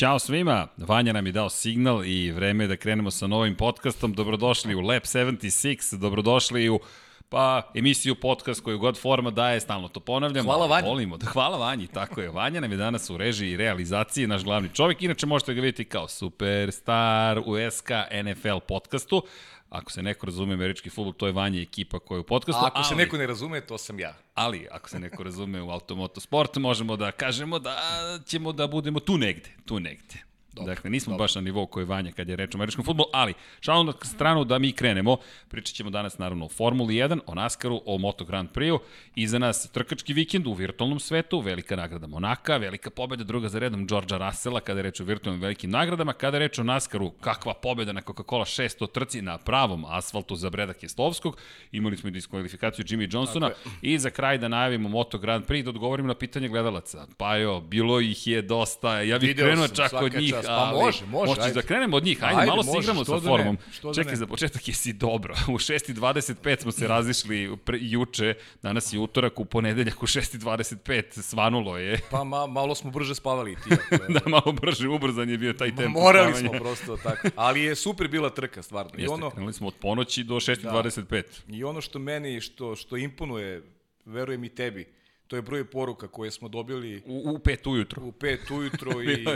Ćao 0.00 0.18
svima, 0.18 0.66
Vanja 0.76 1.12
nam 1.12 1.26
je 1.26 1.32
dao 1.32 1.50
signal 1.50 2.04
i 2.04 2.30
vreme 2.30 2.64
je 2.64 2.68
da 2.68 2.76
krenemo 2.76 3.10
sa 3.10 3.26
novim 3.26 3.56
podcastom. 3.56 4.12
Dobrodošli 4.12 4.74
u 4.74 4.80
Lab 4.80 5.02
76, 5.02 5.96
dobrodošli 5.96 6.68
u 6.68 6.80
pa 7.28 7.62
emisiju 7.74 8.14
podcast 8.14 8.60
koju 8.60 8.78
god 8.78 8.98
forma 8.98 9.30
daje, 9.30 9.60
stalno 9.60 9.88
to 9.88 10.00
ponavljam. 10.00 10.44
Hvala 10.44 10.66
Vanji. 10.66 10.88
Volimo, 10.88 11.16
da, 11.16 11.26
hvala 11.26 11.58
Vanji, 11.58 11.86
tako 11.86 12.20
je. 12.20 12.30
Vanja 12.30 12.60
nam 12.60 12.70
je 12.70 12.76
danas 12.76 13.10
u 13.10 13.16
režiji 13.16 13.50
i 13.50 13.56
realizaciji, 13.56 14.26
naš 14.26 14.44
glavni 14.44 14.68
čovjek. 14.74 15.02
Inače 15.02 15.26
možete 15.26 15.54
ga 15.54 15.60
vidjeti 15.60 15.84
kao 15.84 16.08
superstar 16.08 17.38
u 17.38 17.54
SK 17.70 17.90
NFL 18.24 18.58
podcastu. 18.68 19.22
Ako 19.70 19.92
se 19.92 20.02
neko 20.02 20.26
razume 20.26 20.54
američki 20.54 20.90
futbol, 20.90 21.12
to 21.12 21.26
je 21.26 21.32
Vanja 21.32 21.62
ekipa 21.62 21.98
koja 21.98 22.16
je 22.16 22.20
u 22.20 22.24
podcastu. 22.24 22.64
A 22.64 22.66
ako 22.66 22.78
ali, 22.78 22.84
se 22.84 22.94
neko 22.94 23.18
ne 23.18 23.26
razume, 23.26 23.60
to 23.60 23.78
sam 23.78 24.00
ja. 24.00 24.14
Ali, 24.34 24.66
ako 24.70 24.88
se 24.88 24.98
neko 24.98 25.22
razume 25.22 25.62
u 25.62 25.70
automoto 25.70 26.20
sport, 26.20 26.56
možemo 26.56 26.96
da 26.96 27.12
kažemo 27.12 27.58
da 27.58 27.78
ćemo 28.26 28.52
da 28.52 28.66
budemo 28.66 29.00
tu 29.00 29.18
negde, 29.18 29.50
tu 29.66 29.80
negde. 29.80 30.29
Dobro, 30.52 30.74
dakle, 30.74 30.90
nismo 30.90 31.10
dobro. 31.10 31.24
baš 31.24 31.34
na 31.34 31.40
nivou 31.40 31.66
koji 31.66 31.82
je 31.82 31.86
Vanja 31.86 32.12
kad 32.12 32.28
je 32.28 32.36
reč 32.36 32.54
o 32.54 32.58
američkom 32.58 32.84
futbolu, 32.84 33.08
ali 33.12 33.34
šalom 33.60 33.86
na 33.86 33.92
stranu 34.02 34.44
da 34.44 34.58
mi 34.58 34.72
krenemo. 34.72 35.16
Pričat 35.48 35.74
ćemo 35.74 35.90
danas 35.90 36.18
naravno 36.18 36.44
o 36.44 36.48
Formuli 36.48 36.94
1, 36.94 37.20
o 37.26 37.34
NASCAR-u, 37.34 37.82
o 37.86 37.98
Moto 37.98 38.24
Grand 38.24 38.48
Prix-u. 38.50 38.80
Iza 39.14 39.38
nas 39.38 39.70
trkački 39.72 40.12
vikend 40.12 40.46
u 40.46 40.52
virtualnom 40.52 41.00
svetu, 41.00 41.40
velika 41.40 41.76
nagrada 41.76 42.06
Monaka, 42.06 42.56
velika 42.56 42.90
pobeda 42.90 43.24
druga 43.24 43.48
za 43.48 43.58
redom 43.58 43.86
Georgea 43.86 44.18
Russella 44.18 44.60
kada 44.60 44.78
je 44.78 44.82
reč 44.82 45.00
o 45.00 45.04
virtualnim 45.04 45.42
velikim 45.42 45.70
nagradama, 45.70 46.12
kada 46.12 46.36
je 46.36 46.38
reč 46.38 46.58
o 46.58 46.62
NASCAR-u, 46.62 47.10
kakva 47.10 47.54
pobeda 47.54 47.92
na 47.92 48.00
Coca-Cola 48.00 48.44
600 48.44 48.92
trci 48.92 49.22
na 49.22 49.38
pravom 49.38 49.84
asfaltu 49.88 50.36
za 50.36 50.50
Breda 50.50 50.72
Kestovskog. 50.72 51.36
Imali 51.72 51.96
smo 51.96 52.08
i 52.08 52.12
diskvalifikaciju 52.12 52.84
Jimmy 52.84 53.14
Johnsona 53.14 53.50
i 53.82 53.98
za 53.98 54.10
kraj 54.10 54.38
da 54.38 54.48
najavimo 54.48 54.88
Moto 54.88 55.18
Grand 55.18 55.46
Prix 55.46 55.64
da 55.64 55.70
odgovorimo 55.70 56.08
na 56.08 56.14
pitanje 56.14 56.48
gledalaca. 56.48 57.06
Pa 57.16 57.36
jo, 57.36 57.60
bilo 57.60 58.00
ih 58.00 58.26
je 58.26 58.42
dosta, 58.42 59.00
ja 59.00 59.18
bih 59.18 59.36
krenuo 59.36 59.68
čak 59.68 59.92
od 59.92 60.14
njih, 60.14 60.34
čas. 60.42 60.48
Pa 60.48 60.72
može, 60.72 61.06
može. 61.06 61.34
Možeš 61.34 61.54
da 61.54 61.62
krenemo 61.62 61.96
od 61.96 62.04
njih, 62.04 62.24
ajde, 62.24 62.40
ajde 62.40 62.50
malo 62.50 62.62
se 62.62 62.78
igramo 62.78 63.04
sa 63.04 63.14
da 63.14 63.20
formom. 63.20 63.58
Da 63.82 63.94
Čekaj, 63.94 64.16
za 64.16 64.26
početak 64.26 64.68
jesi 64.68 64.92
dobro. 64.92 65.34
U 65.54 65.58
6.25 65.58 66.62
smo 66.62 66.72
se 66.72 66.88
razišli 66.88 67.56
pre, 67.64 67.78
juče, 67.80 68.34
danas 68.62 68.92
je 68.92 68.98
utorak, 68.98 69.40
u 69.40 69.44
ponedeljak 69.44 70.02
u 70.02 70.06
6.25 70.06 71.22
svanulo 71.22 71.78
je. 71.78 72.00
Pa 72.10 72.24
ma, 72.24 72.46
malo 72.46 72.74
smo 72.74 72.90
brže 72.90 73.14
spavali 73.14 73.56
ti. 73.64 73.70
da, 74.14 74.20
malo 74.26 74.52
brže, 74.52 74.88
ubrzan 74.88 75.30
je 75.30 75.38
bio 75.38 75.52
taj 75.52 75.76
tempo 75.76 76.00
Morali 76.00 76.32
spavanja. 76.34 76.48
smo 76.48 76.58
prosto 76.58 76.96
tako. 76.96 77.28
Ali 77.36 77.60
je 77.62 77.74
super 77.74 78.08
bila 78.08 78.30
trka, 78.30 78.62
stvarno. 78.62 78.90
Jeste, 78.94 79.04
I 79.04 79.08
ono, 79.08 79.30
krenuli 79.30 79.52
smo 79.52 79.66
od 79.66 79.74
ponoći 79.80 80.24
do 80.24 80.34
6.25. 80.34 81.22
Da. 81.46 81.56
I 81.56 81.64
ono 81.64 81.80
što 81.80 81.98
meni, 81.98 82.40
što, 82.40 82.76
što 82.76 82.96
imponuje, 82.96 83.62
verujem 84.04 84.44
i 84.44 84.48
tebi, 84.48 84.99
to 85.30 85.36
je 85.36 85.42
broj 85.42 85.64
poruka 85.64 86.08
koje 86.08 86.30
smo 86.30 86.48
dobili 86.48 87.02
u, 87.06 87.34
u 87.34 87.38
pet 87.38 87.66
ujutro. 87.66 88.02
U 88.02 88.12
pet 88.12 88.50
ujutro 88.50 89.02
i, 89.02 89.26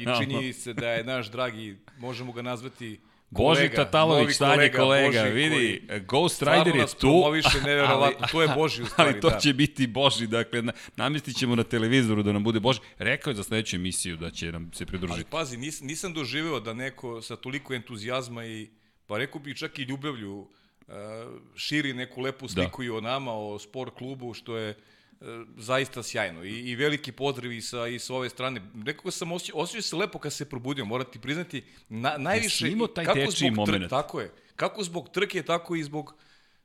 i 0.00 0.06
čini 0.18 0.52
se 0.52 0.72
da 0.72 0.90
je 0.90 1.04
naš 1.04 1.30
dragi, 1.30 1.76
možemo 1.98 2.32
ga 2.32 2.42
nazvati 2.42 3.00
Boži 3.30 3.60
kolega, 3.60 3.76
Tatalović, 3.76 4.34
stanje 4.34 4.72
kolega, 4.72 5.22
Boži, 5.22 5.34
vidi, 5.34 5.82
koji, 5.88 6.00
Ghost 6.00 6.42
Rider 6.42 6.76
je 6.76 6.86
tu. 6.86 6.98
Promoviše 7.00 7.60
nevjerovatno, 7.66 8.26
to 8.32 8.42
je 8.42 8.48
Boži 8.54 8.82
u 8.82 8.86
stvari. 8.90 9.10
Ali 9.10 9.20
to 9.20 9.30
da. 9.30 9.38
će 9.38 9.52
biti 9.52 9.86
Boži, 9.86 10.26
dakle, 10.26 10.62
namestit 10.96 11.36
ćemo 11.36 11.56
na 11.56 11.64
televizoru 11.64 12.22
da 12.22 12.32
nam 12.32 12.44
bude 12.44 12.60
Boži. 12.60 12.80
Rekao 12.98 13.30
je 13.30 13.34
za 13.34 13.42
sledeću 13.42 13.76
emisiju 13.76 14.16
da 14.16 14.30
će 14.30 14.52
nam 14.52 14.70
se 14.72 14.86
pridružiti. 14.86 15.16
Ali 15.16 15.30
pazi, 15.30 15.56
nis, 15.56 15.80
nisam 15.80 16.12
doživeo 16.12 16.60
da 16.60 16.74
neko 16.74 17.22
sa 17.22 17.36
toliko 17.36 17.74
entuzijazma 17.74 18.44
i, 18.46 18.68
pa 19.06 19.18
rekao 19.18 19.40
bih 19.40 19.56
čak 19.56 19.78
i 19.78 19.82
ljubavlju, 19.82 20.38
uh, 20.38 20.94
širi 21.56 21.94
neku 21.94 22.20
lepu 22.20 22.48
sliku 22.48 22.82
da. 22.82 22.86
i 22.86 22.90
o 22.90 23.00
nama, 23.00 23.32
o 23.32 23.58
sport 23.58 23.94
klubu, 23.94 24.34
što 24.34 24.56
je 24.56 24.74
zaista 25.56 26.02
sjajno 26.02 26.44
i, 26.44 26.70
i 26.70 26.76
veliki 26.76 27.12
pozdrav 27.12 27.52
i 27.52 27.60
sa, 27.60 27.86
i 27.86 27.98
sa 27.98 28.14
ove 28.14 28.28
strane. 28.28 28.60
Rekao 28.86 29.10
sam, 29.10 29.32
osjećao, 29.32 29.60
osjećao 29.60 29.82
se 29.82 29.96
lepo 29.96 30.18
kad 30.18 30.32
se 30.32 30.48
probudio, 30.48 30.84
morati 30.84 31.18
priznati, 31.18 31.64
na, 31.88 32.14
najviše, 32.18 32.66
taj 32.94 33.04
kako 33.04 33.30
zbog 33.30 33.66
trke, 33.66 33.88
tako 33.88 34.20
je, 34.20 34.32
kako 34.56 34.82
zbog 34.82 35.08
trke, 35.08 35.42
tako 35.42 35.76
i 35.76 35.82
zbog 35.82 36.14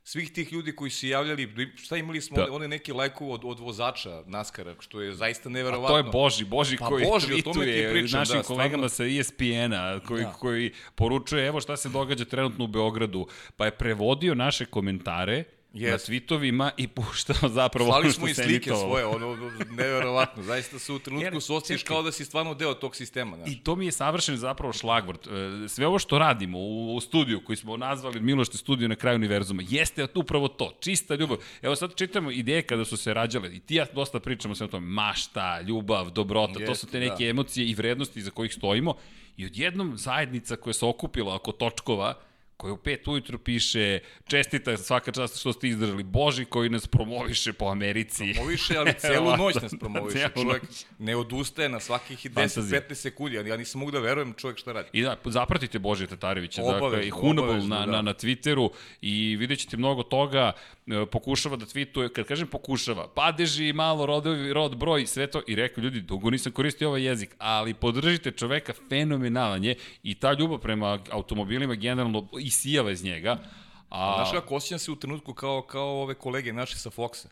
svih 0.04 0.32
tih 0.32 0.52
ljudi 0.52 0.76
koji 0.76 0.90
su 0.90 1.06
javljali, 1.06 1.72
šta 1.76 1.96
imali 1.96 2.20
smo, 2.20 2.36
da. 2.36 2.52
one 2.52 2.68
neki 2.68 2.92
lajkove 2.92 3.32
od, 3.32 3.40
od 3.44 3.60
vozača 3.60 4.22
Naskara, 4.26 4.74
što 4.80 5.00
je 5.00 5.14
zaista 5.14 5.48
neverovatno. 5.48 5.96
A 5.96 6.02
to 6.02 6.06
je 6.06 6.12
Boži, 6.12 6.44
Boži 6.44 6.76
pa 6.76 6.86
koji 6.88 7.06
Boži, 7.06 7.32
tweetuje 7.32 7.92
pričam, 7.92 8.18
našim 8.18 8.36
da, 8.36 8.42
kolegama 8.42 8.88
sa 8.88 9.04
ESPN-a, 9.04 10.00
koji, 10.06 10.24
da. 10.24 10.32
koji 10.32 10.72
poručuje, 10.94 11.46
evo 11.46 11.60
šta 11.60 11.76
se 11.76 11.88
događa 11.88 12.24
trenutno 12.24 12.64
u 12.64 12.68
Beogradu, 12.68 13.26
pa 13.56 13.64
je 13.64 13.70
prevodio 13.70 14.34
naše 14.34 14.64
komentare, 14.64 15.44
yes. 15.74 15.90
na 15.90 15.98
tweetovima 15.98 16.70
i 16.76 16.88
puštao 16.88 17.48
zapravo 17.48 17.90
Slali 17.90 18.04
ono 18.04 18.12
što 18.12 18.18
smo 18.18 18.28
i 18.28 18.34
slike 18.34 18.70
svoje, 18.70 19.04
ono, 19.04 19.36
neverovatno, 19.70 20.42
zaista 20.52 20.78
su 20.78 20.94
u 20.94 20.98
trenutku 20.98 21.40
se 21.40 21.52
osjećaš 21.52 21.82
kao 21.82 22.02
da 22.02 22.12
si 22.12 22.24
stvarno 22.24 22.54
deo 22.54 22.74
tog 22.74 22.96
sistema. 22.96 23.36
Znaš. 23.36 23.50
I 23.50 23.60
to 23.60 23.76
mi 23.76 23.84
je 23.84 23.92
savršen 23.92 24.36
zapravo 24.36 24.72
šlagvort. 24.72 25.26
E, 25.26 25.68
sve 25.68 25.86
ovo 25.86 25.98
što 25.98 26.18
radimo 26.18 26.58
u, 26.58 26.96
u 26.96 27.00
studiju, 27.00 27.44
koji 27.44 27.56
smo 27.56 27.76
nazvali 27.76 28.20
Milošte 28.20 28.58
studiju 28.58 28.88
na 28.88 28.96
kraju 28.96 29.16
univerzuma, 29.16 29.62
jeste 29.68 30.06
upravo 30.14 30.48
to, 30.48 30.76
čista 30.80 31.14
ljubav. 31.14 31.38
Evo 31.62 31.76
sad 31.76 31.94
čitamo 31.94 32.30
ideje 32.30 32.62
kada 32.62 32.84
su 32.84 32.96
se 32.96 33.14
rađale 33.14 33.56
i 33.56 33.60
ti 33.60 33.74
ja 33.74 33.86
dosta 33.94 34.20
pričamo 34.20 34.54
sve 34.54 34.64
o 34.64 34.68
tome, 34.68 34.86
mašta, 34.86 35.60
ljubav, 35.60 36.10
dobrota, 36.10 36.60
yes, 36.60 36.66
to 36.66 36.74
su 36.74 36.86
te 36.86 37.00
neke 37.00 37.24
da. 37.24 37.30
emocije 37.30 37.66
i 37.66 37.74
vrednosti 37.74 38.22
za 38.22 38.30
kojih 38.30 38.52
stojimo 38.52 38.94
i 39.36 39.46
odjednom 39.46 39.98
zajednica 39.98 40.56
koja 40.56 40.74
se 40.74 40.86
okupila 40.86 41.34
oko 41.34 41.52
točkova, 41.52 42.14
koji 42.62 42.72
u 42.72 42.76
pet 42.76 43.08
ujutru 43.08 43.38
piše 43.38 43.98
čestita 44.26 44.76
svaka 44.76 45.12
čast 45.12 45.40
što 45.40 45.52
ste 45.52 45.68
izdržali, 45.68 46.02
Boži 46.02 46.44
koji 46.44 46.70
nas 46.70 46.86
promoviše 46.86 47.52
po 47.52 47.64
Americi. 47.64 48.32
Promoviše, 48.34 48.76
ali 48.76 48.94
celu 49.06 49.36
noć 49.36 49.54
nas 49.54 49.74
promoviše. 49.80 50.28
čovjek 50.34 50.62
ne 50.98 51.16
odustaje 51.16 51.68
na 51.68 51.80
svakih 51.80 52.30
10-15 52.30 52.94
sekundi, 52.94 53.36
ja 53.36 53.56
nisam 53.56 53.78
mogu 53.78 53.90
da 53.90 53.98
verujem 53.98 54.34
čovjek 54.34 54.58
šta 54.58 54.72
radi. 54.72 54.88
I 54.92 55.02
da, 55.02 55.16
zapratite 55.24 55.78
Božija 55.78 56.08
Tatarevića, 56.08 56.62
dakle, 56.62 57.06
i 57.06 57.10
Hunable 57.10 57.62
na, 57.62 57.78
da. 57.78 57.86
na, 57.86 58.02
na 58.02 58.14
Twitteru 58.14 58.70
i 59.00 59.36
vidjet 59.36 59.58
ćete 59.58 59.76
mnogo 59.76 60.02
toga, 60.02 60.52
e, 60.86 61.06
pokušava 61.06 61.56
da 61.56 61.66
tweetuje, 61.66 62.12
kad 62.12 62.26
kažem 62.26 62.46
pokušava, 62.46 63.08
padeži 63.08 63.72
malo 63.72 64.06
rodovi, 64.06 64.52
rod, 64.52 64.76
broj, 64.76 65.06
sve 65.06 65.26
to, 65.26 65.42
i 65.46 65.54
rekao 65.54 65.82
ljudi, 65.82 66.00
dugo 66.00 66.30
nisam 66.30 66.52
koristio 66.52 66.88
ovaj 66.88 67.02
jezik, 67.02 67.34
ali 67.38 67.74
podržite 67.74 68.30
čoveka, 68.30 68.72
fenomenalan 68.88 69.64
je 69.64 69.74
i 70.02 70.14
ta 70.14 70.32
ljubav 70.32 70.58
prema 70.58 70.98
automobilima 71.10 71.74
generalno 71.74 72.28
i 72.40 72.51
isijava 72.52 72.90
iz 72.90 73.04
njega. 73.04 73.38
A... 73.90 74.14
Znaš 74.16 74.32
kako, 74.40 74.54
osjećam 74.54 74.78
se 74.78 74.90
u 74.90 74.96
trenutku 74.96 75.34
kao, 75.34 75.62
kao 75.62 76.02
ove 76.02 76.14
kolege 76.14 76.52
naše 76.52 76.76
sa 76.76 76.90
Foxa. 76.90 77.26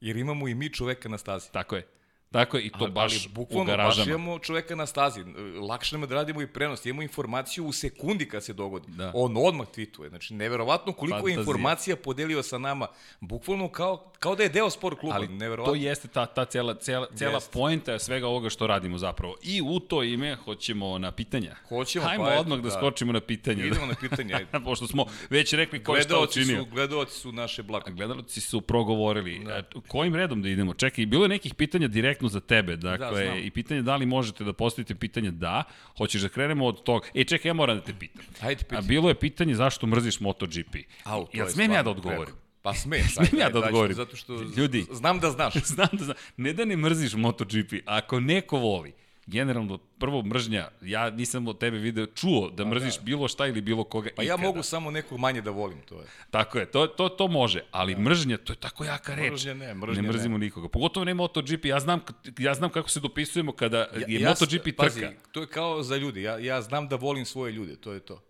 Jer 0.00 0.16
imamo 0.16 0.48
i 0.48 0.54
mi 0.54 0.72
čoveka 0.72 1.08
na 1.08 1.18
stazi. 1.18 1.52
Tako 1.52 1.76
je. 1.76 1.86
Tako 2.34 2.56
je, 2.56 2.62
i 2.62 2.70
to 2.70 2.76
ali, 2.80 2.90
baš 2.90 3.12
ali, 3.12 3.34
bukvalno, 3.34 3.62
u 3.62 3.66
garažama. 3.66 4.04
Baš 4.04 4.06
imamo 4.06 4.38
čoveka 4.38 4.74
na 4.74 4.86
stazi. 4.86 5.24
Lakše 5.68 5.98
nam 5.98 6.08
da 6.08 6.14
radimo 6.14 6.42
i 6.42 6.46
prenos. 6.46 6.86
Imamo 6.86 7.02
informaciju 7.02 7.66
u 7.66 7.72
sekundi 7.72 8.28
kad 8.28 8.44
se 8.44 8.52
dogodi. 8.52 8.86
Da. 8.88 9.12
On 9.14 9.36
odmah 9.36 9.66
tweetuje. 9.76 10.08
Znači, 10.08 10.34
neverovatno 10.34 10.92
koliko 10.92 11.16
Fantazija. 11.16 11.36
je 11.36 11.40
informacija 11.40 11.96
podelio 11.96 12.42
sa 12.42 12.58
nama. 12.58 12.86
Bukvalno 13.20 13.68
kao, 13.68 14.12
kao 14.18 14.34
da 14.36 14.42
je 14.42 14.48
deo 14.48 14.70
sport 14.70 14.98
kluba. 15.00 15.14
Ali 15.14 15.28
to 15.64 15.74
jeste 15.74 16.08
ta, 16.08 16.26
ta 16.26 16.44
cela, 16.44 16.74
cela, 16.74 17.06
cela 17.16 17.40
poenta 17.52 17.98
svega 17.98 18.26
ovoga 18.26 18.50
što 18.50 18.66
radimo 18.66 18.98
zapravo. 18.98 19.34
I 19.42 19.62
u 19.62 19.80
to 19.80 20.02
ime 20.02 20.36
hoćemo 20.36 20.98
na 20.98 21.12
pitanja. 21.12 21.54
Hoćemo, 21.68 22.04
Hajmo 22.04 22.24
pa 22.24 22.40
odmah 22.40 22.58
da, 22.58 22.68
da 22.68 22.70
skočimo 22.70 23.12
na 23.12 23.20
pitanja. 23.20 23.64
Idemo 23.64 23.86
na 23.86 23.94
pitanja. 24.00 24.40
Pošto 24.64 24.86
smo 24.86 25.06
već 25.30 25.52
rekli 25.52 25.84
ko 25.84 25.96
je 25.96 26.02
šta 26.02 26.20
učinio. 26.20 26.64
Su, 26.64 26.70
gledalci 26.70 27.20
su 27.20 27.32
naše 27.32 27.62
blago. 27.62 27.90
Gledalci 27.90 28.40
su 28.40 28.60
progovorili. 28.60 29.44
Da. 29.44 29.62
Kojim 29.88 30.14
redom 30.14 30.42
da 30.42 30.48
idemo? 30.48 30.74
Čekaj, 30.74 31.06
bilo 31.06 31.24
je 31.24 31.28
nekih 31.28 31.54
pitanja 31.54 31.88
direktno 31.88 32.23
za 32.28 32.40
tebe. 32.40 32.76
Dakle, 32.76 33.06
Dakle, 33.06 33.24
da, 33.24 33.34
i 33.34 33.50
pitanje 33.50 33.82
da 33.82 33.96
li 33.96 34.06
možete 34.06 34.44
da 34.44 34.52
postavite 34.52 34.94
pitanje 34.94 35.30
da, 35.30 35.64
hoćeš 35.98 36.22
da 36.22 36.28
krenemo 36.28 36.66
od 36.66 36.82
toga. 36.82 37.08
E, 37.14 37.24
čekaj, 37.24 37.48
ja 37.48 37.54
moram 37.54 37.76
da 37.76 37.82
te 37.82 37.94
pitam. 37.98 38.24
Ajde, 38.40 38.64
pitam. 38.64 38.78
A 38.78 38.80
bilo 38.80 39.08
je 39.08 39.14
pitanje 39.14 39.54
zašto 39.54 39.86
mrziš 39.86 40.20
MotoGP. 40.20 40.76
Au, 41.04 41.26
Jel 41.32 41.48
smem 41.48 41.72
ja 41.72 41.82
da 41.82 41.90
odgovorim? 41.90 42.34
Pa 42.62 42.74
sme, 42.74 43.02
smem 43.14 43.40
ja 43.40 43.50
da 43.50 43.58
odgovorim. 43.58 43.96
Zato 43.96 44.16
što 44.16 44.42
Ljudi, 44.56 44.86
znam 44.92 45.20
da 45.20 45.30
znaš. 45.30 45.54
znam 45.74 45.88
da 45.92 46.04
znam. 46.04 46.16
Ne 46.36 46.52
da 46.52 46.64
ne 46.64 46.76
mrziš 46.76 47.14
MotoGP, 47.14 47.72
ako 47.86 48.20
neko 48.20 48.58
voli, 48.58 48.92
generalno 49.26 49.78
prvo 49.78 50.22
mržnja, 50.22 50.68
ja 50.82 51.10
nisam 51.10 51.48
od 51.48 51.58
tebe 51.58 51.78
video 51.78 52.06
čuo 52.06 52.50
da 52.50 52.64
pa 52.64 52.70
mrziš 52.70 52.96
da. 52.96 53.02
bilo 53.02 53.28
šta 53.28 53.46
ili 53.46 53.60
bilo 53.60 53.84
koga 53.84 54.10
Pa 54.16 54.22
ikada. 54.22 54.42
ja 54.42 54.48
mogu 54.48 54.62
samo 54.62 54.90
nekog 54.90 55.18
manje 55.18 55.40
da 55.40 55.50
volim, 55.50 55.78
to 55.80 56.00
je. 56.00 56.06
Tako 56.30 56.58
je, 56.58 56.66
to, 56.66 56.86
to, 56.86 57.08
to 57.08 57.28
može, 57.28 57.64
ali 57.70 57.94
da. 57.94 58.00
mržnja, 58.00 58.36
to 58.36 58.52
je 58.52 58.56
tako 58.56 58.84
jaka 58.84 59.14
reč. 59.14 59.32
Mržnja 59.32 59.54
ne, 59.54 59.74
mržnja 59.74 60.02
ne. 60.02 60.08
mrzimo 60.08 60.38
ne. 60.38 60.44
nikoga. 60.44 60.68
Pogotovo 60.68 61.04
ne 61.04 61.14
MotoGP, 61.14 61.64
ja 61.64 61.80
znam, 61.80 62.00
ja 62.38 62.54
znam 62.54 62.70
kako 62.70 62.88
se 62.88 63.00
dopisujemo 63.00 63.52
kada 63.52 63.78
ja, 63.78 64.04
je 64.08 64.20
ja, 64.20 64.28
MotoGP 64.28 64.64
trka. 64.64 64.76
Pazi, 64.76 65.06
to 65.32 65.40
je 65.40 65.46
kao 65.46 65.82
za 65.82 65.96
ljudi, 65.96 66.22
ja, 66.22 66.38
ja 66.38 66.62
znam 66.62 66.88
da 66.88 66.96
volim 66.96 67.24
svoje 67.24 67.52
ljude, 67.52 67.76
to 67.76 67.92
je 67.92 68.00
to. 68.00 68.22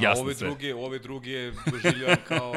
Jasno 0.00 0.24
ove 0.24 0.34
se. 0.34 0.44
druge, 0.44 0.74
ove 0.74 0.98
druge 0.98 1.52
doživljam 1.72 2.16
kao, 2.28 2.54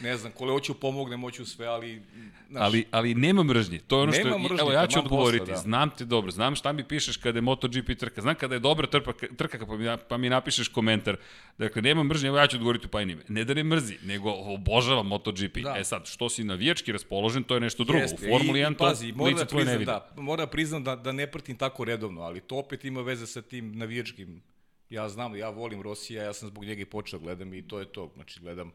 ne 0.00 0.16
znam, 0.16 0.32
kole 0.32 0.52
hoću 0.52 0.74
pomognem, 0.74 1.20
hoću 1.20 1.46
sve, 1.46 1.66
ali... 1.66 2.02
Znaš, 2.50 2.62
ali, 2.62 2.84
ali 2.90 3.14
nema 3.14 3.42
mržnje. 3.42 3.78
To 3.78 3.96
je 3.96 4.02
ono 4.02 4.12
što... 4.12 4.38
Mržnje, 4.38 4.56
evo, 4.60 4.72
ja 4.72 4.86
ću 4.86 4.98
odgovoriti. 4.98 5.38
Posla, 5.38 5.54
da. 5.54 5.60
Znam 5.60 5.90
te 5.90 6.04
dobro, 6.04 6.30
znam 6.30 6.54
šta 6.54 6.72
mi 6.72 6.84
pišeš 6.84 7.16
kada 7.16 7.38
je 7.38 7.42
MotoGP 7.42 7.98
trka, 7.98 8.20
znam 8.20 8.34
kada 8.34 8.54
je 8.54 8.58
dobra 8.58 8.86
trpa, 8.86 9.12
trka, 9.36 9.66
pa 9.66 9.76
mi, 9.76 9.86
pa 10.08 10.16
mi 10.16 10.28
napišeš 10.28 10.68
komentar. 10.68 11.16
Dakle, 11.58 11.82
nema 11.82 12.02
mržnje, 12.02 12.28
evo 12.28 12.38
ja 12.38 12.46
ću 12.46 12.56
odgovoriti 12.56 12.88
pa 12.88 13.02
i 13.02 13.06
nime. 13.06 13.22
Ne 13.28 13.44
da 13.44 13.54
ne 13.54 13.64
mrzi, 13.64 13.98
nego 14.04 14.30
obožavam 14.30 15.06
MotoGP. 15.06 15.58
Da. 15.62 15.74
E 15.78 15.84
sad, 15.84 16.06
što 16.06 16.28
si 16.28 16.44
navijački 16.44 16.92
raspoložen, 16.92 17.42
to 17.42 17.54
je 17.54 17.60
nešto 17.60 17.84
drugo. 17.84 18.02
Jeste. 18.02 18.26
U 18.26 18.30
Formuli 18.30 18.60
1 18.60 18.76
to 18.76 18.84
pazi, 18.84 19.12
mora 19.12 19.34
da 19.34 19.44
priznam, 19.44 19.84
da, 19.84 20.12
mora 20.16 20.46
priznam 20.46 20.84
da, 20.84 20.96
da 20.96 21.12
ne 21.12 21.26
pratim 21.26 21.56
tako 21.56 21.84
redovno, 21.84 22.20
ali 22.20 22.40
to 22.40 22.56
opet 22.56 22.84
ima 22.84 23.00
veze 23.00 23.26
sa 23.26 23.42
tim 23.42 23.72
navijačkim 23.78 24.42
ja 24.92 25.08
znam, 25.08 25.36
ja 25.36 25.50
volim 25.50 25.82
Rosija, 25.82 26.22
ja 26.22 26.32
sam 26.32 26.48
zbog 26.48 26.64
njega 26.64 26.82
i 26.82 26.84
počeo 26.84 27.18
da 27.18 27.22
gledam 27.22 27.54
i 27.54 27.68
to 27.68 27.78
je 27.78 27.84
to. 27.84 28.10
Znači, 28.14 28.40
gledam, 28.40 28.72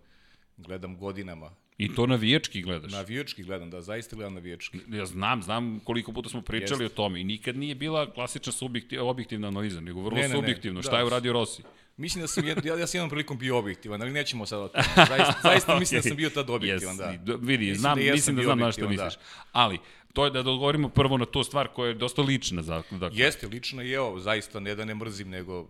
gledam 0.57 0.97
godinama. 0.97 1.51
I 1.77 1.95
to 1.95 2.07
navijački 2.07 2.61
gledaš? 2.61 2.91
Navijački 2.91 3.43
gledam, 3.43 3.69
da, 3.69 3.81
zaista 3.81 4.15
gledam 4.15 4.33
navijački. 4.33 4.79
Ja 4.89 5.05
znam, 5.05 5.43
znam 5.43 5.79
koliko 5.79 6.13
puta 6.13 6.29
smo 6.29 6.41
pričali 6.41 6.83
Jest. 6.83 6.93
o 6.93 6.95
tome 6.95 7.21
i 7.21 7.23
nikad 7.23 7.57
nije 7.57 7.75
bila 7.75 8.13
klasična 8.13 8.51
subjektiv, 8.51 9.07
objektivna 9.07 9.47
analiza, 9.47 9.81
nego 9.81 10.01
vrlo 10.01 10.17
ne, 10.17 10.27
ne, 10.27 10.35
subjektivno. 10.35 10.79
Ne, 10.79 10.83
Šta 10.83 10.91
da. 10.91 10.97
je 10.97 11.05
uradio 11.05 11.33
Rossi? 11.33 11.63
Mislim 11.97 12.21
da 12.21 12.27
sam, 12.27 12.47
ja, 12.47 12.55
ja 12.79 12.87
sam 12.87 12.97
jednom 12.97 13.09
prilikom 13.09 13.37
bio 13.37 13.57
objektivan, 13.57 14.01
ali 14.01 14.11
nećemo 14.11 14.45
sad 14.45 14.59
o 14.59 14.67
tome. 14.73 14.83
Zaista, 14.95 15.33
zaista 15.43 15.73
okay. 15.73 15.79
mislim 15.79 16.01
da 16.01 16.07
sam 16.07 16.17
bio 16.17 16.29
tad 16.29 16.49
objektivan, 16.49 16.95
yes. 16.95 17.17
da. 17.23 17.35
Vidi, 17.35 17.65
mislim 17.65 17.75
znam, 17.75 17.99
da 17.99 18.11
mislim 18.11 18.35
da 18.35 18.43
znam 18.43 18.59
na 18.59 18.71
što 18.71 18.81
da. 18.81 18.87
misliš. 18.87 19.15
Da. 19.15 19.21
Ali, 19.51 19.79
to 20.13 20.25
je 20.25 20.31
da 20.31 20.39
odgovorimo 20.39 20.89
prvo 20.89 21.17
na 21.17 21.25
tu 21.25 21.43
stvar 21.43 21.67
koja 21.67 21.87
je 21.87 21.93
dosta 21.93 22.21
lična. 22.21 22.61
Za, 22.61 22.83
dakle. 22.91 23.19
Jeste, 23.19 23.47
lična 23.47 23.83
i 23.83 23.91
evo, 23.91 24.19
zaista 24.19 24.59
ne 24.59 24.75
da 24.75 24.85
ne 24.85 24.95
mrzim, 24.95 25.29
nego 25.29 25.67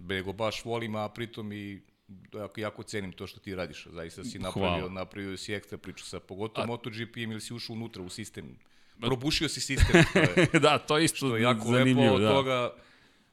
nego 0.00 0.32
baš 0.32 0.64
volim, 0.64 0.96
a 0.96 1.08
pritom 1.08 1.52
i 1.52 1.80
jako, 2.34 2.60
jako 2.60 2.82
cenim 2.82 3.12
to 3.12 3.26
što 3.26 3.40
ti 3.40 3.54
radiš. 3.54 3.86
Zaista 3.92 4.24
si 4.24 4.38
napravio, 4.38 4.70
Hvala. 4.70 4.92
napravio 4.92 5.36
si 5.36 5.54
ekstra 5.54 5.78
priču 5.78 6.04
sa 6.04 6.20
pogotovo 6.20 6.64
a... 6.64 6.66
MotoGP 6.66 7.16
ili 7.16 7.40
si 7.40 7.54
ušao 7.54 7.74
unutra 7.74 8.02
u 8.02 8.08
sistem. 8.08 8.58
Probušio 9.00 9.48
si 9.48 9.60
sistem. 9.60 10.02
Što 10.10 10.18
je, 10.18 10.48
da, 10.62 10.78
to 10.78 10.98
je 10.98 11.04
isto 11.04 11.16
što 11.16 11.36
je 11.36 11.42
jako 11.42 11.64
zanimljivo. 11.64 12.02
Lepo, 12.02 12.14
od, 12.14 12.20
da. 12.20 12.28
toga, 12.28 12.74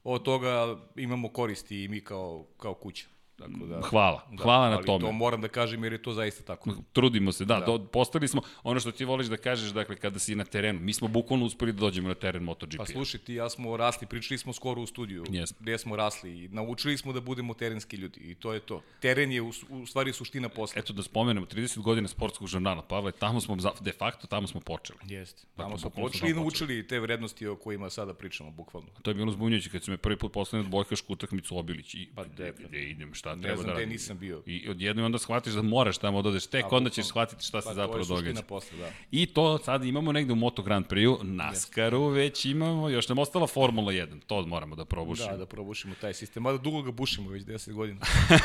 od 0.03 0.23
toga 0.23 0.77
imamo 0.95 1.29
koristi 1.29 1.83
i 1.83 1.87
mi 1.87 2.01
kao, 2.01 2.47
kao 2.57 2.73
kuća. 2.73 3.07
Tako 3.37 3.65
da, 3.65 3.81
hvala, 3.81 4.27
da, 4.31 4.43
hvala 4.43 4.69
na 4.69 4.77
tome. 4.77 5.05
to 5.05 5.11
moram 5.11 5.41
da 5.41 5.47
kažem 5.47 5.83
jer 5.83 5.93
je 5.93 6.01
to 6.01 6.13
zaista 6.13 6.43
tako. 6.43 6.73
Trudimo 6.93 7.31
se, 7.31 7.45
da, 7.45 7.59
da. 7.59 7.65
Do, 7.65 7.85
postali 7.85 8.27
smo, 8.27 8.41
ono 8.63 8.79
što 8.79 8.91
ti 8.91 9.05
voliš 9.05 9.27
da 9.27 9.37
kažeš, 9.37 9.69
dakle, 9.69 9.95
kada 9.95 10.19
si 10.19 10.35
na 10.35 10.45
terenu, 10.45 10.79
mi 10.79 10.93
smo 10.93 11.07
bukvalno 11.07 11.45
uspeli 11.45 11.71
da 11.71 11.79
dođemo 11.79 12.07
na 12.07 12.15
teren 12.15 12.43
MotoGP. 12.43 12.77
Pa 12.77 12.85
slušaj, 12.85 13.19
ti 13.19 13.33
ja 13.33 13.49
smo 13.49 13.77
rasli, 13.77 14.07
pričali 14.07 14.37
smo 14.37 14.53
skoro 14.53 14.81
u 14.81 14.87
studiju, 14.87 15.23
yes. 15.23 15.53
gde 15.59 15.77
smo 15.77 15.95
rasli 15.95 16.43
i 16.43 16.47
naučili 16.47 16.97
smo 16.97 17.13
da 17.13 17.21
budemo 17.21 17.53
terenski 17.53 17.97
ljudi 17.97 18.19
i 18.19 18.35
to 18.35 18.53
je 18.53 18.59
to. 18.59 18.81
Teren 18.99 19.31
je 19.31 19.41
u, 19.41 19.51
u 19.69 19.85
stvari 19.85 20.13
suština 20.13 20.49
posla. 20.49 20.79
Eto 20.79 20.93
da 20.93 21.03
spomenemo, 21.03 21.45
30 21.45 21.81
godina 21.81 22.07
sportskog 22.07 22.47
žurnala, 22.47 22.81
Pavle, 22.81 23.11
tamo 23.11 23.41
smo, 23.41 23.57
de 23.79 23.91
facto, 23.91 24.27
tamo 24.27 24.47
smo 24.47 24.61
počeli. 24.61 24.99
Jeste, 25.03 25.43
tamo 25.55 25.69
dakle, 25.69 25.79
smo 25.79 25.89
počeli 25.89 26.31
i 26.31 26.33
naučili 26.33 26.87
te 26.87 26.99
vrednosti 26.99 27.47
o 27.47 27.55
kojima 27.55 27.89
sada 27.89 28.13
pričamo, 28.13 28.51
bukvalno. 28.51 28.89
To 29.01 29.11
je 29.11 29.15
bilo 29.15 29.31
zbunjujuće 29.31 29.69
kad 29.69 29.83
su 29.83 29.91
me 29.91 29.97
prvi 29.97 30.17
put 30.17 30.33
poslali 30.33 30.65
od 30.65 30.69
Bojka 30.71 30.95
utakmicu 31.07 31.57
Obilić 31.57 31.93
i 31.93 32.09
pa, 32.15 32.23
de, 32.23 32.53
de, 32.71 32.83
idem, 32.83 33.13
šta 33.13 33.26
ne 33.35 33.41
treba 33.41 33.55
znam, 33.55 33.67
da 33.67 33.73
radim 33.73 33.89
nisam 33.89 34.17
bio. 34.17 34.43
I 34.45 34.69
odjednom 34.69 35.05
onda 35.05 35.17
shvatiš 35.17 35.53
da 35.53 35.61
moraš 35.61 35.97
tamo 35.97 36.21
da 36.21 36.29
odeš, 36.29 36.47
tek 36.47 36.65
A, 36.65 36.67
onda 36.71 36.89
ćeš 36.89 37.05
shvatiti 37.05 37.45
šta 37.45 37.57
pa, 37.57 37.69
se 37.69 37.73
zapravo 37.73 38.05
događa. 38.05 38.41
Posle, 38.41 38.77
da. 38.77 38.89
I 39.11 39.25
to 39.25 39.57
sad 39.57 39.83
imamo 39.83 40.11
negde 40.11 40.33
u 40.33 40.35
Moto 40.35 40.61
Grand 40.61 40.85
Prix-u, 40.87 41.23
NASCAR-u 41.23 42.07
već 42.07 42.45
imamo, 42.45 42.89
još 42.89 43.09
nam 43.09 43.19
ostala 43.19 43.47
Formula 43.47 43.91
1, 43.91 44.19
to 44.27 44.45
moramo 44.45 44.75
da 44.75 44.85
probušimo. 44.85 45.31
Da, 45.31 45.37
da 45.37 45.45
probušimo 45.45 45.95
taj 46.01 46.13
sistem, 46.13 46.43
mada 46.43 46.57
dugo 46.57 46.81
ga 46.81 46.91
bušimo 46.91 47.29
već 47.29 47.43
10 47.43 47.73
godina. 47.73 47.99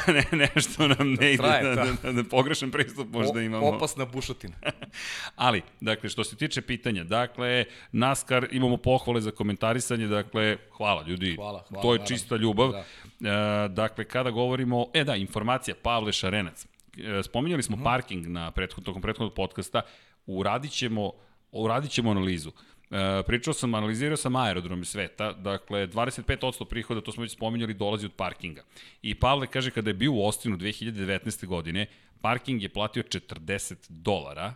ne, 0.33 0.49
nešto 0.55 0.89
nam 0.89 1.13
ne 1.13 1.33
ide, 1.33 1.43
da, 1.43 1.75
da, 1.75 1.93
da, 2.03 2.13
da, 2.13 2.25
pogrešan 2.25 2.71
pristup 2.71 3.09
možda 3.13 3.39
o, 3.39 3.43
imamo. 3.43 3.69
Opasna 3.69 4.05
bušotina. 4.05 4.57
Ali, 5.37 5.63
dakle, 5.81 6.09
što 6.09 6.25
se 6.25 6.37
tiče 6.37 6.63
pitanja, 6.63 7.05
dakle, 7.05 7.65
NASCAR 7.93 8.49
imamo 8.51 8.77
pohvale 8.77 9.21
za 9.21 9.31
komentarisanje, 9.31 10.07
dakle, 10.07 10.57
hvala 10.77 11.03
ljudi, 11.07 11.35
hvala, 11.37 11.65
hvala, 11.69 11.83
to 11.83 11.93
je 11.93 12.01
čista 12.07 12.37
ljubav. 12.37 12.73
Da. 12.73 12.85
E, 13.31 13.69
dakle, 13.69 14.05
kada 14.05 14.31
govorimo, 14.31 14.72
e 14.95 15.05
da, 15.05 15.17
informacija, 15.17 15.75
Pavle 15.83 16.13
Šarenac. 16.13 16.67
E, 16.99 17.23
spominjali 17.23 17.63
smo 17.63 17.77
mm 17.77 17.81
-hmm. 17.81 17.85
parking 17.85 18.27
na 18.27 18.51
prethod, 18.51 18.85
tokom 18.85 19.03
prethodnog 19.03 19.35
podcasta, 19.35 19.83
uradit 20.27 20.73
ćemo, 20.73 21.13
uradit 21.53 21.91
ćemo 21.91 22.11
analizu. 22.11 22.51
E, 22.91 23.23
pričao 23.27 23.55
sam, 23.55 23.75
analizirao 23.75 24.17
sam 24.17 24.37
aerodrome 24.37 24.85
sveta, 24.85 25.33
dakle 25.33 25.87
25% 25.87 26.65
prihoda, 26.65 27.01
to 27.01 27.13
smo 27.13 27.23
već 27.23 27.33
spominjali, 27.33 27.75
dolazi 27.75 28.07
od 28.07 28.13
parkinga. 28.13 28.63
I 29.03 29.15
Pavle 29.15 29.47
kaže 29.47 29.71
kada 29.71 29.91
je 29.91 29.95
bio 29.95 30.13
u 30.13 30.27
Ostinu 30.27 30.57
2019. 30.57 31.47
godine, 31.47 31.87
parking 32.21 32.63
je 32.63 32.69
platio 32.69 33.03
40 33.03 33.75
dolara 33.89 34.55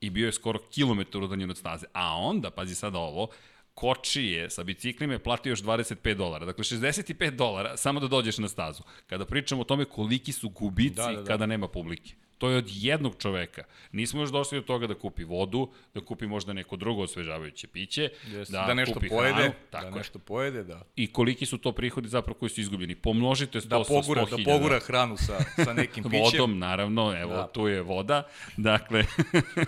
i 0.00 0.10
bio 0.10 0.26
je 0.26 0.32
skoro 0.32 0.58
kilometar 0.58 1.22
udaljen 1.22 1.50
od 1.50 1.56
staze. 1.56 1.86
A 1.92 2.16
onda, 2.16 2.50
pazi 2.50 2.74
sada 2.74 2.98
ovo, 2.98 3.28
kočije 3.74 4.50
sa 4.50 4.64
biciklima 4.64 5.12
je 5.12 5.18
platio 5.18 5.50
još 5.50 5.62
25 5.62 6.14
dolara. 6.14 6.46
Dakle, 6.46 6.64
65 6.64 7.30
dolara 7.30 7.76
samo 7.76 8.00
da 8.00 8.08
dođeš 8.08 8.38
na 8.38 8.48
stazu. 8.48 8.82
Kada 9.06 9.26
pričamo 9.26 9.60
o 9.60 9.64
tome 9.64 9.84
koliki 9.84 10.32
su 10.32 10.48
gubici 10.48 10.94
da, 10.96 11.06
da, 11.06 11.12
da. 11.12 11.24
kada 11.24 11.46
nema 11.46 11.68
publike. 11.68 12.14
To 12.42 12.50
je 12.50 12.56
od 12.56 12.68
jednog 12.68 13.14
čoveka. 13.18 13.64
Nismo 13.92 14.20
još 14.20 14.30
došli 14.30 14.60
do 14.60 14.66
toga 14.66 14.86
da 14.86 14.94
kupi 14.94 15.24
vodu, 15.24 15.68
da 15.94 16.00
kupi 16.00 16.26
možda 16.26 16.52
neko 16.52 16.76
drugo 16.76 17.02
osvežavajuće 17.02 17.66
piće, 17.66 18.08
yes, 18.26 18.50
da, 18.50 18.64
da 18.66 18.74
nešto 18.74 18.94
kupi 18.94 19.08
pojede, 19.08 19.34
hranu, 19.34 19.52
da 19.52 19.70
tako 19.70 19.90
da 19.90 19.96
nešto 19.96 20.18
pojede, 20.18 20.64
da. 20.64 20.82
I 20.96 21.06
koliki 21.06 21.46
su 21.46 21.58
to 21.58 21.72
prihodi 21.72 22.08
zapravo 22.08 22.38
koji 22.38 22.50
su 22.50 22.60
izgubljeni. 22.60 22.94
Pomnožite 22.94 23.60
to 23.60 23.66
da 23.66 23.84
pogura, 23.88 24.26
sa 24.26 24.36
100.000. 24.36 24.44
Da 24.44 24.52
pogura 24.52 24.80
hranu 24.80 25.16
sa, 25.16 25.38
sa 25.64 25.72
nekim 25.72 26.04
pićem. 26.10 26.20
Vodom, 26.22 26.58
naravno, 26.58 27.20
evo, 27.20 27.34
da. 27.34 27.46
tu 27.46 27.68
je 27.68 27.82
voda. 27.82 28.22
Dakle, 28.56 29.04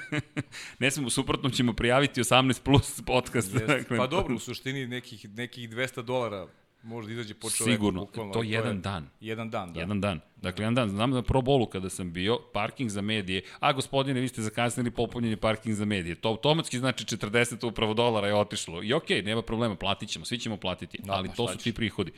ne 0.81 0.91
smemo, 0.91 1.11
suprotno 1.11 1.51
ćemo 1.51 1.73
prijaviti 1.73 2.21
18 2.21 2.63
plus 2.63 3.03
podcast. 3.07 3.53
Yes. 3.53 3.67
Dakle, 3.67 3.97
pa 3.97 4.07
dobro, 4.07 4.35
u 4.35 4.39
suštini 4.39 4.87
nekih, 4.87 5.29
nekih 5.35 5.71
200 5.71 6.03
dolara 6.03 6.47
Možda 6.85 7.13
izađe 7.13 7.35
po 7.35 7.51
čoveku. 7.51 7.73
Sigurno, 7.73 8.01
bukvalno, 8.01 8.33
to 8.33 8.43
je 8.43 8.51
jedan 8.51 8.81
dan. 8.81 9.09
Jedan 9.21 9.51
dan, 9.51 9.73
da. 9.73 9.81
Jedan 9.81 10.01
dan. 10.01 10.21
Dakle, 10.37 10.63
jedan 10.63 10.75
dan. 10.75 10.89
Znam 10.89 11.13
da 11.13 11.23
Pro 11.23 11.41
Bowlu 11.41 11.69
kada 11.69 11.91
sam 11.91 12.13
bio, 12.13 12.39
parking 12.53 12.91
za 12.91 13.01
medije, 13.01 13.43
a 13.61 13.73
gospodine, 13.73 14.21
vi 14.21 14.29
ste 14.29 14.43
zakasnili 14.43 14.91
popunjenje 14.91 15.37
parking 15.37 15.75
za 15.75 15.85
medije. 15.85 16.15
To 16.15 16.29
automatski 16.29 16.79
znači 16.79 17.05
40 17.05 17.67
upravo 17.67 17.95
dolara 17.95 18.27
je 18.27 18.35
otišlo. 18.35 18.83
I 18.83 18.93
okej, 18.93 19.23
okay, 19.23 19.25
nema 19.25 19.43
problema, 19.43 19.77
platit 19.77 20.09
ćemo, 20.09 20.25
svi 20.25 20.39
ćemo 20.39 20.57
platiti, 20.57 20.99
da, 21.03 21.13
ali 21.13 21.29
pa 21.29 21.35
to 21.35 21.49
su 21.49 21.59
ti 21.59 21.73
prihodi. 21.73 22.13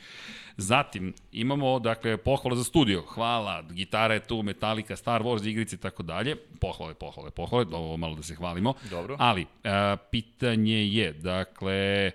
Zatim, 0.57 1.13
imamo, 1.31 1.79
dakle, 1.79 2.17
pohvala 2.17 2.55
za 2.55 2.63
studio. 2.63 3.01
Hvala, 3.01 3.61
gitara 3.61 4.13
je 4.13 4.19
tu, 4.19 4.43
Metallica, 4.43 4.95
Star 4.95 5.23
Wars, 5.23 5.49
igrice 5.49 5.75
i 5.75 5.79
tako 5.79 6.03
dalje. 6.03 6.35
Pohvale, 6.35 6.93
pohvale, 6.93 7.31
pohvale, 7.31 7.65
ovo 7.71 7.97
malo 7.97 8.15
da 8.15 8.23
se 8.23 8.35
hvalimo. 8.35 8.73
Dobro. 8.89 9.15
Ali, 9.19 9.45
a, 9.63 9.97
pitanje 10.11 10.87
je, 10.87 11.13
dakle, 11.13 12.11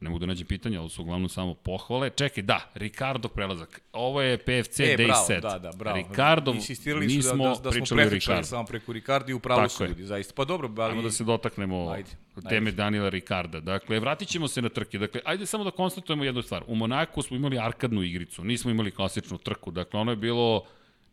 ne 0.00 0.10
mogu 0.10 0.18
da 0.18 0.26
nađem 0.26 0.46
pitanja, 0.46 0.80
ali 0.80 0.90
su 0.90 1.02
uglavnom 1.02 1.28
samo 1.28 1.54
pohvale. 1.54 2.10
Čekaj, 2.10 2.42
da, 2.42 2.70
Ricardo 2.74 3.28
prelazak. 3.28 3.80
Ovo 3.92 4.22
je 4.22 4.38
PFC 4.38 4.80
e, 4.80 4.96
Day 4.98 5.06
bravo, 5.06 5.24
set. 5.26 5.42
Da, 5.42 5.58
da, 5.58 5.70
bravo. 5.76 5.96
Ricardo, 5.96 6.52
Insistirali 6.52 7.06
mi 7.06 7.22
smo 7.22 7.44
da, 7.44 7.50
da, 7.50 7.60
da 7.60 7.70
pričali 7.70 8.02
o 8.02 8.08
Ricardo. 8.08 8.42
samo 8.42 8.64
preko 8.64 8.92
Ricardo 8.92 9.30
i 9.30 9.34
upravo 9.34 9.68
su 9.68 9.84
ljudi, 9.86 10.04
zaista. 10.04 10.34
Pa 10.36 10.44
dobro, 10.44 10.70
ali... 10.76 10.90
Ajmo 10.90 11.02
da 11.02 11.10
se 11.10 11.24
dotaknemo 11.24 11.90
ajde, 11.90 12.10
teme 12.48 12.68
ajde. 12.68 12.76
Daniela 12.76 13.08
Ricarda. 13.08 13.60
Dakle, 13.60 14.00
vratit 14.00 14.28
ćemo 14.28 14.48
se 14.48 14.62
na 14.62 14.68
trke. 14.68 14.98
Dakle, 14.98 15.20
ajde 15.24 15.46
samo 15.46 15.64
da 15.64 15.70
konstatujemo 15.70 16.24
jednu 16.24 16.42
stvar. 16.42 16.64
U 16.66 16.74
Monaku 16.74 17.22
smo 17.22 17.36
imali 17.36 17.58
arkadnu 17.58 18.02
igricu, 18.02 18.44
nismo 18.44 18.70
imali 18.70 18.90
klasičnu 18.90 19.38
trku. 19.38 19.70
Dakle, 19.70 20.00
ono 20.00 20.12
je 20.12 20.16
bilo 20.16 20.64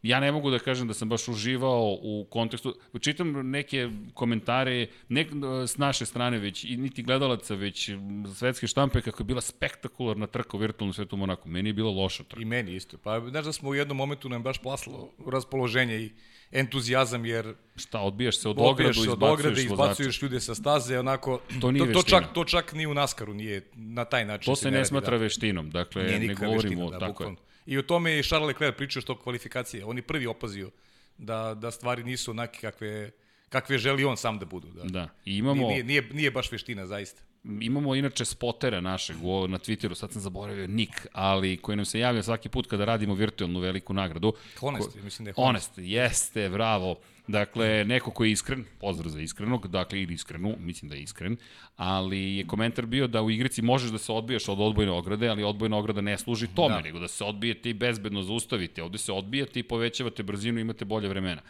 ja 0.01 0.20
ne 0.20 0.31
mogu 0.31 0.51
da 0.51 0.60
kažem 0.60 0.88
da 0.88 0.93
sam 0.93 1.10
baš 1.10 1.27
uživao 1.27 1.98
u 2.01 2.27
kontekstu, 2.29 2.75
čitam 3.01 3.50
neke 3.50 3.89
komentare, 4.13 4.88
ne 5.10 5.25
s 5.67 5.77
naše 5.77 6.05
strane 6.05 6.39
već, 6.39 6.63
i 6.63 6.77
niti 6.77 7.03
gledalaca, 7.03 7.55
već 7.55 7.89
svetske 8.36 8.67
štampe, 8.67 9.01
kako 9.01 9.22
je 9.22 9.25
bila 9.25 9.41
spektakularna 9.41 10.27
trka 10.27 10.58
u 10.58 10.60
virtualnom 10.60 10.93
svetu 10.93 11.17
Monaku. 11.17 11.50
Meni 11.50 11.70
je 11.70 11.74
bila 11.74 11.91
loša 11.91 12.24
trka. 12.24 12.41
I 12.41 12.46
meni 12.46 12.75
isto. 12.75 12.98
Pa, 12.98 13.20
znaš 13.29 13.46
da 13.46 13.53
smo 13.53 13.70
u 13.70 13.75
jednom 13.75 13.98
momentu 13.98 14.29
nam 14.29 14.43
baš 14.43 14.58
plaslo 14.58 15.10
raspoloženje 15.27 15.96
i 15.96 16.12
entuzijazam, 16.51 17.25
jer... 17.25 17.53
Šta, 17.75 18.00
odbijaš 18.00 18.38
se 18.38 18.50
od 18.50 18.58
ogradu, 18.60 18.89
izbacuješ 18.89 19.13
od 19.13 19.24
ograde, 19.24 19.62
izbacuješ 19.62 20.22
ljude 20.22 20.39
sa 20.39 20.55
staze, 20.55 21.00
onako... 21.00 21.41
To 21.62 21.72
nije 21.72 21.93
to, 21.93 22.01
to 22.01 22.10
čak, 22.10 22.34
to 22.34 22.43
čak 22.43 22.74
ni 22.74 22.86
u 22.86 22.93
Naskaru 22.93 23.34
nije 23.34 23.62
na 23.75 24.05
taj 24.05 24.25
način. 24.25 24.46
To 24.46 24.55
se, 24.55 24.72
ne, 24.72 24.77
ne 24.77 24.86
smatra 24.86 25.17
da. 25.17 25.24
veštinom, 25.24 25.70
dakle, 25.70 26.03
ne 26.03 26.34
govorimo 26.34 26.55
veština, 26.55 26.89
da, 26.89 27.00
tako 27.00 27.12
bukvalno. 27.12 27.38
je. 27.39 27.50
I 27.65 27.77
o 27.77 27.82
tome 27.82 28.12
je 28.12 28.24
Charles 28.24 28.48
Leclerc 28.48 28.77
pričao 28.77 29.01
što 29.01 29.20
kvalifikacije. 29.20 29.86
On 29.86 29.98
je 29.98 30.01
prvi 30.01 30.27
opazio 30.27 30.72
da, 31.18 31.53
da 31.53 31.72
stvari 31.72 32.03
nisu 32.03 32.32
onake 32.32 32.60
kakve, 32.60 33.12
kakve 33.50 33.77
želi 33.77 34.06
on 34.06 34.18
sam 34.18 34.39
da 34.39 34.46
budu. 34.46 34.68
Da. 34.68 34.84
da. 34.84 35.10
I 35.25 35.38
imamo... 35.38 35.68
Nije, 35.68 35.84
nije, 35.84 36.10
nije 36.13 36.32
baš 36.32 36.51
veština, 36.51 36.86
zaista. 36.86 37.22
Imamo 37.44 37.96
inače 37.96 38.25
spotera 38.25 38.82
našeg 38.82 39.24
u, 39.24 39.48
na 39.48 39.58
Twitteru, 39.58 39.96
sad 39.96 40.12
sam 40.12 40.22
zaboravio 40.22 40.68
Nik, 40.68 41.08
ali 41.13 41.58
koji 41.58 41.75
nam 41.75 41.86
se 41.86 42.00
javlja 42.00 42.24
svaki 42.24 42.50
put 42.50 42.68
kada 42.68 42.86
radimo 42.86 43.13
virtualnu 43.13 43.60
veliku 43.60 43.94
nagradu. 43.94 44.34
Honest, 44.60 44.91
Ko, 44.91 45.00
mislim 45.03 45.24
da 45.25 45.30
je 45.30 45.34
Honest. 45.34 45.75
Honest, 45.75 45.91
jeste, 45.91 46.50
bravo. 46.50 46.96
Dakle, 47.32 47.86
neko 47.86 48.12
ko 48.12 48.24
je 48.24 48.32
iskren, 48.32 48.66
pozdrav 48.80 49.12
za 49.12 49.22
iskrenog, 49.22 49.68
dakle, 49.68 50.02
ili 50.02 50.14
iskrenu, 50.14 50.56
mislim 50.60 50.90
da 50.90 50.96
je 50.96 51.02
iskren, 51.02 51.38
ali 51.76 52.36
je 52.36 52.48
komentar 52.48 52.86
bio 52.86 53.08
da 53.08 53.22
u 53.22 53.32
igrici 53.32 53.62
možeš 53.62 53.92
da 53.92 53.98
se 53.98 54.12
odbijaš 54.12 54.50
od 54.50 54.60
odbojne 54.60 54.92
ograde, 54.92 55.28
ali 55.28 55.44
odbojna 55.44 55.78
ograda 55.78 56.02
ne 56.02 56.18
služi 56.18 56.48
tome, 56.56 56.76
da. 56.76 56.82
nego 56.82 57.00
da 57.00 57.08
se 57.08 57.24
odbijete 57.24 57.70
i 57.70 57.74
bezbedno 57.74 58.24
zaustavite. 58.24 58.84
Ovde 58.84 58.98
se 58.98 59.12
odbijate 59.12 59.60
i 59.60 59.64
povećavate 59.64 60.24
brzinu 60.24 60.60
i 60.60 60.62
imate 60.62 60.86
bolje 60.86 61.10
vremena 61.10 61.42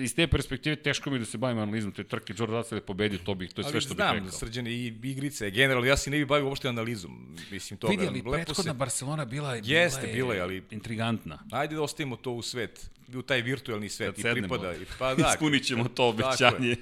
iz 0.00 0.14
te 0.14 0.26
perspektive 0.26 0.76
teško 0.76 1.10
mi 1.10 1.18
da 1.18 1.24
se 1.24 1.38
bavim 1.38 1.58
analizom 1.58 1.92
te 1.92 2.04
trke. 2.04 2.32
George 2.32 2.56
Russell 2.56 2.78
je 2.78 2.86
pobedio, 2.86 3.18
to 3.24 3.34
bih, 3.34 3.52
to 3.52 3.60
je 3.60 3.70
sve 3.70 3.80
što 3.80 3.94
bih 3.94 3.98
rekao. 3.98 4.10
Ali 4.10 4.20
znam, 4.20 4.32
srđane 4.32 4.72
i 4.72 4.86
igrice, 5.02 5.50
generalno, 5.50 5.86
ja 5.86 5.96
se 5.96 6.10
ne 6.10 6.18
bih 6.18 6.26
bavio 6.26 6.48
uopšte 6.48 6.68
analizom. 6.68 7.36
Mislim, 7.50 7.78
to 7.78 7.88
Vidi, 7.88 8.06
ali 8.06 8.22
prethodna 8.22 8.72
se... 8.72 8.78
Barcelona 8.78 9.24
bila 9.24 9.54
je, 9.54 9.62
Jeste, 9.64 10.06
bila 10.06 10.34
je, 10.34 10.40
ali... 10.40 10.62
Intrigantna. 10.70 11.38
Ajde 11.50 11.74
da 11.74 11.82
ostavimo 11.82 12.16
to 12.16 12.32
u 12.32 12.42
svet 12.42 12.90
u 13.14 13.22
taj 13.22 13.42
virtuelni 13.42 13.88
svet 13.88 14.16
Kad 14.22 14.36
i 14.36 14.40
pripada. 14.40 14.74
I, 14.74 14.84
pa 14.98 15.07
da, 15.18 15.30
Ispunit 15.34 15.64
ćemo 15.64 15.84
to 15.88 16.08
obećanje. 16.08 16.76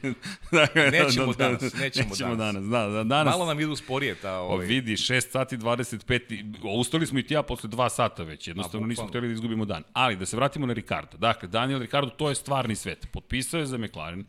nećemo 0.92 1.33
danas, 1.38 1.62
nećemo, 1.75 2.09
nećemo 2.09 2.37
danas. 2.37 2.64
danas. 2.64 2.71
Da, 2.71 2.87
da, 2.87 3.04
danas. 3.04 3.33
Malo 3.33 3.47
nam 3.47 3.61
idu 3.61 3.76
sporije 3.76 4.14
ta... 4.14 4.38
Ovaj... 4.38 4.66
O, 4.66 4.68
vidi, 4.68 4.92
6 4.92 5.30
sati 5.30 5.56
25, 5.56 6.78
ustali 6.78 7.06
smo 7.06 7.18
i 7.18 7.23
ti 7.23 7.35
ja 7.35 7.42
posle 7.42 7.71
2 7.71 7.88
sata 7.88 8.23
već, 8.23 8.49
jednostavno 8.49 8.87
nismo 8.87 9.06
hteli 9.06 9.28
da 9.28 9.33
izgubimo 9.33 9.64
dan. 9.64 9.83
Ali, 9.92 10.16
da 10.16 10.26
se 10.26 10.37
vratimo 10.37 10.66
na 10.66 10.73
Ricardo. 10.73 11.16
Dakle, 11.18 11.49
Daniel 11.49 11.80
Ricardo, 11.80 12.11
to 12.11 12.28
je 12.28 12.35
stvarni 12.35 12.76
svet. 12.76 13.06
Potpisao 13.12 13.61
je 13.61 13.66
za 13.66 13.78
McLaren. 13.78 14.25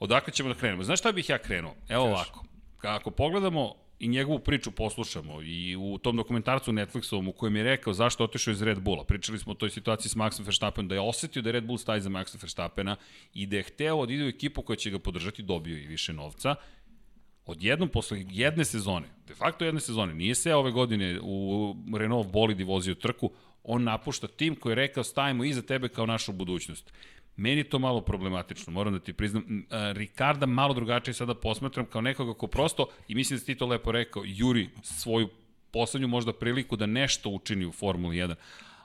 Odakle 0.00 0.32
ćemo 0.32 0.48
da 0.48 0.54
krenemo? 0.54 0.82
Znaš 0.82 0.98
šta 0.98 1.12
bih 1.12 1.28
ja 1.28 1.38
krenuo? 1.38 1.74
Evo 1.88 2.04
Kaži. 2.04 2.14
ovako. 2.14 2.44
Ako 2.82 3.10
pogledamo 3.10 3.74
i 4.00 4.08
njegovu 4.08 4.38
priču 4.38 4.70
poslušamo 4.70 5.42
i 5.42 5.76
u 5.76 5.98
tom 5.98 6.16
dokumentarcu 6.16 6.72
Netflixovom 6.72 7.28
u 7.28 7.32
kojem 7.32 7.56
je 7.56 7.62
rekao 7.62 7.92
zašto 7.92 8.24
otišao 8.24 8.52
iz 8.52 8.62
Red 8.62 8.80
Bulla. 8.80 9.04
Pričali 9.04 9.38
smo 9.38 9.52
o 9.52 9.54
toj 9.54 9.70
situaciji 9.70 10.10
s 10.10 10.16
Maxom 10.16 10.44
Verstappenom, 10.44 10.88
da 10.88 10.94
je 10.94 11.00
osetio 11.00 11.42
da 11.42 11.48
je 11.48 11.52
Red 11.52 11.64
Bull 11.64 11.78
staje 11.78 12.00
za 12.00 12.10
Maxa 12.10 12.42
Verstappena 12.42 12.96
i 13.34 13.46
da 13.46 13.56
je 13.56 13.62
hteo 13.62 14.06
da 14.06 14.12
ide 14.12 14.24
u 14.24 14.28
ekipu 14.28 14.62
koja 14.62 14.76
će 14.76 14.90
ga 14.90 14.98
podržati, 14.98 15.42
dobio 15.42 15.76
i 15.76 15.86
više 15.86 16.12
novca. 16.12 16.54
Odjednom, 17.46 17.88
posle 17.88 18.24
jedne 18.30 18.64
sezone, 18.64 19.08
de 19.28 19.34
facto 19.34 19.64
jedne 19.64 19.80
sezone, 19.80 20.14
nije 20.14 20.34
se 20.34 20.54
ove 20.54 20.70
godine 20.70 21.20
u 21.22 21.74
Renault 21.96 22.32
bolidi 22.32 22.64
vozio 22.64 22.94
trku, 22.94 23.30
on 23.64 23.84
napušta 23.84 24.26
tim 24.26 24.56
koji 24.56 24.70
je 24.70 24.74
rekao 24.74 25.04
stajemo 25.04 25.44
iza 25.44 25.62
tebe 25.62 25.88
kao 25.88 26.06
našu 26.06 26.32
budućnost. 26.32 26.92
Meni 27.40 27.64
to 27.64 27.78
malo 27.78 28.00
problematično, 28.00 28.72
moram 28.72 28.92
da 28.92 28.98
ti 29.00 29.12
priznam. 29.12 29.66
Ricarda 29.92 30.46
malo 30.46 30.74
drugačije 30.74 31.14
sada 31.14 31.34
posmatram 31.34 31.86
kao 31.86 32.00
nekoga 32.00 32.34
ko 32.34 32.46
prosto, 32.46 32.86
i 33.08 33.14
mislim 33.14 33.36
da 33.36 33.40
si 33.40 33.46
ti 33.46 33.54
to 33.54 33.66
lepo 33.66 33.92
rekao, 33.92 34.22
juri 34.26 34.68
svoju 34.82 35.28
poslednju 35.70 36.08
možda 36.08 36.32
priliku 36.32 36.76
da 36.76 36.86
nešto 36.86 37.30
učini 37.30 37.66
u 37.66 37.72
Formuli 37.72 38.16
1. 38.16 38.34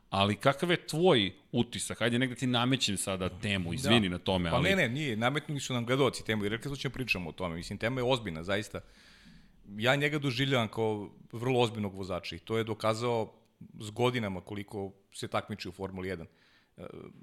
Ali 0.09 0.35
kakav 0.35 0.71
je 0.71 0.87
tvoj 0.87 1.33
utisak? 1.51 1.99
Hajde, 1.99 2.19
negde 2.19 2.35
ti 2.35 2.47
namećem 2.47 2.97
sada 2.97 3.29
temu, 3.29 3.69
da. 3.69 3.75
izvini 3.75 4.09
da. 4.09 4.13
na 4.13 4.19
tome. 4.19 4.49
Pa 4.49 4.55
ali... 4.55 4.69
ne, 4.69 4.75
ne, 4.75 4.89
nije, 4.89 5.17
nametnuli 5.17 5.59
su 5.59 5.73
nam 5.73 5.85
gledoci 5.85 6.25
temu 6.25 6.45
i 6.45 6.49
rekli 6.49 6.71
su 6.71 6.81
ćemo 6.81 6.93
pričamo 6.93 7.29
o 7.29 7.33
tome. 7.33 7.55
Mislim, 7.55 7.77
tema 7.77 8.01
je 8.01 8.11
ozbiljna, 8.11 8.43
zaista. 8.43 8.79
Ja 9.77 9.95
njega 9.95 10.19
doživljavam 10.19 10.67
kao 10.67 11.09
vrlo 11.31 11.59
ozbiljnog 11.59 11.95
vozača 11.95 12.35
i 12.35 12.39
to 12.39 12.57
je 12.57 12.63
dokazao 12.63 13.33
s 13.79 13.91
godinama 13.91 14.41
koliko 14.41 14.91
se 15.13 15.27
takmiči 15.27 15.69
u 15.69 15.71
Formuli 15.71 16.09
1 16.09 16.25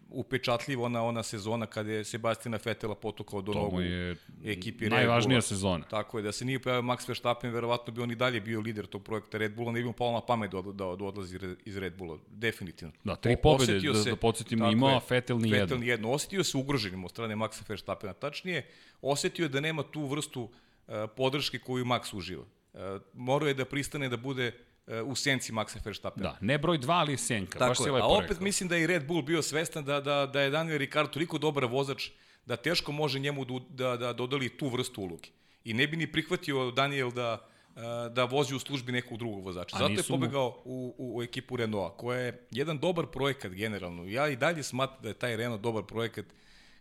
upečatljiva 0.08 0.84
ona 0.84 1.02
ona 1.02 1.22
sezona 1.22 1.66
kada 1.66 1.92
je 1.92 2.04
Sebastiana 2.04 2.58
Fetela 2.58 2.94
potukao 2.94 3.42
do 3.42 3.52
nogu 3.52 3.80
je 3.80 4.16
ekipi 4.44 4.84
Red 4.84 4.92
Najvažnija 4.92 5.40
sezona. 5.40 5.84
Tako 5.84 6.18
je, 6.18 6.22
da 6.22 6.32
se 6.32 6.44
nije 6.44 6.58
pojavio 6.58 6.82
Max 6.82 7.08
Verstappen, 7.08 7.50
verovatno 7.50 7.92
bi 7.92 8.00
on 8.00 8.10
i 8.10 8.14
dalje 8.14 8.40
bio 8.40 8.60
lider 8.60 8.86
tog 8.86 9.02
projekta 9.02 9.38
Red 9.38 9.54
Bulla, 9.54 9.72
ne 9.72 9.80
bi 9.80 9.86
mu 9.86 9.92
palo 9.92 10.12
na 10.12 10.20
pamet 10.20 10.50
da, 10.50 10.62
da, 10.62 10.72
da 10.72 11.04
odlazi 11.04 11.38
iz 11.64 11.76
Red 11.76 11.96
Bulla, 11.96 12.18
definitivno. 12.28 12.94
Da, 13.04 13.16
tri 13.16 13.36
pobede, 13.36 13.80
da, 13.80 14.02
da 14.10 14.16
podsjetimo, 14.16 14.70
imao, 14.70 15.00
Fetel 15.00 15.38
ni 15.38 15.50
jedno. 15.50 15.66
Fetel 15.66 15.78
ni 15.78 15.86
jedno. 15.86 16.10
Osetio 16.10 16.44
se 16.44 16.58
ugroženim 16.58 17.04
od 17.04 17.10
strane 17.10 17.36
Maxa 17.36 17.64
Verstappena, 17.68 18.12
tačnije, 18.12 18.66
osetio 19.02 19.42
je 19.42 19.48
da 19.48 19.60
nema 19.60 19.82
tu 19.82 20.06
vrstu 20.06 20.42
uh, 20.42 20.94
podrške 21.16 21.58
koju 21.58 21.84
Max 21.84 22.16
uživa. 22.16 22.44
Uh, 22.72 22.80
morao 23.14 23.48
je 23.48 23.54
da 23.54 23.64
pristane 23.64 24.08
da 24.08 24.16
bude 24.16 24.52
E, 24.52 24.71
u 25.04 25.14
senci 25.14 25.52
Maxa 25.52 25.78
Verstappena. 25.84 26.30
Da, 26.30 26.38
ne 26.40 26.58
broj 26.58 26.78
2, 26.78 26.92
ali 26.92 27.16
senka. 27.16 27.58
Tako 27.58 27.68
baš 27.68 27.80
je, 27.86 28.00
a 28.00 28.06
opet 28.06 28.30
rekao. 28.30 28.44
mislim 28.44 28.68
da 28.68 28.76
je 28.76 28.86
Red 28.86 29.06
Bull 29.06 29.22
bio 29.22 29.42
svestan 29.42 29.84
da, 29.84 30.00
da, 30.00 30.26
da 30.26 30.40
je 30.40 30.50
Daniel 30.50 30.78
Ricciardo 30.78 31.12
toliko 31.12 31.38
dobar 31.38 31.64
vozač 31.64 32.10
da 32.46 32.56
teško 32.56 32.92
može 32.92 33.18
njemu 33.18 33.44
da, 33.44 33.58
da, 33.68 33.96
da 33.96 34.12
dodali 34.12 34.48
tu 34.48 34.68
vrstu 34.68 35.02
uloge. 35.02 35.28
I 35.64 35.74
ne 35.74 35.86
bi 35.86 35.96
ni 35.96 36.12
prihvatio 36.12 36.70
Daniel 36.70 37.10
da, 37.10 37.48
e, 37.76 37.80
da 38.10 38.24
vozi 38.24 38.54
u 38.54 38.58
službi 38.58 38.92
nekog 38.92 39.18
drugog 39.18 39.44
vozača. 39.44 39.76
Zato 39.78 39.92
je 39.92 40.02
pobegao 40.08 40.62
u, 40.64 40.94
u, 40.98 41.16
u 41.16 41.22
ekipu 41.22 41.56
Renaulta, 41.56 41.96
koja 41.96 42.18
je 42.18 42.46
jedan 42.50 42.78
dobar 42.78 43.06
projekat 43.06 43.52
generalno. 43.52 44.04
Ja 44.04 44.28
i 44.28 44.36
dalje 44.36 44.62
smatram 44.62 45.02
da 45.02 45.08
je 45.08 45.14
taj 45.14 45.36
Renault 45.36 45.60
dobar 45.60 45.84
projekat. 45.84 46.26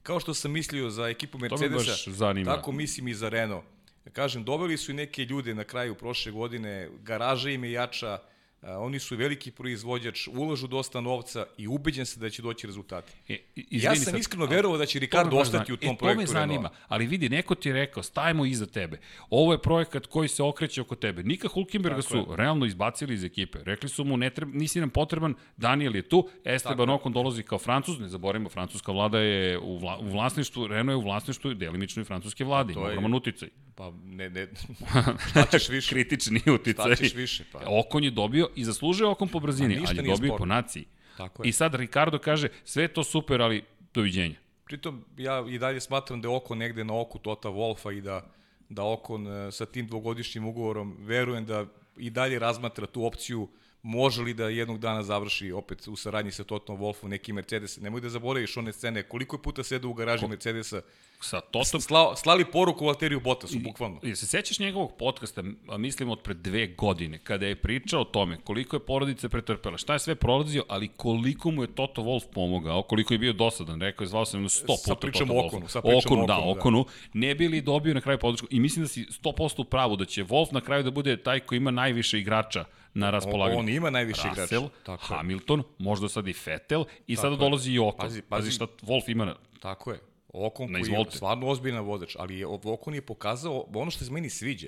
Kao 0.04 0.20
što 0.20 0.34
sam 0.34 0.52
mislio 0.52 0.90
za 0.90 1.08
ekipu 1.10 1.38
Mercedesa, 1.38 2.34
tako 2.46 2.72
mislim 2.72 3.08
i 3.08 3.14
za 3.14 3.30
Renault 3.30 3.64
kažem, 4.10 4.44
doveli 4.44 4.78
su 4.78 4.92
i 4.92 4.94
neke 4.96 5.26
ljude 5.26 5.56
na 5.56 5.64
kraju 5.64 5.96
prošle 5.96 6.32
godine, 6.32 6.90
garaža 7.02 7.50
im 7.50 7.64
je 7.64 7.72
jača, 7.72 8.20
oni 8.62 9.00
su 9.00 9.16
veliki 9.16 9.52
proizvođač, 9.52 10.28
ulažu 10.28 10.68
dosta 10.68 11.02
novca 11.02 11.46
i 11.58 11.68
ubeđen 11.68 12.06
se 12.06 12.20
da 12.20 12.30
će 12.30 12.42
doći 12.42 12.68
rezultati. 12.68 13.14
E, 13.28 13.38
ja 13.56 13.96
sam 13.96 14.06
sad, 14.06 14.20
iskreno 14.20 14.46
verovao 14.46 14.78
da 14.78 14.86
će 14.86 15.00
Ricardo 15.00 15.38
ostati 15.38 15.74
u 15.74 15.78
tom 15.78 15.90
e, 15.90 15.98
projektu. 15.98 16.26
To 16.26 16.34
me 16.34 16.40
zanima, 16.40 16.70
Renault. 16.70 16.86
ali 16.88 17.08
vidi, 17.08 17.30
neko 17.30 17.56
ti 17.56 17.70
je 17.70 17.74
rekao, 17.74 18.04
stajemo 18.04 18.46
iza 18.46 18.66
tebe. 18.66 19.00
Ovo 19.30 19.52
je 19.52 19.62
projekat 19.62 20.06
koji 20.06 20.30
se 20.30 20.44
okreće 20.44 20.82
oko 20.82 20.96
tebe. 20.96 21.24
Nika 21.24 21.48
Hulkenberga 21.48 22.02
su 22.02 22.18
je. 22.18 22.26
realno 22.36 22.66
izbacili 22.66 23.14
iz 23.14 23.24
ekipe. 23.24 23.60
Rekli 23.64 23.90
su 23.90 24.04
mu, 24.04 24.18
ne 24.18 24.30
treba, 24.30 24.52
nisi 24.56 24.80
nam 24.80 24.90
potreban, 24.90 25.36
Daniel 25.58 25.96
je 25.96 26.02
tu, 26.02 26.30
Esteban 26.46 26.90
Okon 26.90 27.14
dolazi 27.14 27.44
kao 27.44 27.60
Francuz, 27.60 28.00
ne 28.00 28.08
zaboravimo, 28.08 28.50
francuska 28.50 28.92
vlada 28.92 29.20
je 29.20 29.60
u, 29.60 29.78
vla, 29.78 29.98
u 29.98 30.10
vlasništvu, 30.10 30.68
Renault 30.68 30.92
je 30.92 30.96
u 30.96 31.02
vlasništvu 31.02 31.54
delimično 31.54 32.02
i 32.02 32.06
francuske 32.06 32.44
vlade, 32.44 32.74
ima 32.74 32.82
ogroman 32.82 33.14
uticaj. 33.14 33.50
Pa 33.76 33.92
ne, 34.04 34.30
ne, 34.30 34.48
šta 35.30 35.46
ćeš 35.52 35.70
više? 35.70 35.90
Kritični 35.90 36.42
uticaj. 36.54 36.96
Šta 36.96 37.04
ćeš 37.04 37.16
više? 37.16 37.44
Pa. 37.52 37.60
Okon 37.66 38.04
je 38.04 38.12
dobio 38.12 38.48
i 38.56 38.64
zaslužuje 38.64 39.08
Okon 39.08 39.28
po 39.28 39.40
brzini, 39.40 39.84
ali 39.88 39.98
je 39.98 40.04
dobio 40.04 40.28
sport. 40.28 40.40
po 40.40 40.46
naciji. 40.46 40.86
Tako 41.18 41.44
je. 41.44 41.50
I 41.50 41.52
sad 41.52 41.76
Ricardo 41.76 42.20
kaže, 42.20 42.48
sve 42.64 42.88
to 42.88 43.04
super, 43.04 43.42
ali 43.42 43.64
doviđenja. 43.94 44.36
Pritom, 44.66 45.06
ja 45.18 45.46
i 45.50 45.58
dalje 45.58 45.80
smatram 45.80 46.22
da 46.22 46.28
je 46.28 46.36
Okon 46.36 46.58
negde 46.58 46.84
na 46.84 47.00
oku 47.00 47.20
Tota 47.20 47.50
Wolfa 47.50 47.98
i 47.98 48.02
da, 48.02 48.26
da 48.70 48.86
Okon 48.86 49.28
e, 49.28 49.52
sa 49.52 49.66
tim 49.66 49.88
dvogodišnjim 49.88 50.46
ugovorom, 50.46 50.98
verujem 51.00 51.46
da 51.46 51.66
i 51.98 52.10
dalje 52.10 52.40
razmatra 52.40 52.86
tu 52.86 53.06
opciju 53.06 53.48
može 53.84 54.22
li 54.22 54.34
da 54.34 54.50
jednog 54.50 54.80
dana 54.80 55.04
završi 55.04 55.52
opet 55.52 55.88
u 55.88 55.96
saradnji 55.96 56.32
sa 56.32 56.44
Totom 56.44 56.78
Wolfom 56.78 57.08
neki 57.08 57.34
Mercedes. 57.34 57.80
Nemoj 57.80 58.02
da 58.02 58.10
zaboraviš 58.10 58.58
one 58.58 58.74
scene, 58.74 59.04
koliko 59.04 59.36
je 59.36 59.42
puta 59.42 59.64
sedao 59.64 59.92
u 59.92 59.94
garaži 59.94 60.22
Ko? 60.22 60.28
Mercedesa 60.28 60.82
sa 61.20 61.42
Totom... 61.42 61.82
Slao, 61.82 62.16
slali 62.16 62.46
poruku 62.46 62.86
Valteriju 62.86 63.20
Bottasu, 63.20 63.60
bukvalno. 63.60 64.00
I, 64.04 64.16
se 64.16 64.28
sećaš 64.28 64.60
njegovog 64.60 64.98
podcasta, 64.98 65.44
mislim 65.78 66.10
od 66.10 66.22
pre 66.22 66.34
dve 66.34 66.68
godine, 66.68 67.20
kada 67.24 67.46
je 67.46 67.56
pričao 67.56 68.02
o 68.02 68.06
tome 68.06 68.38
koliko 68.44 68.76
je 68.76 68.80
porodice 68.80 69.30
pretrpela, 69.30 69.78
šta 69.78 69.94
je 69.94 70.00
sve 70.00 70.16
prolazio, 70.16 70.64
ali 70.68 70.88
koliko 70.88 71.52
mu 71.52 71.64
je 71.64 71.76
Toto 71.76 72.02
Wolf 72.02 72.24
pomogao, 72.34 72.84
koliko 72.84 73.14
je 73.14 73.18
bio 73.18 73.34
dosadan, 73.34 73.82
rekao 73.82 74.04
je, 74.04 74.08
zvao 74.08 74.26
sam 74.26 74.44
100 74.44 74.62
puta 74.68 74.78
sa 74.78 74.96
pričam 74.96 75.28
Toto 75.28 75.48
Okonu, 75.48 75.68
sa 75.68 75.82
pričam 75.82 75.98
Okonu, 76.06 76.28
da, 76.28 76.40
Okonu, 76.46 76.84
da. 76.84 77.20
ne 77.20 77.36
bi 77.36 77.48
li 77.48 77.62
dobio 77.62 77.94
na 77.94 78.02
kraju 78.02 78.20
podršku. 78.20 78.48
I 78.50 78.60
mislim 78.60 78.86
da 78.86 78.90
si 78.90 79.06
100% 79.24 79.62
u 79.62 79.64
pravu, 79.64 79.96
da 79.96 80.06
će 80.06 80.24
Wolf 80.24 80.54
na 80.54 80.62
kraju 80.62 80.84
da 80.84 80.92
bude 80.92 81.18
taj 81.18 81.40
koji 81.40 81.58
ima 81.58 81.72
najviše 81.72 82.20
igrača 82.20 82.66
na 82.94 83.10
raspolaganju. 83.10 83.60
On, 83.60 83.70
ima 83.70 83.90
najviše 83.90 84.28
Russell, 84.30 84.64
igrača. 84.64 84.84
Tako 84.84 85.06
Hamilton, 85.06 85.64
možda 85.78 86.10
sad 86.10 86.28
i 86.28 86.36
Vettel 86.46 86.86
i 87.08 87.16
Tako 87.16 87.22
sada 87.22 87.36
dolazi 87.36 87.72
i 87.72 87.80
Okon. 87.80 87.98
Pazi, 87.98 88.22
pazi, 88.22 88.30
pazi 88.30 88.52
šta 88.52 88.68
Wolf 88.82 89.12
ima. 89.12 89.36
Tako 89.60 89.92
je. 89.92 90.00
Okon 90.34 90.68
koji 90.68 90.92
je 90.92 91.06
stvarno 91.12 91.48
ozbiljan 91.48 91.86
vozač, 91.86 92.16
ali 92.20 92.40
je, 92.40 92.46
Okon 92.48 92.96
je 92.96 93.02
pokazao 93.02 93.66
ono 93.74 93.92
što 93.92 94.06
se 94.06 94.12
meni 94.12 94.30
sviđa. 94.30 94.68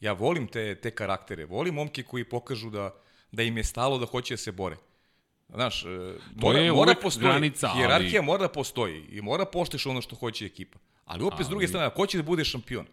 Ja 0.00 0.12
volim 0.12 0.46
te, 0.46 0.74
te 0.74 0.90
karaktere, 0.90 1.44
volim 1.44 1.74
momke 1.74 2.02
koji 2.02 2.24
pokažu 2.24 2.70
da, 2.70 2.94
da 3.32 3.42
im 3.42 3.56
je 3.56 3.64
stalo 3.64 3.98
da 3.98 4.06
hoće 4.06 4.34
da 4.34 4.38
se 4.38 4.52
bore. 4.52 4.76
Znaš, 5.48 5.84
e, 5.84 5.88
mora, 6.34 6.58
je 6.58 6.72
mora 6.72 6.94
postoji, 7.02 7.26
granica, 7.26 7.68
hijerarhija 7.68 8.20
ali... 8.20 8.26
mora 8.26 8.42
da 8.42 8.48
postoji 8.48 9.04
i 9.10 9.20
mora 9.20 9.44
pošteš 9.44 9.86
ono 9.86 10.00
što 10.00 10.16
hoće 10.16 10.46
ekipa. 10.46 10.78
Ali 11.04 11.24
opet 11.24 11.38
ali... 11.38 11.44
s 11.44 11.48
druge 11.48 11.68
strane, 11.68 11.86
ako 11.86 11.96
hoće 11.96 12.18
da 12.18 12.22
bude 12.22 12.44
šampion, 12.44 12.86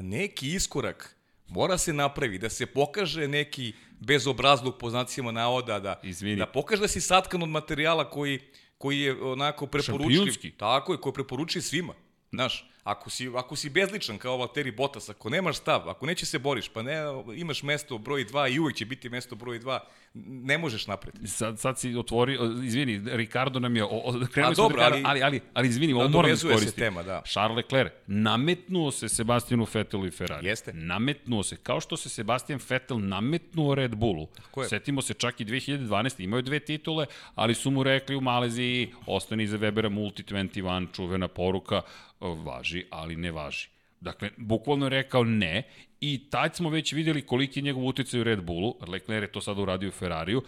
neki 0.00 0.54
iskorak 0.54 1.15
mora 1.48 1.78
se 1.78 1.92
napravi, 1.92 2.38
da 2.38 2.50
se 2.50 2.66
pokaže 2.66 3.28
neki 3.28 3.72
bezobrazluk 4.00 4.78
po 4.78 4.90
znacima 4.90 5.32
navoda, 5.32 5.78
da, 5.80 6.00
Izvini. 6.02 6.36
da 6.36 6.46
pokaže 6.46 6.82
da 6.82 6.88
si 6.88 7.00
satkan 7.00 7.42
od 7.42 7.48
materijala 7.48 8.10
koji, 8.10 8.40
koji 8.78 9.00
je 9.00 9.22
onako 9.22 9.66
preporučljiv. 9.66 10.56
Tako 10.56 10.92
je, 10.92 10.98
koji 11.00 11.12
preporučuje 11.12 11.62
svima. 11.62 11.94
Znaš, 12.32 12.70
Ako 12.86 13.10
si, 13.10 13.26
ako 13.34 13.56
si 13.56 13.70
bezličan 13.70 14.18
kao 14.18 14.36
Valtteri 14.36 14.70
Bottas, 14.70 15.08
ako 15.08 15.30
nemaš 15.30 15.56
stav, 15.56 15.88
ako 15.90 16.06
neće 16.06 16.26
se 16.26 16.38
boriš, 16.38 16.68
pa 16.68 16.82
ne, 16.82 16.94
imaš 17.34 17.62
mesto 17.62 17.98
broj 17.98 18.24
2 18.24 18.54
i 18.54 18.58
uvek 18.58 18.76
će 18.76 18.86
biti 18.86 19.08
mesto 19.08 19.34
broj 19.34 19.60
2, 19.60 19.80
ne 20.24 20.58
možeš 20.58 20.86
napred. 20.86 21.14
Sad, 21.24 21.58
sad 21.58 21.78
si 21.78 21.96
otvori, 21.96 22.38
izvini, 22.64 23.02
Ricardo 23.04 23.60
nam 23.60 23.76
je, 23.76 23.84
o, 23.84 23.88
o, 23.88 24.12
krenuli 24.32 24.54
smo 24.54 24.64
dobro, 24.64 24.82
ali, 24.82 25.02
ali, 25.04 25.22
ali, 25.22 25.40
ali 25.54 25.68
izvini, 25.68 25.92
ovo 25.92 26.08
moram 26.08 26.30
da 26.30 26.36
se 26.36 26.72
tema, 26.72 27.02
da. 27.02 27.22
Charles 27.26 27.56
Leclerc, 27.56 27.92
nametnuo 28.06 28.90
se 28.90 29.08
Sebastianu 29.08 29.66
Vettelu 29.74 30.06
i 30.06 30.10
Ferrari. 30.10 30.46
Jeste. 30.46 30.72
Nametnuo 30.72 31.42
se, 31.42 31.56
kao 31.56 31.80
što 31.80 31.96
se 31.96 32.08
Sebastian 32.08 32.60
Vettel 32.68 32.98
nametnuo 32.98 33.74
Red 33.74 33.94
Bullu. 33.94 34.26
Tako 34.26 34.62
je. 34.62 34.68
Setimo 34.68 35.02
se 35.02 35.14
čak 35.14 35.40
i 35.40 35.44
2012. 35.44 36.24
imaju 36.24 36.42
dve 36.42 36.60
titule, 36.60 37.06
ali 37.34 37.54
su 37.54 37.70
mu 37.70 37.82
rekli 37.82 38.16
u 38.16 38.20
Maleziji, 38.20 38.92
ostani 39.06 39.42
iza 39.42 39.58
Webera 39.58 39.88
Multi 39.88 40.22
21, 40.22 40.86
čuvena 40.96 41.28
poruka, 41.28 41.82
važi, 42.20 42.84
ali 42.90 43.16
ne 43.16 43.30
važi. 43.30 43.68
Dakle, 44.00 44.30
bukvalno 44.36 44.86
je 44.86 44.90
rekao 44.90 45.24
ne 45.24 45.62
i 46.00 46.30
tad 46.30 46.56
smo 46.56 46.70
već 46.70 46.92
videli 46.92 47.22
koliki 47.22 47.58
je 47.58 47.62
njegov 47.62 47.86
uticaj 47.86 48.20
u 48.20 48.24
Red 48.24 48.42
Bullu, 48.42 48.74
Leclerc 48.88 49.22
je 49.22 49.32
to 49.32 49.40
sada 49.40 49.62
uradio 49.62 49.88
u 49.88 49.92
Ferrariju, 49.92 50.42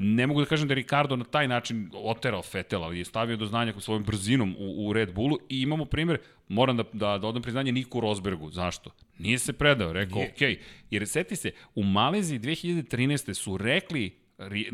Ne 0.00 0.26
mogu 0.26 0.40
da 0.40 0.46
kažem 0.46 0.68
da 0.68 0.72
je 0.72 0.76
Ricardo 0.76 1.16
na 1.16 1.24
taj 1.24 1.48
način 1.48 1.90
oterao 1.92 2.42
Fetel, 2.42 2.84
ali 2.84 2.98
je 2.98 3.04
stavio 3.04 3.36
do 3.36 3.46
znanja 3.46 3.72
svojom 3.78 4.04
brzinom 4.04 4.56
u, 4.58 4.86
u 4.88 4.92
Red 4.92 5.14
Bullu 5.14 5.38
i 5.48 5.62
imamo 5.62 5.84
primer, 5.84 6.18
moram 6.48 6.76
da, 6.76 6.84
da, 6.92 7.18
da 7.18 7.26
odam 7.26 7.42
priznanje 7.42 7.72
Niku 7.72 8.00
Rosbergu. 8.00 8.50
Zašto? 8.50 8.90
Nije 9.18 9.38
se 9.38 9.52
predao, 9.52 9.92
rekao, 9.92 10.18
ok. 10.18 10.58
Jer 10.90 11.08
seti 11.08 11.36
se, 11.36 11.50
u 11.74 11.82
Maleziji 11.82 12.38
2013. 12.38 13.34
su 13.34 13.56
rekli 13.56 14.14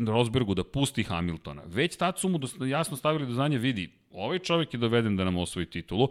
Rosbergu 0.07 0.53
da 0.53 0.63
pusti 0.63 1.03
Hamiltona. 1.03 1.63
Već 1.65 1.95
tad 1.95 2.19
su 2.19 2.29
mu 2.29 2.39
jasno 2.67 2.97
stavili 2.97 3.25
do 3.25 3.33
znanja, 3.33 3.57
vidi, 3.57 3.89
ovaj 4.11 4.39
čovjek 4.39 4.73
je 4.73 4.77
doveden 4.77 5.17
da 5.17 5.23
nam 5.23 5.37
osvoji 5.37 5.65
titulu, 5.65 6.09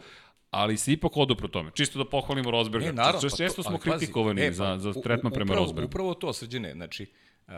ali 0.55 0.77
se 0.77 0.93
ipak 0.93 1.17
odupro 1.17 1.49
tome. 1.49 1.71
Čisto 1.75 1.99
da 1.99 2.05
pohvalimo 2.05 2.51
Rosberga. 2.51 2.89
E, 2.89 2.93
naravno, 2.93 3.29
pa 3.31 3.37
često 3.37 3.63
smo 3.63 3.79
kritikovani 3.79 4.41
pazi, 4.41 4.49
e, 4.49 4.53
za, 4.53 4.79
za 4.79 4.93
tretman 4.93 5.33
prema 5.33 5.53
upravo, 5.53 5.67
Rosbergu. 5.67 5.87
Upravo 5.87 6.15
to, 6.15 6.33
srđene. 6.33 6.73
Znači, 6.73 7.07
uh, 7.47 7.53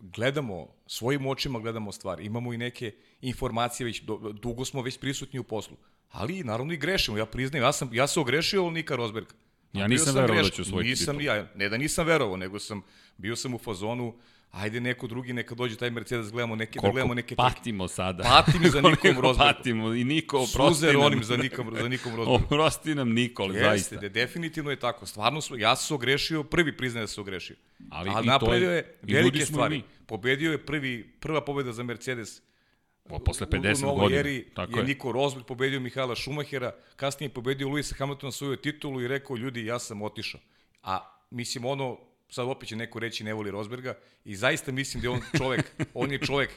gledamo, 0.00 0.66
svojim 0.86 1.26
očima 1.26 1.58
gledamo 1.58 1.92
stvari. 1.92 2.24
Imamo 2.24 2.52
i 2.52 2.58
neke 2.58 2.92
informacije, 3.20 3.84
već 3.84 4.02
dugo 4.42 4.64
smo 4.64 4.82
već 4.82 4.98
prisutni 4.98 5.38
u 5.38 5.44
poslu. 5.44 5.76
Ali, 6.10 6.44
naravno, 6.44 6.72
i 6.72 6.76
grešimo. 6.76 7.18
Ja 7.18 7.26
priznajem, 7.26 7.64
ja 7.64 7.72
sam, 7.72 7.90
ja 7.92 8.06
sam 8.06 8.20
ogrešio 8.20 8.70
Nika 8.70 8.96
Rosberga. 8.96 9.32
Ja 9.72 9.86
nisam 9.86 10.14
verovao 10.14 10.42
da 10.42 10.50
ću 10.50 10.62
osvojiti 10.62 10.90
nisam, 10.90 11.18
titul. 11.18 11.36
Ja, 11.36 11.46
ne 11.54 11.68
da 11.68 11.76
nisam 11.76 12.06
verovao, 12.06 12.36
nego 12.36 12.58
sam, 12.58 12.82
bio 13.16 13.36
sam 13.36 13.54
u 13.54 13.58
fazonu, 13.58 14.08
uh, 14.08 14.14
ajde 14.52 14.80
neko 14.80 15.06
drugi 15.06 15.32
neka 15.32 15.54
dođe 15.54 15.76
taj 15.76 15.90
Mercedes 15.90 16.30
gledamo 16.30 16.56
neke 16.56 16.72
Koliko 16.72 16.86
da 16.86 16.92
gledamo 16.92 17.14
neke 17.14 17.36
patimo 17.36 17.86
trke. 17.86 17.94
sada. 17.94 18.22
Patimo 18.24 18.68
za 18.68 18.80
Nikom 18.90 19.10
Rosbergom. 19.12 19.36
patimo 19.54 19.94
i 19.94 20.04
Niko 20.04 20.38
oprosti 20.40 20.86
nam. 20.86 21.00
onim 21.02 21.24
za 21.24 21.36
Nikom 21.36 21.76
za 21.76 21.88
Nikom 21.88 22.16
Rosbergom. 22.16 22.44
oprosti 22.44 22.94
nam 22.94 23.08
Nikol, 23.10 23.46
Jeste, 23.46 23.60
zaista. 23.60 23.94
Jeste, 23.94 24.08
definitivno 24.10 24.70
je 24.70 24.78
tako. 24.78 25.06
Stvarno 25.06 25.40
su 25.40 25.58
ja 25.58 25.76
sam 25.76 25.94
ogrešio, 25.94 26.42
prvi 26.44 26.76
priznaje 26.76 27.02
da 27.02 27.08
sam 27.08 27.22
ogrešio. 27.22 27.56
Ali, 27.90 28.10
Ali 28.10 28.26
napravio 28.26 28.70
je 28.70 28.98
velike 29.02 29.46
stvari. 29.46 29.82
Pobedio 30.06 30.52
je 30.52 30.58
prvi 30.58 31.12
prva 31.20 31.40
pobeda 31.40 31.72
za 31.72 31.82
Mercedes 31.82 32.42
Po, 33.04 33.18
posle 33.18 33.46
50 33.46 33.86
u, 33.86 33.92
u 33.92 33.94
godina. 33.94 34.20
Eri 34.20 34.44
Tako 34.54 34.72
je, 34.72 34.80
je 34.80 34.84
Niko 34.84 35.12
Rosberg 35.12 35.46
pobedio 35.46 35.80
Mihaela 35.80 36.14
Šumahera, 36.14 36.72
kasnije 36.96 37.26
je 37.26 37.34
pobedio 37.34 37.68
Luisa 37.68 37.94
Hamiltona 37.94 38.32
svoju 38.32 38.56
titulu 38.56 39.00
i 39.00 39.08
rekao, 39.08 39.36
ljudi, 39.36 39.66
ja 39.66 39.78
sam 39.78 40.02
otišao. 40.02 40.40
A, 40.82 40.98
mislim, 41.30 41.64
ono, 41.64 41.98
sad 42.32 42.48
opet 42.48 42.68
će 42.68 42.76
neko 42.76 42.98
reći 42.98 43.24
ne 43.24 43.34
voli 43.34 43.50
Rosberga 43.50 43.94
i 44.24 44.36
zaista 44.36 44.72
mislim 44.72 45.00
da 45.00 45.08
je 45.08 45.14
on 45.14 45.20
čovek, 45.38 45.72
on 45.94 46.12
je 46.12 46.18
čovek 46.18 46.50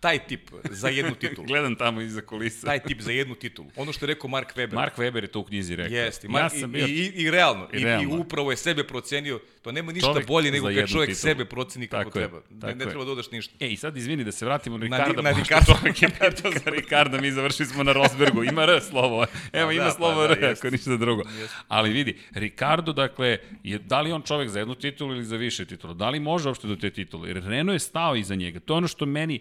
taj 0.00 0.18
tip 0.18 0.50
za 0.70 0.88
jednu 0.88 1.14
titulu. 1.14 1.46
Gledam 1.50 1.76
tamo 1.76 2.00
iza 2.00 2.20
kulisa. 2.20 2.66
Taj 2.66 2.78
tip 2.78 3.00
za 3.00 3.12
jednu 3.12 3.34
titulu. 3.34 3.68
Ono 3.76 3.92
što 3.92 4.04
je 4.04 4.06
rekao 4.06 4.30
Mark 4.30 4.56
Weber. 4.56 4.74
Mark 4.74 4.98
Weber 4.98 5.22
je 5.22 5.26
to 5.26 5.40
u 5.40 5.44
knjizi 5.44 5.76
rekao. 5.76 5.96
Jeste. 5.96 6.28
Ja 6.30 6.50
sam 6.50 6.72
bio... 6.72 6.86
I, 6.86 6.90
i, 6.90 7.12
i, 7.22 7.30
realno. 7.30 7.68
I, 7.72 7.84
realno. 7.84 8.16
I, 8.16 8.18
upravo 8.18 8.50
je 8.50 8.56
sebe 8.56 8.84
procenio. 8.84 9.40
To 9.62 9.72
nema 9.72 9.92
ništa 9.92 10.08
čovek 10.08 10.26
bolje 10.26 10.50
nego 10.50 10.66
kad 10.66 10.88
čovjek 10.88 11.10
titulu. 11.10 11.14
sebe 11.14 11.44
proceni 11.44 11.86
kako 11.86 12.04
tako 12.04 12.18
treba. 12.18 12.36
Je, 12.36 12.74
ne, 12.74 12.74
ne 12.74 12.84
treba 12.84 13.04
da 13.04 13.12
odaš 13.12 13.30
ništa. 13.30 13.54
E, 13.60 13.68
i 13.68 13.76
sad 13.76 13.96
izvini 13.96 14.24
da 14.24 14.32
se 14.32 14.44
vratimo 14.44 14.78
na 14.78 14.84
Ricarda. 14.84 15.22
Na, 15.22 15.30
na 15.30 15.38
Ricarda. 15.38 15.74
Čovjek 15.74 16.02
je 16.02 16.08
za 16.64 16.70
Ricarda, 16.70 17.20
mi 17.20 17.30
završili 17.30 17.68
smo 17.68 17.82
na 17.82 17.92
Rosbergu. 17.92 18.44
Ima 18.44 18.62
R 18.62 18.80
slovo. 18.90 19.26
Evo, 19.52 19.66
da, 19.66 19.72
ima 19.72 19.84
da, 19.84 19.90
slovo 19.90 20.26
pa, 20.26 20.32
R, 20.32 20.40
da, 20.40 20.50
ako 20.50 20.70
ništa 20.70 20.96
drugo. 20.96 21.22
Jest. 21.38 21.54
Ali 21.68 21.90
vidi, 21.90 22.18
Ricardo, 22.34 22.92
dakle, 22.92 23.38
je, 23.62 23.78
da 23.78 24.00
li 24.00 24.12
on 24.12 24.22
čovek 24.22 24.48
za 24.48 24.58
jednu 24.58 24.74
titulu 24.74 25.14
ili 25.14 25.24
za 25.24 25.36
više 25.36 25.64
titula? 25.64 25.94
Da 25.94 26.10
li 26.10 26.20
može 26.20 26.48
uopšte 26.48 26.66
do 26.66 26.76
te 26.76 26.90
titule? 26.90 27.28
Jer 27.28 27.44
Renault 27.44 27.74
je 27.74 27.78
stao 27.78 28.16
iza 28.16 28.34
njega. 28.34 28.60
To 28.60 28.74
je 28.74 28.78
ono 28.78 28.88
što 28.88 29.06
meni 29.06 29.40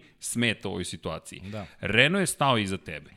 smeta 0.50 0.70
u 0.70 0.72
ovoj 0.72 0.86
situaciji. 0.86 1.42
Da. 1.52 1.66
Renault 1.80 2.22
je 2.22 2.28
stao 2.28 2.58
iza 2.58 2.78
tebe. 2.78 3.12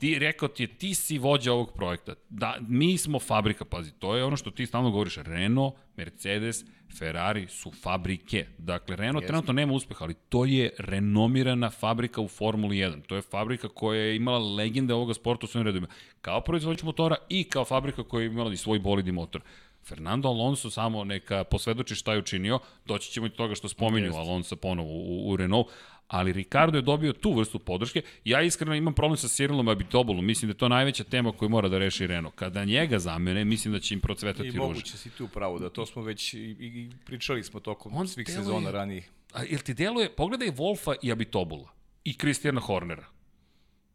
Ti 0.00 0.18
rekao 0.18 0.48
ti 0.48 0.62
je, 0.62 0.66
ti 0.66 0.94
si 0.94 1.18
vođa 1.18 1.52
ovog 1.52 1.72
projekta. 1.74 2.14
Da, 2.28 2.56
mi 2.68 2.98
smo 2.98 3.18
fabrika, 3.18 3.64
pazi, 3.64 3.92
to 3.92 4.16
je 4.16 4.24
ono 4.24 4.36
što 4.36 4.50
ti 4.50 4.66
stalno 4.66 4.90
govoriš. 4.90 5.16
Renault, 5.16 5.74
Mercedes, 5.96 6.64
Ferrari 6.98 7.46
su 7.48 7.72
fabrike. 7.82 8.46
Dakle, 8.58 8.96
Renault 8.96 9.22
Jeste. 9.22 9.26
trenutno 9.26 9.52
nema 9.52 9.72
uspeha, 9.72 10.04
ali 10.04 10.14
to 10.14 10.44
je 10.44 10.70
renomirana 10.78 11.70
fabrika 11.70 12.20
u 12.20 12.28
Formuli 12.28 12.76
1. 12.76 13.02
To 13.06 13.16
je 13.16 13.22
fabrika 13.22 13.68
koja 13.68 14.00
je 14.00 14.16
imala 14.16 14.38
legende 14.38 14.94
ovoga 14.94 15.14
sporta 15.14 15.46
u 15.46 15.48
svojim 15.48 15.66
redovima. 15.66 15.88
Kao 16.20 16.40
proizvođač 16.40 16.82
motora 16.82 17.16
i 17.28 17.44
kao 17.44 17.64
fabrika 17.64 18.02
koja 18.02 18.22
je 18.22 18.26
imala 18.26 18.52
i 18.52 18.56
svoj 18.56 18.78
bolid 18.78 19.08
i 19.08 19.12
motor. 19.12 19.40
Fernando 19.86 20.28
Alonso 20.28 20.70
samo 20.70 21.04
neka 21.04 21.44
posvedoči 21.44 21.94
šta 21.94 22.12
je 22.12 22.18
učinio, 22.18 22.58
doći 22.84 23.12
ćemo 23.12 23.26
i 23.26 23.30
toga 23.30 23.54
što 23.54 23.68
spominju 23.68 24.14
Alonso 24.14 24.56
ponovo 24.56 24.90
u, 24.90 25.30
u 25.30 25.36
Renault, 25.36 25.66
ali 26.08 26.32
Ricardo 26.32 26.78
je 26.78 26.82
dobio 26.82 27.12
tu 27.12 27.32
vrstu 27.32 27.58
podrške. 27.58 28.02
Ja 28.24 28.42
iskreno 28.42 28.74
imam 28.74 28.94
problem 28.94 29.16
sa 29.16 29.28
Cyrilom 29.28 29.70
Abitobulom, 29.70 30.26
mislim 30.26 30.48
da 30.48 30.50
je 30.50 30.58
to 30.58 30.68
najveća 30.68 31.04
tema 31.04 31.32
koju 31.32 31.48
mora 31.48 31.68
da 31.68 31.78
reši 31.78 32.06
Renault. 32.06 32.34
Kada 32.34 32.64
njega 32.64 32.98
zamene, 32.98 33.44
mislim 33.44 33.74
da 33.74 33.80
će 33.80 33.94
im 33.94 34.00
procvetati 34.00 34.48
ruže. 34.48 34.56
I 34.56 34.60
moguće 34.60 34.98
si 34.98 35.10
tu 35.10 35.28
pravo, 35.28 35.58
da 35.58 35.70
to 35.70 35.86
smo 35.86 36.02
već 36.02 36.34
i, 36.34 36.38
i 36.38 36.90
pričali 37.04 37.42
smo 37.42 37.60
tokom 37.60 37.96
On 37.96 38.08
svih 38.08 38.26
deluje, 38.26 38.44
sezona 38.44 38.70
ranijih. 38.70 39.10
A 39.32 39.42
jel 39.42 39.60
ti 39.60 39.74
deluje, 39.74 40.10
pogledaj 40.10 40.48
Wolfa 40.48 40.94
i 41.02 41.12
Abitobula 41.12 41.68
i 42.04 42.16
Kristijana 42.16 42.60
Hornera. 42.60 43.06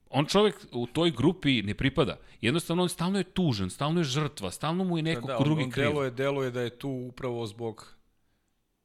On 0.09 0.25
čovek 0.25 0.55
u 0.71 0.87
toj 0.87 1.11
grupi 1.11 1.61
ne 1.61 1.73
pripada. 1.73 2.17
Jednostavno 2.41 2.83
on 2.83 2.89
stalno 2.89 3.17
je 3.17 3.23
tužan, 3.23 3.69
stalno 3.69 3.99
je 3.99 4.03
žrtva, 4.03 4.51
stalno 4.51 4.83
mu 4.83 4.97
je 4.97 5.03
neko 5.03 5.27
da, 5.27 5.33
da, 5.33 5.43
drugi 5.43 5.69
kriv. 5.71 5.83
Da, 5.83 5.89
on 5.89 5.95
deluje, 5.95 6.11
deluje 6.11 6.51
da 6.51 6.61
je 6.61 6.69
tu 6.69 6.89
upravo 6.89 7.47
zbog 7.47 7.95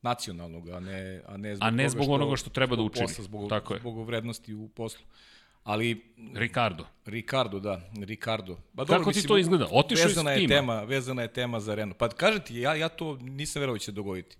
nacionalnog, 0.08 0.68
a 0.68 0.80
ne, 0.80 1.22
a 1.26 1.36
ne 1.36 1.54
zbog, 1.56 1.66
a 1.66 1.70
ne 1.70 1.88
zbog 1.88 2.04
što, 2.04 2.12
onoga 2.12 2.36
što 2.36 2.50
treba 2.50 2.76
da 2.76 2.82
učini. 2.82 3.06
Posla, 3.06 3.24
zbog, 3.24 3.48
Tako 3.48 3.74
je. 3.74 3.80
zbog 3.80 4.06
vrednosti 4.06 4.54
u 4.54 4.68
poslu. 4.68 5.04
Ali 5.64 6.02
Ricardo. 6.34 6.84
Ricardo, 7.04 7.60
da, 7.60 7.80
Ricardo. 7.98 8.54
Ba 8.72 8.84
dobro, 8.84 8.98
Kako 8.98 9.10
mislim, 9.10 9.22
ti 9.22 9.28
to 9.28 9.38
izgleda? 9.38 9.66
Otišao 9.70 10.08
iz 10.08 10.14
tima. 10.14 10.30
Je 10.30 10.48
tema, 10.48 10.82
vezana 10.82 11.22
je 11.22 11.32
tema 11.32 11.60
za 11.60 11.74
Renault. 11.74 11.98
Pa 11.98 12.08
kaže 12.08 12.38
ti, 12.44 12.60
ja, 12.60 12.74
ja 12.74 12.88
to 12.88 13.16
nisam 13.20 13.60
verovao 13.60 13.74
da 13.74 13.78
će 13.78 13.84
se 13.84 13.92
dogoditi. 13.92 14.36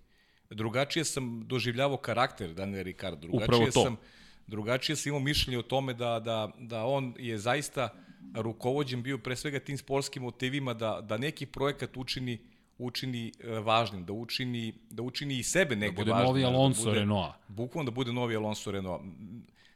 Drugačije 0.49 1.05
sam 1.05 1.43
doživljavao 1.47 1.97
karakter 1.97 2.53
Daniela 2.53 2.83
Ricardo. 2.83 3.27
Drugačije 3.27 3.45
Upravo 3.45 3.71
to. 3.71 3.83
Sam, 3.83 3.97
drugačije 4.47 4.95
sam 4.95 5.09
imao 5.09 5.19
mišljenje 5.19 5.59
o 5.59 5.61
tome 5.61 5.93
da, 5.93 6.19
da, 6.19 6.51
da 6.59 6.85
on 6.85 7.13
je 7.19 7.37
zaista 7.37 7.89
rukovođen 8.35 9.03
bio 9.03 9.17
pre 9.17 9.35
svega 9.35 9.59
tim 9.59 9.77
sportskim 9.77 10.23
motivima 10.23 10.73
da, 10.73 10.99
da 11.01 11.17
neki 11.17 11.45
projekat 11.45 11.97
učini 11.97 12.39
učini 12.77 13.31
e, 13.39 13.59
važnim, 13.59 14.05
da 14.05 14.13
učini, 14.13 14.73
da 14.89 15.03
učini 15.03 15.39
i 15.39 15.43
sebe 15.43 15.75
negde 15.75 16.01
važnim. 16.01 16.05
Da 16.05 16.13
bude 16.13 16.27
novi 16.27 16.43
Alonso 16.43 16.83
da 16.83 16.89
bude, 16.89 16.99
Renault. 16.99 17.33
Bukvalno 17.47 17.91
da 17.91 17.95
bude 17.95 18.13
novi 18.13 18.35
Alonso 18.35 18.71
Renault. 18.71 19.01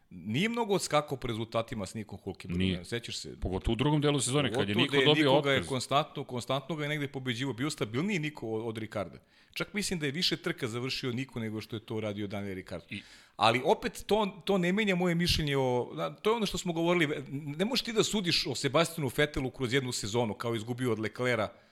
Nije 0.10 0.50
mnogo 0.50 0.74
odskakao 0.74 1.18
po 1.18 1.28
rezultatima 1.28 1.86
s 1.86 1.94
Nikom 1.94 2.20
Hulkim. 2.24 2.52
Nije. 2.52 2.86
Sećaš 2.86 3.18
se? 3.18 3.40
Pogotovo 3.40 3.74
u 3.74 3.76
drugom 3.76 4.02
delu 4.02 4.20
sezone, 4.20 4.54
kad 4.54 4.70
je 4.70 4.76
Niko 4.76 4.92
da 4.92 4.98
je 4.98 5.06
dobio 5.06 5.34
otkaz. 5.34 5.54
je 5.54 5.64
konstantno, 5.64 6.24
konstantno 6.24 6.76
ga 6.76 6.84
je 6.84 6.90
negde 6.90 7.08
pobeđivo. 7.08 7.54
Bio 7.54 7.70
stabilniji 7.70 8.20
Niko 8.20 8.50
od, 8.50 8.68
od 8.68 8.78
Ricarda. 8.78 9.18
Čak 9.54 9.74
mislim 9.74 10.00
da 10.00 10.06
je 10.06 10.12
više 10.12 10.38
trka 10.38 10.68
završio 10.68 11.12
Niko 11.12 11.40
nego 11.40 11.62
što 11.62 11.76
je 11.76 11.80
to 11.80 12.00
radio 12.00 12.28
Daniel 12.28 12.56
Ricardo. 12.56 12.86
I, 12.90 13.02
Ali 13.36 13.62
opet 13.66 14.04
to, 14.08 14.42
to 14.46 14.58
ne 14.58 14.74
menja 14.74 14.96
moje 14.96 15.16
mišljenje 15.16 15.58
o... 15.58 15.90
To 16.22 16.30
je 16.30 16.36
ono 16.36 16.46
što 16.46 16.58
smo 16.58 16.74
govorili. 16.74 17.24
Ne 17.32 17.66
možeš 17.66 17.84
ti 17.84 17.94
da 17.94 18.04
sudiš 18.04 18.48
o 18.48 18.56
Sebastianu 18.56 19.10
Fetelu 19.10 19.52
kroz 19.52 19.74
jednu 19.74 19.92
sezonu, 19.92 20.34
kao 20.34 20.56
izgubio 20.56 20.92
od 20.92 21.00
Leclera 21.00 21.44
E, 21.44 21.71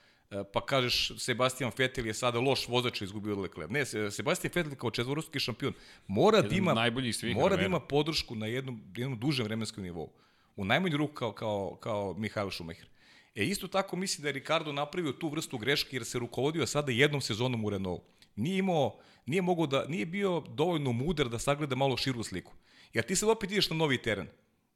pa 0.52 0.66
kažeš 0.66 1.12
Sebastian 1.18 1.72
Vettel 1.78 2.06
je 2.06 2.14
sada 2.14 2.40
loš 2.40 2.68
vozač 2.68 3.02
izgubio 3.02 3.32
od 3.32 3.38
Leclerc. 3.38 3.70
Ne, 3.70 4.10
Sebastian 4.10 4.52
Vettel 4.54 4.74
kao 4.74 4.90
četvorostruki 4.90 5.40
šampion 5.40 5.72
mora 6.06 6.42
da 6.42 6.56
ima 6.56 6.74
najboljih 6.74 7.16
svih 7.16 7.36
mora 7.36 7.56
da 7.56 7.62
ima 7.62 7.80
podršku 7.80 8.34
na 8.34 8.46
jednom 8.46 8.80
jednom 8.96 9.18
dužem 9.18 9.44
vremenskom 9.44 9.84
nivou. 9.84 10.12
U 10.56 10.64
najmanju 10.64 10.96
ruku 10.96 11.14
kao 11.14 11.32
kao 11.32 11.76
kao 11.80 12.14
Mihael 12.18 12.50
Schumacher. 12.50 12.86
E 13.34 13.44
isto 13.44 13.68
tako 13.68 13.96
mislim 13.96 14.22
da 14.22 14.28
je 14.28 14.32
Ricardo 14.32 14.72
napravio 14.72 15.12
tu 15.12 15.28
vrstu 15.28 15.58
greške 15.58 15.96
jer 15.96 16.04
se 16.04 16.18
rukovodio 16.18 16.66
sada 16.66 16.92
jednom 16.92 17.20
sezonom 17.20 17.64
u 17.64 17.70
Renault. 17.70 18.02
Nije 18.36 18.58
imao 18.58 18.98
nije 19.26 19.42
mogao 19.42 19.66
da 19.66 19.84
nije 19.88 20.06
bio 20.06 20.40
dovoljno 20.40 20.92
mudar 20.92 21.28
da 21.28 21.38
sagleda 21.38 21.76
malo 21.76 21.96
širu 21.96 22.22
sliku. 22.22 22.52
Jer 22.92 23.04
ti 23.04 23.16
sad 23.16 23.28
opet 23.28 23.50
ideš 23.50 23.70
na 23.70 23.76
novi 23.76 23.98
teren. 24.02 24.28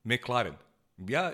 McLaren. 0.04 0.54
Ja 0.98 1.32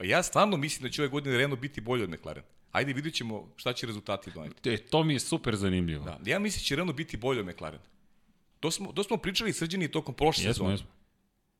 ja 0.00 0.22
stvarno 0.22 0.56
mislim 0.56 0.82
da 0.82 0.90
će 0.90 1.02
ove 1.02 1.08
godine 1.08 1.36
Renault 1.36 1.60
biti 1.60 1.80
bolji 1.80 2.02
od 2.02 2.10
McLaren. 2.10 2.42
Ajde, 2.76 2.92
vidit 2.92 3.14
ćemo 3.14 3.48
šta 3.56 3.72
će 3.72 3.86
rezultati 3.86 4.30
doneti. 4.30 4.70
E, 4.70 4.76
to 4.76 5.04
mi 5.04 5.12
je 5.12 5.20
super 5.20 5.56
zanimljivo. 5.56 6.04
Da, 6.04 6.18
ja 6.24 6.38
mislim 6.38 6.60
da 6.60 6.64
će 6.64 6.76
Renault 6.76 6.96
biti 6.96 7.16
bolje 7.16 7.40
od 7.40 7.46
McLaren. 7.46 7.80
To 8.60 8.70
smo, 8.70 8.92
to 8.92 9.02
smo 9.02 9.16
pričali 9.16 9.52
srđeni 9.52 9.88
tokom 9.88 10.14
prošle 10.14 10.44
jesmo, 10.44 10.52
sezone. 10.52 10.72
Jesmo. 10.72 10.88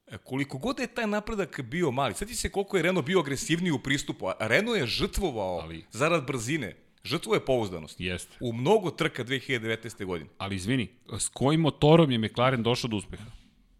E, 0.06 0.18
koliko 0.18 0.58
god 0.58 0.78
je 0.78 0.86
taj 0.86 1.06
napredak 1.06 1.60
bio 1.60 1.90
mali, 1.90 2.14
sjeti 2.14 2.34
se 2.34 2.48
koliko 2.48 2.76
je 2.76 2.82
Renault 2.82 3.06
bio 3.06 3.20
agresivniji 3.20 3.72
u 3.72 3.78
pristupu, 3.78 4.26
a 4.26 4.34
Renault 4.40 4.78
je 4.78 4.86
žrtvovao 4.86 5.58
Ali... 5.58 5.84
zarad 5.90 6.26
brzine, 6.26 6.76
žrtvo 7.04 7.34
je 7.34 7.44
pouzdanost. 7.44 8.00
Jeste. 8.00 8.36
U 8.40 8.52
mnogo 8.52 8.90
trka 8.90 9.24
2019. 9.24 10.04
godine. 10.04 10.30
Ali 10.38 10.56
izvini, 10.56 10.88
s 11.18 11.28
kojim 11.28 11.60
motorom 11.60 12.10
je 12.10 12.18
McLaren 12.18 12.62
došao 12.62 12.88
do 12.88 12.96
uspeha? 12.96 13.24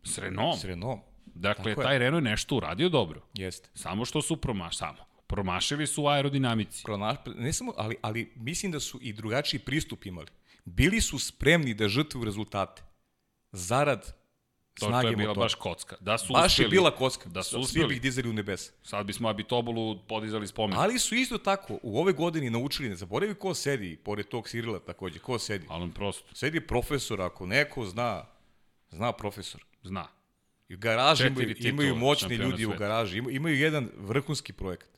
S 0.04 0.18
Renault. 0.18 0.60
S 0.60 0.64
Renault. 0.64 1.00
Dakle, 1.26 1.74
Tako 1.74 1.82
taj 1.82 1.94
je. 1.94 1.98
Renault 1.98 2.24
je 2.24 2.30
nešto 2.30 2.56
uradio 2.56 2.88
dobro. 2.88 3.20
Jeste. 3.34 3.68
Samo 3.74 4.04
što 4.04 4.22
su 4.22 4.36
promaš, 4.36 4.76
samo. 4.76 5.05
Promašili 5.26 5.86
su 5.86 6.02
u 6.02 6.08
aerodinamici. 6.08 6.82
Promaš, 6.84 7.16
ne 7.36 7.52
samo, 7.52 7.72
ali, 7.76 7.96
ali 8.02 8.32
mislim 8.36 8.72
da 8.72 8.80
su 8.80 8.98
i 9.02 9.12
drugačiji 9.12 9.60
pristup 9.60 10.06
imali. 10.06 10.28
Bili 10.64 11.00
su 11.00 11.18
spremni 11.18 11.74
da 11.74 11.88
žrtvuju 11.88 12.24
rezultate. 12.24 12.82
Zarad 13.52 14.16
To, 14.80 14.86
to 14.86 15.08
je 15.08 15.16
bila 15.16 15.28
motora. 15.28 15.44
baš 15.44 15.54
kocka. 15.54 15.96
Da 16.00 16.18
su 16.18 16.32
baš 16.32 16.52
uspeli, 16.52 16.66
je 16.66 16.70
bila 16.70 16.90
kocka. 16.90 17.28
Da 17.28 17.42
su 17.42 17.64
Svi 17.64 17.86
bih 17.86 18.00
dizali 18.00 18.28
u 18.28 18.32
nebesa. 18.32 18.72
Sad 18.82 19.06
bismo 19.06 19.28
Abitobolu 19.28 19.98
podizali 20.08 20.46
spomen. 20.46 20.78
Ali 20.78 20.98
su 20.98 21.14
isto 21.14 21.38
tako 21.38 21.78
u 21.82 22.00
ove 22.00 22.12
godine 22.12 22.50
naučili, 22.50 22.88
ne 22.88 22.96
zaboravi 22.96 23.34
ko 23.34 23.54
sedi, 23.54 23.96
pored 23.96 24.28
tog 24.28 24.48
Sirila 24.48 24.78
takođe, 24.78 25.18
ko 25.18 25.38
sedi. 25.38 25.66
Ali 25.68 25.82
on 25.82 25.90
prosto. 25.90 26.24
Sedi 26.32 26.60
profesor, 26.60 27.20
ako 27.20 27.46
neko 27.46 27.86
zna, 27.86 28.24
zna 28.90 29.12
profesor. 29.12 29.64
Zna. 29.82 30.06
I 30.68 30.74
u 30.74 30.78
garaži 30.78 31.26
imaju, 31.26 31.54
imaju 31.58 31.96
moćni 31.96 32.34
ljudi 32.34 32.66
u 32.66 32.72
garaži, 32.78 33.18
imaju 33.18 33.56
jedan 33.56 33.88
vrhunski 33.96 34.52
projekat. 34.52 34.95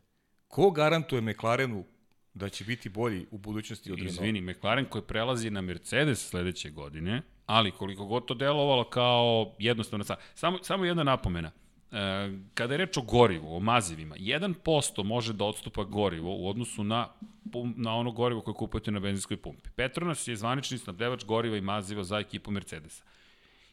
Ko 0.49 0.71
garantuje 0.71 1.23
McLarenu 1.23 1.85
da 2.35 2.49
će 2.49 2.65
biti 2.65 2.89
bolji 2.89 3.27
u 3.31 3.39
budućnosti 3.39 3.93
od 3.93 3.99
Renault? 3.99 4.15
Izvini, 4.15 4.41
McLaren 4.41 4.85
koji 4.85 5.03
prelazi 5.03 5.51
na 5.51 5.61
Mercedes 5.61 6.29
sledeće 6.29 6.71
godine, 6.71 7.23
ali 7.47 7.71
koliko 7.71 8.07
god 8.07 8.25
to 8.25 8.35
delovalo 8.35 8.85
kao 8.85 9.55
jednostavno 9.59 10.05
Samo, 10.35 10.59
samo 10.63 10.85
jedna 10.85 11.05
napomena. 11.05 11.51
E, 11.93 12.31
kada 12.55 12.75
je 12.75 12.79
reč 12.79 12.97
o 12.97 13.03
gorivu, 13.03 13.57
o 13.57 13.61
mazivima, 13.61 14.15
1% 14.17 15.03
može 15.03 15.33
da 15.33 15.45
odstupa 15.45 15.85
gorivo 15.85 16.37
u 16.37 16.49
odnosu 16.49 16.85
na, 16.85 17.09
na 17.77 17.95
ono 17.95 18.11
gorivo 18.13 18.41
koje 18.41 18.55
kupujete 18.55 18.91
na 18.91 19.01
benzinskoj 19.01 19.37
pumpi. 19.37 19.71
Petronas 19.77 20.29
je 20.29 20.37
zvanični 20.37 20.79
snabdevač 20.79 21.25
goriva 21.25 21.57
i 21.57 21.61
maziva 21.61 22.05
za 22.05 22.19
ekipu 22.19 22.51
Mercedesa. 22.51 23.05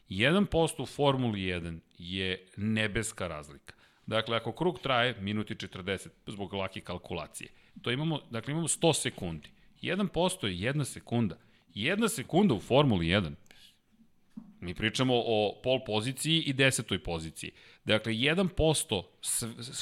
1% 0.10 0.82
u 0.82 0.86
Formuli 0.86 1.40
1 1.40 1.80
je 1.98 2.48
nebeska 2.58 3.28
razlika. 3.28 3.76
Dakle, 4.08 4.38
ako 4.38 4.52
krug 4.52 4.80
traje 4.80 5.16
minuti 5.22 5.56
40 5.56 6.10
zbog 6.28 6.54
lake 6.54 6.82
kalkulacije, 6.82 7.50
to 7.82 7.92
imamo, 7.92 8.20
dakle 8.30 8.52
imamo 8.52 8.68
100 8.68 8.94
sekundi. 8.94 9.50
1% 9.82 10.46
je 10.46 10.60
jedna 10.60 10.86
sekunda. 10.86 11.38
Jedna 11.74 12.08
sekunda 12.08 12.54
u 12.54 12.60
Formuli 12.60 13.06
1 13.06 13.34
Mi 14.66 14.74
pričamo 14.74 15.14
o 15.16 15.60
pol 15.64 15.80
poziciji 15.86 16.42
i 16.42 16.54
desetoj 16.54 17.00
poziciji. 17.04 17.52
Dakle, 17.86 18.14
1%, 18.14 19.04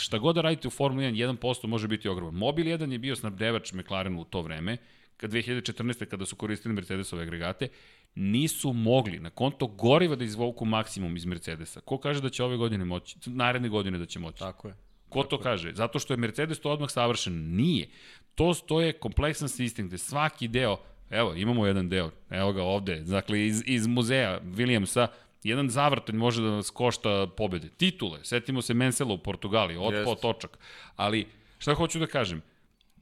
šta 0.01 0.17
god 0.17 0.35
da 0.35 0.41
radite 0.41 0.67
u 0.67 0.71
Formuli 0.71 1.05
1, 1.05 1.37
1% 1.39 1.67
može 1.67 1.87
biti 1.87 2.09
ogroman. 2.09 2.33
Mobil 2.33 2.65
1 2.65 2.91
je 2.91 2.99
bio 2.99 3.15
snabdevač 3.15 3.73
McLarenu 3.73 4.21
u 4.21 4.25
to 4.25 4.41
vreme, 4.41 4.77
kad 5.17 5.31
2014. 5.31 6.05
kada 6.05 6.25
su 6.25 6.35
koristili 6.35 6.73
Mercedesove 6.73 7.23
agregate, 7.23 7.67
nisu 8.15 8.73
mogli 8.73 9.19
na 9.19 9.29
konto 9.29 9.67
goriva 9.67 10.15
da 10.15 10.23
izvoku 10.23 10.65
maksimum 10.65 11.17
iz 11.17 11.25
Mercedesa. 11.25 11.81
Ko 11.81 11.97
kaže 11.97 12.21
da 12.21 12.29
će 12.29 12.43
ove 12.43 12.57
godine 12.57 12.85
moći, 12.85 13.17
naredne 13.25 13.69
godine 13.69 13.97
da 13.97 14.05
će 14.05 14.19
moći? 14.19 14.39
Tako 14.39 14.67
je. 14.67 14.75
Ko 15.09 15.23
to 15.23 15.39
kaže? 15.39 15.73
Zato 15.75 15.99
što 15.99 16.13
je 16.13 16.17
Mercedes 16.17 16.59
to 16.59 16.71
odmah 16.71 16.89
savršen? 16.89 17.55
Nije. 17.55 17.87
To, 18.35 18.53
to 18.53 18.81
je 18.81 18.93
kompleksan 18.93 19.49
sistem 19.49 19.87
gde 19.87 19.97
svaki 19.97 20.47
deo 20.47 20.77
Evo, 21.13 21.33
imamo 21.33 21.67
jedan 21.67 21.89
deo, 21.89 22.11
evo 22.29 22.53
ga 22.53 22.63
ovde, 22.63 22.99
dakle 22.99 23.45
iz, 23.45 23.63
iz 23.65 23.87
muzeja 23.87 24.39
Williamsa, 24.41 25.07
jedan 25.43 25.69
zavrtanj 25.69 26.15
može 26.15 26.41
da 26.41 26.51
nas 26.51 26.69
košta 26.69 27.27
pobede. 27.37 27.69
Titule, 27.69 28.19
setimo 28.23 28.61
se 28.61 28.73
Mensela 28.73 29.13
u 29.13 29.17
Portugali, 29.17 29.77
od 29.77 29.93
po 30.05 30.15
točak. 30.15 30.57
Ali, 30.95 31.27
šta 31.57 31.73
hoću 31.73 31.99
da 31.99 32.07
kažem, 32.07 32.41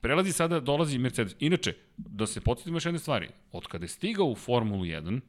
prelazi 0.01 0.33
sada, 0.33 0.59
dolazi 0.59 0.97
Mercedes. 0.97 1.35
Inače, 1.39 1.73
da 1.97 2.27
se 2.27 2.41
podsjetimo 2.41 2.75
još 2.75 2.85
jedne 2.85 2.99
stvari, 2.99 3.29
od 3.51 3.67
kada 3.67 3.83
je 3.83 3.89
stigao 3.89 4.25
u 4.25 4.35
Formulu 4.35 4.83
1, 4.83 5.19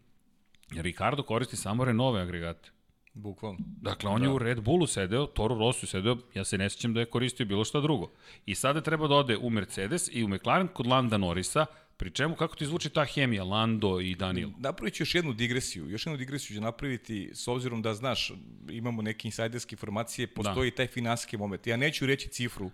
Ricardo 0.70 1.22
koristi 1.22 1.56
samo 1.56 1.84
Renault 1.84 2.18
agregate. 2.18 2.70
Bukvalno. 3.14 3.58
Dakle, 3.60 4.10
on 4.10 4.20
da. 4.20 4.26
je 4.26 4.32
u 4.32 4.38
Red 4.38 4.60
Bullu 4.60 4.86
sedeo, 4.86 5.26
Toro 5.26 5.54
Rosso 5.54 5.86
sedeo, 5.86 6.16
ja 6.34 6.44
se 6.44 6.58
ne 6.58 6.70
sjećam 6.70 6.94
da 6.94 7.00
je 7.00 7.06
koristio 7.06 7.46
bilo 7.46 7.64
šta 7.64 7.80
drugo. 7.80 8.10
I 8.46 8.54
sada 8.54 8.80
treba 8.80 9.08
da 9.08 9.14
ode 9.14 9.36
u 9.36 9.50
Mercedes 9.50 10.08
i 10.12 10.24
u 10.24 10.28
McLaren 10.28 10.68
kod 10.68 10.86
Landa 10.86 11.18
Norrisa, 11.18 11.66
Pri 12.02 12.10
čemu, 12.10 12.34
kako 12.34 12.56
ti 12.56 12.66
zvuči 12.66 12.90
ta 12.90 13.04
hemija, 13.04 13.44
Lando 13.44 14.00
i 14.00 14.14
Daniel? 14.14 14.50
Napravit 14.58 14.94
ću 14.94 15.02
još 15.02 15.14
jednu 15.14 15.32
digresiju. 15.32 15.90
Još 15.90 16.06
jednu 16.06 16.16
digresiju 16.16 16.56
ću 16.56 16.60
napraviti, 16.60 17.30
s 17.34 17.48
obzirom 17.48 17.82
da, 17.82 17.94
znaš, 17.94 18.32
imamo 18.70 19.02
neke 19.02 19.28
insajderske 19.28 19.74
informacije, 19.74 20.26
postoji 20.26 20.70
da. 20.70 20.76
taj 20.76 20.86
finansijski 20.86 21.36
moment. 21.36 21.66
Ja 21.66 21.76
neću 21.76 22.06
reći 22.06 22.28
cifru, 22.28 22.70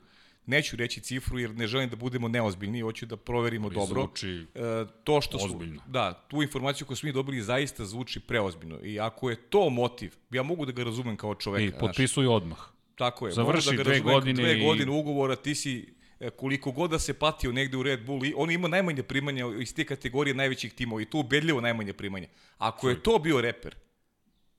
neću 0.48 0.76
reći 0.76 1.00
cifru 1.00 1.38
jer 1.38 1.54
ne 1.54 1.66
želim 1.66 1.90
da 1.90 1.96
budemo 1.96 2.28
neozbiljni, 2.28 2.80
hoću 2.80 3.06
da 3.06 3.16
proverimo 3.16 3.70
dobro. 3.70 4.02
Zvuči 4.02 4.46
e, 4.54 4.84
to 5.04 5.20
što 5.20 5.38
ozbiljno. 5.44 5.82
Su, 5.84 5.90
da, 5.90 6.26
tu 6.28 6.42
informaciju 6.42 6.87
koju 6.87 6.96
smo 6.96 7.06
mi 7.06 7.12
dobili 7.12 7.42
zaista 7.42 7.84
zvuči 7.84 8.20
preozbiljno. 8.20 8.78
I 8.82 9.00
ako 9.00 9.30
je 9.30 9.37
to 9.37 9.70
motiv, 9.70 10.14
ja 10.30 10.42
mogu 10.42 10.66
da 10.66 10.72
ga 10.72 10.84
razumem 10.84 11.16
kao 11.16 11.34
čoveka. 11.34 11.76
I 11.76 11.80
potpisuju 11.80 12.32
odmah. 12.32 12.58
Tako 12.94 13.26
je. 13.26 13.32
Završi 13.32 13.76
da 13.76 13.82
dve 13.82 14.00
godine. 14.00 14.42
Dve 14.42 14.58
godine 14.64 14.92
ugovora, 14.92 15.37
ti 15.37 15.54
si 15.54 15.98
E, 16.20 16.30
koliko 16.30 16.72
god 16.72 16.90
da 16.90 16.98
se 16.98 17.14
patio 17.14 17.52
negde 17.52 17.76
u 17.76 17.82
Red 17.82 18.04
Bull, 18.06 18.22
on 18.37 18.50
ima 18.50 18.68
najmanje 18.68 19.02
primanja 19.02 19.44
iz 19.61 19.74
te 19.74 19.84
kategorije 19.84 20.34
najvećih 20.34 20.72
timova 20.72 21.02
i 21.02 21.04
to 21.04 21.18
ubedljivo 21.18 21.61
najmanje 21.61 21.92
primanja. 21.92 22.28
Ako 22.58 22.88
je 22.88 23.02
to 23.02 23.18
bio 23.18 23.40
reper, 23.40 23.74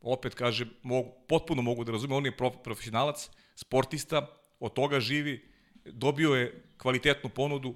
opet 0.02 0.36
kaže, 0.36 0.66
mogu, 0.84 1.12
potpuno 1.28 1.62
mogu 1.62 1.84
da 1.84 1.92
razumem, 1.92 2.18
on 2.18 2.26
je 2.26 2.38
prof, 2.38 2.54
profesionalac, 2.64 3.30
sportista, 3.56 4.28
od 4.60 4.74
toga 4.74 5.00
živi, 5.00 5.50
dobio 5.86 6.36
je 6.36 6.64
kvalitetnu 6.78 7.30
ponudu, 7.30 7.76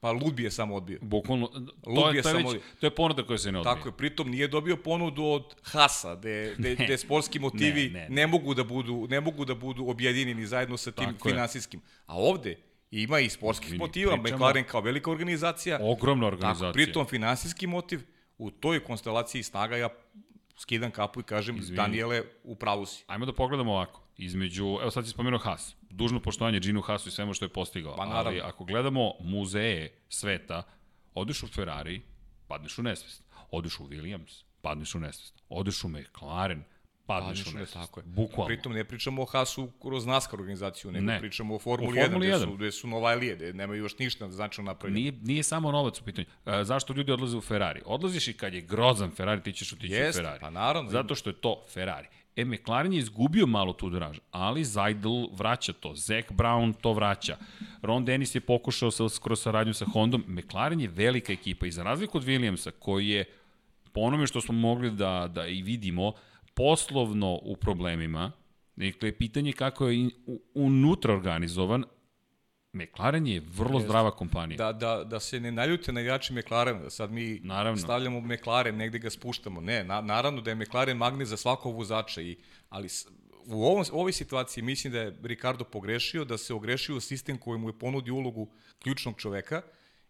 pa 0.00 0.12
Lud 0.12 0.34
bi 0.34 0.44
je 0.44 0.50
samo 0.50 0.74
odbio. 0.74 0.98
Bukvalno, 1.02 1.46
to 1.84 2.10
je, 2.10 2.22
to, 2.22 2.28
je 2.28 2.34
već, 2.34 2.46
to 2.80 2.86
je 2.86 2.90
ponuda 2.94 3.26
koja 3.26 3.38
se 3.38 3.52
ne 3.52 3.58
odbija. 3.58 3.74
Tako 3.74 3.88
je, 3.88 3.92
pritom 3.92 4.30
nije 4.30 4.48
dobio 4.48 4.76
ponudu 4.76 5.24
od 5.24 5.54
Hasa, 5.62 6.14
gde, 6.14 6.54
gde, 6.58 6.74
gde 6.74 6.98
sportski 6.98 7.38
motivi 7.38 7.90
ne, 7.90 8.00
ne, 8.00 8.08
ne. 8.08 8.14
ne, 8.14 8.26
mogu 8.26 8.54
da 8.54 8.64
budu, 8.64 9.06
ne 9.10 9.20
mogu 9.20 9.44
da 9.44 9.54
budu 9.54 9.88
objedinjeni 9.88 10.46
zajedno 10.46 10.76
sa 10.76 10.92
tim 10.92 11.12
Tako 11.12 11.28
finansijskim. 11.28 11.80
Je. 11.80 11.84
A 12.06 12.16
ovde, 12.16 12.56
Ima 12.90 13.20
i 13.20 13.28
sportskih 13.28 13.70
Vini, 13.72 13.78
motiva, 13.78 14.12
pričamo, 14.22 14.36
McLaren 14.36 14.64
kao 14.64 14.80
velika 14.80 15.10
organizacija. 15.10 15.78
Ogromna 15.82 16.26
organizacija. 16.26 16.68
Tako, 16.68 16.72
pritom 16.72 17.06
finansijski 17.06 17.66
motiv, 17.66 18.00
u 18.38 18.50
toj 18.50 18.84
konstelaciji 18.84 19.42
snaga 19.42 19.76
ja 19.76 19.88
skidam 20.56 20.90
kapu 20.90 21.20
i 21.20 21.22
kažem, 21.22 21.56
Izvini. 21.56 21.76
Daniele, 21.76 22.22
u 22.44 22.54
pravu 22.54 22.86
si. 22.86 23.04
Ajmo 23.06 23.26
da 23.26 23.32
pogledamo 23.32 23.72
ovako. 23.72 24.03
Između, 24.16 24.64
evo 24.64 24.90
sad 24.90 25.04
si 25.04 25.10
spomenuo 25.10 25.38
Haas. 25.38 25.76
Dužno 25.90 26.20
poštovanje 26.20 26.60
Ginu 26.60 26.80
Haasu 26.80 27.08
i 27.08 27.12
svemu 27.12 27.34
što 27.34 27.44
je 27.44 27.48
postigao. 27.48 27.96
Pa, 27.96 28.02
ali 28.02 28.40
ako 28.40 28.64
gledamo 28.64 29.12
muzeje 29.20 29.98
sveta, 30.08 30.62
odeš 31.14 31.42
u 31.42 31.46
Ferrari, 31.48 32.02
padneš 32.48 32.78
u 32.78 32.82
nesvest. 32.82 33.22
Odeš 33.50 33.80
u 33.80 33.84
Williams, 33.84 34.42
padneš 34.62 34.94
u 34.94 35.00
nesvest. 35.00 35.42
Odeš 35.48 35.84
u 35.84 35.88
McLaren, 35.88 36.64
padneš 37.06 37.46
u 37.46 37.50
nesvest. 37.50 37.72
Tako 37.72 38.00
je. 38.00 38.04
Bukvalno. 38.06 38.46
Pritom 38.46 38.72
ne 38.72 38.84
pričamo 38.84 39.22
o 39.22 39.24
Hasu 39.24 39.70
kroz 39.82 40.06
NASCAR 40.06 40.40
organizaciju, 40.40 40.92
nego 40.92 41.06
ne. 41.06 41.20
pričamo 41.20 41.54
o 41.54 41.58
Formuli, 41.58 41.98
1, 41.98 42.18
gde 42.18 42.38
su, 42.38 42.52
gde 42.54 42.72
su 42.72 42.88
Novajlije, 42.88 43.36
gde 43.36 43.52
nemaju 43.52 43.82
još 43.82 43.98
ništa 43.98 44.30
značajno 44.30 44.70
napravljeno. 44.70 45.00
Nije, 45.00 45.12
nije 45.22 45.42
samo 45.42 45.72
novac 45.72 46.00
u 46.00 46.04
pitanju. 46.04 46.26
E, 46.46 46.64
zašto 46.64 46.92
ljudi 46.92 47.12
odlaze 47.12 47.36
u 47.36 47.40
Ferrari? 47.40 47.82
Odlaziš 47.86 48.28
i 48.28 48.32
kad 48.32 48.54
je 48.54 48.60
grozan 48.60 49.10
Ferrari, 49.10 49.42
ti 49.42 49.52
ćeš 49.52 49.72
otići 49.72 49.92
Jest, 49.94 50.18
u 50.18 50.22
Ferrari. 50.22 50.40
pa 50.40 50.50
naravno. 50.50 50.90
Zato 50.90 51.14
što 51.14 51.30
je 51.30 51.34
to 51.34 51.64
Ferrari. 51.68 52.08
E, 52.36 52.44
McLaren 52.44 52.92
je 52.92 52.98
izgubio 52.98 53.46
malo 53.46 53.72
tu 53.72 53.90
draž, 53.90 54.18
ali 54.30 54.64
Zajdel 54.64 55.26
vraća 55.32 55.72
to, 55.72 55.94
Zach 55.94 56.32
Brown 56.32 56.74
to 56.80 56.92
vraća. 56.92 57.36
Ron 57.82 58.04
Dennis 58.04 58.34
je 58.34 58.40
pokušao 58.40 58.90
sa, 58.90 59.04
kroz 59.22 59.40
saradnju 59.40 59.74
sa 59.74 59.84
Hondom. 59.84 60.24
McLaren 60.28 60.80
je 60.80 60.88
velika 60.88 61.32
ekipa 61.32 61.66
i 61.66 61.70
za 61.70 61.82
razliku 61.82 62.18
od 62.18 62.24
Williamsa, 62.24 62.70
koji 62.78 63.08
je 63.08 63.24
po 63.92 64.00
onome 64.00 64.26
što 64.26 64.40
smo 64.40 64.54
mogli 64.54 64.90
da, 64.90 65.30
da 65.34 65.46
i 65.46 65.62
vidimo, 65.62 66.12
poslovno 66.54 67.38
u 67.42 67.56
problemima, 67.56 68.32
dakle, 68.76 69.12
pitanje 69.12 69.52
kako 69.52 69.88
je 69.88 70.10
unutra 70.54 71.14
organizovan, 71.14 71.84
McLaren 72.74 73.26
je 73.26 73.42
vrlo 73.56 73.78
Jest. 73.78 73.86
zdrava 73.86 74.10
kompanija. 74.10 74.56
Da, 74.56 74.72
da, 74.72 75.04
da 75.04 75.20
se 75.20 75.40
ne 75.40 75.52
naljute 75.52 75.92
na 75.92 76.00
jači 76.00 76.32
McLaren, 76.32 76.82
da 76.82 76.90
sad 76.90 77.12
mi 77.12 77.40
naravno. 77.42 77.78
stavljamo 77.78 78.20
McLaren, 78.20 78.76
negde 78.76 78.98
ga 78.98 79.10
spuštamo. 79.10 79.60
Ne, 79.60 79.84
na, 79.84 80.00
naravno 80.00 80.40
da 80.40 80.50
je 80.50 80.54
McLaren 80.54 80.96
magnet 80.96 81.28
za 81.28 81.36
svakog 81.36 81.76
vozača, 81.76 82.20
i, 82.20 82.36
ali 82.68 82.88
u 83.46 83.64
ovom, 83.64 83.84
ovoj 83.92 84.12
situaciji 84.12 84.64
mislim 84.64 84.92
da 84.92 85.00
je 85.00 85.16
Ricardo 85.22 85.64
pogrešio, 85.64 86.24
da 86.24 86.38
se 86.38 86.54
ogrešio 86.54 87.00
sistem 87.00 87.38
koji 87.38 87.58
mu 87.58 87.68
je 87.68 87.78
ponudio 87.78 88.14
ulogu 88.14 88.48
ključnog 88.78 89.14
čoveka, 89.18 89.62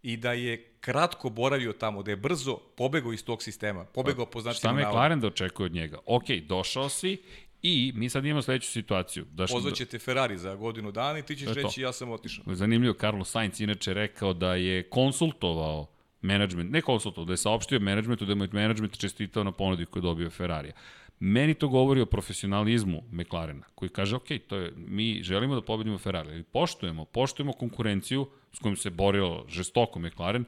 i 0.04 0.16
da 0.16 0.32
je 0.32 0.76
kratko 0.80 1.30
boravio 1.30 1.72
tamo, 1.72 2.02
da 2.02 2.10
je 2.10 2.16
brzo 2.16 2.56
pobegao 2.76 3.12
iz 3.12 3.24
tog 3.24 3.42
sistema, 3.42 3.84
pobegao 3.84 4.26
po 4.26 4.40
značajima 4.40 4.72
navoda. 4.72 4.88
Šta 4.88 4.90
McLaren 4.90 5.20
da 5.20 5.26
očekuje 5.26 5.66
od 5.66 5.72
njega? 5.72 5.98
Ok, 6.06 6.24
došao 6.46 6.88
si 6.88 7.22
i 7.66 7.92
mi 7.94 8.08
sad 8.08 8.24
imamo 8.24 8.42
sledeću 8.42 8.70
situaciju. 8.70 9.24
Da 9.32 9.46
što... 9.46 9.56
Pozvaćete 9.56 9.98
Ferrari 9.98 10.38
za 10.38 10.54
godinu 10.54 10.92
dana 10.92 11.18
i 11.18 11.22
ti 11.22 11.36
ćeš 11.36 11.48
reći 11.48 11.80
ja 11.80 11.92
sam 11.92 12.10
otišao. 12.10 12.44
Zanimljivo, 12.54 12.94
Carlos 13.00 13.30
Sainz 13.30 13.60
inače 13.60 13.94
rekao 13.94 14.32
da 14.32 14.54
je 14.54 14.82
konsultovao 14.82 15.86
management, 16.22 16.72
ne 16.72 16.82
konsultovao, 16.82 17.26
da 17.26 17.32
je 17.32 17.36
saopštio 17.36 17.80
managementu, 17.80 18.24
da 18.24 18.32
je 18.32 18.36
moj 18.36 18.48
management 18.52 18.98
čestitao 18.98 19.44
na 19.44 19.52
ponudi 19.52 19.86
koju 19.86 20.00
je 20.00 20.02
dobio 20.04 20.30
Ferrarija. 20.30 20.74
Meni 21.20 21.54
to 21.54 21.68
govori 21.68 22.00
o 22.00 22.06
profesionalizmu 22.06 23.02
McLarena, 23.12 23.66
koji 23.74 23.88
kaže, 23.88 24.16
ok, 24.16 24.28
to 24.46 24.56
je, 24.56 24.72
mi 24.76 25.22
želimo 25.22 25.54
da 25.54 25.62
pobedimo 25.62 25.98
Ferrari, 25.98 26.30
ali 26.30 26.42
poštujemo, 26.42 27.04
poštujemo 27.04 27.52
konkurenciju 27.52 28.26
s 28.52 28.58
kojom 28.58 28.76
se 28.76 28.90
borio 28.90 29.44
žestoko 29.48 29.98
McLaren 29.98 30.44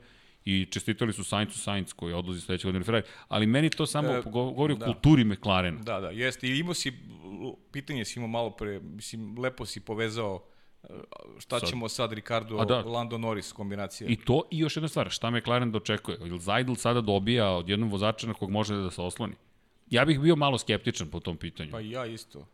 i 0.47 0.67
čestitali 0.71 1.13
su 1.13 1.25
Sainzu 1.25 1.59
Sainz 1.59 1.93
koji 1.93 2.15
odlazi 2.15 2.41
sledeće 2.41 2.69
godine 2.69 2.85
Ferrari, 2.85 3.07
ali 3.29 3.47
meni 3.47 3.71
to 3.71 3.87
samo 3.87 4.09
e, 4.09 4.23
govori 4.27 4.73
o 4.73 4.77
da. 4.77 4.87
kulturi 4.87 5.25
McLarena. 5.25 5.83
Da, 5.83 6.01
da, 6.01 6.11
jeste. 6.11 6.49
I 6.49 6.59
imao 6.59 6.75
si, 6.75 6.93
pitanje 7.73 8.05
si 8.05 8.19
imao 8.19 8.29
malo 8.29 8.51
pre, 8.51 8.81
mislim, 8.81 9.39
lepo 9.39 9.67
si 9.67 9.81
povezao 9.81 10.43
e, 10.83 10.89
šta 11.39 11.61
sad. 11.61 11.69
ćemo 11.69 11.89
sad 11.89 12.13
Ricardo, 12.13 12.65
da. 12.65 12.81
Lando 12.81 13.19
Norris 13.19 13.53
kombinacija. 13.53 14.11
I 14.11 14.17
to 14.17 14.43
i 14.51 14.59
još 14.59 14.77
jedna 14.77 14.89
stvar, 14.89 15.11
šta 15.11 15.31
McLaren 15.31 15.73
dočekuje? 15.73 16.19
Ili 16.21 16.39
Zajdl 16.39 16.75
sada 16.75 17.01
dobija 17.01 17.51
od 17.51 17.69
jednog 17.69 17.91
vozača 17.91 18.27
na 18.27 18.35
kog 18.35 18.51
može 18.51 18.75
da 18.75 18.91
se 18.91 19.03
osloni? 19.03 19.35
Ja 19.91 20.05
bih 20.05 20.21
bio 20.21 20.37
malo 20.37 20.59
skeptičan 20.59 21.09
po 21.09 21.21
tom 21.21 21.37
pitanju. 21.37 21.71
Pa 21.71 21.81
ja 21.81 22.07
isto. 22.07 22.47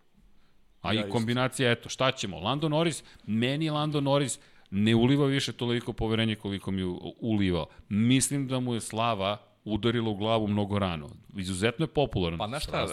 A 0.81 0.93
ja 0.93 1.07
i 1.07 1.11
kombinacija, 1.11 1.73
isto. 1.73 1.81
eto, 1.81 1.89
šta 1.89 2.13
ćemo? 2.13 2.41
Lando 2.41 2.69
Norris, 2.69 3.05
meni 3.27 3.71
Lando 3.71 4.01
Norris 4.01 4.39
ne 4.75 4.95
uliva 4.95 5.27
više 5.27 5.53
toliko 5.53 5.93
poverenje 5.93 6.35
koliko 6.35 6.71
mi 6.71 6.81
je 6.81 6.87
ulivao. 7.21 7.67
Mislim 7.89 8.49
da 8.49 8.61
mu 8.61 8.75
je 8.75 8.81
slava 8.81 9.39
udarila 9.65 10.11
u 10.11 10.15
glavu 10.15 10.49
mnogo 10.49 10.79
rano. 10.79 11.11
Izuzetno 11.37 11.85
je 11.85 11.89
popularan 11.89 12.39
pa, 12.39 12.49
znaš 12.49 12.65
šta, 12.65 12.87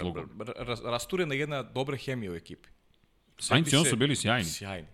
rasturena 0.85 1.35
jedna 1.35 1.63
dobra 1.63 1.97
hemija 1.97 2.31
u 2.31 2.35
ekipi. 2.35 2.69
Sainz 3.37 3.73
i 3.73 3.75
on 3.75 3.85
su 3.85 3.95
bili 3.95 4.15
sjajni. 4.15 4.45
Sjajni. 4.45 4.87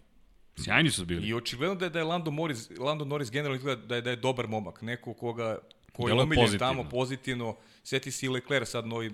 Sjajni 0.56 0.92
su 0.92 1.06
bili. 1.06 1.28
I 1.28 1.34
očigledno 1.34 1.76
da 1.76 1.86
je, 1.86 1.90
da 1.90 2.00
je 2.00 2.06
Lando, 2.06 2.32
Morris, 2.32 2.70
Lando 2.80 3.06
Norris 3.06 3.32
generalno 3.32 3.56
izgleda 3.56 3.86
da 3.86 3.96
je, 3.96 4.02
da 4.02 4.10
je 4.10 4.16
dobar 4.16 4.48
momak. 4.48 4.82
Neko 4.82 5.14
koga 5.14 5.58
koji 5.92 6.12
je 6.12 6.22
omiljen 6.22 6.60
tamo 6.60 6.84
pozitivno. 6.84 7.56
Sjeti 7.84 8.12
si 8.12 8.30
Leclerc 8.30 8.70
sad 8.70 8.88
novi 8.88 9.12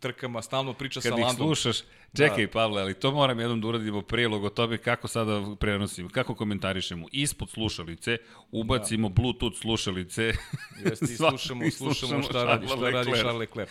trkama, 0.00 0.42
stalno 0.42 0.72
priča 0.72 1.00
Kad 1.00 1.08
sa 1.08 1.14
Landom. 1.14 1.28
Kad 1.28 1.34
ih 1.34 1.38
slušaš, 1.38 1.78
čekaj 2.16 2.46
da. 2.46 2.52
Pavle, 2.52 2.82
ali 2.82 2.94
to 2.94 3.12
moram 3.12 3.40
jednom 3.40 3.60
da 3.60 3.68
uradimo 3.68 4.02
prilog 4.02 4.44
o 4.44 4.50
tome 4.50 4.78
kako 4.78 5.08
sada 5.08 5.42
prenosimo, 5.60 6.08
kako 6.08 6.34
komentarišemo. 6.34 7.06
Ispod 7.12 7.50
slušalice 7.50 8.18
ubacimo 8.50 9.08
da. 9.08 9.14
Bluetooth 9.14 9.60
slušalice. 9.60 10.22
Jeste, 10.84 11.04
i 11.12 11.16
slušamo, 11.16 11.70
slušamo 11.70 12.22
šta 12.22 12.44
radi, 12.44 12.66
šta 12.66 12.90
radi 12.90 13.10
Charles 13.10 13.38
Leclerc. 13.38 13.70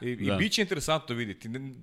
I, 0.00 0.16
da. 0.16 0.34
i 0.34 0.36
bit 0.38 0.52
će 0.52 0.62
interesantno 0.62 1.14
vidjeti. 1.14 1.48
Ne, 1.48 1.74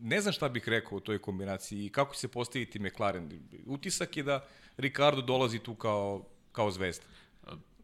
ne 0.00 0.20
znam 0.20 0.32
šta 0.32 0.48
bih 0.48 0.68
rekao 0.68 0.98
u 0.98 1.00
toj 1.00 1.18
kombinaciji 1.18 1.84
i 1.84 1.88
kako 1.88 2.14
će 2.14 2.20
se 2.20 2.28
postaviti 2.28 2.78
McLaren. 2.78 3.30
Utisak 3.66 4.16
je 4.16 4.22
da 4.22 4.46
Ricardo 4.76 5.22
dolazi 5.22 5.58
tu 5.58 5.74
kao, 5.74 6.24
kao 6.52 6.70
zvezda 6.70 7.04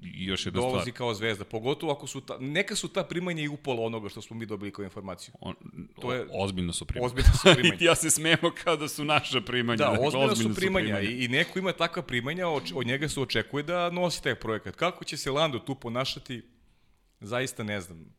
još 0.03 0.47
jedna 0.47 0.61
dolazi 0.61 0.91
stvar. 0.91 0.97
kao 0.97 1.15
zvezda, 1.15 1.45
pogotovo 1.45 1.93
ako 1.93 2.07
su 2.07 2.21
ta, 2.21 2.37
neka 2.41 2.77
su 2.77 2.89
ta 2.89 3.05
primanja 3.05 3.43
i 3.43 3.49
upola 3.49 3.83
onoga 3.83 4.09
što 4.09 4.23
smo 4.23 4.37
mi 4.37 4.47
dobili 4.47 4.73
kao 4.73 4.83
informaciju. 4.85 5.35
On, 5.41 5.55
to 6.01 6.13
je 6.13 6.27
ozbiljno 6.33 6.73
su 6.73 6.85
primanja. 6.85 7.07
Ozbiljno 7.07 7.33
su 7.33 7.49
primanja. 7.61 7.77
ja 7.81 7.95
se 7.95 8.11
smemo 8.11 8.51
kao 8.65 8.77
da 8.77 8.89
su 8.89 9.05
naša 9.05 9.41
primanja. 9.41 9.77
Da, 9.77 9.91
dakle, 9.91 10.07
ozbiljno, 10.07 10.27
ozbiljno 10.27 10.55
su 10.55 10.61
primanja, 10.61 10.87
su 10.87 11.01
primanja. 11.01 11.21
I, 11.21 11.25
i 11.25 11.29
neko 11.29 11.59
ima 11.59 11.73
takva 11.73 12.03
primanja, 12.03 12.49
od, 12.49 12.73
od 12.75 12.87
njega 12.87 13.09
se 13.09 13.21
očekuje 13.21 13.63
da 13.63 13.91
nosi 13.91 14.23
taj 14.23 14.35
projekat. 14.35 14.77
Kako 14.77 15.05
će 15.05 15.17
se 15.17 15.31
Lando 15.31 15.59
tu 15.59 15.75
ponašati, 15.75 16.43
zaista 17.21 17.63
ne 17.65 17.81
znam. 17.81 18.17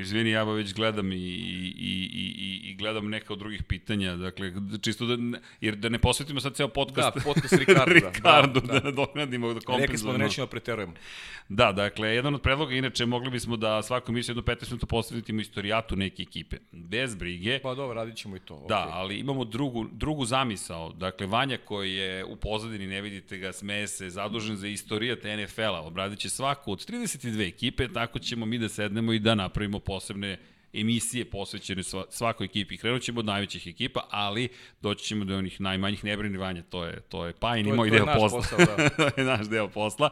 Izvini, 0.00 0.30
ja 0.30 0.42
već 0.42 0.74
gledam 0.74 1.12
i, 1.12 1.16
i, 1.16 2.10
i, 2.12 2.60
i 2.70 2.74
gledam 2.74 3.08
neka 3.08 3.32
od 3.32 3.38
drugih 3.38 3.62
pitanja, 3.62 4.16
dakle, 4.16 4.52
čisto 4.82 5.06
da, 5.06 5.38
jer 5.60 5.76
da 5.76 5.88
ne 5.88 5.98
posvetimo 5.98 6.40
sad 6.40 6.54
ceo 6.54 6.68
podcast, 6.68 7.14
da, 7.14 7.20
podcast 7.24 7.52
Ricardo, 7.52 7.94
Ricardo 8.14 8.60
da, 8.60 8.72
da, 8.72 8.80
da 8.80 8.84
nadoknadimo, 8.84 9.46
da 9.54 9.60
kompenzujemo. 9.60 9.80
Rekli 9.80 9.98
smo 9.98 10.12
da 10.12 10.18
nećemo 10.18 10.46
preterujemo. 10.46 10.92
Da, 11.48 11.72
dakle, 11.72 12.08
jedan 12.08 12.34
od 12.34 12.42
predloga, 12.42 12.74
inače, 12.74 13.06
mogli 13.06 13.30
bismo 13.30 13.56
da 13.56 13.82
svaku 13.82 14.12
emisiju 14.12 14.32
jedno 14.32 14.42
15 14.42 14.70
minuta 14.70 14.86
posvetimo 14.86 15.40
istorijatu 15.40 15.96
neke 15.96 16.22
ekipe. 16.22 16.56
Bez 16.72 17.14
brige. 17.14 17.58
Pa 17.58 17.74
dobro, 17.74 17.94
radit 17.94 18.16
ćemo 18.16 18.36
i 18.36 18.40
to. 18.40 18.64
Da, 18.68 18.74
okay. 18.74 18.90
ali 18.92 19.18
imamo 19.18 19.44
drugu, 19.44 19.86
drugu 19.92 20.24
zamisao. 20.24 20.92
Dakle, 20.92 21.26
Vanja 21.26 21.58
koji 21.64 21.94
je 21.94 22.24
u 22.24 22.36
pozadini, 22.36 22.86
ne 22.86 23.00
vidite 23.00 23.38
ga, 23.38 23.52
smeje 23.52 23.88
se, 23.88 24.10
zadužen 24.10 24.56
za 24.56 24.68
istorijat 24.68 25.18
NFL-a, 25.24 25.80
obradit 25.80 26.18
će 26.18 26.28
svaku 26.28 26.72
od 26.72 26.90
32 26.90 27.48
ekipe, 27.48 27.88
tako 27.88 28.18
ćemo 28.18 28.46
mi 28.46 28.58
da 28.58 28.68
sednemo 28.68 29.12
i 29.12 29.18
da 29.18 29.34
napravimo 29.34 29.78
posebne 29.84 30.38
emisije 30.74 31.24
posvećene 31.24 31.82
svakoj 32.10 32.44
ekipi. 32.44 32.76
Krenut 32.76 33.02
ćemo 33.02 33.20
od 33.20 33.26
najvećih 33.26 33.66
ekipa, 33.66 34.06
ali 34.10 34.48
doći 34.80 35.04
ćemo 35.04 35.24
do 35.24 35.36
onih 35.36 35.60
najmanjih 35.60 36.04
nebrinivanja, 36.04 36.62
to 36.62 36.84
je, 36.84 37.00
to 37.00 37.26
je 37.26 37.32
Pajin 37.32 37.68
i 37.68 37.72
moj 37.72 37.90
deo 37.90 38.06
posla. 38.06 38.38
Posao, 38.38 38.58
da. 38.58 38.88
to 38.98 39.20
je 39.20 39.24
naš 39.24 39.48
deo 39.48 39.68
posla. 39.68 40.10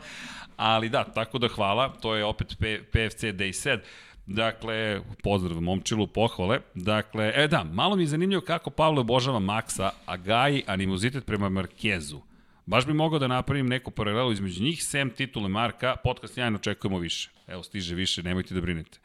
Ali 0.56 0.88
da, 0.88 1.04
tako 1.04 1.38
da 1.38 1.48
hvala, 1.48 1.88
to 1.88 2.14
je 2.14 2.24
opet 2.24 2.48
PFC 2.90 3.22
Day 3.22 3.52
Set. 3.52 3.80
Dakle, 4.26 5.00
pozdrav 5.22 5.60
momčilu, 5.60 6.06
pohvale. 6.06 6.60
Dakle, 6.74 7.32
e 7.34 7.48
da, 7.48 7.64
malo 7.64 7.96
mi 7.96 8.02
je 8.02 8.06
zanimljivo 8.06 8.42
kako 8.42 8.70
Pavle 8.70 9.00
obožava 9.00 9.38
Maksa, 9.38 9.90
a 10.06 10.16
gaji 10.16 10.62
animozitet 10.66 11.26
prema 11.26 11.48
Markezu. 11.48 12.20
Baš 12.66 12.86
bi 12.86 12.92
mogao 12.92 13.18
da 13.18 13.26
napravim 13.26 13.66
neku 13.66 13.90
paralelu 13.90 14.32
između 14.32 14.62
njih, 14.62 14.84
sem 14.84 15.10
titule 15.10 15.48
Marka, 15.48 15.96
podcast 16.04 16.36
njajno 16.36 16.56
očekujemo 16.56 16.98
više. 16.98 17.30
Evo, 17.46 17.62
stiže 17.62 17.94
više, 17.94 18.22
nemojte 18.22 18.54
da 18.54 18.60
brinete. 18.60 18.98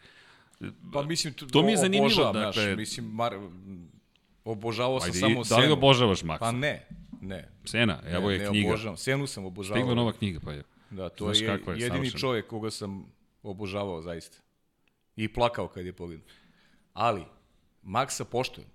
Pa 0.93 1.02
mislim, 1.04 1.34
to, 1.34 1.46
to 1.46 1.63
mi 1.63 1.72
je 1.72 1.78
zanimljivo. 1.78 2.06
Obožavam, 2.06 2.34
dakle, 2.34 2.65
naš, 2.67 2.78
mislim, 2.78 3.06
mar, 3.06 3.39
obožavao 4.43 5.00
sam 5.00 5.13
samo 5.13 5.43
Senu. 5.46 5.60
Da 5.60 5.65
li 5.65 5.72
obožavaš 5.72 6.22
Maxa? 6.24 6.39
Pa 6.39 6.52
ne, 6.52 6.88
ne. 7.22 7.50
Sena, 7.65 8.00
evo 8.10 8.32
je 8.32 8.39
ne 8.39 8.46
knjiga. 8.50 8.67
Ne 8.67 8.74
obožavam, 8.74 8.98
Senu 8.98 9.28
sam 9.28 9.46
obožavao. 9.46 9.80
Stigla 9.82 9.96
nova 9.96 10.13
knjiga, 10.13 10.39
pa 10.46 10.52
je. 10.52 10.63
Da, 10.89 11.10
to 11.10 11.26
Znaš 11.26 11.41
je, 11.41 11.46
je 11.46 11.60
jedini 11.67 11.89
savršen. 11.89 12.20
čovjek 12.20 12.48
koga 12.48 12.72
sam 12.72 13.06
obožavao 13.43 14.02
zaista. 14.02 14.38
I 15.15 15.34
plakao 15.34 15.67
kad 15.67 15.86
je 15.86 15.93
pogledao. 15.93 16.28
Ali, 16.93 17.24
Maxa 17.84 18.24
poštujem. 18.24 18.70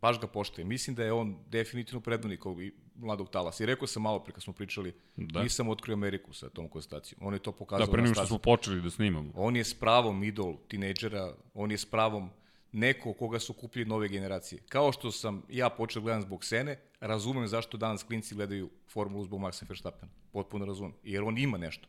baš 0.00 0.20
ga 0.20 0.26
poštujem. 0.26 0.68
Mislim 0.68 0.96
da 0.96 1.04
je 1.04 1.12
on 1.12 1.38
definitivno 1.48 2.00
predvodnik 2.00 2.46
ovog 2.46 2.58
mladog 3.00 3.30
talasa. 3.30 3.62
I 3.62 3.66
rekao 3.66 3.86
sam 3.86 4.02
malo 4.02 4.18
pre 4.18 4.32
kad 4.32 4.42
smo 4.42 4.52
pričali, 4.52 4.94
da. 5.16 5.42
nisam 5.42 5.68
otkrio 5.68 5.94
Ameriku 5.94 6.32
sa 6.32 6.48
tom 6.48 6.68
konstatacijom. 6.68 7.20
On 7.24 7.34
je 7.34 7.38
to 7.38 7.52
pokazao 7.52 7.86
da, 7.86 7.92
pre 7.92 8.02
nego 8.02 8.14
što 8.14 8.26
smo 8.26 8.38
počeli 8.38 8.82
da 8.82 8.90
snimamo. 8.90 9.32
On 9.34 9.56
je 9.56 9.64
s 9.64 9.74
pravom 9.74 10.24
idol 10.24 10.56
tinejdžera, 10.68 11.34
on 11.54 11.70
je 11.70 11.78
s 11.78 11.84
pravom 11.84 12.30
neko 12.72 13.12
koga 13.12 13.38
su 13.38 13.52
kupili 13.52 13.84
nove 13.84 14.08
generacije. 14.08 14.62
Kao 14.68 14.92
što 14.92 15.12
sam 15.12 15.42
ja 15.48 15.68
počeo 15.70 16.00
da 16.00 16.04
gledam 16.04 16.22
zbog 16.22 16.44
Sene, 16.44 16.78
razumem 17.00 17.48
zašto 17.48 17.76
danas 17.76 18.02
klinci 18.02 18.34
gledaju 18.34 18.70
formulu 18.88 19.24
zbog 19.24 19.40
Maxa 19.40 19.68
Verstappen. 19.68 20.08
Potpuno 20.32 20.64
razumem. 20.64 20.92
Jer 21.04 21.22
on 21.22 21.38
ima 21.38 21.58
nešto. 21.58 21.88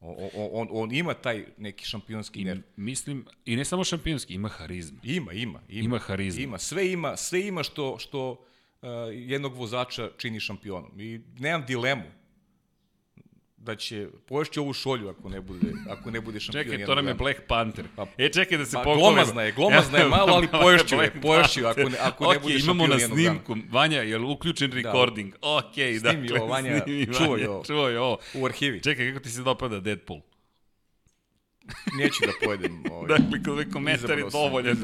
On, 0.00 0.48
on, 0.52 0.68
on 0.70 0.94
ima 0.94 1.14
taj 1.14 1.44
neki 1.58 1.84
šampionski 1.84 2.40
I, 2.40 2.44
nerv. 2.44 2.60
Mislim, 2.76 3.24
i 3.44 3.56
ne 3.56 3.64
samo 3.64 3.84
šampionski, 3.84 4.34
ima 4.34 4.48
harizma. 4.48 5.00
Ima, 5.02 5.32
ima. 5.32 5.60
Ima, 5.68 5.84
ima 5.84 5.98
harizma. 5.98 6.42
Ima, 6.42 6.58
sve 6.58 6.92
ima, 6.92 7.16
sve 7.16 7.46
ima 7.46 7.62
što, 7.62 7.98
što 7.98 8.44
jednog 9.12 9.54
vozača 9.54 10.10
čini 10.16 10.40
šampionom. 10.40 11.00
I 11.00 11.20
nemam 11.38 11.64
dilemu 11.66 12.04
da 13.64 13.76
će 13.76 14.08
poješći 14.26 14.60
ovu 14.60 14.72
šolju 14.72 15.08
ako 15.08 15.28
ne 15.28 15.40
bude 15.40 15.72
ako 15.90 16.10
ne 16.10 16.20
bude 16.20 16.40
šampion. 16.40 16.64
Čekaj, 16.64 16.86
to 16.86 16.94
nam 16.94 17.08
je 17.08 17.14
Black 17.14 17.40
Panther. 17.48 17.84
Pa, 17.96 18.06
e 18.18 18.28
čekaj 18.28 18.58
da 18.58 18.66
se 18.66 18.76
pa. 18.84 18.94
Glomazna 18.94 19.42
je, 19.42 19.52
glomazna 19.52 19.98
je 19.98 20.08
malo, 20.18 20.32
ali 20.32 20.48
poješću 20.62 20.96
je, 20.96 21.20
poješću 21.22 21.66
ako 21.66 21.80
ne 21.80 21.96
ako 22.00 22.24
okay, 22.24 22.32
ne 22.32 22.38
bude 22.38 22.58
imamo 22.58 22.86
na 22.86 22.98
snimku. 22.98 23.54
Dana. 23.54 23.66
Vanja, 23.70 24.02
je 24.02 24.18
li 24.18 24.24
uključen 24.24 24.70
da. 24.70 24.76
recording? 24.76 25.32
Da. 25.32 25.38
Okej, 25.42 25.92
okay, 25.92 26.00
dakle. 26.00 26.40
Ovo, 26.40 26.46
Vanja, 26.46 26.80
čuvaj 27.18 27.46
ovo. 27.46 27.64
Čuvaj 27.64 27.96
ovo. 27.96 28.18
U 28.34 28.46
arhivi. 28.46 28.82
Čekaj, 28.82 29.12
kako 29.12 29.22
ti 29.22 29.30
se 29.30 29.42
dopada 29.42 29.80
Deadpool? 29.80 30.20
Neću 31.98 32.20
da 32.26 32.32
pojedem. 32.44 32.82
Ovaj, 32.92 33.08
dakle, 33.08 33.42
kod 33.42 33.48
ovaj 33.48 33.70
komentar 33.70 34.18
je 34.18 34.24
dovoljan. 34.32 34.76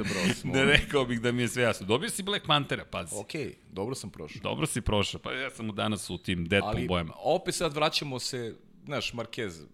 Da 0.44 0.60
ovaj. 0.62 0.76
rekao 0.76 1.04
bih 1.04 1.20
da 1.20 1.32
mi 1.32 1.42
je 1.42 1.48
sve 1.48 1.62
jasno. 1.62 1.86
Dobio 1.86 2.10
si 2.10 2.22
Black 2.22 2.46
Panthera, 2.46 2.84
pazi. 2.84 3.16
Ok, 3.16 3.32
dobro 3.70 3.94
sam 3.94 4.10
prošao. 4.10 4.40
Dobro 4.42 4.66
si 4.66 4.80
prošao, 4.80 5.20
pa 5.20 5.32
ja 5.32 5.50
sam 5.50 5.74
danas 5.74 6.10
u 6.10 6.18
tim 6.18 6.44
Deadpool 6.44 6.76
Ali, 6.76 6.88
bojama. 6.88 7.12
Ali 7.16 7.34
opet 7.36 7.54
sad 7.54 7.74
vraćamo 7.74 8.18
se, 8.18 8.56
znaš, 8.84 9.12
Marquez, 9.12 9.66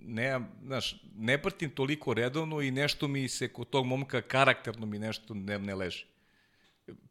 ne, 0.00 0.40
znaš, 0.64 1.02
ne 1.16 1.42
pratim 1.42 1.70
toliko 1.70 2.14
redovno 2.14 2.60
i 2.60 2.70
nešto 2.70 3.08
mi 3.08 3.28
se 3.28 3.48
kod 3.48 3.70
tog 3.70 3.86
momka 3.86 4.20
karakterno 4.20 4.86
mi 4.86 4.98
nešto 4.98 5.34
ne, 5.34 5.58
ne 5.58 5.74
leži. 5.74 6.04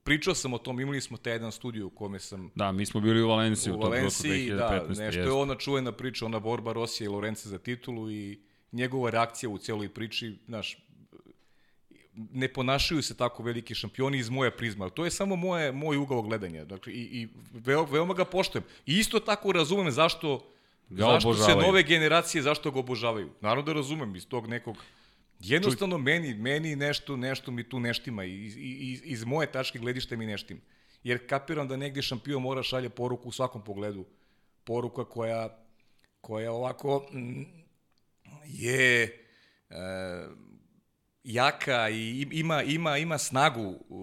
Pričao 0.03 0.35
sam 0.35 0.53
o 0.53 0.57
tom, 0.57 0.79
imali 0.79 1.01
smo 1.01 1.17
taj 1.17 1.33
jedan 1.33 1.51
studiju 1.51 1.87
u 1.87 1.89
kome 1.89 2.19
sam... 2.19 2.51
Da, 2.55 2.71
mi 2.71 2.85
smo 2.85 3.01
bili 3.01 3.21
u 3.21 3.27
Valenciji 3.27 3.73
u, 3.73 3.75
u 3.75 3.79
Valenciji, 3.79 4.49
da, 4.49 4.85
nešto 4.97 5.19
je 5.19 5.31
ona 5.31 5.55
čuvena 5.55 5.91
priča, 5.91 6.25
ona 6.25 6.39
borba 6.39 6.73
Rosija 6.73 7.05
i 7.05 7.07
Lorence 7.07 7.49
za 7.49 7.57
titulu 7.57 8.11
i 8.11 8.39
njegova 8.71 9.09
reakcija 9.09 9.49
u 9.49 9.57
celoj 9.57 9.89
priči, 9.89 10.37
znaš, 10.47 10.77
ne 12.13 12.47
ponašaju 12.47 13.01
se 13.01 13.17
tako 13.17 13.43
veliki 13.43 13.75
šampioni 13.75 14.17
iz 14.17 14.29
moje 14.29 14.51
prizma. 14.57 14.89
To 14.89 15.05
je 15.05 15.11
samo 15.11 15.35
moje, 15.35 15.71
moj 15.71 15.97
ugao 15.97 16.21
gledanja. 16.21 16.65
Dakle, 16.65 16.93
i, 16.93 17.21
i 17.21 17.27
veoma, 17.53 17.87
veoma 17.91 18.13
ga 18.13 18.25
poštujem. 18.25 18.63
I 18.85 18.93
isto 18.93 19.19
tako 19.19 19.51
razumem 19.51 19.91
zašto, 19.91 20.47
ga 20.89 21.03
zašto 21.03 21.29
obožavaju. 21.29 21.59
se 21.59 21.67
nove 21.67 21.83
generacije, 21.83 22.41
zašto 22.41 22.71
ga 22.71 22.79
obožavaju. 22.79 23.29
Naravno 23.41 23.63
da 23.63 23.73
razumem 23.73 24.15
iz 24.15 24.27
tog 24.27 24.47
nekog 24.47 24.77
Jednostavno 25.39 25.95
Čuj. 25.95 26.03
meni, 26.03 26.33
meni 26.33 26.75
nešto, 26.75 27.17
nešto 27.17 27.51
mi 27.51 27.63
tu 27.63 27.79
neštima 27.79 28.25
i 28.25 28.45
iz, 28.45 28.57
iz, 28.57 29.01
iz 29.03 29.23
moje 29.23 29.51
tačke 29.51 29.79
gledišta 29.79 30.15
mi 30.15 30.25
neštima. 30.25 30.59
Jer 31.03 31.27
kapiram 31.27 31.67
da 31.67 31.77
negde 31.77 32.01
šampion 32.01 32.41
mora 32.41 32.63
šalje 32.63 32.89
poruku 32.89 33.29
u 33.29 33.31
svakom 33.31 33.63
pogledu. 33.63 34.05
Poruka 34.63 35.05
koja, 35.05 35.57
koja 36.21 36.51
ovako 36.51 37.05
je 38.47 39.03
e, 39.69 39.75
jaka 41.23 41.89
i 41.89 42.27
ima, 42.31 42.63
ima, 42.63 42.97
ima 42.97 43.17
snagu 43.17 43.61
u, 43.61 43.95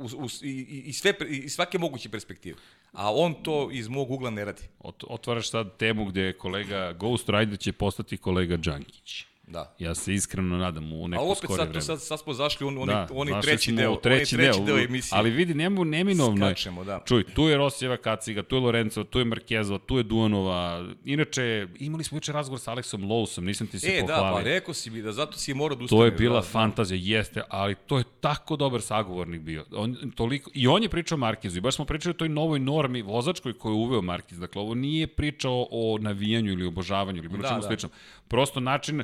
u, 0.00 0.24
u, 0.24 0.26
i, 0.42 0.82
i, 0.86 0.92
sve, 0.92 1.12
i 1.28 1.48
svake 1.48 1.78
moguće 1.78 2.08
perspektive. 2.08 2.58
A 2.92 3.14
on 3.14 3.42
to 3.42 3.68
iz 3.72 3.88
mog 3.88 4.10
ugla 4.10 4.30
ne 4.30 4.44
radi. 4.44 4.62
Otvaraš 5.08 5.50
sad 5.50 5.76
temu 5.76 6.04
gde 6.04 6.32
kolega 6.32 6.92
Ghost 6.92 7.28
Rider 7.28 7.58
će 7.58 7.72
postati 7.72 8.16
kolega 8.16 8.56
Đankić. 8.56 9.24
Da. 9.46 9.74
Ja 9.78 9.94
se 9.94 10.14
iskreno 10.14 10.56
nadam 10.56 10.92
u 10.92 11.08
neko 11.08 11.34
skore 11.34 11.62
vreme. 11.62 11.62
A 11.62 11.72
opet 11.72 11.84
sad, 11.84 11.98
sad, 11.98 12.02
sad 12.02 12.20
smo 12.20 12.32
zašli 12.32 12.66
u 12.66 12.68
oni, 12.68 12.86
da, 12.86 13.08
oni 13.10 13.32
treći 13.42 13.72
deo, 13.72 13.96
treći, 13.96 14.36
treći 14.36 14.58
deo, 14.58 14.64
deo 14.66 14.84
emisije. 14.84 15.18
Ali 15.18 15.30
vidi, 15.30 15.54
njemu 15.54 15.84
neminovno 15.84 16.46
Skačemo, 16.46 16.84
da. 16.84 17.00
Čuj, 17.04 17.24
tu 17.24 17.48
je 17.48 17.56
Rosijeva 17.56 17.96
Kaciga, 17.96 18.42
tu 18.42 18.56
je 18.56 18.60
Lorenzo, 18.60 19.04
tu 19.04 19.18
je 19.18 19.24
Markezova, 19.24 19.78
tu 19.78 19.96
je 19.96 20.02
Duanova. 20.02 20.88
Inače, 21.04 21.68
imali 21.78 22.04
smo 22.04 22.16
juče 22.16 22.32
razgovor 22.32 22.60
sa 22.60 22.70
Aleksom 22.70 23.02
Lowsom, 23.02 23.40
nisam 23.40 23.66
ti 23.66 23.78
se 23.78 23.86
e, 23.86 24.00
pohvalio. 24.00 24.24
E, 24.24 24.28
da, 24.28 24.34
pa 24.34 24.42
rekao 24.42 24.74
si 24.74 24.90
mi 24.90 25.02
da 25.02 25.12
zato 25.12 25.38
si 25.38 25.54
morao 25.54 25.76
da 25.78 25.86
To 25.86 26.04
je 26.04 26.10
bila 26.10 26.40
da, 26.40 26.46
fantazija, 26.46 27.16
jeste, 27.16 27.42
ali 27.48 27.74
to 27.74 27.98
je 27.98 28.04
tako 28.20 28.56
dobar 28.56 28.82
sagovornik 28.82 29.40
bio. 29.40 29.64
On, 29.72 29.96
toliko, 30.14 30.50
I 30.54 30.66
on 30.66 30.82
je 30.82 30.88
pričao 30.88 31.18
Markezu 31.18 31.58
i 31.58 31.60
baš 31.60 31.74
smo 31.74 31.84
pričali 31.84 32.10
o 32.10 32.18
toj 32.18 32.28
novoj 32.28 32.58
normi 32.58 33.02
vozačkoj 33.02 33.58
koju 33.58 33.72
je 33.72 33.76
uveo 33.76 34.02
Markez. 34.02 34.38
Dakle, 34.38 34.62
ovo 34.62 34.74
nije 34.74 35.06
pričao 35.06 35.66
o 35.70 35.98
navijanju 36.00 36.52
ili 36.52 36.66
obožavanju 36.66 37.18
ili 37.18 37.28
bilo 37.28 37.42
da, 37.42 37.48
čemu 37.48 37.60
da. 37.60 37.66
sličnom. 37.66 37.92
Prosto 38.28 38.60
način 38.60 39.02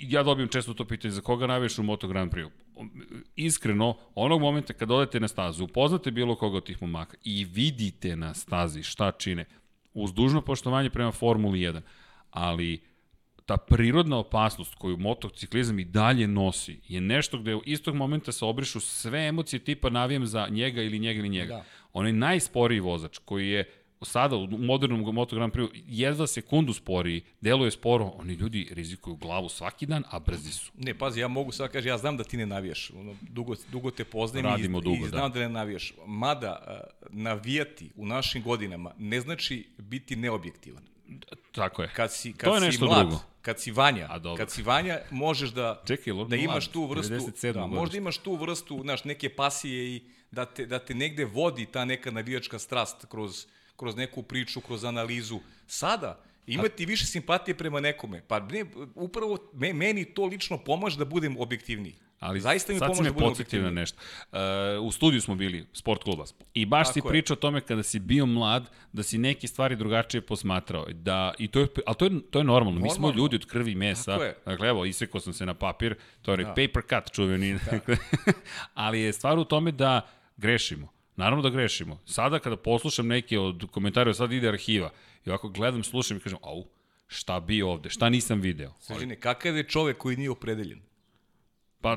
ja 0.00 0.22
dobijem 0.22 0.48
često 0.48 0.74
to 0.74 0.84
pitanje 0.84 1.12
za 1.12 1.20
koga 1.20 1.46
navijaš 1.46 1.78
u 1.78 1.82
Moto 1.82 2.08
Grand 2.08 2.32
Prix. 2.32 2.50
Iskreno, 3.36 3.96
onog 4.14 4.40
momenta 4.40 4.72
kad 4.72 4.90
odete 4.90 5.20
na 5.20 5.28
stazu, 5.28 5.64
upoznate 5.64 6.10
bilo 6.10 6.34
koga 6.34 6.56
od 6.56 6.66
tih 6.66 6.82
momaka 6.82 7.16
i 7.24 7.44
vidite 7.44 8.16
na 8.16 8.34
stazi 8.34 8.82
šta 8.82 9.12
čine, 9.12 9.44
uz 9.94 10.12
dužno 10.12 10.40
poštovanje 10.40 10.90
prema 10.90 11.12
Formuli 11.12 11.58
1, 11.58 11.80
ali 12.30 12.80
ta 13.46 13.56
prirodna 13.56 14.18
opasnost 14.18 14.74
koju 14.74 14.96
motociklizam 14.96 15.78
i 15.78 15.84
dalje 15.84 16.26
nosi 16.26 16.80
je 16.88 17.00
nešto 17.00 17.38
gde 17.38 17.54
u 17.54 17.62
istog 17.64 17.94
momenta 17.94 18.32
se 18.32 18.44
obrišu 18.44 18.80
sve 18.80 19.26
emocije 19.26 19.60
tipa 19.60 19.90
navijem 19.90 20.26
za 20.26 20.48
njega 20.50 20.82
ili 20.82 20.98
njega 20.98 21.18
ili 21.18 21.28
njega. 21.28 21.54
Da. 21.54 21.64
On 21.92 22.06
je 22.06 22.12
najsporiji 22.12 22.80
vozač 22.80 23.18
koji 23.18 23.48
je 23.48 23.64
sada 24.02 24.36
u 24.36 24.46
modernom 24.46 25.14
Moto 25.14 25.36
Grand 25.36 25.52
Prix 25.52 25.68
jedva 25.86 26.26
sekundu 26.26 26.72
sporiji, 26.72 27.22
deluje 27.40 27.70
sporo, 27.70 28.04
oni 28.04 28.34
ljudi 28.34 28.68
rizikuju 28.70 29.16
glavu 29.16 29.48
svaki 29.48 29.86
dan, 29.86 30.04
a 30.10 30.18
brzi 30.18 30.52
su. 30.52 30.72
Ne, 30.74 30.98
pazi, 30.98 31.20
ja 31.20 31.28
mogu 31.28 31.52
sad 31.52 31.72
kaži, 31.72 31.88
ja 31.88 31.98
znam 31.98 32.16
da 32.16 32.24
ti 32.24 32.36
ne 32.36 32.46
navijaš, 32.46 32.90
ono, 32.90 33.14
dugo, 33.20 33.54
dugo 33.72 33.90
te 33.90 34.04
poznajem 34.04 34.46
Radimo 34.46 34.78
i, 34.78 34.82
dugo, 34.82 35.06
i 35.06 35.08
znam 35.08 35.32
da. 35.32 35.38
da 35.38 35.40
ne 35.40 35.48
navijaš. 35.48 35.92
Mada, 36.06 36.80
navijati 37.10 37.90
u 37.96 38.06
našim 38.06 38.42
godinama 38.42 38.94
ne 38.98 39.20
znači 39.20 39.68
biti 39.78 40.16
neobjektivan. 40.16 40.82
Tako 41.52 41.82
je. 41.82 41.90
Kad 41.96 42.12
si, 42.12 42.32
kad 42.32 42.50
to 42.50 42.54
je 42.54 42.60
si 42.60 42.66
nešto 42.66 42.86
mlad, 42.86 43.06
drugo. 43.06 43.22
Kad 43.42 43.60
si 43.60 43.70
Vanja, 43.70 44.06
A, 44.10 44.36
kad 44.36 44.50
si 44.50 44.62
Vanja, 44.62 44.98
možeš 45.10 45.50
da, 45.50 45.82
Čekaj, 45.86 46.12
da 46.28 46.36
imaš 46.36 46.68
tu 46.68 46.86
vrstu, 46.86 47.52
da, 47.52 47.66
možda 47.66 47.98
imaš 47.98 48.18
tu 48.18 48.34
vrstu, 48.34 48.78
znaš, 48.82 49.04
neke 49.04 49.28
pasije 49.28 49.96
i 49.96 50.02
da 50.30 50.44
te, 50.44 50.66
da 50.66 50.78
te 50.78 50.94
negde 50.94 51.24
vodi 51.24 51.66
ta 51.66 51.84
neka 51.84 52.10
navijačka 52.10 52.58
strast 52.58 53.06
kroz, 53.08 53.46
kroz 53.76 53.96
neku 53.96 54.22
priču, 54.22 54.60
kroz 54.60 54.84
analizu. 54.84 55.40
Sada, 55.66 56.20
imati 56.46 56.86
više 56.86 57.06
simpatije 57.06 57.54
prema 57.54 57.80
nekome. 57.80 58.22
Pa 58.28 58.40
ne, 58.40 58.64
upravo 58.94 59.38
me, 59.52 59.72
meni 59.72 60.04
to 60.04 60.24
lično 60.24 60.58
pomaže 60.58 60.98
da 60.98 61.04
budem 61.04 61.36
objektivniji. 61.36 61.94
Ali 62.20 62.40
Zaista 62.40 62.72
mi 62.72 62.78
pomaže 62.78 63.02
da 63.02 63.12
budem 63.12 63.28
objektivniji. 63.28 63.74
na 63.74 63.80
nešto. 63.80 63.98
Uh, 64.32 64.38
u 64.86 64.92
studiju 64.92 65.20
smo 65.20 65.34
bili, 65.34 65.66
sport 65.72 66.02
kluba. 66.02 66.24
I 66.54 66.66
baš 66.66 66.86
Tako 66.88 66.94
si 66.94 67.12
pričao 67.12 67.34
o 67.34 67.36
tome 67.36 67.60
kada 67.60 67.82
si 67.82 67.98
bio 67.98 68.26
mlad, 68.26 68.70
da 68.92 69.02
si 69.02 69.18
neke 69.18 69.48
stvari 69.48 69.76
drugačije 69.76 70.20
posmatrao. 70.20 70.86
Da, 70.92 71.34
i 71.38 71.48
to 71.48 71.60
je, 71.60 71.68
ali 71.86 71.96
to 71.96 72.04
je, 72.04 72.10
to 72.30 72.38
je 72.38 72.44
normalno. 72.44 72.70
normalno. 72.70 72.80
Mi 72.80 72.90
smo 72.90 73.10
ljudi 73.10 73.36
od 73.36 73.46
krvi 73.46 73.72
i 73.72 73.74
mesa. 73.74 74.18
Dakle, 74.46 74.68
evo, 74.68 74.84
isekao 74.84 75.20
sam 75.20 75.32
se 75.32 75.46
na 75.46 75.54
papir. 75.54 75.94
To 76.22 76.30
je 76.30 76.36
da. 76.36 76.48
paper 76.48 76.82
cut 76.88 77.14
čuveni. 77.14 77.58
Da. 77.70 77.94
Ali 78.74 79.00
je 79.00 79.12
stvar 79.12 79.38
u 79.38 79.44
tome 79.44 79.72
da 79.72 80.00
grešimo. 80.36 80.95
Naravno 81.16 81.42
da 81.42 81.50
grešimo. 81.50 81.98
Sada 82.04 82.38
kada 82.38 82.56
poslušam 82.56 83.06
neke 83.06 83.38
od 83.38 83.66
komentara, 83.70 84.14
sad 84.14 84.32
ide 84.32 84.48
arhiva, 84.48 84.90
i 85.24 85.30
ovako 85.30 85.48
gledam, 85.48 85.84
slušam 85.84 86.16
i 86.16 86.20
kažem, 86.20 86.38
au, 86.42 86.64
šta 87.06 87.40
bi 87.40 87.62
ovde, 87.62 87.90
šta 87.90 88.08
nisam 88.08 88.40
video. 88.40 88.72
Svežine, 88.80 89.16
kakav 89.20 89.56
je 89.56 89.68
čovek 89.68 89.96
koji 89.98 90.16
nije 90.16 90.30
opredeljen? 90.30 90.80
Pa, 91.80 91.96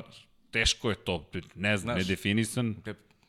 teško 0.52 0.90
je 0.90 0.96
to, 0.96 1.30
ne 1.56 1.78
znam, 1.78 1.96
Znaš, 1.96 2.08
nedefinisan. 2.08 2.76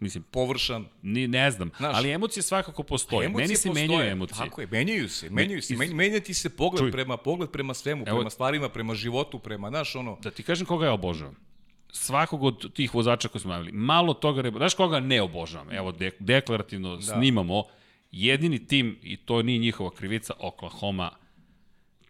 Mislim, 0.01 0.25
površan. 0.31 0.87
Ni, 1.03 1.29
ne 1.29 1.51
znam, 1.51 1.71
Znaš, 1.77 1.97
ali 1.97 2.11
emocije 2.11 2.43
svakako 2.43 2.83
postoje. 2.83 3.27
Emocije 3.27 3.47
Meni 3.47 3.57
se 3.57 3.69
postoje. 3.69 3.89
menjaju 3.89 4.11
emocije. 4.11 4.39
Tako 4.39 4.61
je, 4.61 4.67
menjaju 4.67 5.09
se, 5.09 5.31
menjaju 5.31 5.63
se. 5.63 5.77
Men, 5.77 5.97
menja 5.97 6.21
ti 6.21 6.35
se 6.35 6.57
pogled 6.57 6.81
Čuj. 6.81 6.93
prema, 6.93 7.17
pogled 7.17 7.51
prema 7.51 7.75
svemu, 7.75 8.05
Evo, 8.07 8.19
prema 8.19 8.31
stvarima, 8.31 8.69
prema 8.69 8.95
životu, 8.95 9.39
prema, 9.39 9.69
znaš, 9.69 9.97
ono... 9.97 10.19
Da 10.23 10.31
ti 10.31 10.43
kažem 10.43 10.67
koga 10.67 10.87
ja 10.87 10.93
obožavam 10.93 11.50
svakog 11.93 12.43
od 12.43 12.73
tih 12.73 12.95
vozača 12.95 13.29
koji 13.29 13.43
smo 13.43 13.53
javili, 13.53 13.73
malo 13.73 14.15
toga 14.15 14.43
ne... 14.43 14.51
Znaš 14.51 14.75
koga 14.75 15.01
ne 15.01 15.23
obožavam? 15.23 15.73
Evo, 15.73 15.93
de, 15.93 16.11
deklarativno 16.19 16.97
da. 16.97 17.03
snimamo. 17.03 17.65
Jedini 18.13 18.67
tim, 18.67 18.99
i 19.03 19.17
to 19.17 19.43
nije 19.43 19.59
njihova 19.59 19.91
krivica, 19.91 20.35
Oklahoma 20.39 21.11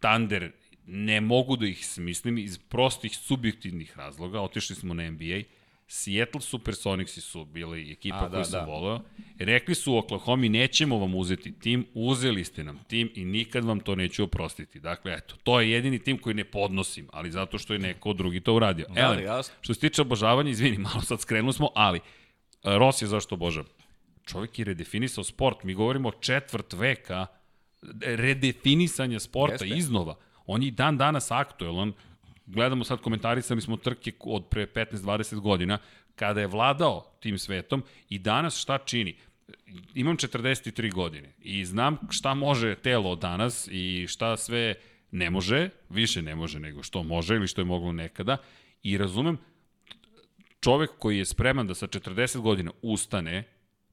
Thunder, 0.01 0.53
ne 0.87 1.21
mogu 1.21 1.57
da 1.57 1.67
ih 1.67 1.87
smislim 1.87 2.39
iz 2.39 2.59
prostih 2.59 3.17
subjektivnih 3.17 3.99
razloga. 3.99 4.41
Otišli 4.41 4.77
smo 4.77 4.95
na 4.95 5.11
NBA 5.11 5.43
Seattle 5.93 6.41
Supersonicsi 6.41 7.21
su 7.21 7.45
bili 7.45 7.93
ekipa 7.93 8.17
A, 8.17 8.29
koju 8.29 8.39
da, 8.39 8.45
sam 8.45 8.67
da. 8.67 8.73
voleo. 8.73 9.01
Rekli 9.39 9.75
su 9.75 9.93
u 9.93 9.97
Oklahoma 9.97 10.49
nećemo 10.49 10.99
vam 10.99 11.15
uzeti 11.15 11.59
tim, 11.59 11.87
uzeli 11.95 12.45
ste 12.45 12.65
nam 12.65 12.79
tim 12.89 13.11
i 13.15 13.25
nikad 13.25 13.65
vam 13.65 13.81
to 13.81 13.95
neću 13.95 14.25
oprostiti. 14.25 14.81
Dakle, 14.81 15.15
eto, 15.15 15.35
to 15.43 15.61
je 15.61 15.71
jedini 15.71 15.99
tim 15.99 16.19
koji 16.19 16.35
ne 16.35 16.45
podnosim, 16.45 17.09
ali 17.13 17.31
zato 17.31 17.59
što 17.59 17.73
je 17.73 17.79
neko 17.79 18.13
drugi 18.13 18.41
to 18.41 18.55
uradio. 18.55 18.87
Da, 18.89 19.01
Elem, 19.01 19.25
jasno. 19.25 19.55
što 19.61 19.75
se 19.75 19.81
tiče 19.81 20.03
obožavanja, 20.03 20.51
izvini, 20.51 20.79
malo 20.79 21.01
sad 21.01 21.21
skrenuli 21.21 21.53
smo, 21.53 21.69
ali 21.75 21.99
e, 21.99 22.03
Ross 22.79 23.03
je 23.03 23.09
zašto 23.09 23.35
obožavam. 23.35 23.71
Čovjek 24.27 24.59
je 24.59 24.65
redefinisao 24.65 25.25
sport. 25.25 25.65
Mi 25.65 25.75
govorimo 25.75 26.11
četvrt 26.11 26.73
veka 26.73 27.27
redefinisanja 28.01 29.21
sporta 29.21 29.65
Jeste. 29.65 29.79
iznova. 29.79 30.17
On 30.47 30.63
je 30.63 30.71
dan 30.71 30.99
danas 30.99 31.31
aktuelan 31.31 31.93
gledamo 32.53 32.85
sad, 32.85 33.01
komentarisali 33.01 33.61
smo 33.61 33.77
trke 33.77 34.13
od 34.21 34.47
pre 34.47 34.67
15-20 34.67 35.41
godina, 35.41 35.79
kada 36.17 36.41
je 36.41 36.47
vladao 36.47 37.07
tim 37.21 37.39
svetom 37.39 37.83
i 38.09 38.19
danas 38.19 38.61
šta 38.61 38.79
čini? 38.79 39.17
Imam 39.95 40.17
43 40.17 40.93
godine 40.93 41.33
i 41.43 41.65
znam 41.65 41.99
šta 42.11 42.35
može 42.35 42.75
telo 42.75 43.17
danas 43.17 43.69
i 43.71 44.07
šta 44.09 44.37
sve 44.37 44.75
ne 45.11 45.31
može, 45.31 45.69
više 45.89 46.23
ne 46.23 46.35
može 46.35 46.61
nego 46.61 46.83
što 46.83 47.03
može 47.03 47.35
ili 47.35 47.47
što 47.47 47.61
je 47.61 47.65
moglo 47.65 47.93
nekada 47.93 48.37
i 48.83 48.99
razumem 48.99 49.39
čovek 50.61 50.91
koji 50.99 51.19
je 51.19 51.25
spreman 51.25 51.67
da 51.67 51.75
sa 51.75 51.87
40 51.87 52.41
godina 52.41 52.71
ustane, 52.83 53.45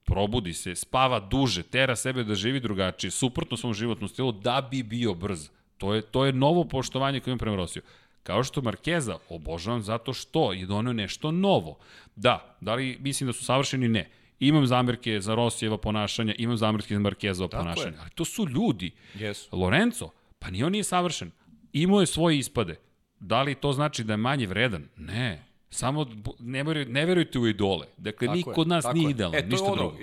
probudi 0.03 0.53
se, 0.53 0.75
spava 0.75 1.19
duže, 1.19 1.63
tera 1.63 1.95
sebe 1.95 2.23
da 2.23 2.35
živi 2.35 2.59
drugačije, 2.59 3.11
suprotno 3.11 3.57
svom 3.57 3.73
životnom 3.73 4.09
stilu, 4.09 4.31
da 4.31 4.67
bi 4.71 4.83
bio 4.83 5.13
brz. 5.13 5.49
To 5.77 5.93
je, 5.93 6.01
to 6.01 6.25
je 6.25 6.33
novo 6.33 6.63
poštovanje 6.63 7.19
koje 7.19 7.31
imam 7.31 7.39
prema 7.39 7.55
Rosiju. 7.55 7.81
Kao 8.27 8.43
što 8.43 8.61
Markeza 8.61 9.17
obožavam 9.29 9.81
zato 9.81 10.13
što 10.13 10.53
je 10.53 10.65
donio 10.65 10.93
nešto 10.93 11.31
novo. 11.31 11.77
Da, 12.15 12.57
da 12.61 12.75
li 12.75 12.97
mislim 12.99 13.27
da 13.27 13.33
su 13.33 13.45
savršeni? 13.45 13.87
Ne. 13.87 14.09
Imam 14.39 14.67
zamerke 14.67 15.21
za 15.21 15.35
Rosijeva 15.35 15.77
ponašanja, 15.77 16.33
imam 16.37 16.57
zamerke 16.57 16.93
za 16.93 16.99
Markezova 16.99 17.49
ponašanja, 17.49 17.95
je. 17.95 17.99
ali 18.01 18.09
to 18.09 18.25
su 18.25 18.47
ljudi. 18.47 18.91
Yes. 19.15 19.47
Lorenzo, 19.51 20.09
pa 20.39 20.49
ni 20.49 20.63
on 20.63 20.71
nije 20.71 20.83
savršen. 20.83 21.31
Imao 21.73 21.99
je 21.99 22.05
svoje 22.05 22.37
ispade. 22.37 22.75
Da 23.19 23.41
li 23.41 23.55
to 23.55 23.73
znači 23.73 24.03
da 24.03 24.13
je 24.13 24.17
manje 24.17 24.47
vredan? 24.47 24.87
Ne. 24.97 25.43
Samo 25.69 26.05
ne, 26.39 26.63
verujte, 26.63 26.91
ne 26.91 27.05
verujte 27.05 27.39
u 27.39 27.47
idole. 27.47 27.87
Dakle, 27.97 28.27
tako 28.27 28.37
niko 28.37 28.61
od 28.61 28.67
nas 28.67 28.85
nije 28.93 29.09
idealan, 29.09 29.39
e, 29.39 29.47
ništa 29.47 29.65
ono, 29.65 29.75
drugo. 29.75 29.97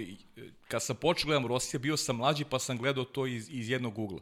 Kad 0.68 0.82
sam 0.82 0.96
počeo 0.96 1.26
gledam 1.26 1.46
Rosija, 1.46 1.80
bio 1.80 1.96
sam 1.96 2.16
mlađi 2.16 2.44
pa 2.44 2.58
sam 2.58 2.78
gledao 2.78 3.04
to 3.04 3.26
iz, 3.26 3.48
iz 3.50 3.70
jednog 3.70 3.98
ugla. 3.98 4.20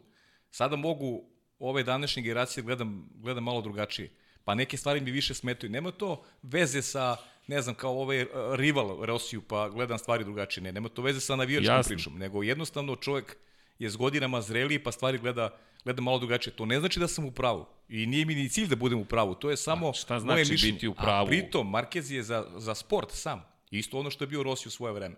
Sada 0.51 0.75
mogu 0.75 1.32
ove 1.69 1.83
današnje 1.83 2.23
generacije 2.23 2.63
gledam, 2.63 3.09
gledam 3.15 3.43
malo 3.43 3.61
drugačije. 3.61 4.09
Pa 4.43 4.55
neke 4.55 4.77
stvari 4.77 5.01
mi 5.01 5.11
više 5.11 5.33
smetaju. 5.33 5.71
Nema 5.71 5.91
to 5.91 6.23
veze 6.41 6.81
sa, 6.81 7.17
ne 7.47 7.61
znam, 7.61 7.75
kao 7.75 8.01
ovaj 8.01 8.25
rival 8.55 9.05
Rosiju, 9.05 9.41
pa 9.41 9.69
gledam 9.69 9.97
stvari 9.97 10.23
drugačije. 10.23 10.63
Ne, 10.63 10.71
nema 10.71 10.89
to 10.89 11.01
veze 11.01 11.19
sa 11.19 11.35
navijačkom 11.35 11.75
Jasne. 11.75 11.95
pričom. 11.95 12.17
Nego 12.17 12.43
jednostavno 12.43 12.95
čovjek 12.95 13.37
je 13.79 13.89
s 13.89 13.95
godinama 13.95 14.41
zreliji, 14.41 14.79
pa 14.79 14.91
stvari 14.91 15.17
gleda, 15.17 15.49
gleda 15.83 16.01
malo 16.01 16.19
drugačije. 16.19 16.53
To 16.53 16.65
ne 16.65 16.79
znači 16.79 16.99
da 16.99 17.07
sam 17.07 17.25
u 17.25 17.31
pravu. 17.31 17.65
I 17.89 18.05
nije 18.05 18.25
mi 18.25 18.35
ni 18.35 18.49
cilj 18.49 18.67
da 18.67 18.75
budem 18.75 18.99
u 18.99 19.05
pravu. 19.05 19.35
To 19.35 19.49
je 19.49 19.57
samo 19.57 19.89
A 19.89 19.93
šta 19.93 20.19
znači 20.19 20.33
moje 20.33 20.45
mišljenje. 20.45 20.73
biti 20.73 20.87
u 20.87 20.93
pravu? 20.93 21.25
A 21.25 21.29
pritom, 21.29 21.73
Marquez 21.73 22.11
je 22.13 22.23
za, 22.23 22.45
za 22.57 22.75
sport 22.75 23.11
sam. 23.11 23.43
Isto 23.71 23.99
ono 23.99 24.09
što 24.09 24.23
je 24.23 24.27
bio 24.27 24.43
Rossi 24.43 24.67
u 24.67 24.71
svoje 24.71 24.93
vreme. 24.93 25.15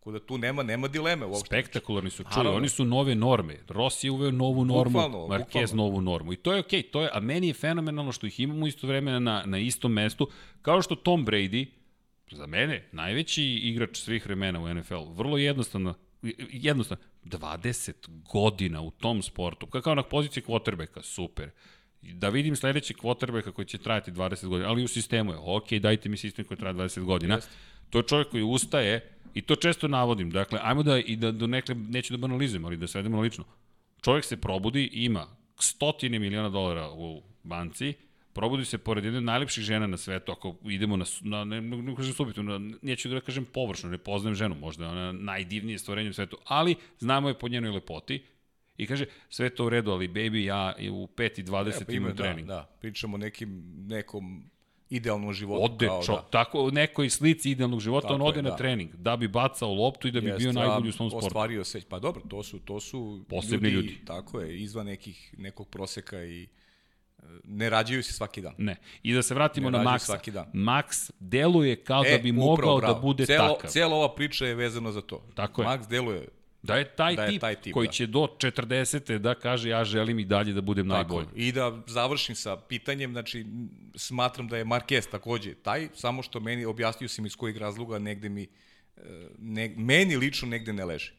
Tako 0.00 0.12
da 0.12 0.20
tu 0.20 0.38
nema 0.38 0.62
nema 0.62 0.88
dileme 0.88 1.26
uopšte. 1.26 1.46
Spektakularni 1.46 2.10
su, 2.10 2.24
čuli, 2.34 2.48
oni 2.48 2.68
su 2.68 2.84
nove 2.84 3.14
norme. 3.14 3.56
Rossi 3.68 4.06
je 4.06 4.10
uveo 4.10 4.30
novu 4.30 4.64
normu, 4.64 4.92
bukvalno, 4.92 5.18
Marquez 5.18 5.44
bukvalno. 5.44 5.76
novu 5.76 6.00
normu. 6.00 6.32
I 6.32 6.36
to 6.36 6.52
je 6.52 6.60
okej, 6.60 6.82
okay, 6.82 6.90
to 6.90 7.02
je, 7.02 7.10
a 7.12 7.20
meni 7.20 7.46
je 7.46 7.54
fenomenalno 7.54 8.12
što 8.12 8.26
ih 8.26 8.40
imamo 8.40 8.66
isto 8.66 8.86
vreme 8.86 9.20
na, 9.20 9.42
na 9.46 9.58
istom 9.58 9.92
mestu, 9.92 10.28
kao 10.62 10.82
što 10.82 10.94
Tom 10.94 11.26
Brady, 11.26 11.66
za 12.30 12.46
mene, 12.46 12.88
najveći 12.92 13.44
igrač 13.44 13.96
svih 13.96 14.26
vremena 14.26 14.60
u 14.60 14.74
NFL, 14.74 15.04
vrlo 15.16 15.38
jednostavno, 15.38 15.94
jednostavno, 16.50 17.04
20 17.24 17.92
godina 18.32 18.82
u 18.82 18.90
tom 18.90 19.22
sportu, 19.22 19.66
kao 19.66 19.94
na 19.94 20.02
poziciji 20.02 20.42
quarterbacka, 20.46 21.02
super. 21.02 21.50
Da 22.02 22.28
vidim 22.28 22.56
sledeći 22.56 22.94
quarterbacka 22.94 23.52
koji 23.52 23.66
će 23.66 23.78
trajati 23.78 24.12
20 24.12 24.46
godina, 24.46 24.68
ali 24.70 24.84
u 24.84 24.88
sistemu 24.88 25.32
je, 25.32 25.38
ok, 25.40 25.72
dajte 25.72 26.08
mi 26.08 26.16
sistem 26.16 26.44
koji 26.44 26.58
traje 26.58 26.74
20 26.74 27.00
godina. 27.04 27.34
Jest. 27.34 27.50
To 27.90 27.98
je 27.98 28.06
čovjek 28.06 28.28
koji 28.28 28.42
ustaje, 28.42 29.19
i 29.34 29.42
to 29.42 29.56
često 29.56 29.88
navodim, 29.88 30.30
dakle, 30.30 30.60
ajmo 30.62 30.82
da, 30.82 30.98
i 30.98 31.16
da 31.16 31.32
do 31.32 31.46
nekle, 31.46 31.74
neću 31.74 32.12
da 32.12 32.16
banalizujem, 32.16 32.64
ali 32.64 32.76
da 32.76 32.86
svedemo 32.86 33.16
na 33.16 33.22
lično. 33.22 33.44
Čovjek 34.02 34.24
se 34.24 34.36
probudi, 34.36 34.90
ima 34.92 35.26
stotine 35.58 36.18
miliona 36.18 36.48
dolara 36.48 36.90
u 36.90 37.22
banci, 37.42 37.94
probudi 38.32 38.64
se 38.64 38.78
pored 38.78 39.04
jedne 39.04 39.20
najlepših 39.20 39.64
žena 39.64 39.86
na 39.86 39.96
svetu, 39.96 40.32
ako 40.32 40.56
idemo 40.64 40.96
na, 40.96 41.04
na 41.20 41.44
ne, 41.44 41.60
ne, 41.60 41.82
ne 41.82 41.96
kažem 41.96 42.14
subitu, 42.14 42.42
na, 42.42 42.76
neću 42.82 43.08
da 43.08 43.20
kažem 43.20 43.44
površno, 43.44 43.90
ne 43.90 43.98
poznajem 43.98 44.34
ženu, 44.34 44.54
možda 44.54 44.84
je 44.84 44.90
ona 44.90 45.12
najdivnije 45.12 45.78
stvorenje 45.78 46.10
u 46.10 46.12
svetu, 46.12 46.36
ali 46.44 46.74
znamo 46.98 47.28
je 47.28 47.38
po 47.38 47.48
njenoj 47.48 47.70
lepoti, 47.70 48.22
I 48.80 48.86
kaže, 48.86 49.04
sve 49.28 49.50
to 49.50 49.66
u 49.66 49.68
redu, 49.68 49.90
ali 49.90 50.08
baby, 50.08 50.44
ja 50.44 50.74
u 50.90 51.06
5.20 51.06 51.84
pa 51.86 51.92
imam 51.92 52.14
da, 52.14 52.22
trening. 52.22 52.48
Da, 52.48 52.64
pričamo 52.80 53.16
nekim, 53.16 53.62
nekom 53.88 54.44
idealnom 54.90 55.32
životu. 55.32 55.64
Ode, 55.64 55.86
kao, 55.86 56.02
čo, 56.02 56.12
da. 56.12 56.22
tako, 56.30 56.70
nekoj 56.70 57.10
slici 57.10 57.50
idealnog 57.50 57.80
života, 57.80 58.08
tako 58.08 58.14
on 58.14 58.22
ode 58.22 58.38
je, 58.38 58.42
na 58.42 58.50
da. 58.50 58.56
trening, 58.56 58.94
da 58.94 59.16
bi 59.16 59.28
bacao 59.28 59.74
loptu 59.74 60.08
i 60.08 60.10
da 60.10 60.20
bi 60.20 60.26
Jest, 60.26 60.38
bio 60.38 60.52
najbolji 60.52 60.88
u 60.88 60.92
svom 60.92 61.10
sportu. 61.10 61.26
Ostvario 61.26 61.64
se, 61.64 61.80
pa 61.88 61.98
dobro, 61.98 62.22
to 62.28 62.42
su, 62.42 62.58
to 62.58 62.80
su 62.80 63.24
Posebni 63.28 63.68
ljudi, 63.68 63.88
ljudi. 63.88 64.04
Tako 64.04 64.40
je, 64.40 64.60
izvan 64.60 64.86
nekih, 64.86 65.34
nekog 65.38 65.68
proseka 65.68 66.24
i 66.24 66.42
e, 66.42 67.22
ne 67.44 67.70
rađaju 67.70 68.02
se 68.02 68.12
svaki 68.12 68.40
dan. 68.40 68.54
Ne. 68.58 68.76
I 69.02 69.14
da 69.14 69.22
se 69.22 69.34
vratimo 69.34 69.70
ne 69.70 69.78
na 69.78 69.84
Maxa. 69.84 69.98
Svaki 69.98 70.30
dan. 70.30 70.46
Max 70.54 71.10
deluje 71.20 71.76
kao 71.76 72.04
e, 72.06 72.10
da 72.10 72.18
bi 72.18 72.32
mogao 72.32 72.76
bravo. 72.76 72.94
da 72.94 73.00
bude 73.00 73.26
celo, 73.26 73.48
takav. 73.48 73.70
Cela 73.70 73.96
ova 73.96 74.14
priča 74.14 74.46
je 74.46 74.54
vezana 74.54 74.92
za 74.92 75.00
to. 75.00 75.22
Tako 75.34 75.62
je. 75.62 75.68
Max 75.68 75.88
deluje 75.88 76.28
Da 76.62 76.76
je 76.76 76.84
taj, 76.84 77.16
da 77.16 77.24
je 77.24 77.30
tip, 77.30 77.40
taj 77.40 77.54
tip 77.54 77.74
koji 77.74 77.86
da. 77.86 77.92
će 77.92 78.06
do 78.06 78.18
40. 78.38 79.18
da 79.18 79.34
kaže 79.34 79.68
ja 79.68 79.84
želim 79.84 80.18
i 80.18 80.24
dalje 80.24 80.52
da 80.52 80.60
budem 80.60 80.88
Tako, 80.88 80.96
najbolji. 80.96 81.28
I 81.34 81.52
da 81.52 81.82
završim 81.86 82.34
sa 82.34 82.56
pitanjem, 82.56 83.12
znači 83.12 83.46
smatram 83.94 84.48
da 84.48 84.56
je 84.56 84.64
Marquez 84.64 85.10
takođe 85.10 85.54
taj, 85.54 85.88
samo 85.94 86.22
što 86.22 86.40
meni 86.40 86.64
objasnio 86.64 87.08
sam 87.08 87.26
iz 87.26 87.36
kojeg 87.36 87.56
razloga 87.56 87.98
negde 87.98 88.28
mi 88.28 88.42
e, 88.42 89.02
ne, 89.38 89.74
meni 89.76 90.16
lično 90.16 90.48
negde 90.48 90.72
ne 90.72 90.84
leži. 90.84 91.12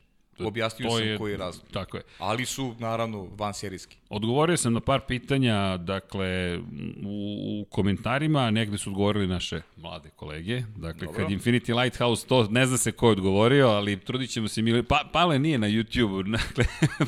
Objasnio 0.47 0.89
to 0.89 0.97
sam 0.97 1.07
je, 1.07 1.17
koji 1.17 1.31
je 1.31 1.37
razlog. 1.37 1.65
Tako 1.71 1.97
je. 1.97 2.03
Ali 2.17 2.45
su, 2.45 2.75
naravno, 2.79 3.27
van 3.37 3.53
serijski. 3.53 3.97
Odgovorio 4.09 4.57
sam 4.57 4.73
na 4.73 4.79
par 4.79 5.01
pitanja, 5.07 5.77
dakle, 5.77 6.57
u, 7.05 7.61
u 7.61 7.65
komentarima, 7.69 8.51
negde 8.51 8.77
su 8.77 8.89
odgovorili 8.89 9.27
naše 9.27 9.61
mlade 9.77 10.09
kolege. 10.09 10.63
Dakle, 10.75 11.05
Dobro. 11.05 11.23
kad 11.23 11.31
Infinity 11.31 11.81
Lighthouse, 11.81 12.27
to 12.27 12.47
ne 12.49 12.65
zna 12.65 12.77
se 12.77 12.91
ko 12.91 13.07
je 13.07 13.11
odgovorio, 13.11 13.67
ali 13.67 13.99
trudit 13.99 14.29
ćemo 14.29 14.47
se 14.47 14.61
mi... 14.61 14.83
Pa, 14.83 15.09
Pale 15.13 15.39
nije 15.39 15.57
na 15.57 15.67
YouTube, 15.67 16.31
dakle, 16.37 16.65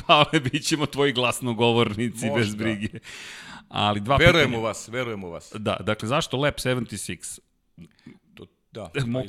Pale, 0.08 0.40
bit 0.40 0.64
ćemo 0.64 0.86
tvoji 0.86 1.14
glasnogovornici 1.14 2.26
Možda. 2.26 2.40
bez 2.40 2.56
brige. 2.56 3.00
Ali 3.70 4.00
dva 4.00 4.18
verujemo 4.18 4.50
pitanja. 4.50 4.68
vas, 4.68 4.88
verujemo 4.88 5.30
vas. 5.30 5.52
Da, 5.56 5.78
dakle, 5.80 6.08
zašto 6.08 6.38
Lab 6.38 6.54
76? 6.54 7.40
Da, 8.74 8.90
pa 8.94 9.00
izvoli. 9.00 9.28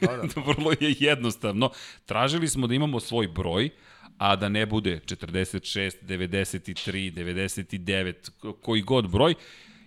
Da, 0.00 0.16
da. 0.34 0.40
Vrlo 0.46 0.70
je 0.70 0.94
jednostavno. 0.98 1.70
Tražili 2.06 2.48
smo 2.48 2.66
da 2.66 2.74
imamo 2.74 3.00
svoj 3.00 3.28
broj, 3.28 3.70
a 4.18 4.36
da 4.36 4.48
ne 4.48 4.66
bude 4.66 5.00
46, 5.06 5.92
93, 6.02 7.12
99, 7.12 8.54
koji 8.60 8.82
god 8.82 9.10
broj, 9.10 9.34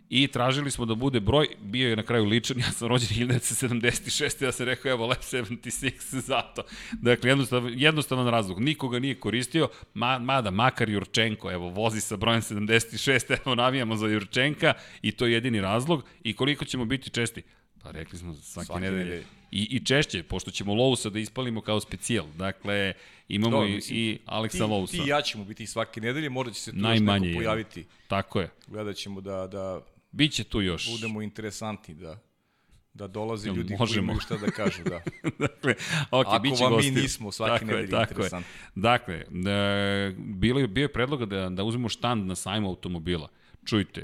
i 0.10 0.28
tražili 0.28 0.72
smo 0.72 0.86
da 0.86 0.96
bude 0.96 1.20
broj, 1.20 1.48
bio 1.62 1.90
je 1.90 1.96
na 1.96 2.04
kraju 2.04 2.26
ličan, 2.26 2.60
ja 2.66 2.72
sam 2.72 2.88
rođen 2.88 3.10
1976, 3.10 4.44
ja 4.44 4.52
sam 4.52 4.66
rekao 4.66 4.92
evo 4.92 5.06
Lab 5.06 5.18
76 5.18 6.20
zato. 6.32 6.64
Dakle, 6.92 7.30
jednostavan, 7.30 7.74
jednostavan 7.76 8.28
razlog, 8.28 8.60
nikoga 8.60 9.00
nije 9.00 9.20
koristio, 9.20 9.70
ma, 9.94 10.20
mada 10.20 10.52
makar 10.52 10.90
Jurčenko, 10.90 11.52
evo 11.52 11.70
vozi 11.70 12.02
sa 12.02 12.16
brojem 12.16 12.42
76, 12.42 13.38
evo 13.46 13.56
navijamo 13.56 13.96
za 13.96 14.08
Jurčenka 14.08 14.74
i 15.02 15.12
to 15.12 15.26
je 15.26 15.34
jedini 15.34 15.62
razlog 15.62 16.04
i 16.24 16.34
koliko 16.34 16.66
ćemo 16.66 16.86
biti 16.86 17.10
česti. 17.10 17.44
Pa 17.86 17.92
rekli 17.92 18.20
smo 18.20 18.34
svake, 18.34 18.66
svake 18.66 18.82
nedelje. 18.82 19.04
nedelje. 19.04 19.24
I, 19.52 19.68
I 19.72 19.86
češće, 19.86 20.24
pošto 20.24 20.52
ćemo 20.52 20.74
Lousa 20.74 21.10
da 21.10 21.20
ispalimo 21.20 21.62
kao 21.62 21.80
specijal. 21.80 22.26
Dakle, 22.38 22.94
imamo 23.28 23.60
Do, 23.60 23.66
i, 23.66 23.72
mislim, 23.72 24.00
i 24.00 24.20
Aleksa 24.26 24.58
ti, 24.58 24.64
Lousa. 24.64 24.92
Ti 24.92 25.04
i 25.06 25.08
ja 25.08 25.22
ćemo 25.22 25.46
biti 25.46 25.68
svake 25.68 26.02
nedelje, 26.02 26.30
možda 26.30 26.54
će 26.54 26.62
se 26.62 26.72
tu 26.72 26.78
Najmanje 26.78 27.28
još 27.28 27.34
neko 27.34 27.40
pojaviti. 27.40 27.80
Je. 27.80 27.86
Tako 28.08 28.42
je. 28.42 28.50
Gledat 28.68 28.96
ćemo 28.96 29.22
da, 29.22 29.48
da 29.48 29.82
Biće 30.12 30.44
tu 30.44 30.62
još. 30.62 30.92
Budemo 30.92 31.22
interesantni, 31.22 31.96
da 31.96 32.20
da 32.94 33.08
dolaze 33.08 33.50
ljudi 33.50 33.76
Možemo. 33.80 33.88
koji 33.88 34.04
imaju 34.04 34.20
šta 34.20 34.38
da 34.38 34.52
kažu, 34.52 34.84
da. 34.84 35.02
dakle, 35.48 35.74
okay, 36.12 36.24
Ako 36.28 36.40
biće 36.40 36.64
vam 36.64 36.74
gostio. 36.74 36.94
mi 36.94 37.02
nismo 37.02 37.32
svaki 37.32 37.66
nedelje 37.66 37.90
tako 37.90 38.12
interesantni. 38.14 38.48
Je. 38.50 38.82
Dakle, 38.82 39.16
e, 39.16 40.14
bilo, 40.18 40.68
bio 40.68 40.82
je 40.82 40.94
predlog 40.94 41.26
da, 41.26 41.50
da 41.50 41.64
uzmemo 41.64 41.90
štand 41.90 42.26
na 42.26 42.36
sajmu 42.36 42.70
automobila. 42.70 43.30
Čujte, 43.66 44.04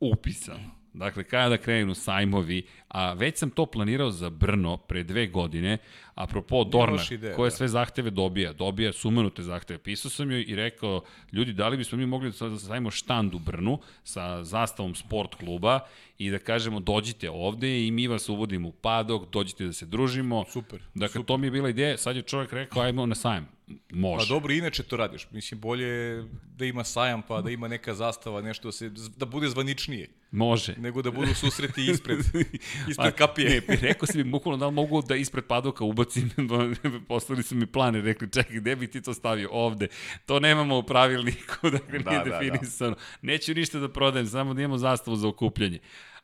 upisan 0.00 0.70
Dakle, 0.94 1.24
kada 1.24 1.48
da 1.48 1.56
krenu 1.56 1.94
sajmovi, 1.94 2.62
a 2.88 3.12
već 3.12 3.38
sam 3.38 3.50
to 3.50 3.66
planirao 3.66 4.10
za 4.10 4.30
Brno 4.30 4.76
pre 4.76 5.02
dve 5.02 5.26
godine, 5.26 5.78
apropo 6.14 6.64
Dorna, 6.64 7.02
ideja, 7.10 7.34
koje 7.34 7.50
da. 7.50 7.56
sve 7.56 7.68
zahteve 7.68 8.10
dobija, 8.10 8.52
dobija 8.52 8.92
sumenute 8.92 9.42
zahteve. 9.42 9.78
Pisao 9.78 10.10
sam 10.10 10.30
joj 10.30 10.44
i 10.48 10.56
rekao, 10.56 11.02
ljudi, 11.32 11.52
da 11.52 11.68
li 11.68 11.76
bismo 11.76 11.98
mi 11.98 12.06
mogli 12.06 12.32
da 12.40 12.58
sajmo 12.58 12.90
štand 12.90 13.34
u 13.34 13.38
Brnu 13.38 13.78
sa 14.04 14.44
zastavom 14.44 14.94
sport 14.94 15.34
kluba 15.34 15.80
i 16.18 16.30
da 16.30 16.38
kažemo 16.38 16.80
dođite 16.80 17.30
ovde 17.30 17.86
i 17.86 17.90
mi 17.90 18.06
vas 18.06 18.28
uvodimo 18.28 18.68
u 18.68 18.72
padok, 18.72 19.32
dođite 19.32 19.64
da 19.64 19.72
se 19.72 19.86
družimo. 19.86 20.44
Super. 20.48 20.82
Dakle, 20.94 21.12
super. 21.12 21.26
to 21.26 21.36
mi 21.36 21.46
je 21.46 21.50
bila 21.50 21.68
ideja, 21.68 21.96
sad 21.96 22.16
je 22.16 22.22
čovjek 22.22 22.52
rekao, 22.52 22.82
ajmo 22.82 23.06
na 23.06 23.14
sajam. 23.14 23.53
Može. 23.92 24.26
Pa 24.26 24.34
dobro, 24.34 24.52
inače 24.52 24.82
to 24.82 24.96
radiš. 24.96 25.26
Mislim, 25.30 25.60
bolje 25.60 26.22
da 26.56 26.64
ima 26.64 26.84
sajam, 26.84 27.22
pa 27.22 27.40
da 27.40 27.50
ima 27.50 27.68
neka 27.68 27.94
zastava, 27.94 28.42
nešto 28.42 28.68
da, 28.68 28.72
se, 28.72 28.90
da 29.16 29.26
bude 29.26 29.48
zvaničnije. 29.48 30.08
Može. 30.30 30.74
Nego 30.78 31.02
da 31.02 31.10
budu 31.10 31.34
susreti 31.34 31.86
ispred, 31.90 32.18
ispred 32.90 33.14
kapije. 33.14 33.62
Ne, 33.68 33.76
rekao 33.76 34.06
si 34.06 34.18
mi 34.18 34.24
bukvalno 34.24 34.56
da 34.56 34.70
mogu 34.70 35.02
da 35.02 35.16
ispred 35.16 35.44
padoka 35.44 35.84
ubacim, 35.84 36.30
poslali 37.08 37.42
su 37.42 37.54
mi 37.54 37.66
plan 37.66 37.96
i 37.96 38.00
rekli, 38.00 38.30
čekaj, 38.30 38.56
gde 38.56 38.76
bi 38.76 38.86
ti 38.86 39.02
to 39.02 39.14
stavio? 39.14 39.48
Ovde. 39.52 39.86
To 40.26 40.40
nemamo 40.40 40.78
u 40.78 40.82
pravilniku, 40.82 41.70
dakle 41.78 41.98
da, 41.98 42.10
nije 42.10 42.24
da, 42.24 42.38
definisano. 42.38 42.90
Da. 42.90 43.00
Neću 43.22 43.54
ništa 43.54 43.78
da 43.78 43.88
prodajem, 43.88 44.26
samo 44.26 44.54
da 44.54 44.62
imamo 44.62 44.78
zastavu 44.78 45.16
za 45.16 45.28
okupljanje. 45.28 45.78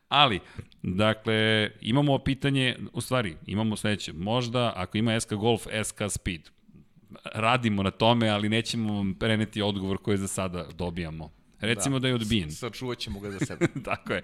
Ali, 0.08 0.40
dakle, 0.82 1.70
imamo 1.80 2.18
pitanje, 2.18 2.76
u 2.92 3.00
stvari, 3.00 3.36
imamo 3.46 3.76
sledeće. 3.76 4.12
Možda, 4.12 4.72
ako 4.76 4.98
ima 4.98 5.20
SK 5.20 5.32
Golf, 5.32 5.66
SK 5.84 6.02
Speed. 6.08 6.50
Radimo 7.34 7.82
na 7.82 7.90
tome, 7.90 8.28
ali 8.28 8.48
nećemo 8.48 8.94
vam 8.94 9.14
preneti 9.14 9.62
odgovor 9.62 9.98
koji 9.98 10.18
za 10.18 10.28
sada 10.28 10.66
dobijamo. 10.74 11.30
Recimo 11.60 11.98
da, 11.98 12.02
da 12.02 12.08
je 12.08 12.14
odbijen. 12.14 12.52
Sačuvat 12.52 12.98
ćemo 12.98 13.20
ga 13.20 13.30
za 13.30 13.38
sebe. 13.46 13.66
Tako 13.84 14.12
je. 14.12 14.22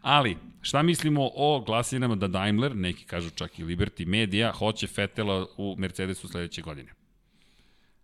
Ali, 0.00 0.36
šta 0.62 0.82
mislimo 0.82 1.30
o 1.34 1.60
glasinama 1.60 2.14
da 2.14 2.28
Daimler, 2.28 2.76
neki 2.76 3.04
kažu 3.04 3.30
čak 3.30 3.58
i 3.58 3.64
Liberty 3.64 4.06
Media, 4.06 4.52
hoće 4.52 4.86
Fetela 4.86 5.46
u 5.56 5.74
Mercedesu 5.78 6.28
sledeće 6.28 6.62
godine? 6.62 6.92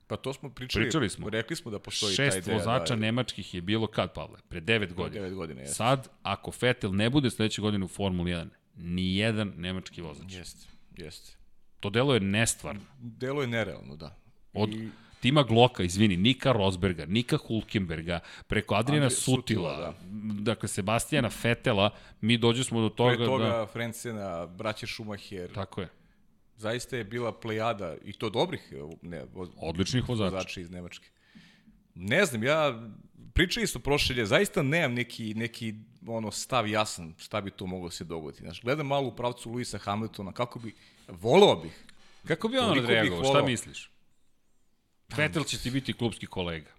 Pa 0.07 0.17
to 0.17 0.33
smo 0.33 0.51
pričali, 0.51 0.85
pričali 0.85 1.09
smo. 1.09 1.31
rekli 1.31 1.57
smo 1.57 1.71
da 1.71 1.79
postoji 1.79 2.15
Šest 2.15 2.31
taj 2.31 2.39
ideja. 2.39 2.59
Šest 2.59 2.67
vozača 2.67 2.95
da, 2.95 3.01
nemačkih 3.01 3.55
je 3.55 3.61
bilo 3.61 3.87
kad, 3.87 4.13
Pavle? 4.13 4.39
Pre 4.49 4.61
9 4.61 4.93
godina. 4.95 5.27
9 5.27 5.35
godina, 5.35 5.61
jeste. 5.61 5.75
Sad, 5.75 6.09
ako 6.23 6.53
Vettel 6.61 6.95
ne 6.95 7.11
bude 7.11 7.31
sledeće 7.31 7.63
godine 7.63 7.85
u 7.85 7.89
Formuli 7.89 8.31
1, 8.31 8.49
ni 8.77 9.17
jedan 9.17 9.53
nemački 9.57 10.03
vozač. 10.03 10.33
Jeste, 10.33 10.67
jeste. 10.97 11.37
To 11.81 11.91
delo 11.91 12.15
je 12.15 12.21
nestvarno. 12.21 12.81
Delo 12.99 13.41
je 13.43 13.49
nerealno, 13.49 13.97
da. 13.97 14.22
Od 14.53 14.75
I... 14.75 14.89
Tima 15.21 15.43
Gloka, 15.43 15.83
izvini, 15.83 16.17
Nika 16.17 16.53
Rosberga, 16.53 17.07
Nika 17.07 17.37
Hulkenberga, 17.37 18.21
preko 18.47 18.75
Adriana 18.75 19.07
Andri, 19.07 19.17
Sutila, 19.17 19.71
Sutila 19.71 19.77
da. 19.77 19.95
dakle 20.43 20.69
Sebastijana 20.69 21.31
Fetela, 21.31 21.91
mi 22.21 22.39
dođu 22.39 22.65
smo 22.65 22.81
do 22.81 22.89
toga, 22.89 23.17
Pre 23.17 23.25
toga 23.25 23.45
da... 23.45 23.67
Frencena, 23.67 24.47
braće 24.47 24.87
Schumacher. 24.87 25.53
Tako 25.55 25.81
je 25.81 25.89
zaista 26.63 26.97
je 26.97 27.05
bila 27.05 27.33
plejada, 27.33 27.97
i 28.05 28.13
to 28.13 28.31
dobrih 28.31 28.73
ne, 29.03 29.25
voz, 29.35 29.49
odličnih 29.57 30.09
vozača. 30.09 30.37
vozača 30.37 30.61
iz 30.61 30.71
Nemačke. 30.71 31.09
Ne 31.95 32.25
znam, 32.25 32.43
ja 32.43 32.91
pričali 33.35 33.67
su 33.67 33.81
prošlje, 33.81 34.27
zaista 34.27 34.63
nemam 34.63 34.95
neki, 34.95 35.35
neki 35.35 35.75
ono 36.07 36.31
stav 36.31 36.69
jasan 36.69 37.15
šta 37.19 37.41
bi 37.41 37.51
to 37.51 37.67
moglo 37.67 37.91
se 37.91 38.05
dogoditi. 38.05 38.43
Znaš, 38.43 38.63
gledam 38.63 38.87
malo 38.87 39.09
u 39.09 39.17
pravcu 39.17 39.51
Luisa 39.51 39.79
Hamiltona, 39.79 40.33
kako 40.33 40.59
bi, 40.59 40.75
volao 41.09 41.57
bih. 41.57 41.85
Kako 42.27 42.49
bi 42.49 42.59
on 42.59 42.79
odreagovao, 42.79 43.25
šta 43.25 43.43
misliš? 43.43 43.92
Vettel 45.17 45.45
će 45.45 45.59
ti 45.59 45.71
biti 45.71 45.93
klubski 45.93 46.27
kolega. 46.27 46.71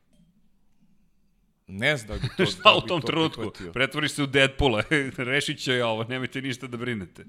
Ne 1.68 1.98
znam 1.98 2.20
da 2.20 2.28
bi 2.28 2.34
to... 2.38 2.46
šta 2.52 2.62
da 2.64 2.76
u 2.78 2.82
tom 2.82 3.02
trenutku? 3.02 3.52
Pretvoriš 3.74 4.12
se 4.12 4.24
u 4.24 4.28
Deadpoola, 4.28 4.84
rešit 5.18 5.60
će 5.60 5.84
ovo, 5.84 6.04
nemojte 6.04 6.42
ništa 6.42 6.68
da 6.68 6.78
brinete. 6.78 7.26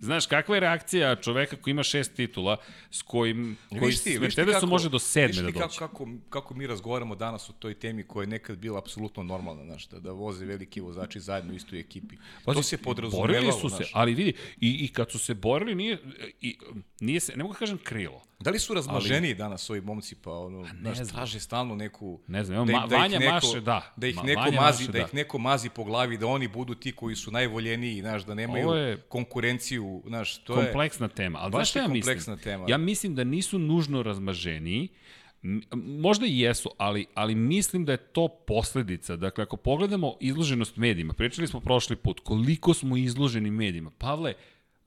Znaš, 0.00 0.26
kakva 0.26 0.56
je 0.56 0.60
reakcija 0.60 1.16
čoveka 1.16 1.56
koji 1.56 1.72
ima 1.72 1.82
šest 1.82 2.14
titula, 2.14 2.56
s 2.90 3.02
kojim, 3.02 3.56
koji 3.68 3.80
Viš 3.80 3.94
ti, 3.94 4.02
s 4.02 4.06
viš 4.06 4.14
ti 4.14 4.20
Mercedesom 4.20 4.54
kako- 4.54 4.66
može 4.66 4.88
do 4.88 4.98
sedme 4.98 5.36
da 5.36 5.42
dođe. 5.42 5.58
kako, 5.58 5.74
kako, 5.76 6.08
kako 6.30 6.54
mi 6.54 6.66
razgovaramo 6.66 7.14
danas 7.16 7.50
o 7.50 7.54
toj 7.54 7.74
temi 7.74 8.02
koja 8.02 8.22
je 8.22 8.28
nekad 8.28 8.58
bila 8.58 8.78
apsolutno 8.78 9.22
normalna, 9.22 9.64
znaš, 9.64 9.88
da, 9.88 10.00
da 10.00 10.12
voze 10.12 10.44
veliki 10.44 10.80
vozači 10.80 11.20
zajedno 11.20 11.52
u 11.52 11.56
istoj 11.56 11.80
ekipi. 11.80 12.16
to 12.44 12.62
se 12.62 12.78
podrazumevalo, 12.78 13.26
Borili 13.28 13.52
su 13.52 13.68
se, 13.68 13.76
znaš. 13.76 13.90
ali 13.94 14.14
vidi, 14.14 14.32
i, 14.60 14.78
i 14.80 14.88
kad 14.88 15.10
su 15.10 15.18
se 15.18 15.34
borili, 15.34 15.74
nije, 15.74 15.98
i, 16.40 16.58
nije 17.00 17.20
se, 17.20 17.32
ne 17.32 17.42
mogu 17.42 17.54
da 17.54 17.58
kažem 17.58 17.78
krilo. 17.78 18.22
Da 18.40 18.50
li 18.50 18.58
su 18.58 18.74
razmaženiji 18.74 19.34
danas 19.34 19.70
ovi 19.70 19.80
momci, 19.80 20.14
pa 20.14 20.32
ono, 20.32 20.66
znaš, 20.72 20.96
znam. 20.96 21.08
traže 21.08 21.40
stalno 21.40 21.74
neku... 21.74 22.20
Ne 22.26 22.44
znam, 22.44 22.68
Ma- 22.68 22.84
ih 22.84 22.90
Vanja 22.90 23.18
neko, 23.18 23.32
maše, 23.32 23.60
da. 23.60 23.92
Da 23.96 24.06
ih 24.06 24.16
Ma- 24.16 24.22
neko 24.22 24.40
Vanja 24.40 24.60
mazi, 24.60 24.82
maše, 24.82 24.92
da 24.92 24.98
da. 24.98 24.98
ih 25.00 25.14
neko 25.14 25.38
mazi 25.38 25.68
po 25.68 25.84
glavi, 25.84 26.18
da 26.18 26.26
oni 26.26 26.48
budu 26.48 26.74
ti 26.74 26.92
koji 26.92 27.16
su 27.16 27.30
najvoljeniji, 27.30 28.00
znaš, 28.00 28.22
da 28.22 28.34
nemaju 28.34 28.68
je 28.70 28.96
konkurenciju, 28.98 29.87
znaš, 30.06 30.38
to 30.38 30.60
je... 30.60 30.64
kompleksna 30.64 31.08
tema. 31.08 31.38
Ali 31.38 31.52
baš 31.52 31.76
je 31.76 31.80
ja 31.80 31.88
mislim? 31.88 32.02
kompleksna 32.02 32.36
tema. 32.36 32.64
Ja 32.68 32.78
mislim 32.78 33.14
da 33.14 33.24
nisu 33.24 33.58
nužno 33.58 34.02
razmaženiji, 34.02 34.88
M- 35.42 35.62
možda 36.00 36.26
i 36.26 36.38
jesu, 36.38 36.70
ali, 36.78 37.06
ali 37.14 37.34
mislim 37.34 37.84
da 37.84 37.92
je 37.92 37.98
to 37.98 38.28
posledica. 38.28 39.16
Dakle, 39.16 39.42
ako 39.42 39.56
pogledamo 39.56 40.16
izloženost 40.20 40.76
medijima, 40.76 41.12
pričali 41.12 41.46
smo 41.48 41.60
prošli 41.60 41.96
put, 41.96 42.20
koliko 42.20 42.74
smo 42.74 42.96
izloženi 42.96 43.50
medijima. 43.50 43.90
Pavle, 43.98 44.34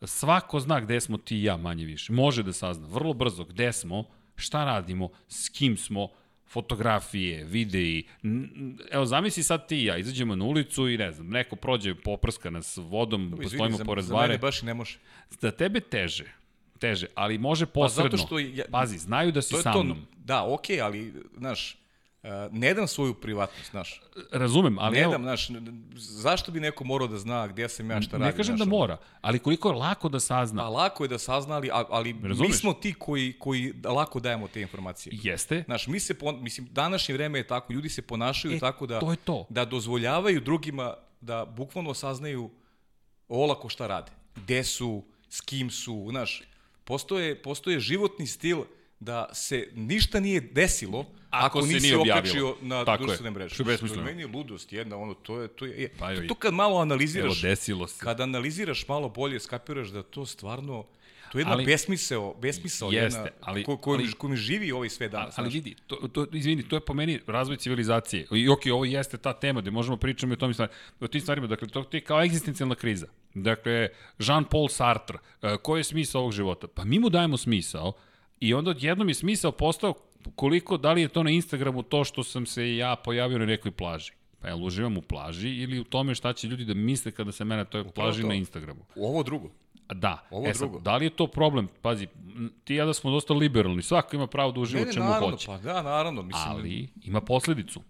svako 0.01 0.59
zna 0.59 0.79
gde 0.79 1.01
smo 1.01 1.17
ti 1.17 1.37
i 1.37 1.43
ja 1.43 1.57
manje 1.57 1.85
više. 1.85 2.13
Može 2.13 2.43
da 2.43 2.53
sazna 2.53 2.87
vrlo 2.87 3.13
brzo 3.13 3.45
gde 3.45 3.73
smo, 3.73 4.03
šta 4.35 4.65
radimo, 4.65 5.09
s 5.27 5.49
kim 5.49 5.77
smo, 5.77 6.09
fotografije, 6.51 7.43
videi. 7.43 8.03
Evo, 8.91 9.05
zamisli 9.05 9.43
sad 9.43 9.67
ti 9.67 9.77
i 9.77 9.85
ja, 9.85 9.97
izađemo 9.97 10.35
na 10.35 10.45
ulicu 10.45 10.89
i 10.89 10.97
ne 10.97 11.11
znam, 11.11 11.27
neko 11.29 11.55
prođe, 11.55 11.95
poprska 11.95 12.49
nas 12.49 12.77
vodom, 12.77 13.21
Izvini, 13.23 13.43
postojimo 13.43 13.77
za, 13.77 13.83
pored 13.85 14.05
za 14.05 14.13
mene 14.13 14.27
bare. 14.27 14.37
baš 14.37 14.61
i 14.61 14.65
ne 14.65 14.73
može. 14.73 14.97
Za 15.31 15.51
tebe 15.51 15.79
teže, 15.79 16.25
teže, 16.79 17.07
ali 17.15 17.37
može 17.37 17.65
posredno. 17.65 18.17
što 18.17 18.39
ja- 18.39 18.65
Pazi, 18.71 18.97
znaju 18.97 19.31
da 19.31 19.41
si 19.41 19.55
sa 19.55 19.73
to, 19.73 19.83
mnom. 19.83 20.05
da, 20.17 20.43
okej, 20.45 20.81
ali, 20.81 21.13
znaš, 21.37 21.77
ne 22.51 22.73
dam 22.73 22.87
svoju 22.87 23.13
privatnost, 23.13 23.71
znaš. 23.71 24.01
Razumem, 24.31 24.79
ali 24.79 24.95
Ne 24.95 25.01
evo, 25.01 25.11
dam, 25.11 25.23
znaš, 25.23 25.47
zašto 25.95 26.51
bi 26.51 26.59
neko 26.59 26.83
morao 26.83 27.07
da 27.07 27.17
zna 27.17 27.47
gde 27.47 27.69
sam 27.69 27.91
ja, 27.91 28.01
šta 28.01 28.17
ne 28.17 28.25
radim? 28.25 28.37
kažem 28.37 28.57
da 28.57 28.65
mora, 28.65 28.97
ali 29.21 29.39
koliko 29.39 29.69
je 29.69 29.75
lako 29.75 30.09
da 30.09 30.19
sazna. 30.19 30.61
Pa 30.61 30.69
lako 30.69 31.03
je 31.03 31.07
da 31.07 31.17
saznali, 31.17 31.69
ali, 31.73 31.85
ali 31.89 32.13
mi 32.13 32.27
Razumeš? 32.27 32.59
smo 32.59 32.73
ti 32.73 32.93
koji, 32.93 33.33
koji 33.33 33.73
lako 33.83 34.19
dajemo 34.19 34.47
te 34.47 34.61
informacije. 34.61 35.17
Jeste, 35.23 35.63
Znaš, 35.65 35.87
mi 35.87 35.99
se, 35.99 36.13
pon, 36.13 36.43
mislim, 36.43 36.67
današnje 36.71 37.13
vreme 37.13 37.39
je 37.39 37.47
tako, 37.47 37.73
ljudi 37.73 37.89
se 37.89 38.01
ponašaju 38.01 38.55
E, 38.55 38.59
tako 38.59 38.87
da, 38.87 38.99
to 38.99 39.11
je 39.11 39.17
to. 39.17 39.45
da 39.49 39.65
dozvoljavaju 39.65 40.41
drugima 40.41 40.93
da 41.21 41.45
bukvalno 41.47 41.93
saznaju 41.93 42.49
olako 43.27 43.69
šta 43.69 43.87
rade. 43.87 44.11
Gde 44.35 44.63
su, 44.63 45.03
s 45.29 45.41
kim 45.41 45.69
su, 45.71 46.07
znaš, 46.09 46.41
postoje, 46.83 47.41
postoje 47.41 47.79
životni 47.79 48.27
stil 48.27 48.61
da 49.01 49.29
se 49.33 49.67
ništa 49.75 50.19
nije 50.19 50.41
desilo 50.41 51.05
ako, 51.29 51.45
Ako 51.59 51.61
se 51.61 51.73
nisi 51.73 51.81
nije 51.81 51.97
objavilo. 51.97 52.19
okačio 52.49 52.67
na 52.67 52.85
Tako 52.85 53.11
je. 53.23 53.31
mreže. 53.31 53.53
Što 53.55 53.63
je 53.63 53.65
besmisleno. 53.65 54.03
To 54.03 54.09
je 54.09 54.15
meni 54.15 54.33
ludost 54.33 54.73
jedna, 54.73 54.97
ono, 54.97 55.13
to 55.13 55.41
je, 55.41 55.47
to 55.47 55.65
je, 55.65 55.89
Pa 55.89 56.05
pa 56.05 56.11
joj. 56.11 56.27
to 56.27 56.35
kad 56.35 56.53
malo 56.53 56.71
evo, 56.71 56.81
analiziraš, 56.81 57.41
desilo 57.41 57.87
se. 57.87 57.99
kada 57.99 58.23
analiziraš 58.23 58.87
malo 58.87 59.09
bolje, 59.09 59.39
skapiraš 59.39 59.87
da 59.87 60.03
to 60.03 60.25
stvarno, 60.25 60.85
to 61.31 61.37
je 61.37 61.41
jedna 61.41 61.53
Ali- 61.53 61.63
ali, 61.63 61.65
besmisao, 61.65 62.33
besmisao 62.33 62.91
Jeste, 62.91 63.19
jedna, 63.19 63.31
ali- 63.41 63.63
ko, 63.63 63.77
kojim, 63.77 64.01
ali- 64.01 64.11
kojim 64.13 64.35
živi 64.35 64.71
ovaj 64.71 64.89
sve 64.89 65.09
danas. 65.09 65.37
Ali 65.37 65.49
vidi, 65.49 65.75
to, 65.87 65.95
to, 65.95 66.27
izvini, 66.33 66.63
to 66.63 66.75
je 66.75 66.79
po 66.79 66.93
meni 66.93 67.19
razvoj 67.27 67.57
civilizacije. 67.57 68.27
I 68.31 68.49
ok, 68.49 68.61
ovo 68.73 68.85
jeste 68.85 69.17
ta 69.17 69.33
tema 69.33 69.61
gde 69.61 69.71
možemo 69.71 69.97
pričamo 69.97 70.33
i 70.33 70.35
o, 70.35 70.37
tom 70.37 70.53
o 70.99 71.07
tim 71.07 71.21
stvarima. 71.21 71.47
Dakle, 71.47 71.67
to 71.67 71.83
ti 71.83 71.97
je 71.97 72.01
kao 72.01 72.23
egzistencijalna 72.23 72.75
kriza. 72.75 73.07
Dakle, 73.33 73.89
Jean-Paul 74.19 74.69
Sartre, 74.69 75.17
e, 75.41 75.57
koji 75.57 75.79
je 75.79 75.83
smisao 75.83 76.21
ovog 76.21 76.31
života? 76.33 76.67
Pa 76.67 76.83
mi 76.85 76.99
mu 76.99 77.09
dajemo 77.09 77.37
smisao 77.37 77.93
i 78.41 78.53
onda 78.53 78.69
odjednom 78.69 79.07
je 79.07 79.13
smisao 79.13 79.51
postao 79.51 79.93
koliko, 80.35 80.77
da 80.77 80.91
li 80.91 81.01
je 81.01 81.07
to 81.07 81.23
na 81.23 81.29
Instagramu 81.31 81.83
to 81.83 82.03
što 82.03 82.23
sam 82.23 82.45
se 82.45 82.75
ja 82.75 82.95
pojavio 82.95 83.39
na 83.39 83.45
nekoj 83.45 83.71
plaži. 83.71 84.11
Pa 84.39 84.47
jel 84.47 84.63
uživam 84.65 84.97
u 84.97 85.01
plaži 85.01 85.49
ili 85.49 85.79
u 85.79 85.83
tome 85.83 86.15
šta 86.15 86.33
će 86.33 86.47
ljudi 86.47 86.65
da 86.65 86.73
misle 86.73 87.11
kada 87.11 87.31
se 87.31 87.45
mene 87.45 87.65
toj 87.65 87.83
plaži 87.85 88.21
to. 88.21 88.27
na 88.27 88.33
Instagramu? 88.33 88.85
Ovo 88.95 89.23
drugo. 89.23 89.49
Da. 89.93 90.27
Ovo 90.31 90.47
e 90.47 90.53
sad, 90.53 90.59
drugo. 90.59 90.79
da 90.79 90.97
li 90.97 91.05
je 91.05 91.09
to 91.09 91.27
problem? 91.27 91.67
Pazi, 91.81 92.07
ti 92.63 92.73
i 92.73 92.77
ja 92.77 92.85
da 92.85 92.93
smo 92.93 93.11
dosta 93.11 93.33
liberalni, 93.33 93.81
svako 93.81 94.15
ima 94.15 94.27
pravo 94.27 94.51
da 94.51 94.59
uživa 94.59 94.83
u 94.83 94.93
čemu 94.93 95.05
naravno, 95.05 95.29
hoće. 95.31 95.47
pa 95.47 95.57
da, 95.57 95.81
naravno, 95.81 96.21
mislim, 96.21 96.43
Ali 96.47 96.87
ima 97.03 97.21
posledicu. 97.21 97.81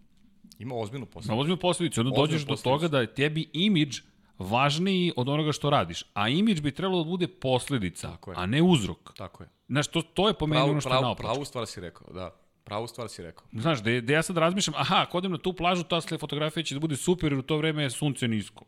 ima 0.60 0.76
ozbiljnu 0.76 1.06
Na 1.06 1.12
posao. 1.12 1.38
ozbiljnu 1.38 1.58
posledicu. 1.58 2.02
Onda 2.02 2.10
Ozbiljnu 2.12 2.28
dođeš 2.28 2.42
do 2.42 2.48
posledicu. 2.48 2.64
toga 2.70 2.88
da 2.88 3.00
je 3.02 3.14
tebi 3.14 3.46
imidž 3.54 4.00
važniji 4.42 5.14
od 5.16 5.30
onoga 5.30 5.52
što 5.52 5.70
radiš. 5.70 6.04
A 6.14 6.30
imidž 6.30 6.62
bi 6.62 6.72
trebalo 6.72 7.04
da 7.04 7.10
bude 7.10 7.28
posledica, 7.28 8.08
je. 8.28 8.34
a 8.36 8.46
ne 8.46 8.62
uzrok. 8.62 9.14
Tako 9.18 9.44
je. 9.44 9.50
Znaš, 9.70 9.88
to, 9.88 10.02
to 10.02 10.28
je 10.28 10.34
po 10.34 10.48
meni 10.48 10.62
ono 10.62 10.82
što 10.82 10.90
je 10.90 10.92
pravu, 10.92 11.04
naopačno. 11.04 11.30
pravu 11.30 11.46
stvar 11.46 11.68
si 11.68 11.82
rekao, 11.82 12.14
da. 12.14 12.36
Pravu 12.64 12.88
stvar 12.88 13.10
si 13.10 13.24
rekao. 13.24 13.48
Znaš, 13.54 13.80
da, 13.80 14.02
da 14.02 14.14
ja 14.14 14.24
sad 14.24 14.38
razmišljam, 14.38 14.76
aha, 14.78 15.02
ako 15.02 15.18
odem 15.18 15.32
na 15.32 15.38
tu 15.38 15.54
plažu, 15.54 15.84
ta 15.84 16.02
sle 16.02 16.18
fotografija 16.18 16.64
će 16.64 16.76
da 16.76 16.80
bude 16.80 16.96
super, 16.96 17.32
jer 17.32 17.40
u 17.40 17.42
to 17.42 17.58
vreme 17.58 17.84
je 17.84 17.90
sunce 17.90 18.28
nisko. 18.28 18.66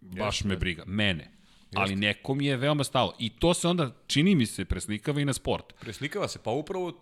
Baš 0.00 0.36
Jeste, 0.36 0.48
me 0.48 0.54
jeste. 0.54 0.60
briga, 0.60 0.82
mene. 0.86 1.30
Ali 1.74 1.96
nekom 1.96 2.40
je 2.40 2.56
veoma 2.56 2.84
stalo. 2.84 3.14
I 3.18 3.30
to 3.30 3.54
se 3.54 3.68
onda, 3.68 3.90
čini 4.06 4.34
mi 4.34 4.46
se, 4.46 4.64
preslikava 4.64 5.20
i 5.20 5.24
na 5.24 5.32
sport. 5.32 5.72
Preslikava 5.80 6.28
se, 6.28 6.38
pa 6.42 6.50
upravo 6.50 6.92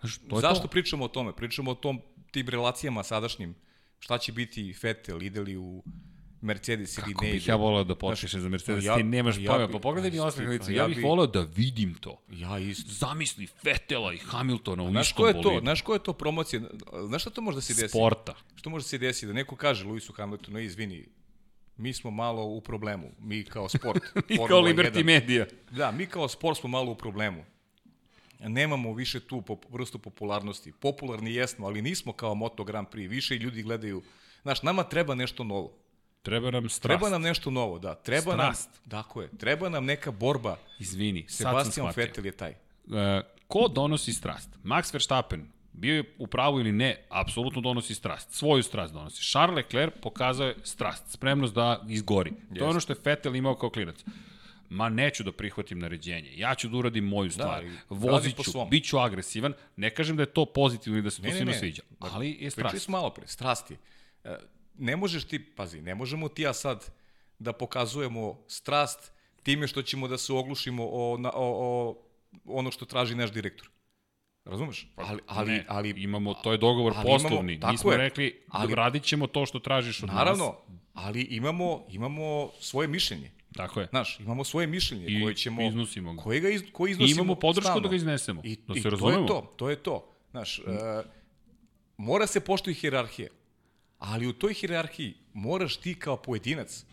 Znaš, 0.00 0.18
to 0.28 0.36
je 0.36 0.40
zašto 0.40 0.62
to. 0.62 0.68
pričamo 0.68 1.04
o 1.04 1.08
tome? 1.08 1.32
Pričamo 1.36 1.70
o 1.70 1.74
tom, 1.74 2.00
tim 2.30 2.48
relacijama 2.48 3.02
sadašnjim. 3.02 3.54
Šta 3.98 4.18
će 4.18 4.32
biti 4.32 4.74
Vettel, 4.82 5.22
ide 5.22 5.40
li 5.40 5.56
u 5.56 5.82
Mercedes 6.40 6.98
ili 6.98 7.04
Kako 7.04 7.24
ne 7.24 7.30
bih 7.30 7.42
ide. 7.42 7.52
ja 7.52 7.56
voleo 7.56 7.84
da 7.84 7.94
počneš 7.94 8.32
za 8.32 8.48
Mercedes, 8.48 8.84
ja- 8.84 8.96
ti 8.96 9.02
nemaš 9.02 9.36
ja 9.38 9.52
pojma. 9.52 9.68
Pa 9.68 9.78
pogledaj 9.78 10.10
mi 10.10 10.20
osmeh 10.20 10.48
lica. 10.48 10.70
Ja 10.70 10.76
ja 10.76 10.88
bih 10.88 10.96
bi- 10.96 11.02
voleo 11.02 11.26
da 11.26 11.40
vidim 11.46 11.94
to. 11.94 12.20
Ja 12.30 12.58
isto. 12.58 12.90
Zamisli 12.90 13.46
Fetela 13.46 14.12
i 14.12 14.18
Hamiltona 14.18 14.82
u 14.82 14.90
Znaš 14.90 15.12
ko 15.12 15.26
je 15.26 15.32
to? 15.32 15.40
bolidu. 15.40 15.60
Znaš 15.60 15.80
ko 15.80 15.92
je 15.92 15.98
to 15.98 16.12
promocija? 16.12 16.60
Znaš 17.06 17.22
šta 17.22 17.30
to 17.30 17.40
može 17.40 17.54
da 17.54 17.60
se 17.60 17.74
desi? 17.74 17.88
Sporta. 17.88 18.34
Što 18.56 18.70
može 18.70 18.82
da 18.82 18.88
se 18.88 18.98
desi? 18.98 19.26
Da 19.26 19.32
neko 19.32 19.56
kaže 19.56 19.84
Luisu 19.84 20.12
Hamiltonu, 20.12 20.58
izvini, 20.58 21.06
mi 21.76 21.92
smo 21.92 22.10
malo 22.10 22.44
u 22.44 22.60
problemu. 22.60 23.10
Mi 23.20 23.44
kao 23.44 23.68
sport. 23.68 24.02
I 24.28 24.36
kao 24.38 24.60
Liberty 24.60 24.92
1. 24.94 25.04
Media. 25.04 25.46
Da, 25.70 25.90
mi 25.90 26.06
kao 26.06 26.28
sport 26.28 26.58
smo 26.60 26.68
malo 26.68 26.92
u 26.92 26.94
problemu. 26.94 27.44
Nemamo 28.40 28.94
više 28.94 29.20
tu 29.20 29.42
pop, 29.42 29.64
vrstu 29.70 29.98
popularnosti. 29.98 30.72
Popularni 30.72 31.34
jesmo, 31.34 31.66
ali 31.66 31.82
nismo 31.82 32.12
kao 32.12 32.34
Moto 32.34 32.64
Grand 32.64 32.86
Prix. 32.88 33.08
Više 33.08 33.34
ljudi 33.34 33.62
gledaju. 33.62 34.02
Znaš, 34.42 34.62
nama 34.62 34.82
treba 34.82 35.14
nešto 35.14 35.44
novo. 35.44 35.72
Treba 36.26 36.50
nam 36.50 36.68
strast. 36.68 36.98
Treba 36.98 37.10
nam 37.10 37.22
nešto 37.22 37.50
novo, 37.50 37.78
da. 37.78 37.94
Treba 37.94 38.32
Strast. 38.32 38.70
nam, 38.70 38.90
tako 38.90 39.22
je, 39.22 39.28
treba 39.38 39.68
nam 39.68 39.84
neka 39.84 40.10
borba. 40.10 40.56
Izvini, 40.78 41.24
Sebastian. 41.28 41.92
Vettel 41.96 42.26
je 42.26 42.32
taj. 42.32 42.50
E, 42.50 42.56
ko 43.46 43.68
donosi 43.68 44.12
strast? 44.12 44.50
Max 44.64 44.94
Verstappen, 44.94 45.46
bio 45.72 45.94
je 45.94 46.14
u 46.18 46.26
pravu 46.26 46.60
ili 46.60 46.72
ne, 46.72 47.06
apsolutno 47.08 47.60
donosi 47.60 47.94
strast. 47.94 48.32
Svoju 48.32 48.62
strast 48.62 48.94
donosi. 48.94 49.30
Charles 49.30 49.56
Leclerc 49.56 49.94
pokazao 50.02 50.46
je 50.46 50.56
strast, 50.62 51.10
spremnost 51.10 51.54
da 51.54 51.84
izgori. 51.88 52.32
To 52.58 52.64
je 52.64 52.70
ono 52.70 52.80
što 52.80 52.92
je 52.92 52.96
Vettel 53.04 53.36
imao 53.36 53.54
kao 53.54 53.70
klinac. 53.70 54.04
Ma 54.68 54.88
neću 54.88 55.22
da 55.24 55.32
prihvatim 55.32 55.78
naređenje. 55.78 56.30
Ja 56.36 56.54
ću 56.54 56.68
da 56.68 56.76
uradim 56.76 57.04
moju 57.04 57.30
stvar. 57.30 57.64
i 57.64 57.70
Vozit 57.88 58.36
ću, 58.44 58.50
bit 58.70 58.84
ću 58.84 58.98
agresivan. 58.98 59.52
Ne 59.76 59.94
kažem 59.94 60.16
da 60.16 60.22
je 60.22 60.26
to 60.26 60.44
pozitivno 60.44 60.98
i 60.98 61.02
da 61.02 61.10
se 61.10 61.22
to 61.22 61.30
svima 61.30 61.52
sviđa, 61.52 61.82
ali 61.98 62.28
je 62.28 62.36
Pričali 62.36 62.50
strast. 62.50 62.84
smo 62.84 62.98
malo 62.98 63.10
pre, 63.10 63.26
strasti. 63.26 63.76
Ne 64.78 64.96
možeš 64.96 65.24
ti, 65.24 65.38
pazi, 65.46 65.80
ne 65.80 65.94
možemo 65.94 66.28
ti 66.28 66.42
ja 66.42 66.52
sad 66.52 66.90
da 67.38 67.52
pokazujemo 67.52 68.38
strast 68.48 69.12
time 69.42 69.68
što 69.68 69.82
ćemo 69.82 70.08
da 70.08 70.18
se 70.18 70.32
oglušimo 70.32 70.84
o, 70.84 71.16
na, 71.18 71.30
o, 71.30 71.34
o 71.36 71.96
ono 72.46 72.70
što 72.70 72.84
traži 72.84 73.14
naš 73.14 73.32
direktor. 73.32 73.68
Razumeš? 74.44 74.88
Ali, 74.96 75.20
ali, 75.26 75.50
ne, 75.50 75.64
ali 75.68 75.90
imamo, 75.92 76.34
to 76.34 76.52
je 76.52 76.58
dogovor 76.58 76.92
ali 76.96 77.04
imamo- 77.04 77.18
poslovni. 77.18 77.60
tako 77.60 77.72
Mi 77.72 77.78
smo 77.78 77.92
je. 77.92 77.98
rekli, 77.98 78.42
Ali- 78.48 78.74
radit 78.74 79.02
ćemo 79.02 79.26
to 79.26 79.46
što 79.46 79.58
tražiš 79.58 80.02
od 80.02 80.06
nas. 80.06 80.16
naravno, 80.16 80.56
ali 80.94 81.22
imamo, 81.22 81.84
imamo 81.88 82.50
svoje 82.60 82.88
mišljenje. 82.88 83.30
Tako 83.54 83.80
je. 83.80 83.86
Znaš, 83.86 84.20
imamo 84.20 84.44
svoje 84.44 84.66
mišljenje 84.66 85.04
I 85.08 85.22
koje 85.22 85.34
ćemo... 85.34 85.62
iznosimo 85.62 86.14
ga. 86.14 86.22
Koje 86.22 86.40
ga 86.40 86.48
iz, 86.48 86.62
koje 86.72 86.90
I 86.90 86.92
iznosimo 86.92 87.14
imamo 87.14 87.34
podršku 87.34 87.64
stalno. 87.64 87.80
da 87.80 87.88
ga 87.88 87.96
iznesemo. 87.96 88.40
I, 88.44 88.56
da 88.58 88.74
i 88.74 88.76
se 88.76 88.82
to 88.82 88.90
razumemo. 88.90 89.20
je 89.20 89.26
to, 89.26 89.52
to 89.56 89.70
je 89.70 89.76
to. 89.76 90.12
Znaš, 90.30 90.58
e, 90.58 90.62
mora 91.96 92.26
se 92.26 92.40
poštuju 92.40 92.74
hijerarhije, 92.74 93.28
ali 93.98 94.26
u 94.26 94.32
toj 94.32 94.54
hijerarhiji 94.54 95.14
moraš 95.32 95.76
ti 95.76 95.94
kao 95.94 96.16
pojedinac 96.16 96.84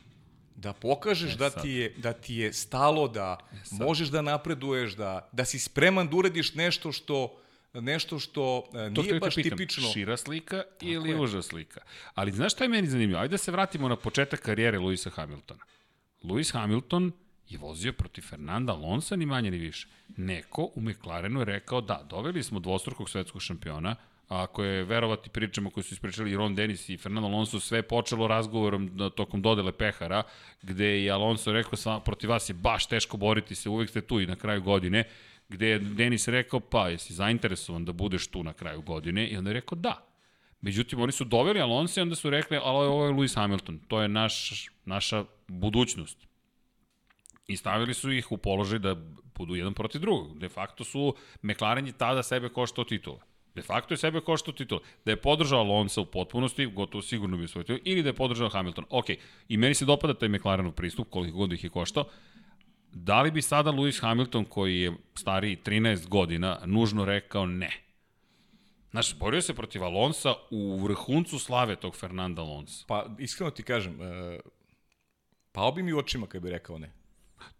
da 0.55 0.73
pokažeš 0.73 1.33
da 1.33 1.49
sad. 1.49 1.61
ti, 1.61 1.69
je, 1.69 1.93
da 1.97 2.13
ti 2.13 2.35
je 2.35 2.53
stalo, 2.53 3.07
da 3.07 3.37
možeš 3.71 4.07
da 4.07 4.21
napreduješ, 4.21 4.93
da, 4.93 5.29
da 5.31 5.45
si 5.45 5.59
spreman 5.59 6.07
da 6.07 6.15
uradiš 6.15 6.53
nešto 6.53 6.91
što 6.91 7.39
nešto 7.73 8.19
što 8.19 8.63
e, 8.69 8.93
To 8.93 9.01
nije 9.01 9.15
što 9.15 9.19
baš 9.19 9.35
pitam, 9.35 9.57
tipično. 9.57 9.89
šira 9.89 10.17
slika 10.17 10.63
ili 10.81 11.09
je. 11.09 11.19
uža 11.19 11.41
slika. 11.41 11.81
Ali 12.13 12.31
znaš 12.31 12.53
šta 12.53 12.63
je 12.63 12.67
meni 12.67 12.87
zanimljivo? 12.87 13.21
Ajde 13.21 13.31
da 13.31 13.37
se 13.37 13.51
vratimo 13.51 13.87
na 13.87 13.95
početak 13.95 14.39
karijere 14.39 14.79
Luisa 14.79 15.09
Hamiltona. 15.09 15.63
Lewis 16.23 16.53
Hamilton 16.53 17.11
je 17.49 17.57
vozio 17.57 17.93
protiv 17.93 18.21
Fernanda 18.21 18.73
Alonsa 18.73 19.15
ni 19.15 19.25
manje 19.25 19.51
ni 19.51 19.57
više. 19.57 19.87
Neko 20.17 20.69
u 20.75 20.81
McLarenu 20.81 21.39
je 21.39 21.45
rekao 21.45 21.81
da, 21.81 22.05
doveli 22.09 22.43
smo 22.43 22.59
dvostrukog 22.59 23.09
svetskog 23.09 23.41
šampiona, 23.41 23.95
Ako 24.33 24.63
je 24.63 24.83
verovati 24.83 25.29
pričama 25.29 25.69
koje 25.69 25.83
su 25.83 25.93
ispričali 25.93 26.35
Ron 26.35 26.55
Dennis 26.55 26.89
i 26.89 26.97
Fernando 26.97 27.27
Alonso, 27.27 27.59
sve 27.59 27.77
je 27.77 27.87
počelo 27.87 28.27
razgovorom 28.27 28.89
na, 28.93 29.09
tokom 29.09 29.41
dodele 29.41 29.71
pehara, 29.71 30.23
gde 30.61 31.03
je 31.03 31.11
Alonso 31.11 31.51
rekao, 31.51 31.75
sva, 31.75 31.99
protiv 31.99 32.29
vas 32.29 32.49
je 32.49 32.53
baš 32.53 32.85
teško 32.85 33.17
boriti 33.17 33.55
se, 33.55 33.69
uvek 33.69 33.89
ste 33.89 34.01
tu 34.01 34.19
i 34.19 34.25
na 34.25 34.35
kraju 34.35 34.61
godine, 34.61 35.03
gde 35.49 35.67
je 35.67 35.79
Denis 35.79 36.27
rekao, 36.27 36.59
pa 36.59 36.89
jesi 36.89 37.13
zainteresovan 37.13 37.85
da 37.85 37.93
budeš 37.93 38.27
tu 38.27 38.43
na 38.43 38.53
kraju 38.53 38.81
godine, 38.81 39.27
i 39.27 39.37
onda 39.37 39.49
je 39.49 39.53
rekao 39.53 39.75
da. 39.75 40.07
Međutim, 40.61 41.01
oni 41.01 41.11
su 41.11 41.23
doveli 41.23 41.61
Alonso 41.61 41.99
i 41.99 42.03
onda 42.03 42.15
su 42.15 42.29
rekli, 42.29 42.59
ali 42.63 42.87
ovo 42.87 43.05
je 43.05 43.11
Lewis 43.11 43.35
Hamilton, 43.35 43.79
to 43.87 44.01
je 44.01 44.07
naš, 44.07 44.69
naša 44.85 45.25
budućnost. 45.47 46.17
I 47.47 47.57
stavili 47.57 47.93
su 47.93 48.11
ih 48.11 48.31
u 48.31 48.37
položaj 48.37 48.79
da 48.79 48.95
budu 49.35 49.55
jedan 49.55 49.73
protiv 49.73 50.01
drugog. 50.01 50.39
De 50.39 50.49
facto 50.49 50.83
su 50.83 51.15
McLaren 51.41 51.87
je 51.87 51.97
tada 51.97 52.23
sebe 52.23 52.49
koštao 52.49 52.85
titula. 52.85 53.32
De 53.55 53.61
facto 53.61 53.93
je 53.93 53.97
sebe 53.97 54.21
koštao 54.21 54.53
titula. 54.53 54.81
Da 55.05 55.11
je 55.11 55.21
podržao 55.21 55.59
Alonso 55.59 56.01
u 56.01 56.05
potpunosti, 56.05 56.65
gotovo 56.65 57.01
sigurno 57.01 57.37
bi 57.37 57.43
osvojio 57.43 57.79
ili 57.83 58.03
da 58.03 58.09
je 58.09 58.13
podržao 58.13 58.49
Hamilton. 58.49 58.85
Ok, 58.89 59.05
i 59.47 59.57
meni 59.57 59.73
se 59.73 59.85
dopada 59.85 60.13
taj 60.13 60.29
McLarenov 60.29 60.71
pristup, 60.71 61.09
koliko 61.09 61.37
god 61.37 61.53
ih 61.53 61.63
je 61.63 61.69
koštao. 61.69 62.05
Da 62.91 63.21
li 63.21 63.31
bi 63.31 63.41
sada 63.41 63.71
Lewis 63.71 64.01
Hamilton, 64.01 64.45
koji 64.45 64.79
je 64.79 64.93
stariji 65.15 65.57
13 65.65 66.07
godina, 66.07 66.59
nužno 66.65 67.05
rekao 67.05 67.45
ne? 67.45 67.71
Znaš, 68.91 69.15
borio 69.19 69.41
se 69.41 69.53
protiv 69.53 69.83
Alonsa 69.83 70.33
u 70.51 70.83
vrhuncu 70.83 71.39
slave 71.39 71.75
tog 71.75 71.95
Fernanda 71.95 72.41
Alonsa. 72.41 72.85
Pa, 72.87 73.05
iskreno 73.19 73.51
ti 73.51 73.63
kažem, 73.63 74.01
e, 74.01 74.39
pao 75.51 75.71
bi 75.71 75.83
mi 75.83 75.93
u 75.93 75.97
očima 75.97 76.27
kad 76.27 76.41
bi 76.41 76.49
rekao 76.49 76.77
ne. 76.77 76.91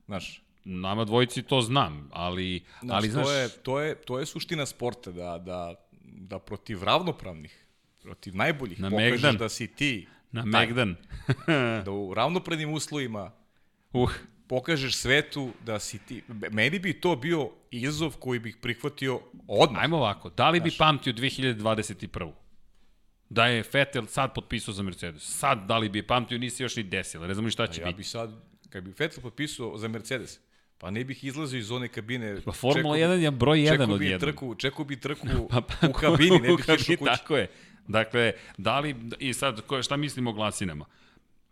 Znaš, 0.05 0.43
nama 0.63 1.05
dvojici 1.05 1.43
to 1.43 1.61
znam, 1.61 2.09
ali, 2.13 2.63
znaš, 2.81 2.97
ali 2.97 3.09
znaš... 3.09 3.25
To 3.25 3.31
je, 3.31 3.49
to, 3.49 3.79
je, 3.79 3.95
to 3.95 4.19
je 4.19 4.25
suština 4.25 4.65
sporta, 4.65 5.11
da, 5.11 5.37
da, 5.37 5.75
da 6.17 6.39
protiv 6.39 6.83
ravnopravnih, 6.83 7.65
protiv 8.01 8.35
najboljih 8.35 8.79
na 8.79 8.89
pokažeš 8.89 9.11
Megdan. 9.11 9.37
da 9.37 9.49
si 9.49 9.67
ti. 9.67 10.07
Na 10.31 10.41
taj, 10.51 10.65
Megdan. 10.65 10.95
da 11.85 11.91
u 11.91 12.13
ravnopravnim 12.13 12.73
uslovima 12.73 13.31
uh. 13.93 14.11
pokažeš 14.47 14.97
svetu 14.97 15.51
da 15.65 15.79
si 15.79 15.99
ti. 15.99 16.23
Meni 16.51 16.79
bi 16.79 16.93
to 16.93 17.15
bio 17.15 17.49
izazov 17.71 18.17
koji 18.19 18.39
bih 18.39 18.57
prihvatio 18.61 19.21
odmah. 19.47 19.81
Ajmo 19.81 19.97
ovako, 19.97 20.29
da 20.29 20.49
li 20.49 20.59
bi 20.59 20.69
znaš, 20.69 20.77
pamtio 20.77 21.13
2021 21.13 22.31
da 23.29 23.45
je 23.45 23.63
Vettel 23.73 24.05
sad 24.05 24.33
potpisao 24.33 24.73
za 24.73 24.83
Mercedes. 24.83 25.23
Sad, 25.23 25.65
da 25.67 25.77
li 25.77 25.89
bi 25.89 25.99
je 25.99 26.07
pamtio, 26.07 26.37
nisi 26.37 26.63
još 26.63 26.75
ni 26.75 26.83
desilo. 26.83 27.27
Ne 27.27 27.33
znam 27.33 27.45
ni 27.45 27.51
šta 27.51 27.67
će 27.67 27.81
ja 27.81 27.87
biti. 27.87 27.97
bi 27.97 28.03
sad, 28.03 28.31
kad 28.69 28.83
bi 28.83 28.93
Vettel 28.99 29.21
potpisao 29.21 29.77
za 29.77 29.87
Mercedes, 29.87 30.39
Pa 30.77 30.91
ne 30.91 31.03
bih 31.03 31.23
izlazio 31.23 31.59
iz 31.59 31.71
one 31.71 31.87
kabine. 31.87 32.41
Pa 32.45 32.51
Formula 32.51 32.97
1 32.97 33.11
je 33.11 33.31
broj 33.31 33.57
1 33.57 33.93
od 33.93 34.01
1. 34.01 34.19
Trku, 34.19 34.55
čekao 34.55 34.85
bi 34.85 34.99
trku 34.99 35.27
pa, 35.51 35.61
pa, 35.61 35.87
u 35.87 35.93
kabini, 35.93 36.39
ne 36.39 36.49
bih 36.49 36.59
išao 36.59 36.75
kući. 36.77 36.97
Tako 37.05 37.37
je. 37.37 37.49
Dakle, 37.87 38.33
da 38.57 38.79
li, 38.79 38.95
i 39.19 39.33
sad, 39.33 39.61
šta 39.83 39.97
mislimo 39.97 40.29
o 40.29 40.33
glasinama? 40.33 40.85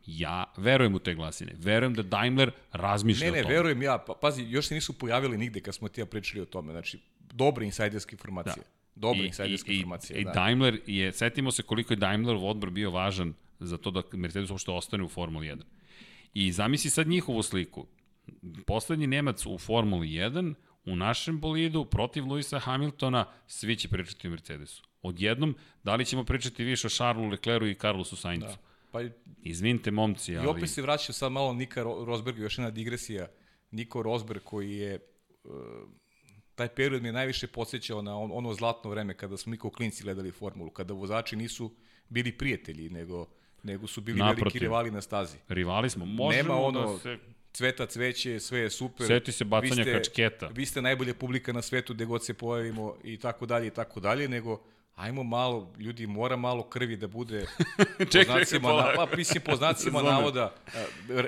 Ja 0.05 0.45
verujem 0.57 0.95
u 0.95 0.99
te 0.99 1.13
glasine. 1.13 1.53
Verujem 1.57 1.93
da 1.93 2.03
Daimler 2.03 2.51
razmišlja 2.71 3.25
ne, 3.25 3.31
ne, 3.31 3.39
o 3.39 3.43
tome. 3.43 3.53
Ne, 3.53 3.55
ne, 3.55 3.57
verujem 3.57 3.81
ja. 3.81 3.97
Pa, 3.97 4.13
pazi, 4.13 4.43
još 4.43 4.67
se 4.67 4.75
nisu 4.75 4.93
pojavili 4.99 5.37
nigde 5.37 5.59
kad 5.59 5.75
smo 5.75 5.87
ti 5.87 6.01
ja 6.01 6.05
pričali 6.05 6.41
o 6.41 6.45
tome. 6.45 6.71
Znači, 6.71 6.99
dobre 7.33 7.65
insajderske 7.65 8.15
informacije. 8.15 8.55
Da. 8.55 8.69
Dobre 8.95 9.25
insajderske 9.25 9.73
informacije. 9.73 10.19
I, 10.19 10.23
da. 10.23 10.31
I 10.31 10.33
Daimler 10.33 10.79
je, 10.87 11.11
setimo 11.11 11.51
se 11.51 11.63
koliko 11.63 11.93
je 11.93 11.97
Daimlerov 11.97 12.45
odbor 12.45 12.69
bio 12.69 12.91
važan 12.91 13.33
za 13.59 13.77
to 13.77 13.91
da 13.91 14.01
Mercedes 14.13 14.49
uopšte 14.49 14.71
ostane 14.71 15.03
u 15.03 15.09
Formuli 15.09 15.47
1. 15.47 15.61
I 16.33 16.51
zamisli 16.51 16.89
sad 16.89 17.07
njihovu 17.07 17.43
sliku 17.43 17.87
poslednji 18.67 19.07
Nemac 19.07 19.45
u 19.45 19.57
Formuli 19.57 20.07
1, 20.07 20.53
u 20.85 20.95
našem 20.95 21.39
bolidu, 21.39 21.85
protiv 21.85 22.27
Luisa 22.27 22.59
Hamiltona, 22.59 23.25
svi 23.47 23.75
će 23.75 23.87
pričati 23.87 24.27
o 24.27 24.31
Mercedesu. 24.31 24.83
Odjednom, 25.01 25.55
da 25.83 25.95
li 25.95 26.05
ćemo 26.05 26.23
pričati 26.23 26.63
više 26.63 26.87
o 26.87 26.89
Charlesu 26.89 27.29
Lecleru 27.29 27.67
i 27.67 27.75
Carlosu 27.75 28.15
Sainzu? 28.15 28.45
Da. 28.45 28.57
Pa, 28.91 28.99
Izvinite, 29.41 29.91
momci, 29.91 30.37
ali... 30.37 30.45
I 30.45 30.49
opet 30.49 30.69
se 30.69 30.81
vraća 30.81 31.13
sad 31.13 31.31
malo 31.31 31.53
Nika 31.53 31.83
Rosberg, 31.83 32.39
još 32.39 32.57
jedna 32.57 32.71
digresija. 32.71 33.27
Niko 33.71 34.01
Rosberg 34.03 34.41
koji 34.43 34.77
je... 34.77 34.99
Uh, 35.43 35.51
taj 36.55 36.67
period 36.67 37.01
mi 37.01 37.07
je 37.07 37.13
najviše 37.13 37.47
podsjećao 37.47 38.01
na 38.01 38.17
on, 38.17 38.31
ono 38.33 38.53
zlatno 38.53 38.89
vreme 38.89 39.17
kada 39.17 39.37
smo 39.37 39.49
mi 39.49 39.57
kao 39.57 39.69
klinci 39.69 40.03
gledali 40.03 40.31
formulu, 40.31 40.69
kada 40.69 40.93
vozači 40.93 41.35
nisu 41.35 41.71
bili 42.09 42.37
prijatelji, 42.37 42.89
nego 42.89 43.27
nego 43.63 43.87
su 43.87 44.01
bili 44.01 44.19
Naprotiv. 44.19 44.43
veliki 44.43 44.59
rivali 44.59 44.91
na 44.91 45.01
stazi. 45.01 45.37
Rivali 45.47 45.89
smo. 45.89 46.05
Možemo 46.05 46.53
Nema 46.53 46.61
ono, 46.61 46.91
da 46.91 46.99
se 46.99 47.17
cveta 47.53 47.85
cveće, 47.85 48.39
sve 48.39 48.59
je 48.59 48.69
super. 48.69 49.07
Seti 49.07 49.31
se 49.31 49.45
bacanja 49.45 49.73
vi 49.75 49.83
ste, 49.83 49.93
kačketa. 49.93 50.47
Vi 50.47 50.65
ste 50.65 50.81
najbolja 50.81 51.13
publika 51.13 51.53
na 51.53 51.61
svetu 51.61 51.93
gde 51.93 52.05
god 52.05 52.25
se 52.25 52.33
pojavimo 52.33 52.97
i 53.03 53.17
tako 53.17 53.45
dalje 53.45 53.67
i 53.67 53.69
tako 53.69 53.99
dalje, 53.99 54.27
nego 54.27 54.63
ajmo 54.95 55.23
malo, 55.23 55.73
ljudi, 55.79 56.07
mora 56.07 56.35
malo 56.35 56.63
krvi 56.63 56.95
da 56.95 57.07
bude 57.07 57.45
Čekaj, 58.11 58.25
po 58.25 58.33
znacima, 58.33 58.73
na, 58.73 58.93
pa, 58.95 59.15
mislim, 59.17 59.43
po 59.45 59.55
znacima 59.55 60.01
navoda. 60.01 60.53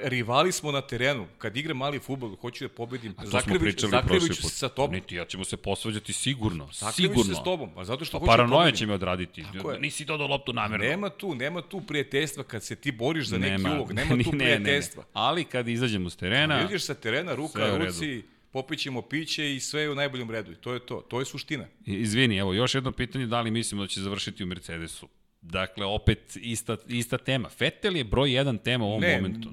Rivali 0.03 0.51
smo 0.51 0.72
na 0.72 0.82
terenu. 0.82 1.28
Kad 1.38 1.57
igram 1.57 1.78
mali 1.78 1.99
futbol, 1.99 2.36
hoću 2.36 2.64
da 2.64 2.70
pobedim. 2.70 3.16
Zakriviću 3.24 4.36
se 4.36 4.49
sa 4.49 4.70
tobom. 4.70 4.95
Niti, 4.95 5.16
ja 5.16 5.26
ćemo 5.26 5.43
se 5.43 5.57
posvađati 5.57 6.14
sigurno. 6.14 6.70
Zakriviću 6.74 7.24
se 7.24 7.34
s 7.34 7.43
tobom. 7.43 7.70
A 7.76 7.86
zato 7.86 8.05
što 8.05 8.20
pa, 8.20 8.26
da 8.26 8.32
paranoja 8.32 8.72
će 8.72 8.86
me 8.86 8.93
odraditi. 8.93 9.45
Nisi 9.80 10.05
dodao 10.05 10.28
loptu 10.28 10.53
namerno. 10.53 10.86
Nema 10.86 11.09
tu, 11.09 11.36
nema 11.36 11.61
tu 11.61 11.82
prijateljstva 11.82 12.43
kad 12.43 12.64
se 12.64 12.76
ti 12.76 12.91
boriš 12.91 13.28
za 13.28 13.38
neki 13.38 13.64
ulog. 13.64 13.91
Nema 13.91 14.16
tu 14.24 14.32
prijateljstva. 14.32 15.03
Ne, 15.03 15.07
ne, 15.07 15.22
ne. 15.22 15.26
Ali 15.26 15.43
kad 15.43 15.68
izađemo 15.68 16.09
s 16.09 16.16
terena... 16.16 16.55
Kad 16.55 16.64
izađeš 16.64 16.86
sa 16.86 16.93
terena, 16.93 17.36
ruka, 17.36 17.78
ruci, 17.78 18.24
popićemo 18.53 19.01
piće 19.01 19.55
i 19.55 19.59
sve 19.59 19.81
je 19.81 19.91
u 19.91 19.95
najboljem 19.95 20.31
redu. 20.31 20.51
I 20.51 20.55
to 20.55 20.73
je 20.73 20.79
to. 20.79 21.01
To 21.01 21.19
je 21.19 21.25
suština. 21.25 21.65
Izvini, 21.85 22.37
evo, 22.37 22.53
još 22.53 22.75
jedno 22.75 22.91
pitanje, 22.91 23.25
da 23.27 23.41
li 23.41 23.51
mislimo 23.51 23.81
da 23.81 23.87
će 23.87 24.01
završiti 24.01 24.43
u 24.43 24.47
Mercedesu? 24.47 25.07
Dakle, 25.41 25.85
opet 25.85 26.37
ista, 26.41 26.77
ista 26.87 27.17
tema. 27.17 27.49
Vettel 27.59 27.95
je 27.95 28.03
broj 28.03 28.33
jedan 28.33 28.57
tema 28.57 28.85
u 28.85 28.87
ovom 28.87 29.01
ne, 29.01 29.15
momentu. 29.15 29.51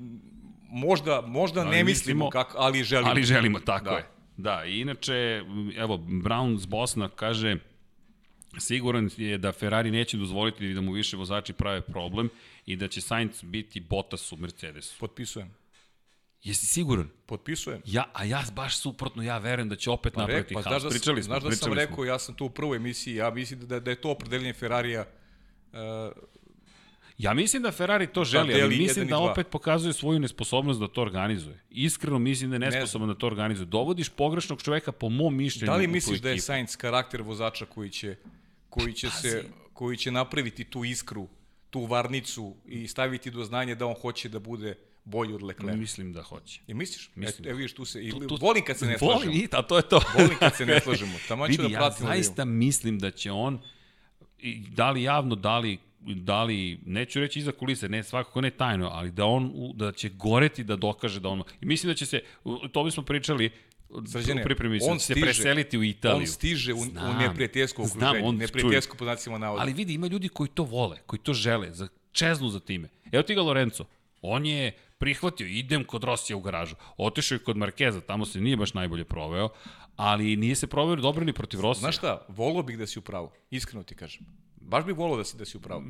Možda, 0.68 1.20
možda 1.20 1.60
ali 1.60 1.70
ne 1.70 1.84
mislimo, 1.84 2.24
mislimo 2.24 2.30
kako, 2.30 2.58
ali 2.58 2.84
želimo. 2.84 3.10
Ali 3.10 3.22
želimo, 3.22 3.60
tako 3.60 3.84
da. 3.84 3.96
je. 3.96 4.06
Da, 4.36 4.64
i 4.64 4.80
inače, 4.80 5.42
evo, 5.76 5.96
Brown 5.96 6.58
z 6.58 6.66
Bosna 6.66 7.08
kaže, 7.08 7.56
siguran 8.58 9.10
je 9.16 9.38
da 9.38 9.52
Ferrari 9.52 9.90
neće 9.90 10.16
dozvoliti 10.16 10.74
da 10.74 10.80
mu 10.80 10.92
više 10.92 11.16
vozači 11.16 11.52
prave 11.52 11.80
problem 11.80 12.28
i 12.66 12.76
da 12.76 12.88
će 12.88 13.00
Sainz 13.00 13.42
biti 13.42 13.80
Bottas 13.80 14.32
u 14.32 14.36
Mercedesu. 14.36 14.98
Potpisujem. 15.00 15.54
Jesi 16.42 16.66
siguran? 16.66 17.08
Potpisujem. 17.26 17.82
Ja, 17.86 18.04
a 18.12 18.24
ja 18.24 18.42
baš 18.54 18.76
suprotno, 18.76 19.22
ja 19.22 19.38
verujem 19.38 19.68
da 19.68 19.76
će 19.76 19.90
opet 19.90 20.12
pa 20.14 20.20
napraviti 20.20 20.54
pa, 20.54 20.62
haos. 20.62 20.82
Da, 20.82 20.88
pričali 20.88 21.22
smo, 21.22 21.40
znaš 21.40 21.42
da 21.42 21.56
sam 21.56 21.72
rekao, 21.72 22.04
ja 22.04 22.18
sam 22.18 22.34
tu 22.34 22.44
u 22.44 22.50
prvoj 22.50 22.76
emisiji, 22.76 23.14
ja 23.14 23.30
mislim 23.30 23.60
da, 23.60 23.80
da 23.80 23.90
je 23.90 24.00
to 24.00 24.10
opredeljenje 24.10 24.52
Ferrarija 24.52 25.06
uh, 25.72 25.78
Ja 27.20 27.34
mislim 27.34 27.62
da 27.62 27.72
Ferrari 27.72 28.06
to 28.06 28.24
želi, 28.24 28.62
ali 28.62 28.78
mislim 28.78 29.08
da 29.08 29.18
opet 29.18 29.46
pokazuje 29.50 29.92
svoju 29.92 30.18
nesposobnost 30.18 30.80
da 30.80 30.88
to 30.88 31.02
organizuje. 31.02 31.60
Iskreno 31.70 32.18
mislim 32.18 32.50
da 32.50 32.56
je 32.56 32.60
nesposoban 32.60 33.08
ne 33.08 33.14
da 33.14 33.18
to 33.18 33.26
organizuje. 33.26 33.66
Dovodiš 33.66 34.08
pogrešnog 34.08 34.62
čoveka 34.62 34.92
po 34.92 35.08
mom 35.08 35.36
mišljenju. 35.36 35.72
Da 35.72 35.76
li 35.76 35.86
misliš 35.86 36.20
da 36.20 36.30
je 36.30 36.40
Sainz 36.40 36.76
karakter 36.76 37.22
vozača 37.22 37.66
koji 37.66 37.90
će, 37.90 38.16
koji 38.68 38.92
će, 38.92 39.10
se, 39.10 39.44
koji 39.72 39.96
će 39.96 40.10
napraviti 40.10 40.64
tu 40.64 40.84
iskru, 40.84 41.28
tu 41.70 41.84
varnicu 41.84 42.56
i 42.66 42.88
staviti 42.88 43.30
do 43.30 43.44
znanja 43.44 43.74
da 43.74 43.86
on 43.86 43.94
hoće 44.02 44.28
da 44.28 44.38
bude 44.38 44.74
bolji 45.04 45.34
od 45.34 45.42
Leclerc. 45.42 45.78
Mislim 45.78 46.12
da 46.12 46.22
hoće. 46.22 46.60
I 46.66 46.74
misliš? 46.74 47.10
Mislim. 47.14 47.48
E, 47.48 47.52
vidiš, 47.52 47.74
tu 47.74 47.84
se, 47.84 48.06
i, 48.06 48.10
tu, 48.10 48.26
tu, 48.26 48.38
volim 48.40 48.64
kad 48.64 48.78
se 48.78 48.86
ne 48.86 48.98
slažemo. 48.98 49.32
Volim, 49.32 49.48
a 49.52 49.62
to 49.62 49.76
je 49.76 49.82
to. 49.82 50.00
volim 50.18 50.38
kad 50.38 50.56
se 50.56 50.66
ne 50.66 50.80
slažemo. 50.80 51.12
Tamo 51.28 51.44
Vidi, 51.44 51.62
da 51.62 51.68
ja 51.68 51.90
zaista 51.90 52.44
mislim 52.44 52.98
da 52.98 53.10
će 53.10 53.32
on, 53.32 53.60
da 54.68 54.90
li 54.90 55.02
javno, 55.02 55.34
da 55.34 55.58
li 55.58 55.78
da 56.00 56.42
li, 56.42 56.80
neću 56.86 57.20
reći 57.20 57.38
iza 57.38 57.52
kulise, 57.52 57.88
ne, 57.88 58.02
svakako 58.02 58.40
ne 58.40 58.50
tajno, 58.50 58.88
ali 58.92 59.10
da 59.10 59.24
on, 59.24 59.52
da 59.74 59.92
će 59.92 60.08
goreti 60.08 60.64
da 60.64 60.76
dokaže 60.76 61.20
da 61.20 61.28
on, 61.28 61.42
i 61.60 61.66
mislim 61.66 61.90
da 61.90 61.94
će 61.94 62.06
se, 62.06 62.22
to 62.72 62.84
bismo 62.84 63.02
pričali, 63.02 63.50
Srđane, 64.12 64.42
pripremi 64.42 64.78
on 64.82 64.98
se 64.98 65.04
stiže, 65.04 65.20
preseliti 65.20 65.78
u 65.78 65.84
Italiju. 65.84 66.18
On 66.18 66.26
stiže 66.26 66.74
u, 66.74 66.76
znam, 66.76 67.16
u 67.16 67.18
neprijateljsko 67.18 67.82
okruženje, 67.82 67.98
znam, 67.98 68.24
on, 68.24 68.36
neprijateljsko 68.36 68.96
po 68.96 69.04
znacima 69.04 69.38
navoda. 69.38 69.62
Ali 69.62 69.72
vidi, 69.72 69.94
ima 69.94 70.06
ljudi 70.06 70.28
koji 70.28 70.48
to 70.48 70.62
vole, 70.62 70.98
koji 71.06 71.20
to 71.20 71.34
žele, 71.34 71.72
za, 71.72 71.88
čeznu 72.12 72.48
za 72.48 72.60
time. 72.60 72.88
Evo 73.12 73.22
ti 73.22 73.34
ga 73.34 73.42
Lorenzo, 73.42 73.84
on 74.22 74.46
je 74.46 74.72
prihvatio, 75.00 75.46
idem 75.46 75.84
kod 75.84 76.04
Rosija 76.04 76.36
u 76.36 76.40
garažu. 76.40 76.74
Otišao 76.96 77.36
je 77.36 77.38
kod 77.38 77.56
Markeza, 77.56 78.00
tamo 78.00 78.26
se 78.26 78.40
nije 78.40 78.56
baš 78.56 78.74
najbolje 78.74 79.04
proveo, 79.04 79.48
ali 79.96 80.36
nije 80.36 80.54
se 80.54 80.66
proveo 80.66 80.96
dobro 80.96 81.24
ni 81.24 81.32
protiv 81.32 81.60
Rosija. 81.60 81.80
Znaš 81.80 81.96
šta, 81.96 82.26
volio 82.28 82.62
bih 82.62 82.78
da 82.78 82.86
si 82.86 82.98
u 82.98 83.02
pravu, 83.02 83.30
iskreno 83.50 83.82
ti 83.82 83.94
kažem. 83.94 84.26
Baš 84.60 84.84
bih 84.84 84.96
volio 84.96 85.16
da 85.16 85.24
si 85.24 85.36
da 85.36 85.44
si 85.44 85.56
u 85.56 85.60
pravu. 85.60 85.82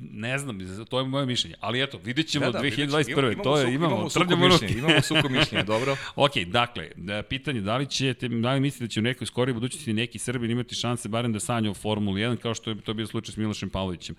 Ne 0.00 0.38
znam, 0.38 0.58
to 0.90 0.98
je 0.98 1.06
moje 1.06 1.26
mišljenje. 1.26 1.56
Ali 1.60 1.82
eto, 1.82 1.98
vidjet 2.04 2.28
ćemo 2.28 2.46
da, 2.46 2.52
da, 2.52 2.58
2021. 2.58 3.32
Imamo, 3.32 3.44
to 3.44 3.58
je, 3.58 3.74
imamo, 3.74 3.94
imamo 3.94 4.10
suko 4.10 4.36
mišljenje, 4.36 4.78
imamo 4.78 5.00
suko 5.02 5.28
mišljenje, 5.28 5.64
dobro. 5.74 5.96
ok, 6.16 6.36
dakle, 6.46 6.90
da, 6.96 7.22
pitanje, 7.22 7.60
da 7.60 7.76
li 7.76 7.86
ćete, 7.86 8.28
da 8.28 8.52
li 8.52 8.60
mislite 8.60 8.84
da 8.84 8.88
će 8.88 9.00
u 9.00 9.02
nekoj 9.02 9.26
skoroj 9.26 9.54
budućnosti 9.54 9.92
neki 9.92 10.18
Srbin 10.18 10.50
imati 10.50 10.74
šanse 10.74 11.08
barem 11.08 11.32
da 11.32 11.40
sanja 11.40 11.70
u 11.70 11.74
Formuli 11.74 12.20
1, 12.20 12.36
kao 12.36 12.54
što 12.54 12.70
je 12.70 12.80
to 12.80 12.94
bio 12.94 13.06
slučaj 13.06 13.32
s 13.32 13.36
Milošem 13.36 13.70
Pavlovićem? 13.70 14.16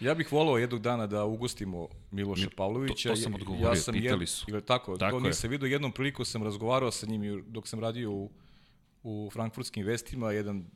Ja 0.00 0.14
bih 0.14 0.32
voleo 0.32 0.58
jednog 0.58 0.80
dana 0.80 1.06
da 1.06 1.24
ugostimo 1.24 1.88
Miloša 2.10 2.48
Pavlovića. 2.56 3.08
To, 3.08 3.14
to 3.14 3.20
sam 3.20 3.34
odgovorio, 3.34 3.68
ja 3.68 3.76
sam 3.76 3.94
pitali 3.94 4.26
su. 4.26 4.46
Jed, 4.48 4.64
tako, 4.64 4.96
tako 4.96 5.20
to 5.20 5.26
nisam 5.26 5.50
vidio. 5.50 5.66
Jednom 5.66 5.92
priliku 5.92 6.24
sam 6.24 6.42
razgovarao 6.42 6.90
sa 6.90 7.06
njim 7.06 7.44
dok 7.46 7.68
sam 7.68 7.80
radio 7.80 8.12
u, 8.12 8.30
u 9.02 9.30
frankfurtskim 9.32 9.86
vestima, 9.86 10.32
jedan 10.32 10.66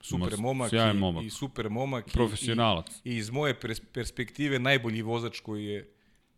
super 0.00 0.38
momak, 0.38 0.70
sjajan 0.70 0.96
i, 0.96 1.00
momak. 1.00 1.24
i 1.24 1.30
super 1.30 1.70
momak. 1.70 2.10
Profesionalac. 2.12 2.86
I, 3.04 3.10
I 3.10 3.16
iz 3.16 3.30
moje 3.30 3.60
perspektive 3.92 4.58
najbolji 4.58 5.02
vozač 5.02 5.40
koji 5.40 5.64
je 5.64 5.91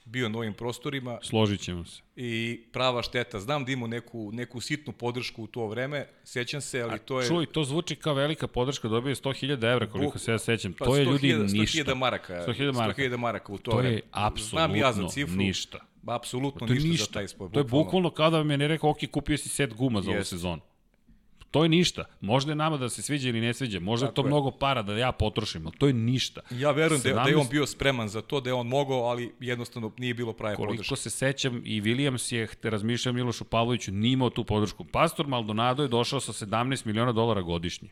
bio 0.05 0.29
na 0.29 0.39
ovim 0.39 0.55
prostorima. 0.55 1.19
Složit 1.23 1.61
ćemo 1.61 1.85
se. 1.85 2.03
I 2.17 2.61
prava 2.73 3.03
šteta. 3.03 3.41
Znam 3.41 3.65
da 3.65 3.73
imao 3.73 3.89
neku, 3.89 4.31
neku 4.33 4.61
sitnu 4.61 4.93
podršku 4.93 5.43
u 5.43 5.47
to 5.47 5.67
vreme, 5.67 6.07
sećam 6.25 6.61
se, 6.61 6.83
ali 6.83 6.99
to 6.99 7.21
je... 7.21 7.29
Čuj, 7.29 7.47
to 7.47 7.65
zvuči 7.65 7.97
kao 7.97 8.15
velika 8.15 8.47
podrška, 8.47 8.89
dobio 8.89 9.09
je 9.11 9.15
100.000 9.15 9.73
evra, 9.73 9.87
koliko 9.91 10.13
Buk, 10.13 10.21
se 10.21 10.33
ja 10.33 10.39
sećam. 10.39 10.73
Pa, 10.73 10.85
to 10.85 10.97
je 10.97 11.07
100 11.07 11.11
ljudi 11.11 11.29
000, 11.29 11.53
ništa. 11.53 11.79
100.000 11.79 11.95
maraka. 11.95 12.35
100.000 12.49 12.75
maraka. 12.75 13.03
100.000 13.03 13.17
maraka 13.17 13.53
u 13.53 13.59
to, 13.59 13.71
to 13.71 13.77
vreme. 13.77 13.95
je 13.95 14.03
apsolutno 14.11 14.77
ja 14.77 14.93
za 14.93 15.09
cifru. 15.09 15.37
ništa. 15.37 15.79
Apsolutno 16.07 16.67
To 16.67 16.75
ništa, 16.75 16.89
ništa. 16.89 17.05
za 17.05 17.11
taj 17.13 17.29
sport. 17.29 17.53
To 17.53 17.61
je 17.61 17.65
bukvalno 17.65 18.11
kao 18.11 18.31
da 18.31 18.45
mi 18.45 18.53
je 18.53 18.59
ne 18.59 18.69
rekao, 18.69 18.91
ok, 18.91 18.99
kupio 19.11 19.39
si 19.39 19.49
set 19.49 19.75
guma 19.75 20.03
za 20.03 20.11
ovu 20.11 20.19
Jeste. 20.19 20.37
sezonu. 20.37 20.63
To 21.55 21.63
je 21.63 21.69
ništa. 21.69 22.05
Možda 22.21 22.53
je 22.53 22.57
nama 22.57 22.77
da 22.77 22.89
se 22.89 23.03
sviđa 23.03 23.29
ili 23.29 23.41
ne 23.41 23.55
sviđa. 23.55 23.81
Možda 23.81 24.07
je 24.07 24.09
Tako 24.09 24.15
to 24.15 24.23
je. 24.23 24.29
mnogo 24.29 24.51
para 24.51 24.83
da 24.83 24.97
ja 24.97 25.13
potrošim, 25.13 25.67
ali 25.67 25.77
to 25.77 25.87
je 25.87 25.93
ništa. 25.93 26.41
Ja 26.53 26.71
verujem 26.71 27.03
da, 27.03 27.09
je- 27.09 27.15
da 27.15 27.21
je 27.21 27.27
17 27.27 27.41
on 27.41 27.49
bio 27.49 27.67
spreman 27.67 28.09
za 28.09 28.23
to, 28.23 28.41
da 28.41 28.51
je 28.51 28.55
on 28.55 28.67
mogao, 28.69 29.01
ali 29.01 29.33
jednostavno 29.41 29.93
nije 29.99 30.15
bilo 30.15 30.33
prave 30.33 30.57
podrške. 30.57 30.77
Koliko 30.79 30.97
se 30.97 31.11
sećam, 31.11 31.63
i 31.65 31.83
Williams 31.83 32.35
je, 32.35 32.47
te 32.47 32.71
razmišljao 32.71 33.13
Milošu 33.13 33.45
Pavloviću, 33.45 33.93
nije 33.93 34.13
imao 34.13 34.31
tu 34.31 34.45
podršku. 34.45 34.85
Pastor 34.85 35.27
Maldonado 35.27 35.83
je 35.83 35.89
došao 35.89 36.21
sa 36.21 36.33
17 36.33 36.87
miliona 36.87 37.13
dolara 37.13 37.43
godišnje. 37.43 37.89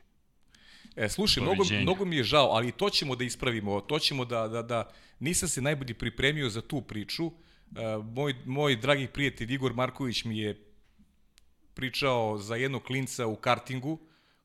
E, 0.97 1.09
slušaj, 1.09 1.43
mnogo, 1.43 1.65
mnogo 1.83 2.05
mi 2.05 2.17
je 2.17 2.25
žao, 2.25 2.49
ali 2.49 2.73
to 2.73 2.91
ćemo 2.91 3.17
da 3.17 3.25
ispravimo, 3.25 3.81
to 3.81 3.99
ćemo 3.99 4.25
da, 4.25 4.49
da, 4.49 4.63
da, 4.63 4.91
nisam 5.21 5.49
se 5.49 5.63
najbolje 5.63 5.95
pripremio 5.95 6.49
za 6.49 6.61
tu 6.63 6.81
priču. 6.81 7.27
E, 7.27 7.31
moj, 8.07 8.35
moj 8.47 8.77
dragi 8.77 9.07
prijatelj 9.07 9.53
Igor 9.53 9.75
Marković 9.75 10.25
mi 10.25 10.39
je 10.39 10.72
pričao 11.75 12.39
za 12.39 12.57
jednog 12.57 12.83
klinca 12.83 13.27
u 13.27 13.37
kartingu, 13.37 13.99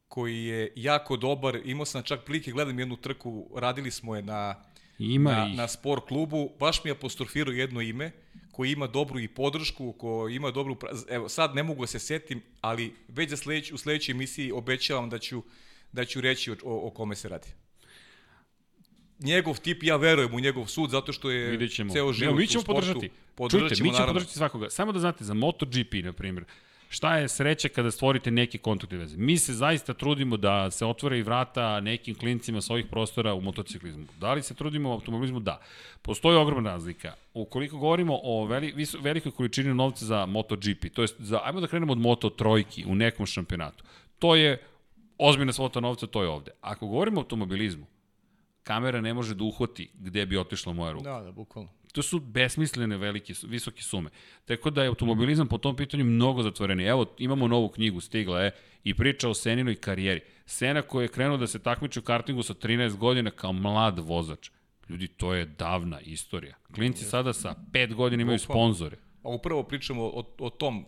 koji 0.07 0.43
je 0.45 0.73
jako 0.75 1.17
dobar, 1.17 1.59
imao 1.65 1.86
sam 1.86 2.03
čak 2.03 2.23
prilike, 2.25 2.51
gledam 2.51 2.80
jednu 2.80 2.95
trku, 2.95 3.49
radili 3.55 3.91
smo 3.91 4.15
je 4.15 4.21
na, 4.21 4.55
Ima 4.99 5.32
na, 5.32 5.47
ih. 5.47 5.57
na 5.57 5.67
sport 5.67 6.07
klubu, 6.07 6.49
baš 6.59 6.84
mi 6.84 6.91
apostrofirao 6.91 7.51
jedno 7.51 7.82
ime, 7.82 8.11
koji 8.51 8.71
ima 8.71 8.88
dobru 8.88 9.19
i 9.19 9.28
podršku, 9.28 9.91
ko 9.91 10.28
ima 10.30 10.51
dobru, 10.51 10.78
evo 11.09 11.30
sad 11.30 11.55
ne 11.55 11.63
mogu 11.63 11.84
da 11.84 11.88
se 11.88 11.99
setim, 11.99 12.41
ali 12.61 12.95
već 13.07 13.30
za 13.30 13.38
sleć, 13.38 13.71
u 13.71 13.78
sledećoj 13.78 14.11
emisiji 14.11 14.51
obećavam 14.51 15.09
da 15.09 15.19
ću, 15.19 15.43
da 15.91 16.05
ću 16.05 16.21
reći 16.21 16.51
o, 16.51 16.55
o, 16.63 16.88
o 16.88 16.89
kome 16.89 17.15
se 17.15 17.30
radi. 17.30 17.47
Njegov 19.19 19.59
tip, 19.59 19.84
ja 19.84 19.95
verujem 19.95 20.34
u 20.34 20.39
njegov 20.39 20.65
sud, 20.65 20.89
zato 20.89 21.13
što 21.13 21.32
je 21.32 21.69
ceo 21.93 22.13
život 22.13 22.38
mi 22.38 22.47
ćemo 22.47 22.59
u 22.59 22.63
sportu. 22.63 22.82
podržati. 22.82 23.09
Podržat 23.36 23.69
Čujte, 23.69 23.84
mi 23.84 23.89
ćemo 23.89 23.91
naravno. 23.91 24.13
podržati 24.13 24.38
svakoga. 24.38 24.69
Samo 24.69 24.91
da 24.91 24.99
znate, 24.99 25.23
za 25.23 25.34
MotoGP, 25.34 25.93
na 26.03 26.13
primjer, 26.13 26.45
šta 26.89 27.17
je 27.17 27.27
sreća 27.27 27.69
kada 27.69 27.91
stvorite 27.91 28.31
neke 28.31 28.57
kontakte 28.57 28.97
veze. 28.97 29.17
Mi 29.17 29.38
se 29.38 29.53
zaista 29.53 29.93
trudimo 29.93 30.38
da 30.38 30.71
se 30.71 30.85
otvore 30.85 31.19
i 31.19 31.23
vrata 31.23 31.79
nekim 31.79 32.15
klincima 32.15 32.61
sa 32.61 32.73
ovih 32.73 32.85
prostora 32.85 33.33
u 33.33 33.41
motociklizmu. 33.41 34.05
Da 34.19 34.33
li 34.33 34.43
se 34.43 34.53
trudimo 34.53 34.89
u 34.89 34.93
automobilizmu? 34.93 35.39
Da. 35.39 35.61
Postoji 36.01 36.38
ogromna 36.38 36.69
razlika. 36.69 37.13
Ukoliko 37.33 37.77
govorimo 37.77 38.19
o 38.23 38.45
veli, 38.45 38.85
velikoj 39.01 39.31
količini 39.31 39.73
novca 39.73 40.05
za 40.05 40.25
MotoGP, 40.25 40.93
to 40.93 41.01
jest 41.01 41.15
za, 41.19 41.39
ajmo 41.43 41.61
da 41.61 41.67
krenemo 41.67 41.91
od 41.91 41.97
Moto 41.97 42.29
trojki 42.29 42.85
u 42.88 42.95
nekom 42.95 43.25
šampionatu, 43.25 43.83
to 44.19 44.35
je 44.35 44.61
ozbiljna 45.17 45.53
svota 45.53 45.79
novca, 45.79 46.07
to 46.07 46.23
je 46.23 46.29
ovde. 46.29 46.51
Ako 46.61 46.88
govorimo 46.88 47.19
o 47.19 47.23
automobilizmu, 47.23 47.85
kamera 48.63 49.01
ne 49.01 49.13
može 49.13 49.35
da 49.35 49.43
uhvati 49.43 49.89
gde 49.93 50.25
bi 50.25 50.38
otišla 50.38 50.73
moja 50.73 50.91
ruka. 50.91 51.09
Da, 51.09 51.23
da, 51.23 51.31
bukvalno. 51.31 51.69
To 51.97 52.03
su 52.03 52.19
besmislene 52.19 52.97
velike, 52.97 53.33
visoke 53.43 53.81
sume. 53.81 54.09
Tako 54.45 54.69
da 54.69 54.83
je 54.83 54.87
automobilizam 54.87 55.47
po 55.47 55.57
tom 55.57 55.75
pitanju 55.75 56.03
mnogo 56.03 56.43
zatvoreni. 56.43 56.83
Evo, 56.83 57.05
imamo 57.17 57.47
novu 57.47 57.69
knjigu, 57.69 58.01
stigla 58.01 58.41
je, 58.41 58.51
i 58.83 58.93
priča 58.93 59.29
o 59.29 59.33
Seninoj 59.33 59.75
karijeri. 59.75 60.21
Sena 60.45 60.81
koji 60.81 61.03
je 61.03 61.07
krenuo 61.07 61.37
da 61.37 61.47
se 61.47 61.59
takmiči 61.59 61.99
u 61.99 62.01
kartingu 62.01 62.43
sa 62.43 62.53
13 62.53 62.97
godina 62.97 63.31
kao 63.31 63.53
mlad 63.53 63.99
vozač. 63.99 64.49
Ljudi, 64.89 65.07
to 65.07 65.33
je 65.33 65.45
davna 65.45 65.99
istorija. 66.01 66.55
Klinci 66.75 67.05
sada 67.05 67.33
sa 67.33 67.55
5 67.71 67.93
godina 67.93 68.21
imaju 68.21 68.39
sponzore. 68.39 68.97
A 69.23 69.29
upravo 69.29 69.63
pričamo 69.63 70.03
o, 70.03 70.23
o 70.39 70.49
tom 70.49 70.85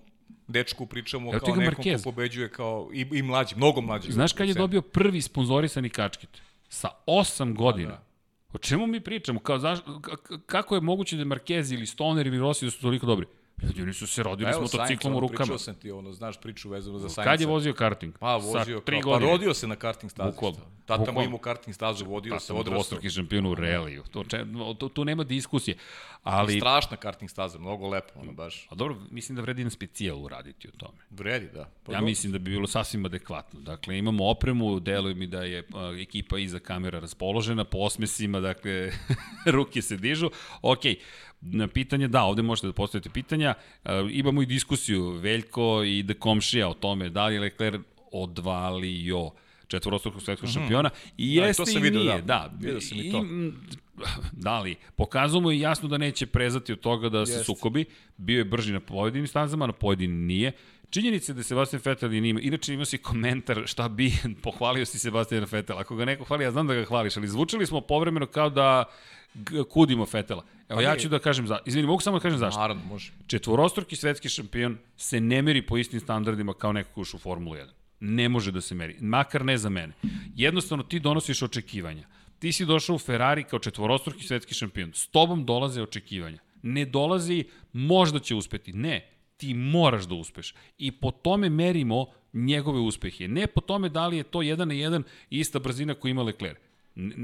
dečku, 0.47 0.85
pričamo 0.85 1.33
Evo 1.33 1.39
kao 1.39 1.55
nekom 1.55 1.83
Marquez. 1.83 1.97
ko 1.97 2.11
pobeđuje 2.11 2.49
kao 2.49 2.89
i, 2.93 3.07
i 3.13 3.21
mlađi, 3.21 3.55
mnogo 3.55 3.81
mlađi. 3.81 4.11
Znaš 4.11 4.33
kad 4.33 4.47
je 4.47 4.53
dobio 4.53 4.81
prvi 4.81 5.21
sponzorisani 5.21 5.89
kačket? 5.89 6.41
Sa 6.67 6.89
8 7.07 7.55
godina. 7.55 7.89
da. 7.89 8.08
O 8.53 8.57
čemu 8.57 8.87
mi 8.87 8.99
pričamo? 8.99 9.39
Kao, 9.39 9.59
k- 9.59 10.37
kako 10.45 10.75
je 10.75 10.81
moguće 10.81 11.17
da 11.17 11.23
Marquez 11.25 11.73
ili 11.73 11.85
Stoner 11.85 12.27
ili 12.27 12.39
Rossi 12.39 12.65
da 12.65 12.71
su 12.71 12.81
toliko 12.81 13.05
dobri? 13.05 13.25
Ljudi, 13.63 13.81
oni 13.81 13.93
su 13.93 14.07
se 14.07 14.23
rodili 14.23 14.45
Pa 14.45 14.51
s 14.51 14.55
evo, 14.55 14.61
motociklom 14.61 14.99
Sainz, 15.03 15.17
u 15.17 15.19
rukama. 15.19 15.37
Pričao 15.37 15.57
sam 15.57 15.75
ti, 15.75 15.91
ono, 15.91 16.13
znaš 16.13 16.37
priču 16.37 16.69
vezanu 16.69 16.99
za 16.99 17.09
Sainca. 17.09 17.23
Kad 17.23 17.41
je 17.41 17.47
vozio 17.47 17.73
karting? 17.73 18.17
Pa, 18.17 18.35
vozio, 18.35 18.77
Sa 18.77 18.83
tri 18.83 19.01
kao, 19.01 19.11
godine. 19.11 19.27
pa 19.27 19.31
rodio 19.31 19.53
se 19.53 19.67
na 19.67 19.75
karting 19.75 20.11
stazi. 20.11 20.31
Bukvalno. 20.31 20.57
Tata 20.85 21.11
mu 21.11 21.21
imao 21.21 21.37
karting 21.37 21.75
stazu, 21.75 22.05
vodio 22.05 22.33
Pa 22.33 22.39
se 22.39 22.53
odrastao. 22.53 22.73
dvostruki 22.73 23.09
šampion 23.09 23.45
u 23.45 23.55
reliju. 23.55 24.03
To, 24.11 24.23
če, 24.23 24.45
to, 24.79 24.89
tu 24.89 25.05
nema 25.05 25.23
diskusije. 25.23 25.77
Ali, 26.23 26.59
Strašna 26.59 26.97
karting 26.97 27.29
staza, 27.29 27.59
mnogo 27.59 27.87
lepo, 27.87 28.19
ono 28.19 28.31
baš. 28.31 28.67
a 28.69 28.75
dobro, 28.75 28.95
mislim 29.11 29.35
da 29.35 29.41
vredi 29.41 29.63
na 29.63 29.69
specijal 29.69 30.23
uraditi 30.23 30.67
o 30.67 30.71
tome. 30.71 30.97
Vredi, 31.09 31.47
da. 31.53 31.69
Pa 31.83 31.93
Ja 31.93 32.01
mislim 32.01 32.31
da 32.31 32.39
bi 32.39 32.51
bilo 32.51 32.67
sasvim 32.67 33.05
adekvatno. 33.05 33.59
Dakle, 33.59 33.97
imamo 33.97 34.25
opremu, 34.25 34.79
deluje 34.79 35.15
mi 35.15 35.27
da 35.27 35.43
je 35.43 35.63
a, 35.73 35.97
ekipa 35.99 36.39
iza 36.39 36.59
kamera 36.59 36.99
raspoložena, 36.99 37.63
po 37.63 37.77
osmesima, 37.77 38.39
dakle, 38.39 38.91
ruke 39.45 39.81
se 39.81 39.97
dižu. 39.97 40.29
Ok, 40.61 40.79
na 41.41 41.67
pitanje, 41.67 42.07
da, 42.07 42.23
ovde 42.23 42.41
možete 42.41 42.67
da 42.67 42.73
postavite 42.73 43.09
pitanja. 43.09 43.53
A, 43.83 44.07
imamo 44.11 44.41
i 44.41 44.45
diskusiju 44.45 45.09
Veljko 45.09 45.83
i 45.83 46.03
De 46.03 46.13
Komšija 46.13 46.69
o 46.69 46.73
tome 46.73 47.09
da 47.09 47.27
li 47.27 47.33
je 47.33 47.39
Leclerc 47.39 47.81
odvalio 48.11 49.31
četvorostrukog 49.67 50.21
svetskog 50.21 50.49
šampiona 50.49 50.89
i 51.17 51.35
Da, 51.35 51.43
i 51.43 51.47
jeste 51.47 51.63
to 51.63 51.87
i 51.87 51.91
nije, 51.91 52.15
da. 52.15 52.21
da. 52.21 52.53
Video 52.59 52.81
sam 52.81 52.97
i 52.99 53.11
to. 53.11 53.21
mm, 53.21 53.53
Da 54.31 54.59
li, 54.59 54.75
pokazujemo 54.95 55.51
i 55.51 55.59
jasno 55.59 55.89
da 55.89 55.97
neće 55.97 56.25
prezati 56.25 56.73
od 56.73 56.79
toga 56.79 57.09
da 57.09 57.25
se 57.25 57.31
Jeste. 57.31 57.43
sukobi. 57.43 57.85
Bio 58.17 58.37
je 58.37 58.43
brži 58.45 58.73
na 58.73 58.79
pojedinim 58.79 59.27
stanzama, 59.27 59.67
na 59.67 59.73
pojedinim 59.73 60.25
nije. 60.25 60.51
Činjenica 60.89 61.31
je 61.31 61.35
da 61.35 61.43
Sebastian 61.43 61.81
Vettel 61.85 62.13
je 62.13 62.21
nima. 62.21 62.39
Inače 62.41 62.73
imao 62.73 62.85
si 62.85 62.97
komentar 62.97 63.63
šta 63.65 63.89
bi 63.89 64.11
pohvalio 64.43 64.85
si 64.85 64.99
Sebastian 64.99 65.45
Vettel. 65.51 65.77
Ako 65.77 65.95
ga 65.95 66.05
neko 66.05 66.23
hvali, 66.23 66.43
ja 66.43 66.51
znam 66.51 66.67
da 66.67 66.73
ga 66.73 66.85
hvališ, 66.85 67.17
ali 67.17 67.27
zvučali 67.27 67.65
smo 67.65 67.81
povremeno 67.81 68.25
kao 68.25 68.49
da 68.49 68.83
kudimo 69.69 70.05
Vettela. 70.13 70.43
Evo 70.69 70.81
ja 70.81 70.89
nije. 70.89 70.99
ću 70.99 71.09
da 71.09 71.19
kažem 71.19 71.47
za, 71.47 71.59
izvini, 71.65 71.87
mogu 71.87 72.01
samo 72.01 72.17
da 72.17 72.21
kažem 72.21 72.39
zašto. 72.39 72.59
Naravno, 72.59 72.83
može. 72.83 73.11
Četvorostruki 73.27 73.95
svetski 73.95 74.29
šampion 74.29 74.77
se 74.97 75.19
ne 75.19 75.41
meri 75.41 75.65
po 75.65 75.77
istim 75.77 75.99
standardima 75.99 76.53
kao 76.53 76.73
neko 76.73 76.89
ko 76.93 77.01
ušao 77.01 77.17
u 77.17 77.19
Formulu 77.19 77.55
1. 77.55 77.67
Ne 77.99 78.29
može 78.29 78.51
da 78.51 78.61
se 78.61 78.75
meri, 78.75 78.97
makar 79.01 79.45
ne 79.45 79.57
za 79.57 79.69
mene. 79.69 79.93
Jednostavno 80.35 80.83
ti 80.83 80.99
donosiš 80.99 81.41
očekivanja. 81.41 82.07
Ti 82.39 82.51
si 82.51 82.65
došao 82.65 82.95
u 82.95 82.99
Ferrari 82.99 83.43
kao 83.43 83.59
četvorostruki 83.59 84.23
svetski 84.23 84.53
šampion. 84.53 84.91
S 84.93 85.07
tobom 85.07 85.45
dolaze 85.45 85.81
očekivanja. 85.81 86.39
Ne 86.61 86.85
dolazi 86.85 87.43
možda 87.73 88.19
će 88.19 88.35
uspeti. 88.35 88.73
Ne, 88.73 89.09
ti 89.37 89.53
moraš 89.53 90.03
da 90.03 90.15
uspeš. 90.15 90.53
I 90.77 90.91
po 90.91 91.11
tome 91.11 91.49
merimo 91.49 92.05
njegove 92.33 92.79
uspehe. 92.79 93.27
Ne 93.27 93.47
po 93.47 93.61
tome 93.61 93.89
da 93.89 94.07
li 94.07 94.17
je 94.17 94.23
to 94.23 94.41
jedan 94.41 94.67
na 94.67 94.73
jedan 94.73 95.03
ista 95.29 95.59
brzina 95.59 95.93
koju 95.93 96.11
ima 96.11 96.23
Leclerc. 96.23 96.57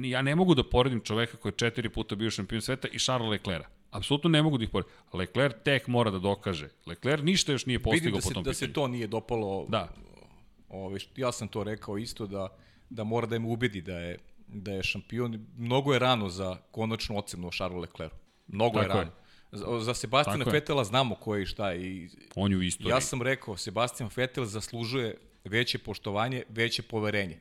Ja 0.03 0.21
ne 0.21 0.36
mogu 0.36 0.55
da 0.55 0.63
poredim 0.63 1.01
čoveka 1.01 1.38
koji 1.38 1.51
je 1.51 1.57
četiri 1.57 1.89
puta 1.89 2.15
bio 2.15 2.32
šampion 2.32 2.61
sveta 2.61 2.88
i 2.88 2.99
Charles 2.99 3.30
Leclerca. 3.30 3.69
Apsolutno 3.91 4.30
ne 4.30 4.41
mogu 4.41 4.57
da 4.57 4.63
ih 4.63 4.69
poredim. 4.69 4.93
Leclerc 5.13 5.55
tek 5.63 5.88
mora 5.88 6.11
da 6.11 6.19
dokaže. 6.19 6.69
Leclerc 6.86 7.23
ništa 7.23 7.51
još 7.51 7.65
nije 7.65 7.78
Vidim 7.78 7.91
postigao 7.91 8.19
da 8.19 8.23
po 8.28 8.34
tom 8.34 8.43
da 8.43 8.51
pitanju. 8.51 8.67
se 8.67 8.73
to 8.73 8.88
nije 8.88 9.07
dopalo. 9.07 9.65
Da. 9.69 9.89
Ove, 10.69 10.99
ja 11.15 11.32
sam 11.32 11.47
to 11.47 11.63
rekao 11.63 11.97
isto 11.97 12.28
da, 12.28 12.47
da 12.89 13.03
mora 13.03 13.28
da 13.28 13.39
me 13.39 13.47
ubedi 13.47 13.82
da 13.82 13.99
je, 13.99 14.17
da 14.47 14.71
je 14.71 14.84
šampion. 14.84 15.45
Mnogo 15.57 15.93
je 15.93 15.99
rano 15.99 16.30
za 16.30 16.57
konačnu 16.71 17.17
ocenu 17.17 17.47
o 17.47 17.51
Charles 17.51 17.82
Leclercu. 17.82 18.15
Mnogo 18.47 18.80
Tako 18.80 18.97
je 18.97 18.99
je. 18.99 19.03
rano. 19.03 19.11
Za, 19.51 19.80
za 19.80 19.93
Sebastina 19.93 20.45
je. 20.45 20.51
Fetela 20.51 20.84
znamo 20.84 21.15
ko 21.15 21.36
je 21.36 21.43
i 21.43 21.45
šta 21.45 21.71
je. 21.71 21.88
I 21.88 22.09
On 22.36 22.51
je 22.51 22.57
u 22.57 22.61
istoriji. 22.61 22.91
Ja 22.91 23.01
sam 23.01 23.21
rekao, 23.21 23.57
Sebastian 23.57 24.09
Vettel 24.15 24.45
zaslužuje 24.45 25.17
veće 25.43 25.78
poštovanje, 25.78 26.43
veće 26.49 26.82
poverenje. 26.82 27.39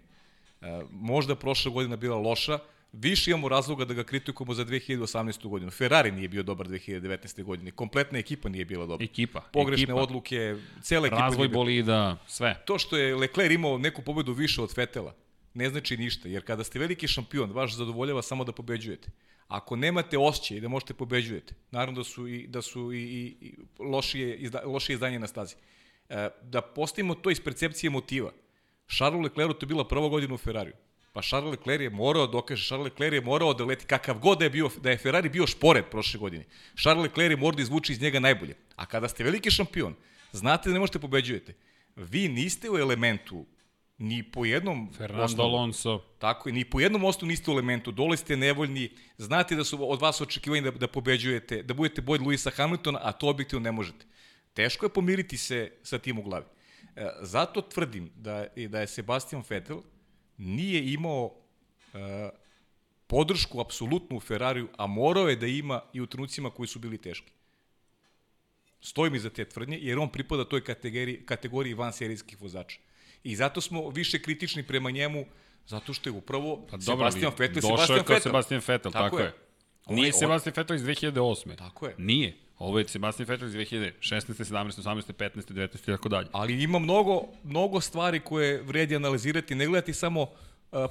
E, 0.64 0.82
možda 0.90 1.34
prošla 1.34 1.70
godina 1.70 1.96
bila 1.96 2.16
loša, 2.16 2.58
više 2.92 3.30
imamo 3.30 3.48
razloga 3.48 3.84
da 3.84 3.94
ga 3.94 4.04
kritikujemo 4.04 4.54
za 4.54 4.64
2018. 4.64 5.48
godinu. 5.48 5.70
Ferrari 5.70 6.12
nije 6.12 6.28
bio 6.28 6.42
dobar 6.42 6.68
2019. 6.68 7.42
godine, 7.42 7.70
kompletna 7.70 8.18
ekipa 8.18 8.48
nije 8.48 8.64
bila 8.64 8.86
dobra. 8.86 9.04
Ekipa. 9.04 9.40
Pogrešne 9.40 9.82
ekipa. 9.82 10.00
odluke, 10.02 10.56
cela 10.82 11.06
ekipa 11.06 11.20
Razvoj 11.20 11.48
bolida, 11.48 12.16
sve. 12.26 12.62
To 12.66 12.78
što 12.78 12.96
je 12.96 13.16
Leclerc 13.16 13.54
imao 13.54 13.78
neku 13.78 14.02
pobedu 14.02 14.32
više 14.32 14.62
od 14.62 14.74
Fetela, 14.74 15.14
ne 15.54 15.68
znači 15.68 15.96
ništa, 15.96 16.28
jer 16.28 16.44
kada 16.44 16.64
ste 16.64 16.78
veliki 16.78 17.08
šampion, 17.08 17.52
vaš 17.52 17.74
zadovoljava 17.76 18.22
samo 18.22 18.44
da 18.44 18.52
pobeđujete. 18.52 19.08
Ako 19.48 19.76
nemate 19.76 20.18
osjećaj 20.18 20.60
da 20.60 20.68
možete 20.68 20.94
pobeđujete, 20.94 21.54
naravno 21.70 22.00
da 22.00 22.04
su 22.04 22.28
i, 22.28 22.46
da 22.46 22.62
su 22.62 22.92
i, 22.92 23.02
i, 23.02 23.36
i 23.40 23.54
lošije, 23.78 24.36
izda, 24.36 24.62
lošije 24.64 24.94
izdanje 24.94 25.18
na 25.18 25.26
stazi. 25.26 25.54
E, 26.08 26.28
da 26.42 26.60
postavimo 26.60 27.14
to 27.14 27.30
iz 27.30 27.40
percepcije 27.40 27.90
motiva. 27.90 28.32
Charles 28.88 29.22
Leclerc 29.22 29.58
to 29.58 29.64
je 29.64 29.68
bila 29.68 29.88
prva 29.88 30.08
godina 30.08 30.34
u 30.34 30.38
Ferrariju. 30.38 30.74
Pa 31.12 31.22
Charles 31.22 31.50
Leclerc 31.50 31.82
je 31.82 31.90
morao 31.90 32.26
da 32.26 32.32
dokaže, 32.32 32.66
Charles 32.66 32.84
Leclerc 32.84 33.14
je 33.14 33.20
morao 33.20 33.54
da 33.54 33.64
leti 33.64 33.86
kakav 33.86 34.18
god 34.18 34.38
da 34.38 34.44
je 34.44 34.50
bio, 34.50 34.70
da 34.82 34.90
je 34.90 34.98
Ferrari 34.98 35.28
bio 35.28 35.46
špored 35.46 35.84
prošle 35.90 36.20
godine. 36.20 36.44
Charles 36.82 37.02
Leclerc 37.02 37.30
je 37.30 37.36
morao 37.36 37.56
da 37.56 37.62
izvuče 37.62 37.92
iz 37.92 38.00
njega 38.00 38.20
najbolje. 38.20 38.56
A 38.76 38.86
kada 38.86 39.08
ste 39.08 39.24
veliki 39.24 39.50
šampion, 39.50 39.94
znate 40.32 40.68
da 40.68 40.72
ne 40.72 40.80
možete 40.80 40.98
pobeđujete. 40.98 41.54
Vi 41.96 42.28
niste 42.28 42.70
u 42.70 42.78
elementu 42.78 43.46
ni 43.98 44.22
po 44.22 44.44
jednom 44.44 44.92
Fernando 44.96 45.24
osnovu, 45.24 45.48
Alonso. 45.48 45.98
tako 46.18 46.48
je, 46.48 46.52
ni 46.52 46.64
po 46.64 46.80
jednom 46.80 47.04
osnovu 47.04 47.28
niste 47.28 47.50
u 47.50 47.54
elementu, 47.54 47.92
dole 47.92 48.16
ste 48.16 48.36
nevoljni, 48.36 48.90
znate 49.18 49.56
da 49.56 49.64
su 49.64 49.90
od 49.90 50.00
vas 50.00 50.20
očekivani 50.20 50.62
da, 50.62 50.70
da 50.70 50.88
pobeđujete, 50.88 51.62
da 51.62 51.74
budete 51.74 52.02
bolji 52.02 52.24
Luisa 52.24 52.50
Hamiltona, 52.50 52.98
a 53.02 53.12
to 53.12 53.28
objektivno 53.28 53.64
ne 53.64 53.72
možete. 53.72 54.06
Teško 54.54 54.86
je 54.86 54.90
pomiriti 54.90 55.36
se 55.36 55.72
sa 55.82 55.98
tim 55.98 56.18
u 56.18 56.22
glavi. 56.22 56.44
E, 56.96 57.08
zato 57.20 57.62
tvrdim 57.62 58.10
da, 58.16 58.46
da 58.68 58.80
je 58.80 58.86
Sebastian 58.86 59.42
Vettel 59.48 59.80
nije 60.38 60.92
imao 60.92 61.34
e, 61.94 62.30
podršku 63.06 63.60
apsolutnu 63.60 64.16
u 64.16 64.20
Ferrariju, 64.20 64.68
a 64.76 64.86
morao 64.86 65.28
je 65.28 65.36
da 65.36 65.46
ima 65.46 65.82
i 65.92 66.00
u 66.00 66.06
trenucima 66.06 66.50
koji 66.50 66.66
su 66.66 66.78
bili 66.78 66.98
teški. 66.98 67.32
Stojim 68.80 69.14
iza 69.14 69.30
te 69.30 69.44
tvrdnje, 69.44 69.78
jer 69.80 69.98
on 69.98 70.08
pripada 70.08 70.44
toj 70.44 70.64
kategoriji, 70.64 71.22
kategoriji 71.26 71.74
van 71.74 71.92
serijskih 71.92 72.42
vozača. 72.42 72.78
I 73.24 73.36
zato 73.36 73.60
smo 73.60 73.88
više 73.88 74.22
kritični 74.22 74.62
prema 74.62 74.90
njemu, 74.90 75.24
zato 75.66 75.92
što 75.94 76.08
je 76.08 76.12
upravo 76.12 76.66
Pa 76.70 76.80
Sebastian 76.80 76.96
ali 77.26 77.34
Vettel 77.38 77.62
došao 77.62 77.76
Sebastian 77.76 77.98
je 77.98 78.04
kao 78.04 78.14
Vettel. 78.14 78.30
Sebastian 78.30 78.60
Vettel, 78.68 78.92
tako, 78.92 79.04
Tako 79.04 79.18
je. 79.18 79.24
je. 79.24 79.32
Nije 79.88 80.06
je- 80.06 80.12
on- 80.14 80.18
Sebastian 80.18 80.52
Vettel 80.56 80.76
iz 80.76 80.82
2008. 80.82 81.56
Tako 81.56 81.86
je. 81.86 81.94
Nije. 81.98 82.36
Ovo 82.58 82.78
je 82.78 82.88
Sebastian 82.88 83.28
Vettel 83.28 83.48
iz 83.48 83.54
2016, 83.54 83.92
17, 84.00 84.82
18, 84.82 85.12
15, 85.12 85.52
19 85.52 85.82
i 85.82 85.86
tako 85.86 86.08
dalje. 86.08 86.28
Ali 86.32 86.62
ima 86.62 86.78
mnogo, 86.78 87.22
mnogo 87.44 87.80
stvari 87.80 88.20
koje 88.20 88.62
vredi 88.62 88.96
analizirati, 88.96 89.54
ne 89.54 89.66
gledati 89.66 89.94
samo 89.94 90.22
uh, 90.22 90.28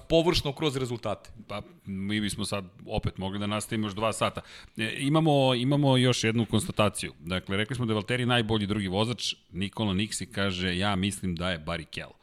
površno 0.10 0.54
kroz 0.54 0.78
rezultate. 0.78 1.30
Pa 1.48 1.62
mi 1.86 2.22
bismo 2.22 2.46
sad 2.46 2.66
opet 2.86 3.18
mogli 3.18 3.40
da 3.40 3.48
nastavimo 3.48 3.88
još 3.88 3.94
dva 3.94 4.14
sata. 4.14 4.42
E, 4.78 4.96
imamo, 4.98 5.56
imamo 5.56 5.98
još 5.98 6.24
jednu 6.24 6.46
konstataciju. 6.46 7.14
Dakle, 7.20 7.58
rekli 7.58 7.76
smo 7.76 7.86
da 7.86 7.92
je 7.92 7.96
Valtteri 7.96 8.26
najbolji 8.26 8.68
drugi 8.68 8.88
vozač. 8.88 9.36
Nikola 9.52 9.94
Niksi 9.94 10.26
kaže, 10.26 10.78
ja 10.78 10.96
mislim 10.96 11.36
da 11.36 11.52
je 11.52 11.60
Barrichello. 11.60 12.14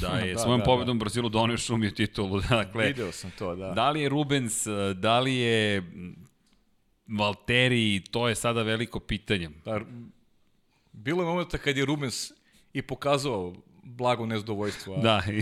Da 0.00 0.08
je 0.08 0.26
Da, 0.26 0.32
da, 0.34 0.38
svojom 0.38 0.60
da, 0.60 0.64
pobedom 0.64 0.98
Brazilu 0.98 1.28
donio 1.28 1.56
šumio 1.56 1.90
titulu. 1.90 2.40
Dakle, 2.50 2.86
Video 2.86 3.12
sam 3.12 3.30
to, 3.38 3.56
da. 3.56 3.72
Da 3.72 3.90
li 3.90 4.00
je 4.00 4.08
Rubens, 4.08 4.66
da 4.94 5.20
li 5.20 5.34
je 5.34 5.82
Valtteri, 7.06 8.02
to 8.10 8.28
je 8.28 8.34
sada 8.34 8.62
veliko 8.62 9.00
pitanje. 9.00 9.50
Pa, 9.64 9.80
bilo 10.92 11.22
je 11.22 11.26
momenta 11.26 11.58
kad 11.58 11.76
je 11.76 11.84
Rubens 11.84 12.32
i 12.72 12.82
pokazao 12.82 13.54
blago 13.82 14.26
nezadovoljstvo. 14.26 14.94
A 14.94 15.00
Da, 15.00 15.22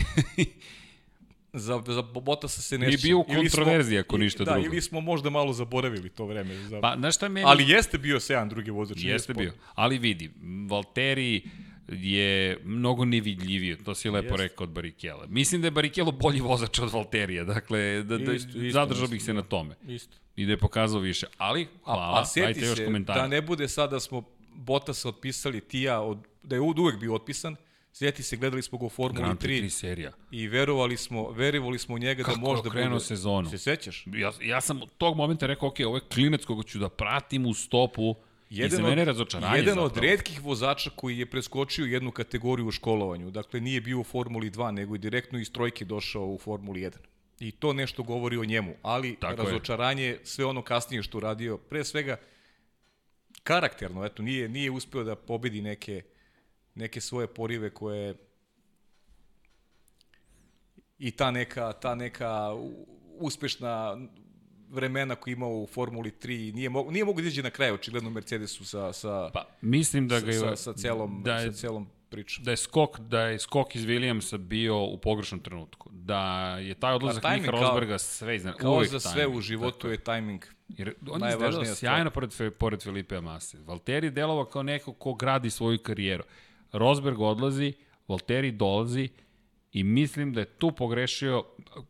Za, 1.55 1.83
za 1.87 2.03
Botasa 2.03 2.63
se 2.63 2.79
ne 2.79 2.93
I 2.93 2.97
bio 2.97 3.19
u 3.19 3.25
kontroverziji, 3.25 3.99
ako 3.99 4.19
ništa 4.19 4.45
da, 4.45 4.53
drugo. 4.53 4.67
ili 4.67 4.83
smo 4.83 5.01
možda 5.01 5.31
malo 5.31 5.53
zaboravili 5.53 6.09
to 6.09 6.27
vreme. 6.27 6.55
Za... 6.55 6.81
pa 6.81 6.95
znaš 6.99 7.15
šta 7.17 7.29
meni... 7.29 7.47
Ali 7.49 7.69
jeste 7.69 7.99
bio 7.99 8.21
Sejan 8.21 8.49
drugi 8.49 8.71
vozač. 8.71 8.99
Jeste 9.01 9.35
bio. 9.35 9.53
Ali 9.75 9.99
vidi, 9.99 10.31
Valtteri 10.69 11.43
je 11.89 12.59
mnogo 12.65 13.05
nevidljiviji, 13.05 13.77
to 13.77 13.95
si 13.95 14.11
lepo 14.11 14.35
Jeste. 14.35 14.43
rekao 14.43 14.65
od 14.65 14.71
Barikela. 14.71 15.27
Mislim 15.27 15.61
da 15.61 15.67
je 15.67 15.71
Barikelo 15.71 16.13
bolji 16.13 16.41
vozač 16.41 16.79
od 16.79 16.93
Valterija, 16.93 17.45
dakle, 17.45 18.03
da, 18.03 18.19
da 18.19 18.33
Isto, 18.33 18.49
isto 18.49 18.71
zadržao 18.71 19.09
bih 19.09 19.23
se 19.23 19.35
na 19.35 19.43
tome. 19.43 19.75
Isto. 19.89 20.17
I 20.37 20.47
da 20.47 20.53
je 20.53 20.57
pokazao 20.59 21.01
više. 21.01 21.27
Ali, 21.39 21.69
hvala, 21.85 22.03
A, 22.03 22.21
a 22.21 22.25
sjeti 22.27 22.53
dajte 22.53 22.67
još 22.67 22.79
se, 22.79 22.85
komentara. 22.85 23.21
da 23.23 23.29
ne 23.29 23.43
bude 23.43 23.69
sad 23.69 23.91
da 23.91 24.01
smo 24.01 24.23
Botasa 24.55 25.09
otpisali, 25.09 25.61
ti 25.61 25.79
i 25.79 25.83
ja, 25.83 26.01
od, 26.01 26.19
da 26.43 26.55
je 26.57 26.61
uvek 26.61 27.01
bio 27.01 27.15
otpisan, 27.15 27.57
sjeti 27.93 28.23
se, 28.23 28.37
gledali 28.37 28.63
smo 28.63 28.79
ga 28.79 28.87
u 28.87 28.89
Formuli 28.89 29.23
Grand 29.23 29.39
Prix 29.39 29.61
3 29.61 29.65
3 29.65 29.69
serija. 29.69 30.13
i 30.31 30.49
verovali 30.49 30.97
smo, 30.97 31.31
verovali 31.31 31.79
smo 31.79 31.95
u 31.95 31.99
njega 31.99 32.23
Kako 32.23 32.37
da 32.37 32.41
možda 32.41 32.71
bude... 32.71 33.01
sezonu? 33.01 33.51
Se 33.51 33.59
sećaš? 33.59 34.05
Ja, 34.07 34.33
ja 34.43 34.61
sam 34.61 34.83
od 34.83 34.89
tog 34.99 35.17
momenta 35.17 35.47
rekao, 35.47 35.69
ok, 35.69 35.77
ovo 35.87 35.97
je 35.97 36.01
klinac 36.13 36.45
koga 36.45 36.63
ću 36.63 36.79
da 36.79 36.89
pratim 36.89 37.47
u 37.47 37.55
stopu 37.55 38.15
i 38.51 38.69
za 38.69 38.83
mene 38.83 39.01
je 39.03 39.05
razočaranje 39.05 39.57
jedan 39.57 39.67
zapravo. 39.75 39.87
od 39.87 39.97
redkih 39.97 40.43
vozača 40.43 40.91
koji 40.91 41.19
je 41.19 41.27
preskočio 41.27 41.85
jednu 41.85 42.11
kategoriju 42.11 42.67
u 42.67 42.71
školovanju. 42.71 43.31
Dakle, 43.31 43.61
nije 43.61 43.81
bio 43.81 44.01
u 44.01 44.05
Formuli 44.05 44.51
2, 44.51 44.71
nego 44.71 44.95
je 44.95 44.99
direktno 44.99 45.39
iz 45.39 45.53
trojke 45.53 45.85
došao 45.85 46.27
u 46.27 46.39
Formuli 46.39 46.81
1. 46.81 46.91
I 47.43 47.51
to 47.51 47.73
nešto 47.73 48.03
govori 48.03 48.37
o 48.37 48.45
njemu. 48.45 48.75
Ali 48.83 49.17
Tako 49.17 49.43
je. 49.43 49.47
razočaranje, 49.47 50.19
sve 50.25 50.45
ono 50.45 50.63
kasnije 50.63 51.03
što 51.03 51.19
uradio, 51.19 51.57
pre 51.59 51.85
svega 51.85 52.17
karakterno, 53.43 54.05
eto, 54.05 54.23
nije, 54.23 54.49
nije 54.49 54.71
uspeo 54.71 55.05
da 55.05 55.17
pobedi 55.17 55.63
neke, 55.63 56.03
neke 56.75 57.01
svoje 57.01 57.27
porive 57.27 57.71
koje 57.71 58.15
i 60.99 61.11
ta 61.11 61.31
neka, 61.31 61.73
ta 61.73 61.95
neka 61.95 62.51
uspešna 63.19 63.97
vremena 64.69 65.15
koji 65.15 65.33
je 65.33 65.37
imao 65.37 65.51
u 65.51 65.67
Formuli 65.67 66.13
3 66.23 66.55
nije 66.55 66.69
mogu 66.69 66.91
nije 66.91 67.05
mogu 67.05 67.21
da 67.21 67.27
izađe 67.27 67.43
na 67.43 67.51
kraj 67.51 67.71
očigledno 67.71 68.11
Mercedesu 68.11 68.65
sa 68.65 68.93
sa 68.93 69.31
Pa, 69.35 69.47
mislim 69.61 70.09
da 70.09 70.21
ga 70.21 70.31
je... 70.31 70.39
sa, 70.39 70.57
sa 70.57 70.73
celom 70.73 71.23
da 71.25 71.37
je, 71.37 71.53
sa 71.53 71.59
celom 71.59 71.89
pričom. 72.13 72.45
da 72.45 72.51
je 72.51 72.57
skok 72.57 72.99
da 72.99 73.21
je 73.21 73.39
skok 73.39 73.75
iz 73.75 73.85
Williamsa 73.85 74.37
bio 74.37 74.85
u 74.85 74.99
pogrešnom 74.99 75.41
trenutku. 75.41 75.91
Da 75.93 76.57
je 76.59 76.75
taj 76.75 76.95
odlazak 76.95 77.23
Pa, 77.23 77.37
Nika 77.37 77.51
Rosberga 77.51 77.99
sve 77.99 78.37
iznad. 78.37 78.57
Kao 78.57 78.85
za 78.85 79.01
sve 79.01 79.23
timing, 79.23 79.37
u 79.37 79.41
životu 79.41 79.79
tako 79.79 79.89
je 79.89 79.99
tajming. 79.99 80.45
Jer 80.69 80.95
on 81.11 81.23
je 81.23 81.29
izgledao 81.29 81.65
stvar. 81.65 81.77
sjajno 81.77 82.11
pored, 82.11 82.31
pored 82.59 82.83
Filipe 82.83 83.21
Mase. 83.21 83.59
Valtteri 83.59 84.07
je 84.07 84.11
delovao 84.11 84.45
kao 84.45 84.63
neko 84.63 84.93
ko 84.93 85.15
gradi 85.15 85.51
svoju 85.51 85.79
karijeru. 85.79 86.25
Rosberg 86.73 87.21
odlazi, 87.21 87.73
Valtteri 88.09 88.51
dolazi 88.51 89.09
i 89.73 89.85
mislim 89.85 90.33
da 90.33 90.41
je 90.41 90.47
tu 90.47 90.73
pogrešio, 90.73 91.45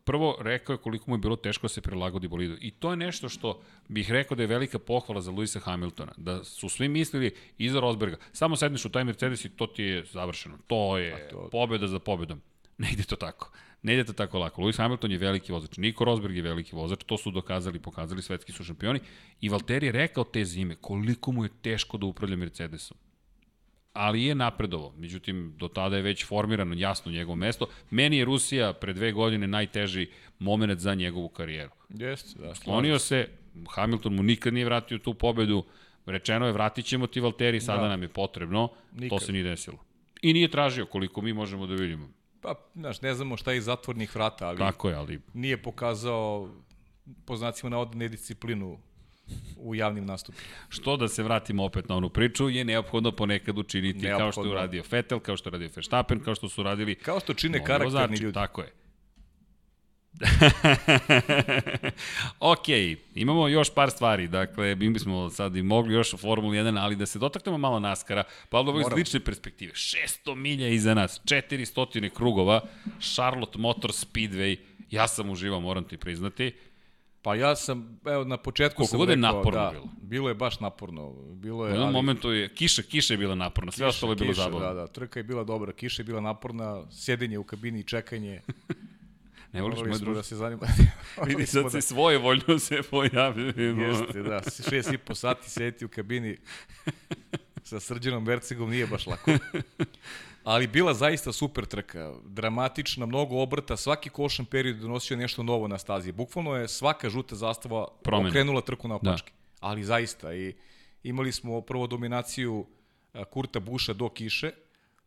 prvo 0.04 0.36
rekao 0.40 0.74
je 0.74 0.78
koliko 0.78 1.10
mu 1.10 1.14
je 1.14 1.20
bilo 1.20 1.36
teško 1.36 1.64
da 1.64 1.68
se 1.68 1.80
prilagodi 1.80 2.28
bolidu. 2.28 2.56
I 2.60 2.70
to 2.70 2.90
je 2.90 2.96
nešto 2.96 3.28
što 3.28 3.60
bih 3.88 4.10
rekao 4.10 4.34
da 4.36 4.42
je 4.42 4.46
velika 4.46 4.78
pohvala 4.78 5.20
za 5.20 5.30
Luisa 5.30 5.60
Hamiltona. 5.60 6.12
Da 6.16 6.44
su 6.44 6.68
svi 6.68 6.88
mislili 6.88 7.30
iza 7.58 7.80
Rosberga, 7.80 8.16
samo 8.32 8.56
sedneš 8.56 8.84
u 8.84 8.88
taj 8.88 9.04
Mercedes 9.04 9.44
i 9.44 9.48
to 9.48 9.66
ti 9.66 9.82
je 9.82 10.04
završeno. 10.04 10.58
To 10.66 10.98
je 10.98 11.28
to- 11.28 11.48
pobeda 11.52 11.86
za 11.88 11.98
pobedom. 11.98 12.40
Ne 12.78 12.92
ide 12.92 13.02
to 13.02 13.16
tako. 13.16 13.50
Ne 13.82 13.94
ide 13.94 14.04
to 14.04 14.12
tako 14.12 14.38
lako. 14.38 14.62
Lewis 14.62 14.76
Hamilton 14.78 15.12
je 15.12 15.18
veliki 15.18 15.52
vozač, 15.52 15.76
Nico 15.76 16.04
Rosberg 16.04 16.36
je 16.36 16.42
veliki 16.42 16.76
vozač, 16.76 17.04
to 17.06 17.18
su 17.18 17.30
dokazali, 17.30 17.78
pokazali, 17.78 18.22
svetski 18.22 18.52
su 18.52 18.64
šampioni. 18.64 19.00
I 19.40 19.48
Valtteri 19.48 19.86
je 19.86 19.92
rekao 19.92 20.24
te 20.24 20.44
zime 20.44 20.76
koliko 20.76 21.32
mu 21.32 21.44
je 21.44 21.50
teško 21.62 21.98
da 21.98 22.06
upravlja 22.06 22.36
Mercedesom. 22.36 22.96
Ali 23.92 24.24
je 24.24 24.34
napredovao. 24.34 24.92
Međutim, 24.96 25.54
do 25.58 25.68
tada 25.68 25.96
je 25.96 26.02
već 26.02 26.26
formirano 26.26 26.74
jasno 26.78 27.12
njegovo 27.12 27.36
mesto. 27.36 27.66
Meni 27.90 28.16
je 28.18 28.24
Rusija 28.24 28.72
pre 28.72 28.92
dve 28.92 29.12
godine 29.12 29.46
najteži 29.46 30.08
moment 30.38 30.80
za 30.80 30.94
njegovu 30.94 31.28
karijeru. 31.28 31.70
Jeste, 31.88 32.38
da. 32.38 32.54
Slonio 32.54 32.98
se, 32.98 33.28
Hamilton 33.70 34.14
mu 34.14 34.22
nikad 34.22 34.54
nije 34.54 34.64
vratio 34.64 34.98
tu 34.98 35.14
pobedu, 35.14 35.64
rečeno 36.06 36.46
je 36.46 36.52
vratit 36.52 36.84
ćemo 36.86 37.06
ti 37.06 37.20
Valtteri, 37.20 37.60
sada 37.60 37.82
Da. 37.82 37.88
nam 37.88 38.02
je 38.02 38.08
potrebno, 38.08 38.68
to 38.68 39.00
Nikad. 39.00 39.22
se 39.22 39.32
nije 39.32 39.44
desilo. 39.44 39.78
I 40.22 40.32
nije 40.32 40.50
tražio 40.50 40.86
koliko 40.86 41.22
mi 41.22 41.32
možemo 41.32 41.66
da 41.66 41.74
vidimo. 41.74 42.08
Pa, 42.40 42.54
znaš, 42.74 43.02
ne 43.02 43.14
znamo 43.14 43.36
šta 43.36 43.52
je 43.52 43.58
iz 43.58 43.64
zatvornih 43.64 44.14
vrata, 44.14 44.46
ali 44.48 44.58
Tako 44.58 44.88
je, 44.88 44.94
ali 44.94 45.20
nije 45.34 45.62
pokazao 45.62 46.48
po 47.24 47.36
znacima 47.36 47.70
navoda 47.70 47.98
nedisciplinu 47.98 48.78
u 49.56 49.74
javnim 49.74 50.06
nastupima. 50.06 50.44
što 50.68 50.96
da 50.96 51.08
se 51.08 51.22
vratimo 51.22 51.64
opet 51.64 51.88
na 51.88 51.96
onu 51.96 52.08
priču, 52.08 52.48
je 52.48 52.64
neophodno 52.64 53.12
ponekad 53.12 53.58
učiniti 53.58 54.06
kao 54.06 54.08
što 54.08 54.16
je 54.16 54.24
Neophodno. 54.24 54.50
uradio 54.50 54.82
Vettel, 54.90 55.20
kao 55.20 55.36
što 55.36 55.48
je 55.48 55.50
uradio 55.50 55.70
Verstappen, 55.76 56.20
kao 56.20 56.34
što 56.34 56.48
su 56.48 56.62
radili 56.62 56.94
Kao 56.94 57.20
što 57.20 57.34
čine 57.34 57.64
karakterni 57.64 57.84
vozači, 57.84 58.22
ljudi. 58.22 58.34
Tako 58.34 58.60
je. 58.60 58.72
ok, 62.52 62.68
imamo 63.14 63.48
još 63.48 63.74
par 63.74 63.90
stvari, 63.90 64.28
dakle, 64.28 64.74
mi 64.74 64.90
bismo 64.90 65.30
sad 65.30 65.56
i 65.56 65.62
mogli 65.62 65.94
još 65.94 66.14
u 66.14 66.16
Formuli 66.16 66.58
1, 66.58 66.78
ali 66.80 66.96
da 66.96 67.06
se 67.06 67.18
dotaknemo 67.18 67.58
malo 67.58 67.80
naskara, 67.80 68.24
pa 68.48 68.58
ovo 68.58 68.80
iz 68.80 68.86
lične 68.96 69.20
perspektive, 69.20 69.72
600 69.72 70.34
milja 70.34 70.68
iza 70.68 70.94
nas, 70.94 71.20
400 71.24 72.10
krugova, 72.10 72.60
Charlotte 73.00 73.58
Motor 73.58 73.90
Speedway, 73.90 74.56
ja 74.90 75.08
sam 75.08 75.30
uživao, 75.30 75.60
moram 75.60 75.84
ti 75.84 75.96
priznati, 75.96 76.52
Pa 77.22 77.34
ja 77.34 77.56
sam, 77.56 78.00
evo, 78.04 78.24
na 78.24 78.36
početku 78.36 78.76
Koliko 78.76 78.90
sam 78.90 78.98
god 78.98 79.08
je 79.08 79.16
rekao, 79.16 79.32
naporno 79.32 79.60
da, 79.60 79.70
bilo. 79.70 79.88
bilo 80.02 80.28
je 80.28 80.34
baš 80.34 80.60
naporno. 80.60 81.12
Bilo 81.32 81.58
u 81.58 81.66
je, 81.66 81.70
jednom 81.70 81.86
ali, 81.86 81.92
momentu 81.92 82.32
je, 82.32 82.48
kiša, 82.54 82.82
kiša 82.82 83.14
je 83.14 83.18
bila 83.18 83.34
naporna, 83.34 83.72
sve 83.72 83.86
ostalo 83.86 84.12
je 84.12 84.16
bilo 84.16 84.32
kiša, 84.32 84.42
zabavno. 84.42 84.66
Da, 84.66 84.74
da, 84.74 84.86
trka 84.86 85.20
je 85.20 85.24
bila 85.24 85.44
dobra, 85.44 85.72
kiša 85.72 86.02
je 86.02 86.04
bila 86.04 86.20
naporna, 86.20 86.82
sjedenje 86.90 87.38
u 87.38 87.44
kabini 87.44 87.80
i 87.80 87.84
čekanje. 87.84 88.40
Ne 89.52 89.62
voliš 89.62 89.78
moj 89.78 89.98
druž? 89.98 90.16
da 90.16 90.22
se 90.22 90.36
zanima. 90.36 90.66
Vidi, 91.26 91.46
sad 91.46 91.72
se 91.72 91.80
svoje 91.80 92.18
voljno 92.18 92.58
se 92.58 92.82
pojavimo. 92.90 93.82
Jeste, 93.82 94.22
da, 94.22 94.40
šest 94.70 94.92
i 94.92 94.98
po 94.98 95.14
sati 95.14 95.50
sediti 95.50 95.84
u 95.84 95.88
kabini 95.88 96.36
sa 97.64 97.80
srđanom 97.80 98.24
Vercegom 98.24 98.70
nije 98.70 98.86
baš 98.86 99.06
lako. 99.06 99.30
Ali 100.44 100.66
bila 100.66 100.94
zaista 100.94 101.32
super 101.32 101.66
trka, 101.66 102.14
dramatična, 102.24 103.06
mnogo 103.06 103.42
obrta, 103.42 103.76
svaki 103.76 104.10
košan 104.10 104.46
period 104.46 104.76
donosio 104.76 105.16
nešto 105.16 105.42
novo 105.42 105.68
na 105.68 105.78
stazi. 105.78 106.12
Bukvalno 106.12 106.56
je 106.56 106.68
svaka 106.68 107.10
žuta 107.10 107.36
zastava 107.36 107.88
Promena. 108.02 108.28
okrenula 108.28 108.60
trku 108.60 108.88
na 108.88 108.94
opačke. 108.94 109.30
Da. 109.30 109.36
Ali 109.60 109.84
zaista, 109.84 110.34
i 110.34 110.54
imali 111.02 111.32
smo 111.32 111.60
prvo 111.60 111.86
dominaciju 111.86 112.66
Kurta 113.30 113.60
Buša 113.60 113.92
do 113.92 114.08
kiše, 114.08 114.50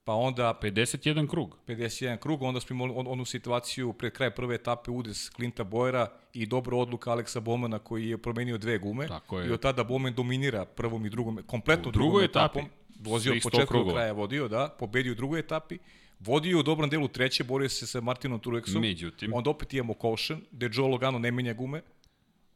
pa 0.04 0.14
onda 0.14 0.60
51 0.62 1.28
krug. 1.30 1.58
51 1.68 2.18
krug, 2.18 2.42
onda 2.42 2.60
smo 2.60 2.74
imali 2.74 2.94
on, 2.96 3.08
onu 3.08 3.26
situaciju 3.26 3.94
pred 3.94 4.14
kraj 4.14 4.36
prve 4.36 4.56
etape 4.56 4.92
udes 4.92 5.30
Klinta 5.30 5.64
Bojera 5.64 6.12
i 6.34 6.46
dobra 6.46 6.78
odluka 6.78 7.12
Aleksa 7.12 7.40
Bomana 7.40 7.80
koji 7.80 8.10
je 8.10 8.18
promenio 8.18 8.58
dve 8.58 8.78
gume 8.78 9.08
Tako 9.08 9.40
je. 9.40 9.48
i 9.48 9.52
od 9.52 9.60
tada 9.62 9.84
Boman 9.84 10.14
dominira 10.14 10.66
prvom 10.66 11.06
i 11.06 11.10
drugom, 11.10 11.40
kompletno 11.48 11.90
U 11.90 11.92
drugoj 11.92 12.28
drugom 12.28 12.44
etapi. 12.44 12.60
Vozio 13.00 13.34
od 13.34 13.40
početka 13.44 13.78
do 13.78 13.92
kraja 13.92 14.12
vodio, 14.12 14.48
da, 14.48 14.76
pobedio 14.80 15.12
u 15.12 15.16
drugoj 15.16 15.40
etapi. 15.40 15.78
Vodio 16.20 16.60
u 16.60 16.64
dobrom 16.64 16.90
delu 16.90 17.08
treće, 17.08 17.44
borio 17.44 17.70
se 17.70 17.88
sa 17.88 18.02
Martinom 18.02 18.40
Truexom. 18.42 18.80
Međutim. 18.80 19.34
Onda 19.34 19.50
opet 19.50 19.74
imamo 19.74 19.94
Caution, 20.02 20.42
gde 20.52 20.70
Joe 20.74 20.88
Logano 20.88 21.20
ne 21.20 21.32
menja 21.32 21.54
gume, 21.54 21.82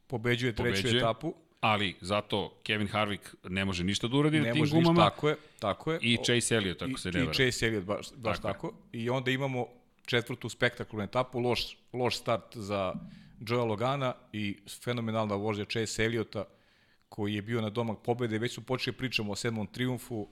pobeđuje 0.08 0.56
treću 0.56 0.82
Pobeđuje. 0.82 1.00
etapu. 1.00 1.34
Ali 1.62 1.96
zato 2.02 2.60
Kevin 2.64 2.88
Harvick 2.88 3.36
ne 3.44 3.66
može 3.66 3.84
ništa 3.84 4.08
da 4.08 4.18
uradi 4.18 4.38
na 4.40 4.46
Ne 4.46 4.52
tim 4.52 4.60
može 4.60 4.76
ništa, 4.76 4.90
gumama. 4.92 5.10
tako 5.10 5.30
je, 5.30 5.36
tako 5.60 5.92
je. 5.92 6.00
I 6.02 6.18
Chase 6.18 6.56
Elliott, 6.56 6.82
ako 6.82 7.00
se 7.00 7.12
ne 7.12 7.20
I, 7.20 7.24
vara. 7.24 7.32
I 7.32 7.36
Chase 7.36 7.66
Elliott, 7.68 7.86
baš, 7.86 8.08
baš 8.16 8.38
Tako 8.38 8.48
tako. 8.54 8.74
I 8.92 9.10
onda 9.10 9.32
imamo 9.32 9.68
četvrtu 10.06 10.50
spektakularnu 10.50 11.04
etapu, 11.10 11.40
loš, 11.40 11.78
loš 11.94 12.18
start 12.18 12.58
za 12.58 12.94
Joea 13.40 13.64
Logana 13.64 14.14
i 14.34 14.58
fenomenalna 14.84 15.36
vožnja 15.36 15.66
Chase 15.66 16.06
Elliotta, 16.06 16.46
koji 17.10 17.34
je 17.34 17.41
bio 17.41 17.62
na 17.62 17.70
domak 17.70 17.97
pobede. 18.03 18.39
Već 18.39 18.53
su 18.53 18.62
počeli 18.62 18.97
pričamo 18.97 19.32
o 19.32 19.36
sedmom 19.36 19.68
triumfu, 19.68 20.28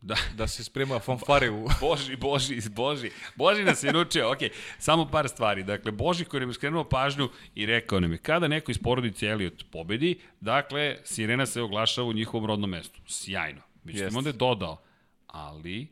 Da. 0.00 0.16
da 0.36 0.46
se 0.46 0.64
sprema 0.64 0.98
fanfare 0.98 1.50
u... 1.50 1.68
Boži, 1.80 2.16
Boži, 2.16 2.60
Boži. 2.70 3.10
Boži 3.36 3.64
nas 3.64 3.82
je 3.82 3.92
naučio, 3.92 4.30
ok, 4.32 4.38
samo 4.78 5.08
par 5.10 5.28
stvari. 5.28 5.62
Dakle, 5.62 5.92
Boži 5.92 6.24
koji 6.24 6.40
nam 6.40 6.50
je 6.50 6.54
skrenuo 6.54 6.84
pažnju 6.84 7.28
i 7.54 7.66
rekao 7.66 8.00
nam 8.00 8.12
je, 8.12 8.18
kada 8.18 8.48
neko 8.48 8.70
iz 8.70 8.78
porodice 8.78 9.26
Elliot 9.26 9.64
pobedi, 9.72 10.20
dakle, 10.40 10.96
sirena 11.04 11.46
se 11.46 11.62
oglašava 11.62 12.08
u 12.08 12.12
njihovom 12.12 12.46
rodnom 12.46 12.70
mestu. 12.70 13.00
Sjajno. 13.06 13.60
Međutim, 13.84 14.06
Jeste. 14.06 14.18
onda 14.18 14.30
je 14.30 14.32
dodao, 14.32 14.82
ali 15.26 15.86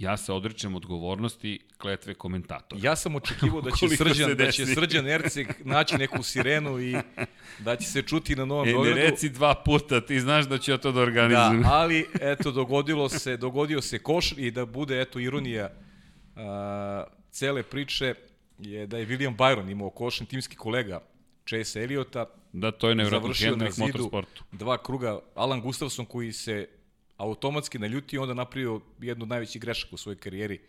ja 0.00 0.16
se 0.16 0.32
odrećem 0.32 0.74
odgovornosti 0.74 1.58
kletve 1.78 2.14
komentatora. 2.14 2.80
Ja 2.82 2.96
sam 2.96 3.16
očekivao 3.16 3.60
da 3.60 3.70
će 3.70 3.88
Srđan, 3.96 4.36
da 4.36 4.50
će. 4.50 4.66
Srđan 4.66 5.08
Erceg 5.08 5.46
naći 5.60 5.96
neku 5.96 6.22
sirenu 6.22 6.80
i 6.80 6.96
da 7.58 7.76
će 7.76 7.86
se 7.86 8.02
čuti 8.02 8.36
na 8.36 8.44
Novom 8.44 8.64
E, 8.64 8.68
ne 8.68 8.74
Beogradu. 8.74 9.00
reci 9.00 9.28
dva 9.28 9.54
puta, 9.56 10.00
ti 10.00 10.20
znaš 10.20 10.46
da 10.46 10.58
ću 10.58 10.70
ja 10.70 10.78
to 10.78 10.88
da 10.88 10.94
Da, 10.94 11.00
organizujem. 11.00 11.62
ali 11.66 12.06
eto 12.14 12.50
dogodilo 12.50 13.08
se, 13.08 13.36
dogodio 13.36 13.82
se 13.82 13.98
koš 13.98 14.32
i 14.32 14.50
da 14.50 14.66
bude 14.66 15.00
eto 15.00 15.18
ironija 15.18 15.70
a, 16.36 17.04
cele 17.30 17.62
priče 17.62 18.14
je 18.58 18.86
da 18.86 18.98
je 18.98 19.06
William 19.06 19.36
Byron 19.36 19.70
imao 19.70 19.90
košen 19.90 20.26
timski 20.26 20.56
kolega 20.56 21.00
Chase 21.46 21.82
Elliotta, 21.82 22.26
Da, 22.52 22.70
to 22.70 22.88
je 22.88 22.94
nevjerojatno 22.94 23.26
završio 23.26 23.56
na 23.56 23.70
zidu 23.70 23.86
Motorsportu. 23.86 24.44
dva 24.52 24.78
kruga 24.78 25.18
Alan 25.34 25.60
Gustafsson 25.60 26.04
koji 26.04 26.32
se 26.32 26.68
automatski 27.20 27.78
naljutio 27.78 28.22
onda 28.22 28.34
napravio 28.34 28.80
jednu 29.00 29.22
od 29.22 29.28
najvećih 29.28 29.60
grešaka 29.60 29.94
u 29.94 29.98
svojoj 29.98 30.16
karijeri 30.16 30.60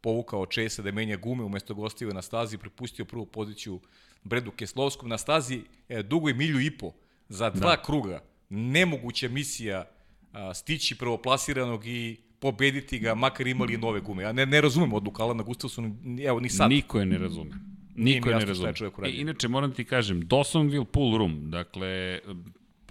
povukao 0.00 0.46
Chase 0.46 0.82
da 0.82 0.92
menja 0.92 1.16
gume 1.16 1.44
umesto 1.44 1.74
gostiva 1.74 2.12
na 2.12 2.22
stazi, 2.22 2.58
prepustio 2.58 3.04
prvu 3.04 3.26
poziciju 3.26 3.80
Bredu 4.24 4.50
Keslovskom 4.50 5.08
na 5.08 5.18
stazi 5.18 5.60
e, 5.88 6.02
dugoj 6.02 6.34
milju 6.34 6.60
i 6.60 6.70
po 6.70 6.92
za 7.28 7.50
dva 7.50 7.76
da. 7.76 7.82
kruga. 7.82 8.22
Nemoguća 8.48 9.28
misija 9.28 9.88
a, 10.32 10.54
stići 10.54 10.98
prvoplasiranog 10.98 11.86
i 11.86 12.16
pobediti 12.40 12.98
ga, 12.98 13.14
makar 13.14 13.46
imali 13.46 13.76
nove 13.76 14.00
gume. 14.00 14.22
Ja 14.22 14.32
ne, 14.32 14.46
ne 14.46 14.60
razumem 14.60 14.92
odluku 14.92 15.22
Alana 15.22 15.42
Gustafsona, 15.42 15.90
evo 16.26 16.40
ni 16.40 16.48
sad. 16.48 16.70
Niko 16.70 17.00
je 17.00 17.06
ne 17.06 17.18
razume. 17.18 17.50
Niko 17.94 18.28
je 18.28 18.34
ne 18.34 18.42
je 18.42 18.46
razume. 18.46 18.72
I, 18.80 18.84
uradio. 18.98 19.20
inače, 19.20 19.48
moram 19.48 19.72
ti 19.72 19.84
kažem, 19.84 20.22
Dawsonville 20.22 20.84
Pool 20.84 21.18
Room, 21.18 21.50
dakle, 21.50 22.20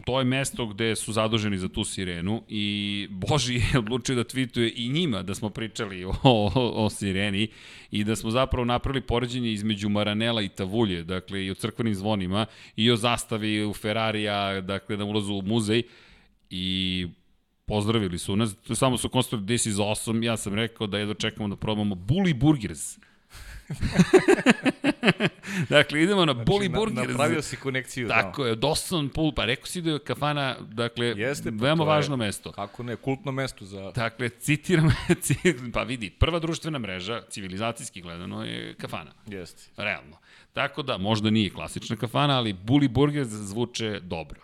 to 0.05 0.19
je 0.19 0.25
mesto 0.25 0.65
gde 0.65 0.95
su 0.95 1.13
zaduženi 1.13 1.57
za 1.57 1.69
tu 1.69 1.83
sirenu 1.83 2.43
i 2.47 3.07
Boži 3.09 3.53
je 3.53 3.79
odlučio 3.79 4.15
da 4.15 4.23
tweetuje 4.23 4.73
i 4.75 4.89
njima 4.89 5.23
da 5.23 5.35
smo 5.35 5.49
pričali 5.49 6.05
o, 6.05 6.13
o, 6.23 6.51
o 6.85 6.89
sireni 6.89 7.47
i 7.91 8.03
da 8.03 8.15
smo 8.15 8.31
zapravo 8.31 8.65
napravili 8.65 9.01
poređenje 9.01 9.51
između 9.51 9.89
Maranela 9.89 10.41
i 10.41 10.49
Tavulje, 10.49 11.03
dakle 11.03 11.45
i 11.45 11.51
o 11.51 11.53
crkvenim 11.53 11.95
zvonima 11.95 12.45
i 12.75 12.91
o 12.91 12.95
zastavi 12.95 13.65
u 13.65 13.73
Ferrarija, 13.73 14.61
dakle 14.61 14.97
na 14.97 15.05
ulazu 15.05 15.33
u 15.33 15.41
muzej 15.41 15.83
i 16.49 17.07
pozdravili 17.65 18.17
su 18.17 18.35
nas, 18.35 18.55
samo 18.73 18.97
su 18.97 19.09
konstatovali 19.09 19.47
this 19.47 19.65
is 19.65 19.75
awesome, 19.75 20.25
ja 20.25 20.37
sam 20.37 20.53
rekao 20.53 20.87
da 20.87 20.97
jedva 20.97 21.13
čekamo 21.13 21.47
da 21.47 21.55
probamo 21.55 21.95
Bully 21.95 22.33
Burgers. 22.33 22.97
dakle, 25.69 26.03
idemo 26.03 26.25
na 26.25 26.33
znači, 26.33 26.45
Bully 26.47 26.69
na, 26.69 26.77
Burgers. 26.77 27.07
napravio 27.07 27.41
si 27.41 27.57
konekciju. 27.57 28.07
Tako 28.07 28.45
je, 28.45 28.55
Dawson 28.55 29.09
Pool, 29.09 29.31
pa 29.31 29.45
rekao 29.45 29.65
si 29.65 29.81
da 29.81 29.91
je 29.91 29.99
kafana, 29.99 30.55
dakle, 30.61 31.05
Jeste, 31.07 31.51
pa 31.51 31.63
veoma 31.65 31.83
je- 31.83 31.87
važno 31.87 32.17
mesto. 32.17 32.51
Kako 32.51 32.83
ne, 32.83 32.95
kultno 32.95 33.31
mesto 33.31 33.65
za... 33.65 33.91
Dakle, 33.91 34.29
citiram, 34.29 34.89
ci- 35.23 35.35
pa 35.73 35.83
vidi, 35.83 36.09
prva 36.09 36.39
društvena 36.39 36.79
mreža, 36.79 37.21
civilizacijski 37.29 38.01
gledano, 38.01 38.45
je 38.45 38.73
kafana. 38.73 39.11
Jeste. 39.27 39.63
Realno. 39.77 40.17
Tako 40.53 40.83
da, 40.83 40.97
možda 40.97 41.29
nije 41.29 41.49
klasična 41.49 41.95
kafana, 41.95 42.37
ali 42.37 42.53
Bully 42.55 42.87
Burgers 42.87 43.27
zvuče 43.27 43.99
dobro. 43.99 44.39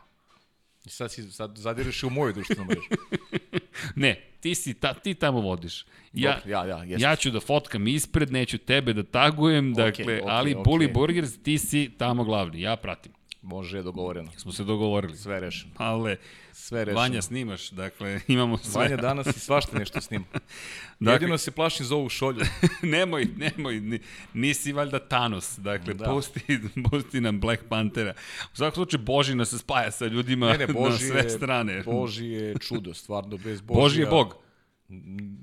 I 0.86 0.89
sad, 0.89 1.11
si, 1.11 1.32
sad 1.32 1.57
zadireš 1.57 2.03
i 2.03 2.05
u 2.05 2.09
moju 2.09 2.34
društvenu 2.34 2.65
mrežu. 2.65 2.82
Ne, 3.95 4.21
ti, 4.39 4.55
si 4.55 4.73
ta, 4.73 4.93
ti 4.93 5.13
tamo 5.13 5.41
vodiš. 5.41 5.86
Ja, 6.13 6.34
Dobro, 6.34 6.51
ja, 6.51 6.65
ja, 6.65 6.84
jeste. 6.84 7.03
ja 7.03 7.15
ću 7.15 7.32
da 7.32 7.39
fotkam 7.39 7.88
ispred, 7.88 8.32
neću 8.32 8.57
tebe 8.57 8.93
da 8.93 9.03
tagujem, 9.03 9.73
dakle, 9.73 10.03
okej, 10.03 10.21
ali 10.27 10.51
okej. 10.55 10.63
Bully 10.63 10.93
Burgers, 10.93 11.38
ti 11.38 11.57
si 11.57 11.91
tamo 11.97 12.23
glavni, 12.23 12.61
ja 12.61 12.75
pratim. 12.75 13.11
Može, 13.42 13.78
je 13.78 13.84
dogovoreno. 13.84 14.32
Smo 14.38 14.52
se 14.52 14.64
dogovorili. 14.64 15.18
Sve 15.18 15.39
rešeno. 15.39 15.72
Ale, 15.78 16.18
Sve 16.52 16.86
rešeno. 16.86 17.00
Vanja 17.00 17.22
snimaš, 17.22 17.70
dakle, 17.70 18.20
imamo 18.28 18.58
sve. 18.58 18.82
Vanja 18.82 18.98
danas 18.98 19.28
i 19.28 19.39
svašta 19.39 19.80
nešto 19.80 20.02
snima. 20.02 20.26
Dakle- 21.00 21.14
Jedino 21.14 21.38
se 21.38 21.52
plašim 21.52 21.86
za 21.86 21.96
ovu 21.96 22.10
šolju. 22.10 22.42
nemoj, 22.84 23.26
nemoj, 23.38 23.80
ni, 23.80 24.00
nisi 24.34 24.74
valjda 24.74 25.00
Thanos, 25.00 25.58
dakle, 25.58 25.94
da. 25.94 26.06
Pusti, 26.06 26.42
pusti 26.92 27.22
nam 27.22 27.39
Black 27.39 27.64
Panthera. 27.70 28.14
U 28.54 28.56
svakom 28.56 28.76
slučaju, 28.76 29.04
Božina 29.04 29.46
se 29.46 29.58
spaja 29.58 29.92
sa 29.92 30.06
ljudima 30.06 30.48
Ne, 30.48 30.58
ne, 30.58 30.68
na 30.68 30.74
Boži 30.74 31.06
sve 31.06 31.22
je, 31.22 31.30
strane. 31.30 31.84
Boži 31.84 32.26
je 32.26 32.56
čudo, 32.60 32.94
stvarno, 32.94 33.38
bez 33.38 33.62
Božija. 33.62 33.82
Boži 33.82 34.02
je 34.02 34.06
Bog. 34.08 34.36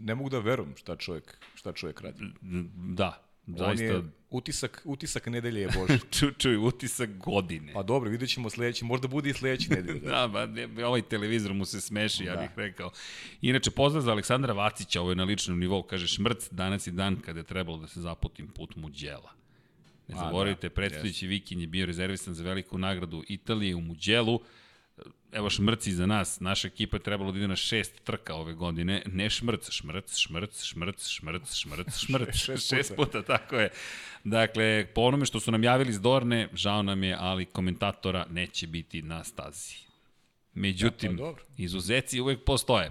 Ne 0.00 0.14
mogu 0.14 0.30
da 0.30 0.38
verujem 0.38 0.74
šta 0.76 0.96
čovjek, 0.96 1.38
šta 1.54 1.72
čovjek 1.72 2.00
radi. 2.00 2.24
Da, 2.74 3.27
zaista. 3.56 3.84
On 3.84 3.90
je, 3.90 4.02
utisak, 4.30 4.82
utisak 4.84 5.26
nedelje 5.26 5.60
je 5.60 5.68
Boži. 5.78 5.98
Ču, 6.10 6.30
čuj, 6.38 6.56
utisak 6.56 7.18
godine. 7.18 7.72
Pa 7.72 7.82
dobro, 7.82 8.10
vidjet 8.10 8.30
ćemo 8.30 8.50
sledeći, 8.50 8.84
možda 8.84 9.08
bude 9.08 9.30
i 9.30 9.32
sledeći 9.32 9.70
nedelje. 9.70 10.00
Da. 10.00 10.10
Da, 10.18 10.28
ba, 10.28 10.46
ne, 10.46 10.86
ovaj 10.86 11.02
televizor 11.02 11.52
mu 11.54 11.64
se 11.64 11.80
smeši, 11.80 12.24
ja 12.24 12.34
Da. 12.34 12.40
bih 12.40 12.50
rekao. 12.56 12.90
Inače, 13.42 13.70
pozdrav 13.70 14.02
za 14.02 14.10
Aleksandra 14.10 14.52
Vacića, 14.52 15.00
ovo 15.00 15.10
je 15.10 15.16
na 15.16 15.24
ličnom 15.24 15.58
nivou, 15.58 15.82
kaže 15.82 16.06
Šmrc, 16.06 16.48
danas 16.50 16.86
je 16.86 16.90
dan 16.90 17.16
kada 17.16 17.40
je 17.40 17.44
trebalo 17.44 17.78
da 17.78 17.86
se 17.86 18.00
zaputim 18.00 18.48
put 18.48 18.76
Muđela. 18.76 19.32
Ne 20.08 20.16
zaboravite, 20.16 20.68
da, 20.68 20.74
predstavljajući 20.74 21.26
Viking 21.26 21.60
je 21.60 21.66
bio 21.66 21.86
rezervisan 21.86 22.34
za 22.34 22.44
veliku 22.44 22.78
nagradu 22.78 23.24
Italije 23.28 23.74
u 23.74 23.80
Muđelu. 23.80 24.40
Evo 25.32 25.50
šmrci 25.50 25.92
za 25.92 26.06
nas, 26.06 26.40
naša 26.40 26.68
ekipa 26.68 26.96
je 26.96 27.02
trebalo 27.02 27.32
da 27.32 27.38
ide 27.38 27.48
na 27.48 27.56
šest 27.56 28.04
trka 28.04 28.34
ove 28.34 28.52
godine, 28.52 29.02
ne 29.06 29.30
šmrc, 29.30 29.70
šmrc, 29.70 30.16
šmrc, 30.16 30.62
šmrc, 30.62 31.08
šmrc, 31.08 31.54
šmrc, 31.54 31.98
šmrc, 32.06 32.34
Šest 32.36 32.68
šest 32.68 32.96
puta. 32.96 33.22
tako 33.22 33.56
je. 33.56 33.70
Dakle, 34.24 34.86
po 34.94 35.00
onome 35.00 35.26
što 35.26 35.40
su 35.40 35.50
nam 35.50 35.64
javili 35.64 35.90
iz 35.90 36.00
Dorne, 36.00 36.48
žao 36.52 36.82
nam 36.82 37.02
je, 37.04 37.16
ali 37.18 37.44
komentatora 37.44 38.26
neće 38.30 38.66
biti 38.66 39.02
na 39.02 39.24
stazi. 39.24 39.87
Međutim, 40.54 41.16
Da, 41.16 41.32
pa 41.32 41.40
izuzeci 41.56 42.20
uvek 42.20 42.44
postoje. 42.44 42.90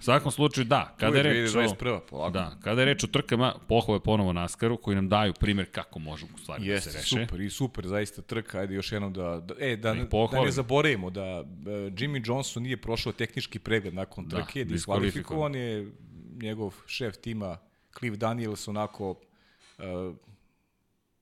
U 0.00 0.02
svakom 0.02 0.32
slučaju, 0.32 0.64
da, 0.64 0.94
kada 0.98 1.16
je 1.16 1.22
reč 1.22 1.54
o... 1.54 1.58
2021. 1.58 2.00
polako. 2.00 2.30
Da, 2.30 2.56
kada 2.62 2.80
je 2.80 2.84
reč 2.84 3.04
o 3.04 3.06
trkama, 3.06 3.54
pohove 3.68 4.00
ponovo 4.00 4.32
Naskaru, 4.32 4.76
koji 4.76 4.94
nam 4.94 5.08
daju 5.08 5.32
primjer 5.32 5.70
kako 5.72 5.98
može 5.98 6.26
u 6.34 6.38
stvari 6.38 6.66
Jeste, 6.66 6.88
da 6.88 6.92
se 6.92 6.98
reše. 6.98 7.08
super 7.26 7.40
i 7.40 7.50
super, 7.50 7.86
zaista 7.86 8.22
trka. 8.22 8.58
Ajde 8.58 8.74
još 8.74 8.92
jednom 8.92 9.12
da, 9.12 9.40
da 9.40 9.54
e, 9.58 9.76
da, 9.76 9.94
da 9.94 10.06
pohvalim. 10.06 10.44
ne 10.46 10.52
zaboravimo 10.52 11.10
da 11.10 11.22
e, 11.22 11.44
Jimmy 11.70 12.28
Johnson 12.28 12.62
nije 12.62 12.76
prošao 12.76 13.12
tehnički 13.12 13.58
pregled 13.58 13.94
nakon 13.94 14.28
Da, 14.28 14.36
trke, 14.36 14.64
da, 14.64 14.72
diskvalifikovan. 14.72 15.52
diskvalifikovan 15.52 15.54
je 15.54 15.92
njegov 16.42 16.74
šef 16.86 17.16
tima 17.16 17.58
Cliff 17.98 18.16
Daniels 18.16 18.68
onako 18.68 19.10
uh, 19.10 19.84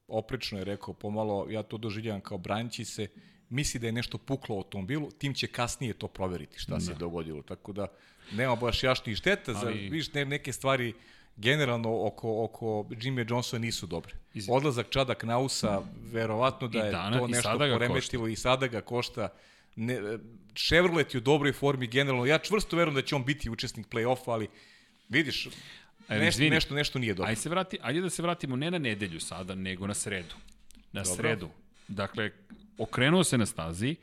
oprečno 0.08 0.58
je 0.58 0.64
rekao 0.64 0.94
pomalo, 0.94 1.46
ja 1.50 1.62
to 1.62 1.78
doživljavam 1.78 2.20
kao 2.20 2.38
branći 2.38 2.84
se, 2.84 3.08
misli 3.52 3.80
da 3.80 3.86
je 3.86 3.92
nešto 3.92 4.18
puklo 4.18 4.54
u 4.54 4.58
automobilu, 4.58 5.10
tim 5.10 5.34
će 5.34 5.46
kasnije 5.46 5.94
to 5.94 6.08
proveriti 6.08 6.58
šta 6.58 6.80
se 6.80 6.94
dogodilo. 6.94 7.42
Tako 7.42 7.72
da 7.72 7.86
nema 8.32 8.56
baš 8.56 8.82
jašnih 8.82 9.16
šteta, 9.16 9.52
za, 9.54 9.66
Ali- 9.66 9.88
viš, 9.88 10.12
ne, 10.12 10.24
neke 10.24 10.52
stvari 10.52 10.94
generalno 11.36 12.06
oko, 12.06 12.44
oko 12.44 12.66
Jimmy 12.90 13.30
Johnsona 13.30 13.60
nisu 13.60 13.86
dobre. 13.86 14.14
Iz- 14.34 14.48
Odlazak 14.50 14.86
Čada 14.90 15.14
Knausa, 15.14 15.80
verovatno 16.04 16.68
da 16.68 16.78
je 16.78 16.92
dana- 16.92 17.18
to 17.18 17.26
nešto 17.26 17.58
poremetilo 17.58 18.28
i 18.28 18.36
sada 18.36 18.66
ga 18.66 18.80
košta. 18.80 19.28
Ne, 19.76 19.98
Chevrolet 20.58 21.14
je 21.14 21.18
u 21.18 21.22
dobroj 21.22 21.52
formi 21.52 21.86
generalno. 21.86 22.26
Ja 22.26 22.38
čvrsto 22.38 22.76
verujem 22.76 22.94
da 22.94 23.02
će 23.02 23.14
on 23.14 23.24
biti 23.24 23.50
učesnik 23.50 23.86
play-offa, 23.88 24.28
ali 24.28 24.48
vidiš, 25.08 25.48
nešto, 26.08 26.24
izvini. 26.28 26.50
nešto, 26.50 26.74
nešto 26.74 26.98
nije 26.98 27.14
dobro. 27.14 27.28
Ajde, 27.28 27.40
se 27.40 27.48
vrati, 27.48 27.78
ajde 27.82 28.00
da 28.00 28.10
se 28.10 28.22
vratimo 28.22 28.56
ne 28.56 28.70
na 28.70 28.78
nedelju 28.78 29.20
sada, 29.20 29.54
nego 29.54 29.86
na 29.86 29.94
sredu. 29.94 30.34
Na 30.92 31.02
Dobro. 31.02 31.16
sredu. 31.16 31.48
Dakle, 31.88 32.30
okrenuo 32.78 33.24
se 33.24 33.38
na 33.38 33.46
stazi 33.46 33.96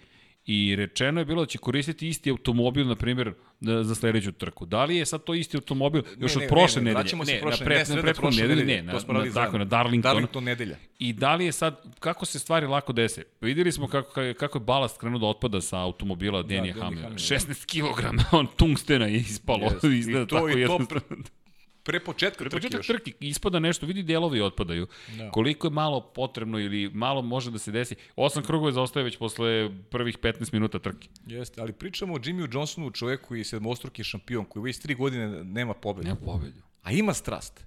i 0.46 0.76
rečeno 0.76 1.22
je 1.22 1.26
bilo 1.26 1.42
da 1.42 1.46
će 1.46 1.58
koristiti 1.58 2.08
isti 2.08 2.30
automobil, 2.30 2.88
na 2.88 2.96
primjer, 2.96 3.34
da- 3.60 3.84
za 3.84 3.96
sledeću 3.96 4.32
trku. 4.32 4.66
Da 4.66 4.86
li 4.86 4.96
je 4.96 5.06
sad 5.06 5.24
to 5.24 5.34
isti 5.34 5.58
automobil 5.58 6.02
još 6.18 6.36
ne, 6.36 6.44
od 6.44 6.50
prošle 6.50 6.82
ne, 6.82 6.94
ne, 6.94 6.98
nedelje? 6.98 7.16
ne, 7.26 7.40
prošle, 7.42 7.66
ne, 7.66 7.96
na 7.96 8.02
prethodnu 8.02 8.32
nedelju, 8.32 8.66
ne, 8.66 8.82
na, 8.84 8.94
na, 8.94 9.32
tako, 9.34 9.58
na 9.58 9.66
Darlington. 9.66 10.10
Darlington 10.10 10.44
nedelja. 10.44 10.76
I 11.00 11.14
da 11.14 11.36
li 11.36 11.46
je 11.46 11.52
sad, 11.52 11.84
kako 12.00 12.26
se 12.26 12.40
stvari 12.40 12.68
lako 12.68 12.94
dese? 12.94 13.24
Pa 13.40 13.46
Videli 13.46 13.72
smo 13.72 13.88
kako, 13.88 14.12
kako 14.34 14.58
je 14.58 14.64
balast 14.64 15.00
krenuo 15.00 15.20
da 15.20 15.26
otpada 15.26 15.62
sa 15.62 15.80
automobila 15.80 16.44
Denija 16.44 16.74
Denny 16.74 16.80
Hamlina. 16.80 17.02
Hamlina, 17.02 17.20
16 17.20 17.66
kg, 17.66 18.06
on 18.38 18.48
tungstena 18.48 19.06
je 19.06 19.16
ispalo. 19.16 19.64
Jeste. 19.84 19.88
I 20.12 20.14
to- 20.14 20.26
tako 20.28 20.50
i 20.50 20.66
to. 20.66 20.80
Pre 21.84 22.00
početka 22.00 22.38
Pre 22.38 22.50
trke 22.50 22.62
početak 22.62 22.80
još. 22.80 22.88
trke 22.88 23.12
ispada 23.20 23.60
nešto, 23.60 23.86
vidi 23.86 24.04
delovi 24.04 24.42
otpadaju. 24.42 24.88
Da. 25.18 25.32
Koliko 25.32 25.68
je 25.68 25.72
malo 25.72 26.02
potrebno 26.02 26.60
ili 26.60 26.90
malo 26.94 27.22
može 27.22 27.52
da 27.52 27.60
se 27.60 27.72
desi. 27.72 27.96
Osam 28.16 28.44
krugova 28.44 28.72
zaostaje 28.72 29.04
već 29.04 29.18
posle 29.18 29.70
prvih 29.90 30.18
15 30.18 30.54
minuta 30.54 30.80
trke. 30.80 31.08
Jeste, 31.28 31.62
ali 31.62 31.74
pričamo 31.74 32.14
o 32.14 32.18
Jimmyu 32.18 32.54
Johnsonu, 32.54 32.92
čoveku 32.92 33.28
koji 33.28 33.40
je 33.40 33.44
sedmostruki 33.44 34.04
šampion, 34.04 34.46
koji 34.46 34.64
već 34.64 34.80
tri 34.80 34.96
godine 34.96 35.44
nema 35.44 35.74
pobede. 35.74 36.08
Nema 36.08 36.20
pobedu. 36.26 36.62
A 36.84 36.92
ima 36.92 37.14
strast. 37.14 37.66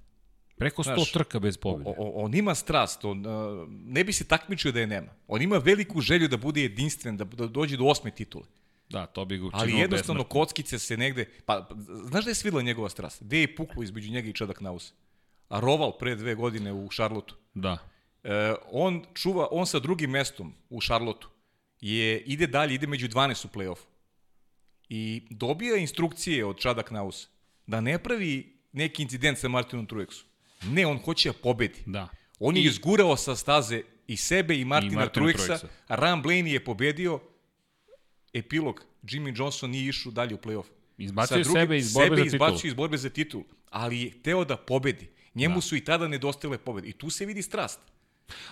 Preko 0.56 0.82
100 0.82 0.94
Znaš, 0.94 1.12
trka 1.12 1.38
bez 1.40 1.56
pobede. 1.56 1.90
O, 1.90 1.94
o, 1.98 2.24
on 2.24 2.34
ima 2.34 2.54
strast, 2.54 3.04
on 3.04 3.24
ne 3.68 4.04
bi 4.04 4.12
se 4.12 4.24
takmičio 4.24 4.72
da 4.72 4.80
je 4.80 4.86
nema. 4.86 5.08
On 5.28 5.42
ima 5.42 5.58
veliku 5.58 6.00
želju 6.00 6.28
da 6.28 6.36
bude 6.36 6.62
jedinstven, 6.62 7.16
da, 7.16 7.24
da 7.24 7.46
dođe 7.46 7.76
do 7.76 7.84
osme 7.84 8.10
titule. 8.10 8.44
Da, 8.92 9.06
to 9.06 9.24
bi 9.24 9.38
ga 9.38 9.44
učinilo 9.46 9.62
Ali 9.62 9.72
jednostavno 9.72 10.22
besmrtnim. 10.22 10.40
kockice 10.40 10.78
se 10.78 10.96
negde... 10.96 11.24
Pa, 11.46 11.68
znaš 12.04 12.24
da 12.24 12.30
je 12.30 12.34
svidla 12.34 12.62
njegova 12.62 12.88
strast? 12.88 13.22
Gde 13.22 13.40
je 13.40 13.56
puklo 13.56 13.82
između 13.82 14.10
njega 14.10 14.28
i 14.28 14.32
Čadak 14.32 14.60
Naus? 14.60 14.92
A 15.48 15.60
Roval 15.60 15.98
pre 15.98 16.14
dve 16.14 16.34
godine 16.34 16.72
u 16.72 16.90
Šarlotu. 16.90 17.36
Da. 17.54 17.78
E, 18.24 18.54
on 18.70 19.04
čuva, 19.14 19.48
on 19.50 19.66
sa 19.66 19.78
drugim 19.78 20.10
mestom 20.10 20.54
u 20.70 20.80
Šarlotu 20.80 21.28
je, 21.80 22.20
ide 22.20 22.46
dalje, 22.46 22.74
ide 22.74 22.86
među 22.86 23.08
12 23.08 23.46
u 23.46 23.48
play-offu. 23.48 23.84
I 24.88 25.22
dobija 25.30 25.76
instrukcije 25.76 26.44
od 26.44 26.58
Čadak 26.58 26.90
Naus 26.90 27.28
da 27.66 27.80
ne 27.80 27.98
pravi 27.98 28.56
neki 28.72 29.02
incident 29.02 29.38
sa 29.38 29.48
Martinom 29.48 29.86
Truexu. 29.86 30.24
Ne, 30.62 30.86
on 30.86 30.98
hoće 30.98 31.28
da 31.28 31.38
pobedi. 31.42 31.82
Da. 31.86 32.08
On 32.38 32.56
je 32.56 32.62
izgurao 32.62 33.16
sa 33.16 33.36
staze 33.36 33.82
i 34.06 34.16
sebe 34.16 34.56
i 34.60 34.64
Martina, 34.64 34.92
I 34.92 34.96
Martina 34.96 35.26
Truexa. 35.26 35.58
Truexa. 35.58 35.66
Ram 35.88 36.22
Blaney 36.22 36.52
je 36.52 36.64
pobedio. 36.64 37.20
Epilog. 38.32 38.84
Jimmy 39.02 39.38
Johnson 39.38 39.70
nije 39.70 39.88
išao 39.88 40.12
dalje 40.12 40.34
u 40.34 40.38
play-off. 40.38 40.66
Izbacio 40.98 41.36
je 41.36 41.44
sebe 41.44 41.78
iz 41.78 41.92
borbe 41.94 42.16
sebe 42.16 42.16
za 42.16 42.22
titulu. 42.24 42.48
izbacio 42.48 42.68
iz 42.68 42.74
borbe 42.74 42.96
za 42.96 43.10
titul, 43.10 43.42
ali 43.70 44.00
je 44.00 44.10
hteo 44.10 44.44
da 44.44 44.56
pobedi. 44.56 45.08
Njemu 45.34 45.54
da. 45.54 45.60
su 45.60 45.76
i 45.76 45.84
tada 45.84 46.08
nedostajale 46.08 46.58
pobede. 46.58 46.88
I 46.88 46.92
tu 46.92 47.10
se 47.10 47.26
vidi 47.26 47.42
strast. 47.42 47.80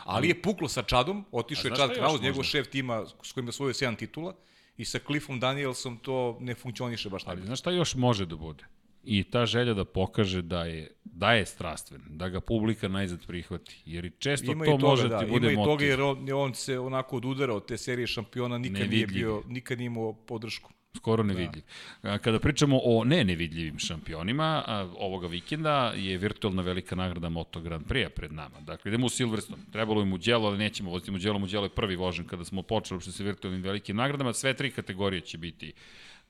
Ali 0.05 0.29
je 0.29 0.43
puklo 0.43 0.69
sa 0.69 0.83
Čadom, 0.83 1.25
otišao 1.33 1.69
je 1.69 1.77
Čad 1.77 1.95
Kraus, 1.95 2.21
njegov 2.21 2.43
šef 2.43 2.69
tima 2.69 3.07
s 3.23 3.33
kojim 3.33 3.47
je 3.47 3.49
osvojio 3.49 3.75
7 3.75 3.97
titula, 3.97 4.35
i 4.77 4.85
sa 4.85 4.99
Cliffom 5.07 5.41
Danielsom 5.41 5.99
to 5.99 6.39
ne 6.41 6.55
funkcioniše 6.55 7.09
baš 7.09 7.23
Ali 7.27 7.37
tako. 7.37 7.47
znaš 7.47 7.59
šta 7.61 7.71
još 7.71 7.95
može 7.95 8.27
da 8.27 8.37
bude? 8.37 8.65
I 9.05 9.25
ta 9.25 9.47
želja 9.47 9.75
da 9.75 9.85
pokaže 9.85 10.43
da 10.43 10.65
je, 10.65 10.91
da 11.05 11.33
je 11.33 11.47
strastven, 11.47 12.01
da 12.09 12.29
ga 12.29 12.41
publika 12.41 12.89
najzad 12.89 13.27
prihvati. 13.27 13.83
Jer 13.87 14.05
i 14.05 14.11
često 14.19 14.53
Ima 14.53 14.65
to 14.65 14.71
i 14.71 14.79
toga, 14.79 14.87
može 14.87 15.09
da, 15.09 15.19
ti 15.19 15.27
bude 15.27 15.53
ima 15.53 15.63
i 15.63 15.65
toga 15.65 15.71
motiv. 15.71 15.89
jer 15.89 16.01
on, 16.03 16.33
on 16.35 16.55
se 16.55 16.79
onako 16.79 17.17
odudara 17.17 17.55
od 17.55 17.67
te 17.67 17.79
serije 17.79 18.07
šampiona, 18.07 18.59
nikad 18.59 18.75
nije 18.75 18.89
Nevidljiv 18.89 19.15
bio, 19.15 19.43
nikad 19.49 19.79
nije 19.79 19.87
imao 19.87 20.13
podršku. 20.13 20.71
Skoro 20.97 21.23
nevidljiv. 21.23 21.63
Da. 22.03 22.19
Kada 22.19 22.39
pričamo 22.39 22.81
o 22.85 23.05
ne 23.05 23.25
nevidljivim 23.25 23.79
šampionima, 23.79 24.65
ovoga 24.99 25.27
vikenda 25.27 25.93
je 25.97 26.19
virtualna 26.19 26.63
velika 26.63 26.97
nagrada 26.97 27.29
Moto 27.29 27.61
Grand 27.61 27.87
Prix 27.87 28.09
pred 28.09 28.33
nama. 28.33 28.61
Dakle, 28.61 28.89
idemo 28.89 29.07
u 29.07 29.09
Silverstone. 29.09 29.63
Trebalo 29.73 30.01
je 30.01 30.07
Mugello, 30.07 30.49
ali 30.49 30.59
nećemo 30.59 30.91
voziti 30.91 31.11
Mugello. 31.11 31.39
Mugello 31.39 31.67
je 31.67 31.71
prvi 31.71 31.97
vožen 31.97 32.27
kada 32.27 32.45
smo 32.45 32.63
počeli 32.63 32.97
uopšte 32.97 33.13
sa 33.13 33.25
virtualnim 33.25 33.63
velikim 33.63 33.97
nagradama. 33.97 34.33
Sve 34.33 34.55
tri 34.55 34.71
kategorije 34.71 35.21
će 35.21 35.39
biti 35.39 35.73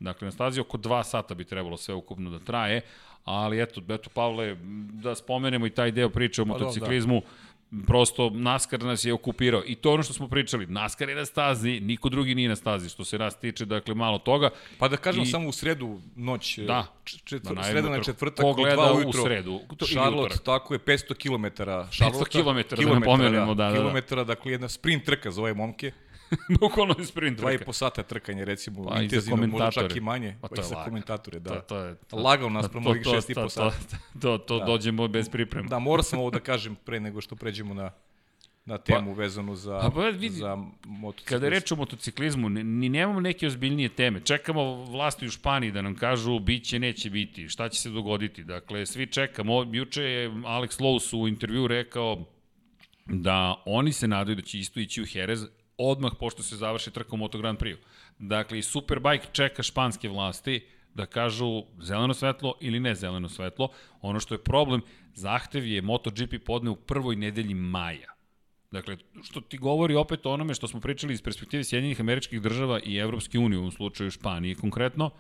Dakle, 0.01 0.25
na 0.25 0.33
stazi 0.33 0.61
oko 0.61 0.77
dva 0.77 1.05
sata 1.05 1.35
bi 1.35 1.45
trebalo 1.45 1.77
sve 1.77 1.95
ukupno 1.95 2.31
da 2.31 2.39
traje, 2.39 2.81
ali 3.25 3.63
eto, 3.63 3.81
eto 3.89 4.11
Pavle, 4.11 4.57
da 4.93 5.15
spomenemo 5.15 5.67
i 5.67 5.71
taj 5.71 5.91
deo 5.91 6.09
priče 6.09 6.43
o 6.43 6.47
Pa 6.47 6.49
da, 6.49 6.59
motociklizmu, 6.59 7.23
prosto 7.87 8.31
NASCAR 8.31 8.81
nas 8.81 9.05
je 9.05 9.13
okupirao. 9.13 9.63
I 9.67 9.75
to 9.75 9.93
ono 9.93 10.03
što 10.03 10.13
smo 10.13 10.29
pričali, 10.29 10.67
NASCAR 10.67 11.09
je 11.09 11.15
na 11.15 11.25
stazi, 11.25 11.81
niko 11.81 12.09
drugi 12.09 12.35
nije 12.35 12.49
na 12.49 12.57
stazi, 12.57 12.89
što 12.89 13.05
se 13.05 13.19
nas 13.19 13.37
tiče, 13.37 13.65
dakle, 13.65 13.95
malo 13.95 14.19
toga. 14.19 14.51
Pa 14.79 14.89
da 14.89 14.97
kažem 14.97 15.23
I- 15.23 15.27
samo 15.27 15.49
u 15.49 15.53
sredu 15.53 16.01
noć, 16.17 16.59
Da. 16.59 16.87
četvr, 17.05 17.55
Da, 17.55 17.63
sreda 17.63 17.89
na 17.89 18.03
četvrtak 18.03 18.43
Ko 18.43 18.51
u 18.51 18.55
gleda 18.55 18.93
u 18.93 18.97
ujutro. 18.97 19.23
sredu, 19.23 19.61
to- 19.79 19.87
Charlotte, 19.87 20.37
tako 20.39 20.75
je, 20.75 20.79
500 20.81 21.15
km. 21.15 21.47
Charlotte. 21.91 22.31
kilometara, 22.31 22.83
da 22.85 22.95
napomenemo, 22.95 23.55
da, 23.55 23.65
da, 23.65 23.71
da. 23.71 23.77
Kilometara, 23.77 24.25
dakle 24.25 24.53
jedna 24.53 24.69
sprint 24.69 25.05
trka 25.05 25.31
za 25.31 25.41
ove 25.43 25.55
momke. 25.55 25.93
Bukvalno 26.61 26.95
je 26.99 27.05
sprint 27.05 27.39
Dva 27.39 27.53
i 27.53 27.57
trka. 27.57 27.67
po 27.67 27.73
sata 27.73 28.03
trkanje, 28.03 28.45
recimo, 28.45 28.85
Pa 28.85 29.03
intenzivno, 29.03 29.47
možda 29.47 29.71
čak 29.71 29.97
i 29.97 30.01
manje. 30.01 30.37
Pa 30.41 30.49
Pa, 30.49 30.55
to 30.55 30.61
je 30.63 30.67
za 30.67 30.85
komentatore, 30.85 31.39
da. 31.41 31.51
To, 31.55 31.61
to 31.61 31.77
je, 31.77 31.95
to, 31.95 32.17
Lagao 32.17 32.51
nas 32.51 32.69
prema 32.69 32.91
ovih 32.91 33.03
šest 33.15 33.31
i 33.31 33.35
po 33.35 33.49
sata. 33.49 33.77
To, 34.21 34.21
to, 34.21 34.39
to 34.39 34.59
Da. 34.59 34.65
dođemo 34.65 35.09
bez 35.09 35.29
priprema. 35.29 35.69
Da, 35.69 35.79
morao 35.79 36.03
sam 36.03 36.19
ovo 36.19 36.31
da 36.31 36.41
kažem 36.51 36.77
pre 36.85 37.01
nego 37.01 37.21
što 37.21 37.37
pređemo 37.37 37.75
na 37.75 37.91
na 38.65 38.79
temu 38.79 39.13
vezanu 39.13 39.57
za, 39.57 39.77
a 39.77 39.91
pa 39.91 40.09
vidi, 40.09 40.29
za 40.31 40.57
motociklist. 40.85 41.29
Kada 41.29 41.47
je 41.47 41.51
reč 41.51 41.73
o 41.73 41.77
motociklizmu, 41.77 42.49
ni, 42.49 42.65
ni 42.65 42.89
nemamo 42.89 43.21
neke 43.21 43.47
ozbiljnije 43.47 43.89
teme. 43.89 44.21
Čekamo 44.21 44.85
vlasti 44.85 45.27
u 45.27 45.31
Španiji 45.31 45.73
da 45.73 45.83
nam 45.83 45.95
kažu 45.95 46.39
biće, 46.39 46.79
neće 46.79 47.11
biti, 47.11 47.49
šta 47.49 47.69
će 47.69 47.81
se 47.81 47.91
dogoditi. 47.91 48.45
Dakle, 48.45 48.87
svi 48.87 49.07
čekamo. 49.07 49.67
Juče 49.73 50.03
je 50.03 50.31
Alex 50.31 50.81
Lowe's 50.81 51.23
u 51.23 51.29
intervju 51.29 51.67
rekao 51.67 52.25
da 53.07 53.63
oni 53.67 53.93
se 53.93 54.09
nadaju 54.09 54.37
da 54.37 54.43
će 54.43 54.59
isto 54.59 54.81
ići 54.81 55.03
u 55.03 55.07
Jerez 55.15 55.45
odmah 55.89 56.13
pošto 56.19 56.43
se 56.43 56.57
završi 56.57 56.91
trka 56.91 57.15
u 57.15 57.17
Moto 57.17 57.39
Grand 57.39 57.59
Prix. 57.59 57.77
Dakle, 58.19 58.59
i 58.59 58.63
Superbike 58.63 59.27
čeka 59.33 59.63
španske 59.63 60.09
vlasti 60.09 60.67
da 60.95 61.07
kažu 61.07 61.63
zeleno 61.81 62.15
svetlo 62.15 62.55
ili 62.61 62.81
ne 62.81 62.95
zeleno 62.95 63.29
svetlo. 63.29 63.69
Ono 64.01 64.21
što 64.21 64.35
je 64.35 64.45
problem, 64.45 64.83
zahtev 65.15 65.67
je 65.67 65.83
MotoGP 65.83 66.35
podne 66.47 66.71
u 66.71 66.77
prvoj 66.77 67.17
nedelji 67.17 67.55
maja. 67.55 68.15
Dakle, 68.71 68.97
što 69.23 69.41
ti 69.41 69.59
govori 69.59 69.95
opet 69.95 70.27
o 70.27 70.33
onome 70.33 70.55
što 70.55 70.69
smo 70.69 70.81
pričali 70.81 71.13
iz 71.13 71.23
perspektive 71.23 71.65
Sjedinjenih 71.65 72.01
američkih 72.01 72.43
država 72.43 72.81
i 72.85 72.97
Evropske 72.97 73.39
unije, 73.39 73.59
u 73.59 73.61
ovom 73.61 73.73
slučaju 73.73 74.11
Španije 74.11 74.55
konkretno, 74.55 75.11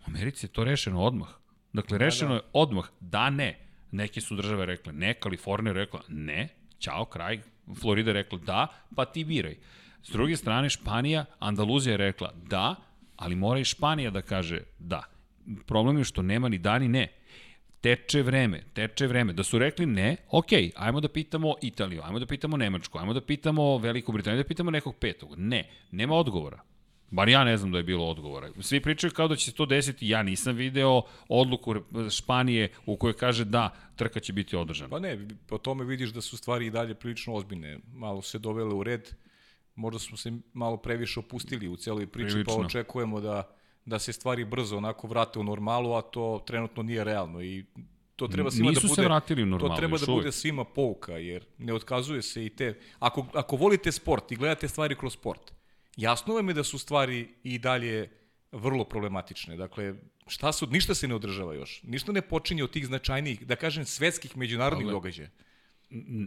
u 0.00 0.02
Americi 0.06 0.46
je 0.46 0.50
to 0.50 0.64
rešeno 0.64 1.02
odmah. 1.02 1.28
Dakle, 1.72 1.98
rešeno 1.98 2.28
da, 2.28 2.34
da. 2.34 2.44
je 2.44 2.50
odmah, 2.52 2.88
da 3.00 3.30
ne. 3.30 3.66
Neke 3.90 4.20
su 4.20 4.36
države 4.36 4.66
rekle 4.66 4.92
ne, 4.92 5.14
Kalifornija 5.14 5.72
rekla 5.72 6.00
ne, 6.08 6.48
ćao, 6.78 7.04
kraj, 7.04 7.40
Florida 7.80 8.12
rekla 8.12 8.38
da, 8.38 8.66
pa 8.96 9.04
ti 9.04 9.24
biraj. 9.24 9.56
S 10.02 10.12
druge 10.12 10.36
strane, 10.36 10.70
Španija, 10.70 11.24
Andaluzija 11.38 11.92
je 11.92 11.96
rekla 11.96 12.32
da, 12.34 12.74
ali 13.16 13.36
mora 13.36 13.60
i 13.60 13.64
Španija 13.64 14.10
da 14.10 14.22
kaže 14.22 14.60
da. 14.78 15.02
Problem 15.66 15.98
je 15.98 16.04
što 16.04 16.22
nema 16.22 16.48
ni 16.48 16.58
da 16.58 16.78
ni 16.78 16.88
ne 16.88 17.08
teče 17.80 18.22
vreme, 18.22 18.62
teče 18.74 19.06
vreme. 19.06 19.32
Da 19.32 19.44
su 19.44 19.58
rekli 19.58 19.86
ne, 19.86 20.16
ok, 20.30 20.52
ajmo 20.76 21.00
da 21.00 21.08
pitamo 21.08 21.54
Italiju, 21.62 22.02
ajmo 22.04 22.18
da 22.18 22.26
pitamo 22.26 22.56
Nemačku, 22.56 22.98
ajmo 22.98 23.14
da 23.14 23.20
pitamo 23.20 23.78
Veliku 23.78 24.12
Britaniju, 24.12 24.42
da 24.42 24.48
pitamo 24.48 24.70
nekog 24.70 24.96
petog. 24.96 25.38
Ne, 25.38 25.68
nema 25.90 26.14
odgovora. 26.14 26.60
Bar 27.10 27.28
ja 27.28 27.44
ne 27.44 27.56
znam 27.56 27.72
da 27.72 27.78
je 27.78 27.84
bilo 27.84 28.06
odgovora. 28.06 28.50
Svi 28.60 28.80
pričaju 28.80 29.10
kao 29.10 29.28
da 29.28 29.36
će 29.36 29.50
se 29.50 29.56
to 29.56 29.66
desiti, 29.66 30.08
ja 30.08 30.22
nisam 30.22 30.56
video 30.56 31.02
odluku 31.28 31.74
Španije 32.10 32.68
u 32.86 32.96
kojoj 32.96 33.16
kaže 33.16 33.44
da, 33.44 33.74
trka 33.96 34.20
će 34.20 34.32
biti 34.32 34.56
održana. 34.56 34.90
Pa 34.90 34.98
ne, 34.98 35.28
po 35.46 35.58
tome 35.58 35.84
vidiš 35.84 36.10
da 36.10 36.20
su 36.20 36.36
stvari 36.36 36.66
i 36.66 36.70
dalje 36.70 36.94
prilično 36.94 37.34
ozbiljne. 37.34 37.78
Malo 37.92 38.22
se 38.22 38.38
dovele 38.38 38.74
u 38.74 38.82
red, 38.82 39.10
možda 39.74 39.98
smo 39.98 40.16
se 40.16 40.32
malo 40.52 40.76
previše 40.76 41.20
opustili 41.20 41.68
u 41.68 41.76
celoj 41.76 42.06
priči, 42.06 42.32
Prilično. 42.32 42.56
pa 42.56 42.60
očekujemo 42.66 43.20
da 43.20 43.56
da 43.84 43.98
se 43.98 44.12
stvari 44.12 44.44
brzo 44.44 44.76
onako 44.76 45.06
vrate 45.06 45.38
u 45.38 45.44
normalu, 45.44 45.92
a 45.92 46.02
to 46.02 46.42
trenutno 46.46 46.82
nije 46.82 47.04
realno 47.04 47.42
i 47.42 47.64
to 48.16 48.28
treba 48.28 48.50
svima 48.50 48.70
Nisu 48.70 48.80
da 48.80 48.88
bude 48.88 49.02
se 49.02 49.04
vratili 49.04 49.42
u 49.42 49.46
normalu, 49.46 49.74
To 49.74 49.76
treba 49.76 49.98
da 49.98 50.02
još 50.02 50.06
bude 50.06 50.32
svima 50.32 50.64
pouka 50.64 51.12
jer 51.12 51.44
ne 51.58 51.74
otkazuje 51.74 52.22
se 52.22 52.46
i 52.46 52.50
te 52.50 52.78
ako 52.98 53.26
ako 53.34 53.56
volite 53.56 53.92
sport 53.92 54.32
i 54.32 54.36
gledate 54.36 54.68
stvari 54.68 54.96
kroz 54.96 55.12
sport. 55.12 55.52
Jasno 55.96 56.34
vam 56.34 56.48
je 56.48 56.54
da 56.54 56.64
su 56.64 56.78
stvari 56.78 57.28
i 57.42 57.58
dalje 57.58 58.10
vrlo 58.52 58.84
problematične. 58.84 59.56
Dakle, 59.56 59.94
šta 60.26 60.52
su 60.52 60.66
ništa 60.66 60.94
se 60.94 61.08
ne 61.08 61.14
održava 61.14 61.54
još. 61.54 61.82
Ništa 61.82 62.12
ne 62.12 62.22
počinje 62.22 62.64
od 62.64 62.70
tih 62.70 62.86
značajnijih, 62.86 63.46
da 63.46 63.56
kažem 63.56 63.84
svetskih 63.84 64.36
međunarodnih 64.36 64.86
Ale- 64.86 64.92
događaja. 64.92 65.28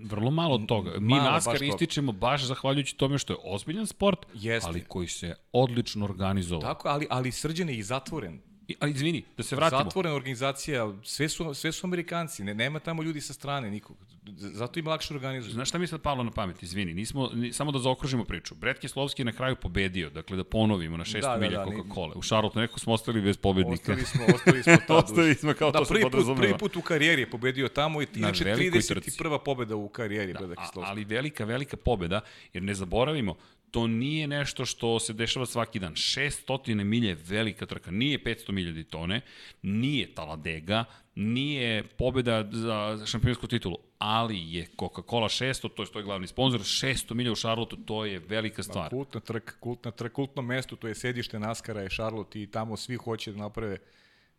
Vrlo 0.04 0.32
malo 0.32 0.58
toga. 0.58 1.00
Mi 1.00 1.08
Malo, 1.08 1.24
baš 1.24 1.34
NASCAR 1.34 1.58
to. 1.58 1.64
ističemo 1.66 2.12
baš 2.12 2.44
zahvaljujući 2.44 2.98
tome 2.98 3.18
što 3.18 3.34
je 3.34 3.38
ozbiljan 3.44 3.88
sport, 3.88 4.20
Jeste. 4.34 4.70
ali 4.70 4.84
koji 4.88 5.08
se 5.08 5.36
odlično 5.52 6.06
organizovao. 6.06 6.62
Tako, 6.62 6.88
ali 6.88 7.08
ali 7.10 7.32
srđan 7.32 7.70
je 7.70 7.78
i 7.78 7.84
zatvoren. 7.84 8.42
Ali 8.80 8.92
izvini, 8.92 9.24
da 9.38 9.44
se 9.44 9.56
vratimo. 9.56 9.84
Zatvorena 9.84 10.16
organizacija, 10.16 10.94
sve 11.04 11.30
su, 11.30 11.54
sve 11.54 11.72
su 11.72 11.88
Amerikanci, 11.88 12.44
ne, 12.44 12.54
nema 12.54 12.80
tamo 12.80 13.04
ljudi 13.04 13.22
sa 13.22 13.34
strane 13.34 13.72
nikog. 13.72 13.98
Zato 14.38 14.80
im 14.80 14.88
lakše 14.88 15.14
organizuju. 15.14 15.54
Znaš 15.54 15.70
šta 15.70 15.78
mi 15.78 15.84
je 15.84 15.88
sad 15.88 16.02
palo 16.02 16.24
na 16.24 16.32
pamet, 16.32 16.64
izvini, 16.64 16.94
nismo, 16.94 17.30
ni, 17.34 17.54
samo 17.54 17.72
da 17.72 17.80
zaokružimo 17.80 18.24
priču. 18.26 18.56
Bret 18.56 18.80
Keslovski 18.80 19.22
je 19.22 19.26
na 19.26 19.32
kraju 19.32 19.56
pobedio, 19.56 20.10
dakle 20.10 20.38
da 20.38 20.44
ponovimo 20.44 20.98
na 20.98 21.04
600 21.06 21.22
Da, 21.22 21.28
da, 21.28 21.38
milja 21.38 21.58
da, 21.58 21.66
Coca-Cola. 21.66 22.14
U 22.16 22.22
Charlotte 22.22 22.60
neko 22.60 22.80
smo 22.80 22.94
ostali 22.94 23.22
bez 23.22 23.38
pobednika. 23.38 23.94
Ostali 23.94 24.06
smo, 24.06 24.26
ostali 24.36 24.64
smo 24.64 24.78
tad. 24.88 25.04
Ostali 25.04 25.36
smo 25.36 25.54
kao 25.54 25.72
da, 25.72 25.80
to 25.80 25.86
prvi 25.86 26.02
put, 26.02 26.12
podrazumeva. 26.12 26.42
prvi 26.42 26.58
put 26.58 26.76
u 26.76 26.82
karijeri 26.82 27.22
je 27.22 27.30
pobedio 27.30 27.68
tamo 27.68 28.02
i 28.02 28.06
Na 28.06 28.20
inače 28.20 28.44
velikoj 28.44 28.82
trci. 28.82 29.12
31. 29.12 29.40
pobeda 29.46 29.76
u 29.76 29.90
karijeri 29.90 30.34
da, 30.34 30.40
Breda 30.40 30.54
A, 30.58 30.66
Kislovska. 30.66 30.92
ali 30.92 31.06
velika, 31.06 31.46
velika 31.46 31.78
pobeda, 31.78 32.22
jer 32.54 32.64
ne 32.64 32.74
zaboravimo, 32.74 33.36
to 33.74 33.88
nije 33.88 34.28
nešto 34.28 34.66
što 34.66 35.00
se 35.00 35.14
dešava 35.14 35.46
svaki 35.46 35.80
dan. 35.80 35.94
600 35.94 36.84
milje 36.84 37.08
je 37.08 37.18
velika 37.26 37.66
trka, 37.66 37.92
nije 37.92 38.24
500 38.24 38.52
milja 38.52 38.72
Ditone, 38.72 39.22
nije 39.62 40.14
Taladega, 40.14 40.86
nije 41.16 41.84
pobeda 41.84 42.50
za 42.52 43.06
šampionsku 43.06 43.48
titulu, 43.48 43.78
ali 43.98 44.54
je 44.54 44.68
Coca-Cola 44.78 45.28
600, 45.28 45.70
to 45.76 45.84
je 45.84 45.92
to 45.92 46.00
je 46.00 46.04
glavni 46.04 46.28
sponsor, 46.28 46.60
600 46.60 47.14
milja 47.14 47.32
u 47.32 47.36
Charlotteu, 47.36 47.78
to 47.86 48.06
je 48.06 48.20
velika 48.20 48.64
stvar. 48.64 48.90
Kultna 48.90 49.20
trka, 49.20 49.54
kultna 49.60 49.92
trka, 49.92 50.14
kultno 50.14 50.42
mesto, 50.42 50.76
to 50.76 50.88
je 50.88 50.96
sedište 50.96 51.40
Naskara 51.40 51.82
je 51.82 51.90
Charlotte 51.90 52.42
i 52.42 52.48
tamo 52.48 52.78
svi 52.78 52.96
hoće 52.96 53.32
da 53.32 53.38
naprave 53.38 53.78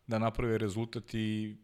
da 0.07 0.19
naprave 0.19 0.59
rezultat 0.59 1.15
i 1.15 1.57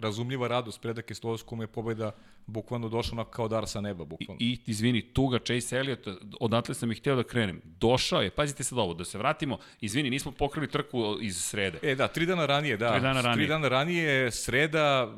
razumljiva 0.00 0.48
radost 0.48 0.80
Preda 0.80 1.02
Kestovac 1.02 1.42
kome 1.42 1.64
je 1.64 1.68
pobeda 1.68 2.10
bukvalno 2.46 2.88
došla 2.88 3.14
onako 3.14 3.30
kao 3.30 3.48
dar 3.48 3.68
sa 3.68 3.80
neba, 3.80 4.04
bukvalno. 4.04 4.36
I, 4.40 4.52
i 4.52 4.58
izvini, 4.66 5.02
tuga 5.02 5.38
Chase 5.38 5.76
Elliott, 5.76 6.08
odatle 6.40 6.74
sam 6.74 6.92
ih 6.92 6.98
hteo 6.98 7.16
da 7.16 7.22
krenem. 7.22 7.60
Došao 7.64 8.22
je, 8.22 8.30
pazite 8.30 8.64
sad 8.64 8.78
ovo, 8.78 8.94
da 8.94 9.04
se 9.04 9.18
vratimo, 9.18 9.58
izvini, 9.80 10.10
nismo 10.10 10.32
pokrili 10.32 10.68
trku 10.68 11.18
iz 11.20 11.36
srede. 11.36 11.78
E 11.82 11.94
da, 11.94 12.08
tri 12.08 12.26
dana 12.26 12.46
ranije, 12.46 12.76
da. 12.76 12.92
Tri 12.92 13.00
dana 13.00 13.20
ranije. 13.20 13.46
Tri 13.46 13.46
dana 13.46 13.68
ranije, 13.68 14.30
sreda, 14.30 15.14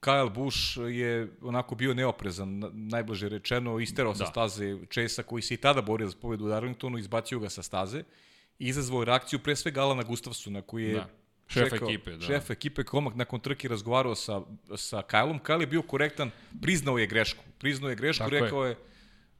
Kyle 0.00 0.30
Busch 0.30 0.76
je 0.90 1.28
onako 1.42 1.74
bio 1.74 1.94
neoprezan, 1.94 2.62
najbliže 2.72 3.28
rečeno, 3.28 3.78
isterao 3.80 4.12
da. 4.12 4.18
sa 4.18 4.26
staze 4.26 4.78
Chase-a 4.92 5.22
koji 5.22 5.42
se 5.42 5.54
i 5.54 5.56
tada 5.56 5.82
borio 5.82 6.08
za 6.08 6.16
pobedu 6.20 6.44
u 6.44 6.48
Darlingtonu, 6.48 6.98
izbacio 6.98 7.38
ga 7.38 7.48
sa 7.48 7.62
staze 7.62 8.02
i 8.58 8.68
izazvao 8.68 9.04
reakciju 9.04 9.38
pre 9.38 9.56
svega 9.56 9.82
Alana 9.82 10.02
Gustafsona 10.02 10.62
koji 10.62 10.84
je 10.84 10.94
da. 10.94 11.08
Šef 11.48 11.70
čekao, 11.70 11.88
ekipe, 11.88 12.10
da. 12.10 12.26
Šef 12.26 12.50
ekipe 12.50 12.84
Komak 12.84 13.14
nakon 13.14 13.40
trke 13.40 13.68
razgovarao 13.68 14.14
sa, 14.14 14.40
sa 14.76 15.02
Kylom. 15.10 15.40
Kyle 15.42 15.60
je 15.60 15.66
bio 15.66 15.82
korektan, 15.82 16.30
priznao 16.62 16.98
je 16.98 17.06
grešku. 17.06 17.44
Priznao 17.58 17.90
je 17.90 17.96
grešku, 17.96 18.24
Tako 18.24 18.30
rekao 18.30 18.64
je, 18.64 18.70
je 18.70 18.76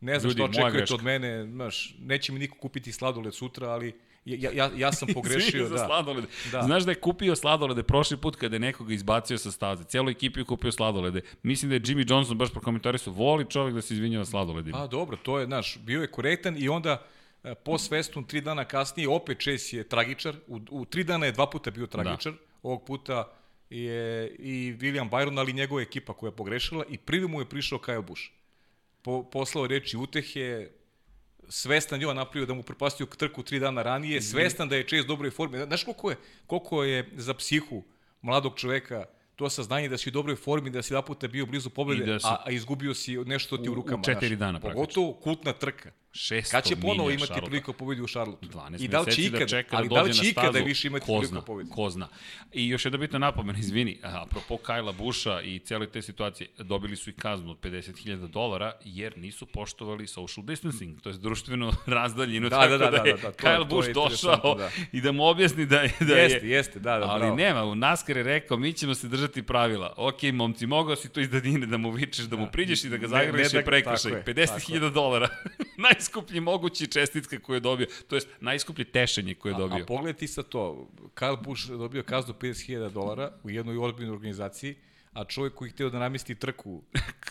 ne 0.00 0.20
znam 0.20 0.30
Ljudi, 0.30 0.52
što 0.52 0.62
očekujete 0.62 0.94
od 0.94 1.02
mene, 1.02 1.46
znaš, 1.46 1.94
neće 2.00 2.32
mi 2.32 2.38
niko 2.38 2.58
kupiti 2.58 2.92
sladoled 2.92 3.34
sutra, 3.34 3.68
ali 3.68 3.94
ja, 4.24 4.50
ja, 4.52 4.70
ja 4.76 4.92
sam 4.92 5.08
pogrešio. 5.14 5.68
da. 5.68 5.86
sladolede. 5.86 6.26
Da. 6.52 6.62
Znaš 6.62 6.82
da 6.82 6.90
je 6.90 7.00
kupio 7.00 7.36
sladolede 7.36 7.82
prošli 7.82 8.16
put 8.16 8.36
kada 8.36 8.56
je 8.56 8.60
nekoga 8.60 8.94
izbacio 8.94 9.38
sa 9.38 9.50
staze. 9.50 9.84
Cijelo 9.84 10.10
ekipu 10.10 10.38
je 10.38 10.44
kupio 10.44 10.72
sladolede. 10.72 11.20
Mislim 11.42 11.68
da 11.68 11.74
je 11.74 11.80
Jimmy 11.80 12.10
Johnson 12.10 12.38
baš 12.38 12.52
prokomentarisao, 12.52 13.12
voli 13.12 13.46
čovjek 13.50 13.74
da 13.74 13.82
se 13.82 13.94
izvinjava 13.94 14.24
sladoledima. 14.24 14.78
Pa 14.78 14.86
dobro, 14.86 15.16
to 15.16 15.38
je, 15.38 15.46
znaš, 15.46 15.78
bio 15.78 16.00
je 16.00 16.06
korektan 16.06 16.56
i 16.58 16.68
onda 16.68 17.06
po 17.54 17.78
svestom 17.78 18.24
tri 18.24 18.40
dana 18.40 18.64
kasnije 18.64 19.08
opet 19.08 19.38
Chase 19.40 19.76
je 19.76 19.88
tragičar. 19.88 20.36
U, 20.46 20.60
u 20.70 20.84
tri 20.84 21.04
dana 21.04 21.26
je 21.26 21.32
dva 21.32 21.50
puta 21.50 21.70
bio 21.70 21.86
tragičar. 21.86 22.32
Da. 22.32 22.38
Ovog 22.62 22.84
puta 22.86 23.32
je 23.70 24.28
i 24.38 24.74
William 24.80 25.10
Byron, 25.10 25.38
ali 25.38 25.52
njegova 25.52 25.82
ekipa 25.82 26.12
koja 26.12 26.28
je 26.28 26.36
pogrešila 26.36 26.84
i 26.90 26.98
prvi 26.98 27.28
mu 27.28 27.40
je 27.40 27.48
prišao 27.48 27.78
Kyle 27.78 28.02
Busch. 28.02 28.22
Po, 29.02 29.22
poslao 29.22 29.66
reči 29.66 29.96
utehe, 29.96 30.68
svestan 31.48 32.00
je 32.00 32.08
on 32.08 32.16
napravio 32.16 32.46
da 32.46 32.54
mu 32.54 32.62
propastio 32.62 33.06
trku 33.06 33.42
tri 33.42 33.58
dana 33.58 33.82
ranije, 33.82 34.22
svestan 34.22 34.68
da 34.68 34.76
je 34.76 34.86
Chase 34.86 35.06
dobroj 35.06 35.30
formi. 35.30 35.58
Znaš 35.58 35.84
koliko 35.84 36.10
je, 36.10 36.16
koliko 36.46 36.84
je 36.84 37.10
za 37.16 37.34
psihu 37.34 37.82
mladog 38.22 38.56
čoveka 38.56 39.04
to 39.36 39.50
saznanje 39.50 39.88
da 39.88 39.98
si 39.98 40.08
u 40.08 40.12
dobroj 40.12 40.36
formi, 40.36 40.70
da 40.70 40.82
si 40.82 40.94
dva 40.94 41.02
puta 41.02 41.28
bio 41.28 41.46
blizu 41.46 41.70
pobede, 41.70 42.04
da 42.04 42.18
si, 42.18 42.26
a, 42.26 42.42
a 42.46 42.50
izgubio 42.50 42.94
si 42.94 43.16
nešto 43.16 43.58
ti 43.58 43.70
u 43.70 43.74
rukama. 43.74 44.00
U 44.00 44.04
četiri 44.04 44.36
dana. 44.36 44.60
Pogotovo 44.60 45.12
kultna 45.12 45.52
trka. 45.52 45.90
600 46.16 46.50
Kad 46.50 46.64
će 46.64 46.76
ponovo 46.76 47.10
imati 47.10 47.26
Šarlota. 47.26 47.46
priliku 47.46 47.72
pobedi 47.72 48.02
u 48.02 48.06
Šarlotu? 48.06 48.46
12 48.48 48.84
I 48.84 48.88
da 48.88 49.00
li 49.00 49.12
će 49.12 49.22
ikad, 49.22 49.40
da 49.40 49.46
čeka 49.46 49.76
ali 49.76 49.88
da, 49.88 49.94
da 49.94 50.02
li 50.02 50.14
će 50.14 50.28
ikada 50.28 50.58
više 50.58 50.88
imati 50.88 51.06
priliku 51.06 51.46
pobedi? 51.46 51.70
Ko 51.70 51.90
zna. 51.90 52.08
I 52.52 52.68
još 52.68 52.84
jedna 52.84 52.98
bitna 52.98 53.18
napomena, 53.18 53.58
izvini, 53.58 53.98
apropo 54.02 54.56
Kajla 54.56 54.92
Buša 54.92 55.40
i 55.42 55.58
cijele 55.58 55.86
te 55.86 56.02
situacije, 56.02 56.48
dobili 56.58 56.96
su 56.96 57.10
i 57.10 57.12
kaznu 57.12 57.50
od 57.50 57.60
50.000 57.60 58.28
dolara 58.28 58.72
jer 58.84 59.18
nisu 59.18 59.46
poštovali 59.46 60.06
social 60.06 60.46
distancing, 60.46 61.00
to 61.00 61.08
je 61.08 61.12
društveno 61.18 61.72
razdaljino, 61.86 62.48
da, 62.48 62.60
tako 62.60 62.70
da, 62.70 62.78
da, 62.78 62.90
da, 62.90 63.02
da, 63.02 63.16
da, 63.16 63.32
Kyle 63.32 63.68
Busch 63.68 63.92
došao 63.92 64.54
da. 64.54 64.70
i 64.92 65.00
da 65.00 65.12
mu 65.12 65.26
objasni 65.26 65.66
da, 65.66 65.80
je, 65.80 65.92
da 66.00 66.14
je... 66.14 66.22
Jeste, 66.22 66.48
jeste, 66.48 66.78
da, 66.78 66.98
da, 66.98 67.06
Ali 67.06 67.20
bravo. 67.20 67.36
nema, 67.36 67.64
u 67.64 67.74
NASCAR 67.74 68.16
je 68.16 68.22
rekao, 68.22 68.56
mi 68.56 68.72
ćemo 68.72 68.94
se 68.94 69.08
držati 69.08 69.42
pravila. 69.42 69.94
Ok, 69.96 70.22
momci, 70.32 70.66
mogao 70.66 70.96
si 70.96 71.08
to 71.08 71.20
iz 71.20 71.30
dadine 71.30 71.66
da 71.66 71.76
mu 71.76 71.90
vičeš, 71.90 72.24
da 72.24 72.36
mu 72.36 72.48
priđeš 72.52 72.84
i 72.84 72.88
da 72.88 72.96
ga 72.96 73.08
zagrliš 73.08 73.54
i 73.54 73.64
prekršaj. 73.64 74.12
50.000 74.12 74.92
dolara. 74.92 75.28
Najskuplji 75.88 76.40
mogući 76.40 76.86
čestitka 76.86 77.38
koju 77.38 77.56
je 77.56 77.60
dobio, 77.60 77.86
to 78.08 78.16
jest 78.16 78.28
najskuplje 78.40 78.84
tešenje 78.84 79.34
koje 79.34 79.52
je 79.52 79.56
dobio. 79.56 79.78
A, 79.78 79.82
a 79.82 79.86
pogledaj 79.86 80.18
ti 80.18 80.28
sa 80.28 80.42
to, 80.42 80.88
Kyle 81.14 81.42
Busch 81.42 81.68
dobio 81.68 82.02
kaznu 82.02 82.34
50.000 82.34 82.90
dolara 82.90 83.32
u 83.42 83.50
jednoj 83.50 83.78
ozbiljnoj 83.78 84.14
organizaciji, 84.14 84.74
a 85.12 85.24
čovjek 85.24 85.54
koji 85.54 85.70
hteo 85.70 85.90
da 85.90 85.98
namesti 85.98 86.34
trku... 86.34 86.82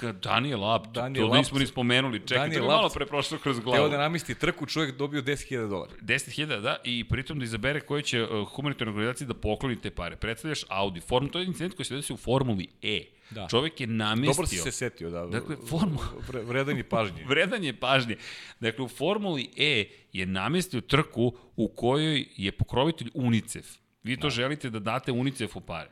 Daniel 0.24 0.66
Abt, 0.66 0.90
Daniel 0.90 1.30
to 1.30 1.38
nismo 1.38 1.60
ni 1.60 1.68
spomenuli. 1.68 2.20
Čekaj, 2.20 2.38
Daniel 2.38 2.62
to 2.62 2.66
je 2.66 2.76
malo 2.76 2.90
pre 2.90 3.06
prošlo 3.06 3.38
kroz 3.38 3.60
glavu. 3.60 3.78
Hteo 3.78 3.90
da 3.90 3.98
namesti 3.98 4.36
trku, 4.36 4.66
čovjek 4.66 4.98
dobio 4.98 5.22
10.000 5.22 5.70
dolara. 5.70 5.92
10.000, 6.02 6.62
da, 6.62 6.78
i 6.84 7.04
pritom 7.10 7.40
da 7.40 7.46
izabere 7.46 7.80
koji 7.80 8.04
će 8.04 8.24
uh, 8.24 8.50
humanitarnoj 8.50 8.94
organizaciji 8.94 9.28
da 9.28 9.34
pokloni 9.34 9.82
te 9.82 9.90
pare. 9.90 10.16
Predstavljaš 10.16 10.64
Audi. 10.70 11.02
Form, 11.02 11.28
to 11.28 11.40
je 11.40 11.46
incident 11.46 11.76
koji 11.76 11.86
se 11.86 11.96
desi 11.96 12.14
u 12.14 12.18
Formuli 12.18 12.68
E. 12.82 13.15
Da. 13.30 13.48
Čovek 13.50 13.82
je 13.82 13.88
namestio... 13.88 14.32
Dobro 14.32 14.48
si 14.48 14.58
se 14.58 14.72
setio, 14.72 15.10
da. 15.10 15.26
Dakle, 15.26 15.56
formula... 15.70 16.06
Vredan 16.44 16.78
je 16.78 16.84
pažnje. 16.84 17.26
Vredan 17.30 17.64
je 17.64 17.80
pažnje. 17.80 18.18
Dakle, 18.60 18.86
u 18.86 18.88
Formuli 18.88 19.50
E 19.58 19.86
je 20.14 20.26
namestio 20.26 20.82
trku 20.82 21.34
u 21.56 21.68
kojoj 21.68 22.26
je 22.38 22.52
pokrovitelj 22.52 23.12
UNICEF. 23.14 23.66
Vi 24.04 24.18
to 24.18 24.28
da. 24.28 24.30
želite 24.30 24.70
da 24.70 24.80
date 24.80 25.12
UNICEF-u 25.12 25.62
pare. 25.62 25.90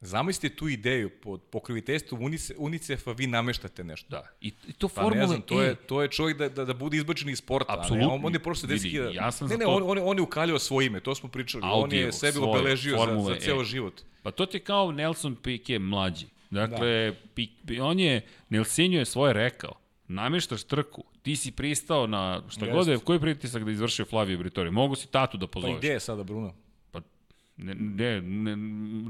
Zamislite 0.00 0.56
tu 0.56 0.68
ideju 0.68 1.10
pod 1.10 1.42
pokroviteljstvom 1.50 2.20
UNICEF-a 2.58 3.12
vi 3.12 3.26
nameštate 3.26 3.84
nešto. 3.84 4.08
Da. 4.08 4.24
I, 4.40 4.52
i 4.68 4.72
to 4.72 4.88
pa 4.88 5.02
formula 5.02 5.26
znam, 5.26 5.42
to 5.42 5.62
je 5.62 5.74
to 5.74 6.02
je 6.02 6.08
čovjek 6.08 6.38
da 6.38 6.48
da, 6.48 6.64
da 6.64 6.74
bude 6.74 6.96
izbačen 6.96 7.28
iz 7.28 7.38
sporta, 7.38 7.78
Apsolutno. 7.78 8.14
on, 8.14 8.20
on 8.24 8.32
je 8.32 8.38
prosto 8.38 8.66
10.000. 8.66 9.14
Ja 9.14 9.32
sam 9.32 9.48
ne, 9.48 9.56
ne, 9.56 9.66
on, 9.66 9.82
on, 9.86 9.98
on 10.02 10.18
je 10.18 10.22
ukaljao 10.22 10.58
svoje 10.58 10.86
ime, 10.86 11.00
to 11.00 11.14
smo 11.14 11.28
pričali. 11.28 11.62
Audio, 11.64 11.84
on 11.84 11.92
je 11.92 12.12
sebi 12.12 12.38
obeležio 12.38 12.98
za, 12.98 13.34
za 13.34 13.40
ceo 13.40 13.60
e. 13.60 13.64
život. 13.64 14.02
Pa 14.22 14.30
to 14.30 14.46
ti 14.46 14.56
je 14.56 14.60
kao 14.60 14.92
Nelson 14.92 15.36
Piquet 15.42 15.78
mlađi. 15.78 16.26
Dakle, 16.50 17.14
da. 17.62 17.84
on 17.84 18.00
je, 18.00 18.20
Nelsinjo 18.48 18.98
je 18.98 19.04
svoje 19.04 19.32
rekao, 19.32 19.72
namještaš 20.08 20.64
trku, 20.64 21.04
ti 21.22 21.36
si 21.36 21.52
pristao 21.52 22.06
na 22.06 22.42
šta 22.48 22.64
Jest. 22.64 22.76
god 22.76 22.86
je, 22.88 22.98
koji 22.98 23.20
pritisak 23.20 23.64
da 23.64 23.70
izvršio 23.70 24.04
Flavio 24.04 24.38
Britori, 24.38 24.70
mogu 24.70 24.94
si 24.94 25.10
tatu 25.10 25.36
da 25.36 25.46
pozoveš. 25.46 25.74
Pa 25.74 25.78
gde 25.78 25.88
je 25.88 26.00
sada 26.00 26.22
Bruno? 26.22 26.54
Pa, 26.90 27.00
ne, 27.56 27.74
ne, 27.74 28.20
ne, 28.20 28.50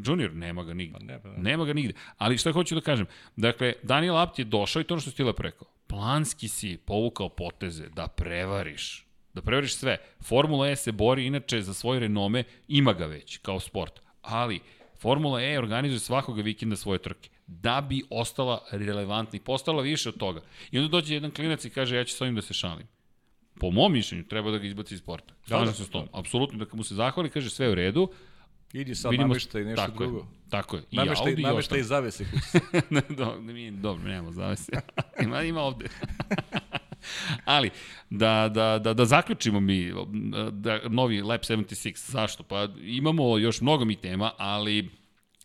junior, 0.07 0.35
nema 0.35 0.65
ga 0.65 0.75
nigde. 0.75 0.99
Pa 0.99 1.05
ne, 1.05 1.23
pa 1.23 1.29
ne. 1.29 1.39
Nema 1.39 1.65
ga 1.65 1.73
nigde. 1.73 1.95
Ali 2.19 2.39
šta 2.39 2.53
hoću 2.53 2.75
da 2.75 2.81
kažem, 2.81 3.07
dakle, 3.37 3.73
Daniel 3.83 4.19
Abt 4.19 4.39
je 4.39 4.45
došao 4.45 4.81
i 4.81 4.85
to 4.85 4.95
ono 4.95 5.01
što 5.01 5.11
si 5.11 5.17
ti 5.17 5.23
lepo 5.23 5.43
rekao, 5.43 5.67
planski 5.87 6.49
si 6.49 6.79
povukao 6.85 7.29
poteze 7.29 7.89
da 7.89 8.07
prevariš, 8.07 9.07
da 9.35 9.43
prevariš 9.43 9.75
sve. 9.77 9.99
Formula 10.23 10.69
E 10.69 10.77
se 10.77 10.93
bori 10.93 11.27
inače 11.27 11.61
za 11.63 11.75
svoj 11.75 11.99
renome, 11.99 12.45
ima 12.69 12.93
ga 12.93 13.07
već 13.07 13.37
kao 13.37 13.61
sport, 13.61 14.01
ali 14.23 14.61
Formula 14.99 15.43
E 15.43 15.59
organizuje 15.59 16.01
svakoga 16.01 16.43
vikenda 16.43 16.77
svoje 16.77 16.99
trke 16.99 17.31
da 17.47 17.81
bi 17.81 18.03
ostala 18.11 18.65
relevantna 18.71 19.37
i 19.37 19.41
postala 19.41 19.83
više 19.83 20.09
od 20.09 20.17
toga. 20.17 20.41
I 20.71 20.79
onda 20.79 20.91
dođe 20.91 21.15
jedan 21.15 21.31
klinac 21.31 21.65
i 21.65 21.71
kaže 21.71 21.97
ja 21.97 22.05
ću 22.05 22.15
s 22.15 22.21
ovim 22.21 22.35
da 22.35 22.43
se 22.43 22.55
šalim. 22.55 22.87
Po 23.61 23.71
mom 23.71 23.93
mišljenju 23.93 24.25
treba 24.25 24.51
da 24.51 24.59
ga 24.59 24.67
izbaci 24.67 24.95
iz 24.95 25.01
sporta. 25.01 25.35
Da, 25.49 25.59
da, 25.59 25.73
se 25.73 25.85
s 25.85 25.91
tom. 25.91 26.05
Da. 26.13 26.19
Apsolutno 26.19 26.59
da 26.59 26.67
mu 26.73 26.85
se 26.85 26.95
zahvali, 26.95 27.31
kaže 27.31 27.51
sve 27.51 27.71
u 27.71 27.75
redu. 27.75 28.09
Idi 28.73 28.95
sad 28.95 29.11
Vidimo, 29.11 29.29
nameštaj 29.29 29.65
nešto 29.65 29.87
tako 29.87 30.05
drugo. 30.05 30.19
Je, 30.19 30.25
tako 30.51 30.77
je. 30.77 30.83
I 30.91 30.97
nameštaj, 30.97 31.31
Audi 31.31 31.43
nameštaj 31.43 31.81
i 31.81 31.83
zavese 31.83 32.27
ne, 32.91 33.03
do, 33.09 33.39
dobro, 33.71 34.05
nemamo 34.05 34.33
zavese. 34.33 34.73
ima, 35.25 35.43
ima 35.43 35.61
ovde. 35.61 35.87
Ali, 37.45 37.71
da, 38.11 38.49
da, 38.55 38.79
da, 38.79 38.95
da 38.95 39.05
zaključimo 39.05 39.61
mi 39.61 39.93
da, 40.53 40.81
novi 40.89 41.23
Lab 41.23 41.41
76. 41.41 42.11
Zašto? 42.11 42.43
Pa 42.43 42.69
imamo 42.83 43.39
još 43.39 43.61
mnogo 43.61 43.85
mi 43.85 43.97
tema, 43.97 44.31
ali 44.39 44.91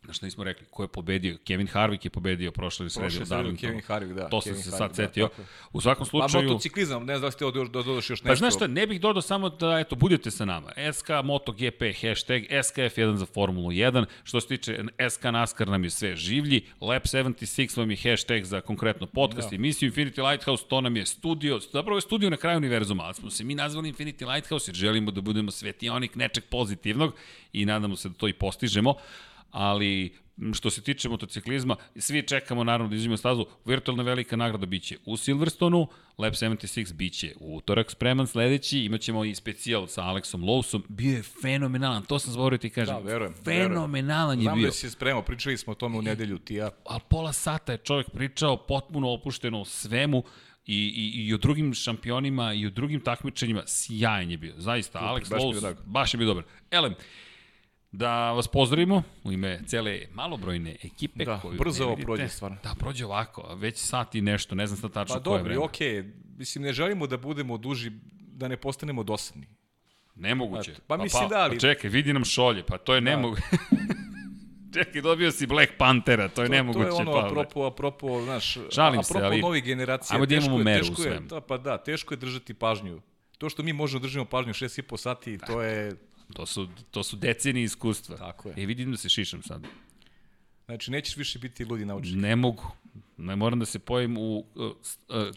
Na 0.03 0.13
što 0.13 0.25
nismo 0.25 0.43
rekli, 0.43 0.65
ko 0.69 0.83
je 0.83 0.87
pobedio? 0.87 1.37
Kevin 1.45 1.67
Harvick 1.67 2.05
je 2.05 2.11
pobedio 2.11 2.51
prošle 2.51 2.89
sredi 2.89 3.17
u 3.21 3.25
Darlingtonu. 3.25 3.57
Kevin 3.57 3.81
Harvick, 3.81 4.13
da. 4.13 4.29
To 4.29 4.41
sam 4.41 4.55
se 4.55 4.71
sad 4.71 4.89
da, 4.89 4.93
setio. 4.93 5.29
Da, 5.37 5.43
u 5.73 5.81
svakom 5.81 6.05
slučaju... 6.05 6.47
Pa 6.47 6.53
motociklizam, 6.53 7.05
ne 7.05 7.17
znam 7.17 7.27
da 7.27 7.31
ste 7.31 7.45
da 7.45 7.81
dodaš 7.83 8.09
još 8.09 8.09
nešto. 8.09 8.27
Pa 8.27 8.35
znaš 8.35 8.55
šta, 8.55 8.67
ne 8.67 8.87
bih 8.87 9.01
dodao 9.01 9.21
samo 9.21 9.49
da, 9.49 9.79
eto, 9.79 9.95
budete 9.95 10.31
sa 10.31 10.45
nama. 10.45 10.71
SK 10.93 11.09
MotoGP, 11.23 11.81
hashtag 12.01 12.41
SKF1 12.49 13.15
za 13.15 13.25
Formulu 13.25 13.69
1. 13.69 14.05
Što 14.23 14.41
se 14.41 14.47
tiče 14.47 14.83
SK 15.09 15.23
NASCAR 15.23 15.67
nam 15.67 15.83
je 15.83 15.89
sve 15.89 16.15
življi. 16.15 16.65
Lab 16.81 17.01
76 17.01 17.77
vam 17.77 17.91
je 17.91 17.97
hashtag 17.97 18.43
za 18.43 18.61
konkretno 18.61 19.07
podcast, 19.07 19.49
da. 19.49 19.55
emisiju 19.55 19.91
Infinity 19.91 20.29
Lighthouse, 20.29 20.65
to 20.69 20.81
nam 20.81 20.97
je 20.97 21.05
studio, 21.05 21.59
zapravo 21.59 21.97
je 21.97 22.01
studio 22.01 22.29
na 22.29 22.37
kraju 22.37 22.57
univerzuma, 22.57 23.03
ali 23.03 23.13
smo 23.13 23.29
se 23.29 23.43
mi 23.43 23.55
nazvali 23.55 23.93
Infinity 23.93 24.33
Lighthouse 24.33 24.71
jer 24.71 24.75
želimo 24.75 25.11
da 25.11 25.21
budemo 25.21 25.51
svetionik 25.51 26.15
nečeg 26.15 26.43
pozitivnog 26.49 27.15
i 27.53 27.65
nadamo 27.65 27.95
se 27.95 28.09
da 28.09 28.15
to 28.15 28.27
i 28.27 28.33
postižemo 28.33 28.95
ali 29.51 30.13
što 30.53 30.69
se 30.69 30.81
tiče 30.81 31.09
motociklizma, 31.09 31.75
svi 31.95 32.23
čekamo 32.27 32.63
naravno 32.63 32.89
da 32.89 32.95
izvimo 32.95 33.17
stazu, 33.17 33.45
virtualna 33.65 34.03
velika 34.03 34.35
nagrada 34.35 34.65
biće 34.65 34.97
u 35.05 35.17
Silverstonu, 35.17 35.87
Lab 36.17 36.33
76 36.33 36.93
biće 36.93 37.33
u 37.39 37.55
utorak 37.55 37.91
spreman 37.91 38.27
sledeći, 38.27 38.79
imaćemo 38.79 39.25
i 39.25 39.35
specijal 39.35 39.87
sa 39.87 40.03
Alexom 40.03 40.43
Lowsom, 40.43 40.81
bio 40.89 41.15
je 41.15 41.23
fenomenalan, 41.41 42.03
to 42.03 42.19
sam 42.19 42.33
zvorio 42.33 42.57
ti 42.57 42.69
kažem, 42.69 42.95
da, 42.95 43.01
verujem, 43.01 43.33
fenomenalan 43.43 44.27
verujem. 44.27 44.39
je 44.39 44.43
Znam 44.43 44.55
bio. 44.55 44.61
Znam 44.61 44.69
da 44.69 44.89
si 44.89 44.89
spremao, 44.89 45.21
pričali 45.21 45.57
smo 45.57 45.71
o 45.71 45.75
tome 45.75 45.97
u 45.97 46.01
nedelju 46.01 46.37
ti 46.37 46.55
ja. 46.55 46.69
A 46.85 46.99
pola 46.99 47.33
sata 47.33 47.71
je 47.71 47.77
čovjek 47.77 48.09
pričao 48.09 48.57
potpuno 48.57 49.09
opušteno 49.13 49.61
o 49.61 49.65
svemu, 49.65 50.23
i, 50.65 50.75
i, 50.75 51.27
i 51.27 51.33
o 51.33 51.37
drugim 51.37 51.73
šampionima 51.73 52.53
i 52.53 52.65
o 52.65 52.69
drugim 52.69 53.01
takmičenjima, 53.01 53.63
sjajan 53.65 54.31
je 54.31 54.37
bio. 54.37 54.53
Zaista, 54.57 54.99
Alex 54.99 55.23
Lowe's, 55.23 55.75
baš 55.85 56.13
je 56.13 56.17
bio 56.17 56.27
dobar. 56.27 56.43
Elem, 56.71 56.95
Da 57.91 58.31
vas 58.31 58.47
pozdravimo 58.47 59.03
u 59.23 59.31
ime 59.31 59.59
cele 59.67 60.01
malobrojne 60.13 60.75
ekipe 60.83 61.25
da, 61.25 61.39
koju 61.39 61.57
brzo 61.57 61.83
ovo 61.83 61.95
prođe 61.95 62.27
stvarno. 62.27 62.57
Da, 62.63 62.75
prođe 62.79 63.05
ovako, 63.05 63.55
već 63.55 63.77
sat 63.77 64.15
i 64.15 64.21
nešto, 64.21 64.55
ne 64.55 64.67
znam 64.67 64.77
šta 64.77 64.89
tačno 64.89 65.15
pa, 65.15 65.23
koje 65.23 65.43
vreme. 65.43 65.55
Pa 65.55 65.55
dobro, 65.55 65.65
okej, 65.65 66.03
okay. 66.03 66.11
mislim 66.37 66.63
ne 66.63 66.73
želimo 66.73 67.07
da 67.07 67.17
budemo 67.17 67.57
duži, 67.57 67.91
da 68.13 68.47
ne 68.47 68.57
postanemo 68.57 69.03
dosadni. 69.03 69.47
Nemoguće. 70.15 70.71
Eto, 70.71 70.81
pa, 70.87 70.97
pa 70.97 71.03
mislim 71.03 71.29
pa, 71.29 71.35
da 71.35 71.41
ali... 71.41 71.55
Pa 71.55 71.59
čekaj, 71.59 71.89
vidi 71.89 72.13
nam 72.13 72.25
šolje, 72.25 72.63
pa 72.63 72.77
to 72.77 72.93
je 72.93 73.01
da. 73.01 73.09
nemoguće. 73.09 73.43
Čekaj, 74.73 75.01
dobio 75.01 75.31
si 75.31 75.47
Black 75.47 75.71
Panthera, 75.77 76.27
to 76.27 76.41
je 76.41 76.47
to, 76.47 76.51
nemoguće. 76.53 76.89
To 76.89 76.95
je 76.95 77.01
ono, 77.01 77.11
apropo, 77.11 77.65
apropo, 77.65 78.21
znaš, 78.23 78.57
Šalim 78.71 79.03
se, 79.03 79.13
apropo 79.13 79.25
ali 79.25 79.41
novih 79.41 79.63
generacija. 79.63 80.15
ajmo 80.15 80.25
da 80.25 80.35
imamo 80.35 80.57
meru 80.57 80.85
u 80.85 80.87
teško 80.87 81.03
je. 81.03 81.19
Da, 81.19 81.41
pa 81.41 81.57
da, 81.57 81.77
teško 81.77 82.13
je 82.13 82.17
držati 82.17 82.53
pažnju. 82.53 83.01
To 83.37 83.49
što 83.49 83.63
mi 83.63 83.73
možemo 83.73 83.99
da 83.99 84.03
držimo 84.03 84.25
pažnju 84.25 84.53
6,5 84.53 84.97
sati, 84.97 85.37
to 85.37 85.61
je... 85.61 85.91
To 86.33 86.45
su, 86.45 86.67
to 86.91 87.03
su 87.03 87.15
decenije 87.15 87.63
iskustva. 87.63 88.17
Tako 88.17 88.49
je. 88.49 88.55
I 88.57 88.65
vidim 88.65 88.91
da 88.91 88.97
se 88.97 89.09
šišam 89.09 89.43
sad. 89.43 89.67
Znači, 90.71 90.91
nećeš 90.91 91.17
više 91.17 91.39
biti 91.39 91.65
ludi 91.65 91.85
naučnik. 91.85 92.21
Ne 92.21 92.35
mogu. 92.35 92.71
Ne 93.17 93.35
moram 93.35 93.59
da 93.59 93.65
se 93.65 93.79
pojim 93.79 94.17
u 94.17 94.37
uh, 94.37 94.65
uh, 94.65 94.71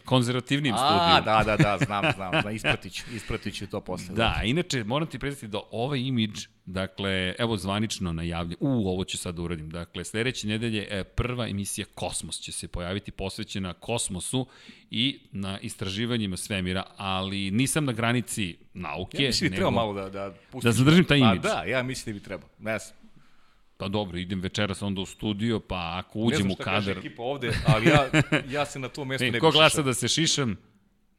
konzervativnim 0.05 0.73
A, 0.73 0.77
studiju. 0.77 1.25
da, 1.25 1.43
da, 1.43 1.57
da, 1.57 1.85
znam, 1.85 2.03
znam, 2.15 2.41
znam, 2.41 2.55
ispratit 2.55 2.93
ću, 2.93 3.03
ispratit 3.15 3.55
ću 3.55 3.67
to 3.67 3.81
posle. 3.81 4.15
Da, 4.15 4.41
inače, 4.43 4.83
moram 4.83 5.07
ti 5.07 5.19
predstaviti 5.19 5.51
da 5.51 5.59
ovaj 5.71 5.99
imidž, 5.99 6.45
dakle, 6.65 7.35
evo 7.39 7.57
zvanično 7.57 8.13
najavlja, 8.13 8.55
u, 8.59 8.89
ovo 8.89 9.03
ću 9.03 9.17
sad 9.17 9.35
da 9.35 9.41
uradim, 9.41 9.69
dakle, 9.69 10.03
sledeće 10.03 10.47
nedelje 10.47 10.87
e, 10.89 11.03
prva 11.03 11.47
emisija 11.47 11.85
Kosmos 11.95 12.39
će 12.39 12.51
se 12.51 12.67
pojaviti 12.67 13.11
posvećena 13.11 13.73
kosmosu 13.73 14.47
i 14.91 15.19
na 15.31 15.59
istraživanjima 15.59 16.37
svemira, 16.37 16.83
ali 16.97 17.51
nisam 17.51 17.85
na 17.85 17.91
granici 17.91 18.57
nauke. 18.73 19.23
Ja 19.23 19.27
mislim 19.27 19.49
da 19.49 19.55
trebao 19.55 19.71
malo 19.71 19.93
da, 19.93 20.09
da 20.09 20.33
pustiš. 20.51 20.69
Da 20.69 20.71
zadržim 20.71 21.05
taj 21.05 21.19
Pa 21.19 21.25
imidž. 21.25 21.43
da, 21.43 21.63
ja 21.63 21.83
mislim 21.83 22.15
da 22.15 22.19
bi 22.19 22.25
trebao. 22.25 22.49
Ne 22.59 22.79
znam. 22.79 23.04
Pa 23.77 23.87
dobro, 23.87 24.17
idem 24.17 24.39
večeras 24.41 24.81
onda 24.81 25.01
u 25.01 25.05
studio, 25.05 25.59
pa 25.59 25.91
ako 25.95 26.19
Ne 26.19 26.25
uđem 26.25 26.37
znam 26.37 26.51
u 26.51 26.55
šta 26.55 26.63
kaže 26.63 26.91
ekipa 26.91 27.23
ovde, 27.23 27.51
ali 27.67 27.87
ja, 27.87 28.07
ja 28.49 28.65
se 28.65 28.79
na 28.79 28.87
to 28.87 29.05
mesto 29.05 29.25
E, 29.25 29.31
ne 29.31 29.39
ko 29.39 29.47
bih 29.47 29.53
glasa 29.53 29.69
šišao. 29.69 29.83
da 29.83 29.93
se 29.93 30.07
šišam? 30.07 30.57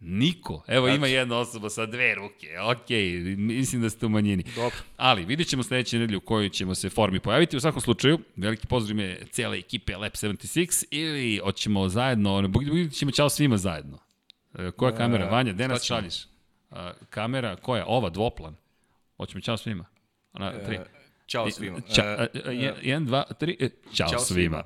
Niko. 0.00 0.64
Evo 0.68 0.88
ima 0.88 0.96
Znači. 0.96 1.12
jedna 1.12 1.36
osoba 1.38 1.70
sa 1.70 1.86
dve 1.86 2.14
ruke. 2.14 2.46
Okej, 2.60 3.12
mislim 3.36 3.82
da 3.82 3.90
ste 3.90 4.06
u 4.06 4.08
manjini. 4.08 4.44
Dobro. 4.54 4.76
Ali 4.96 5.24
vidit 5.24 5.48
ćemo 5.48 5.62
sledeće 5.62 5.98
nedelje 5.98 6.16
u 6.16 6.20
kojoj 6.20 6.48
ćemo 6.48 6.74
se 6.74 6.90
formi 6.90 7.20
pojaviti. 7.20 7.56
U 7.56 7.60
svakom 7.60 7.80
slučaju, 7.80 8.18
veliki 8.36 8.66
pozdrav 8.66 8.90
ime 8.90 9.18
cijele 9.30 9.58
ekipe 9.58 9.96
Lab 9.96 10.12
76 10.12 10.84
ili 10.90 11.40
hoćemo 11.44 11.88
zajedno, 11.88 12.40
ne, 12.40 12.48
vidit 12.72 12.92
ćemo 12.94 13.10
čao 13.10 13.28
svima 13.28 13.56
zajedno. 13.56 13.98
E, 14.54 14.70
koja 14.70 14.92
E, 14.92 14.96
kamera? 14.96 15.28
Vanja, 15.28 15.52
gde 15.52 15.68
nas 15.68 15.84
šalješ? 15.84 16.14
Kamera, 17.10 17.56
koja? 17.56 17.84
Ova, 17.86 18.10
dvoplan. 18.10 18.56
Hoćemo 19.16 19.40
čao 19.40 19.56
svima. 19.56 19.84
Ona, 20.32 20.64
tri. 20.64 20.74
E, 20.76 20.84
Ćao 21.26 21.50
svima. 21.50 21.78
Ča, 21.94 22.02
a, 22.02 22.50
jedan, 22.82 23.06
dva, 23.06 23.24
tri. 23.38 23.70
Ćao, 23.94 24.08
Ćao 24.08 24.18
svima. 24.18 24.62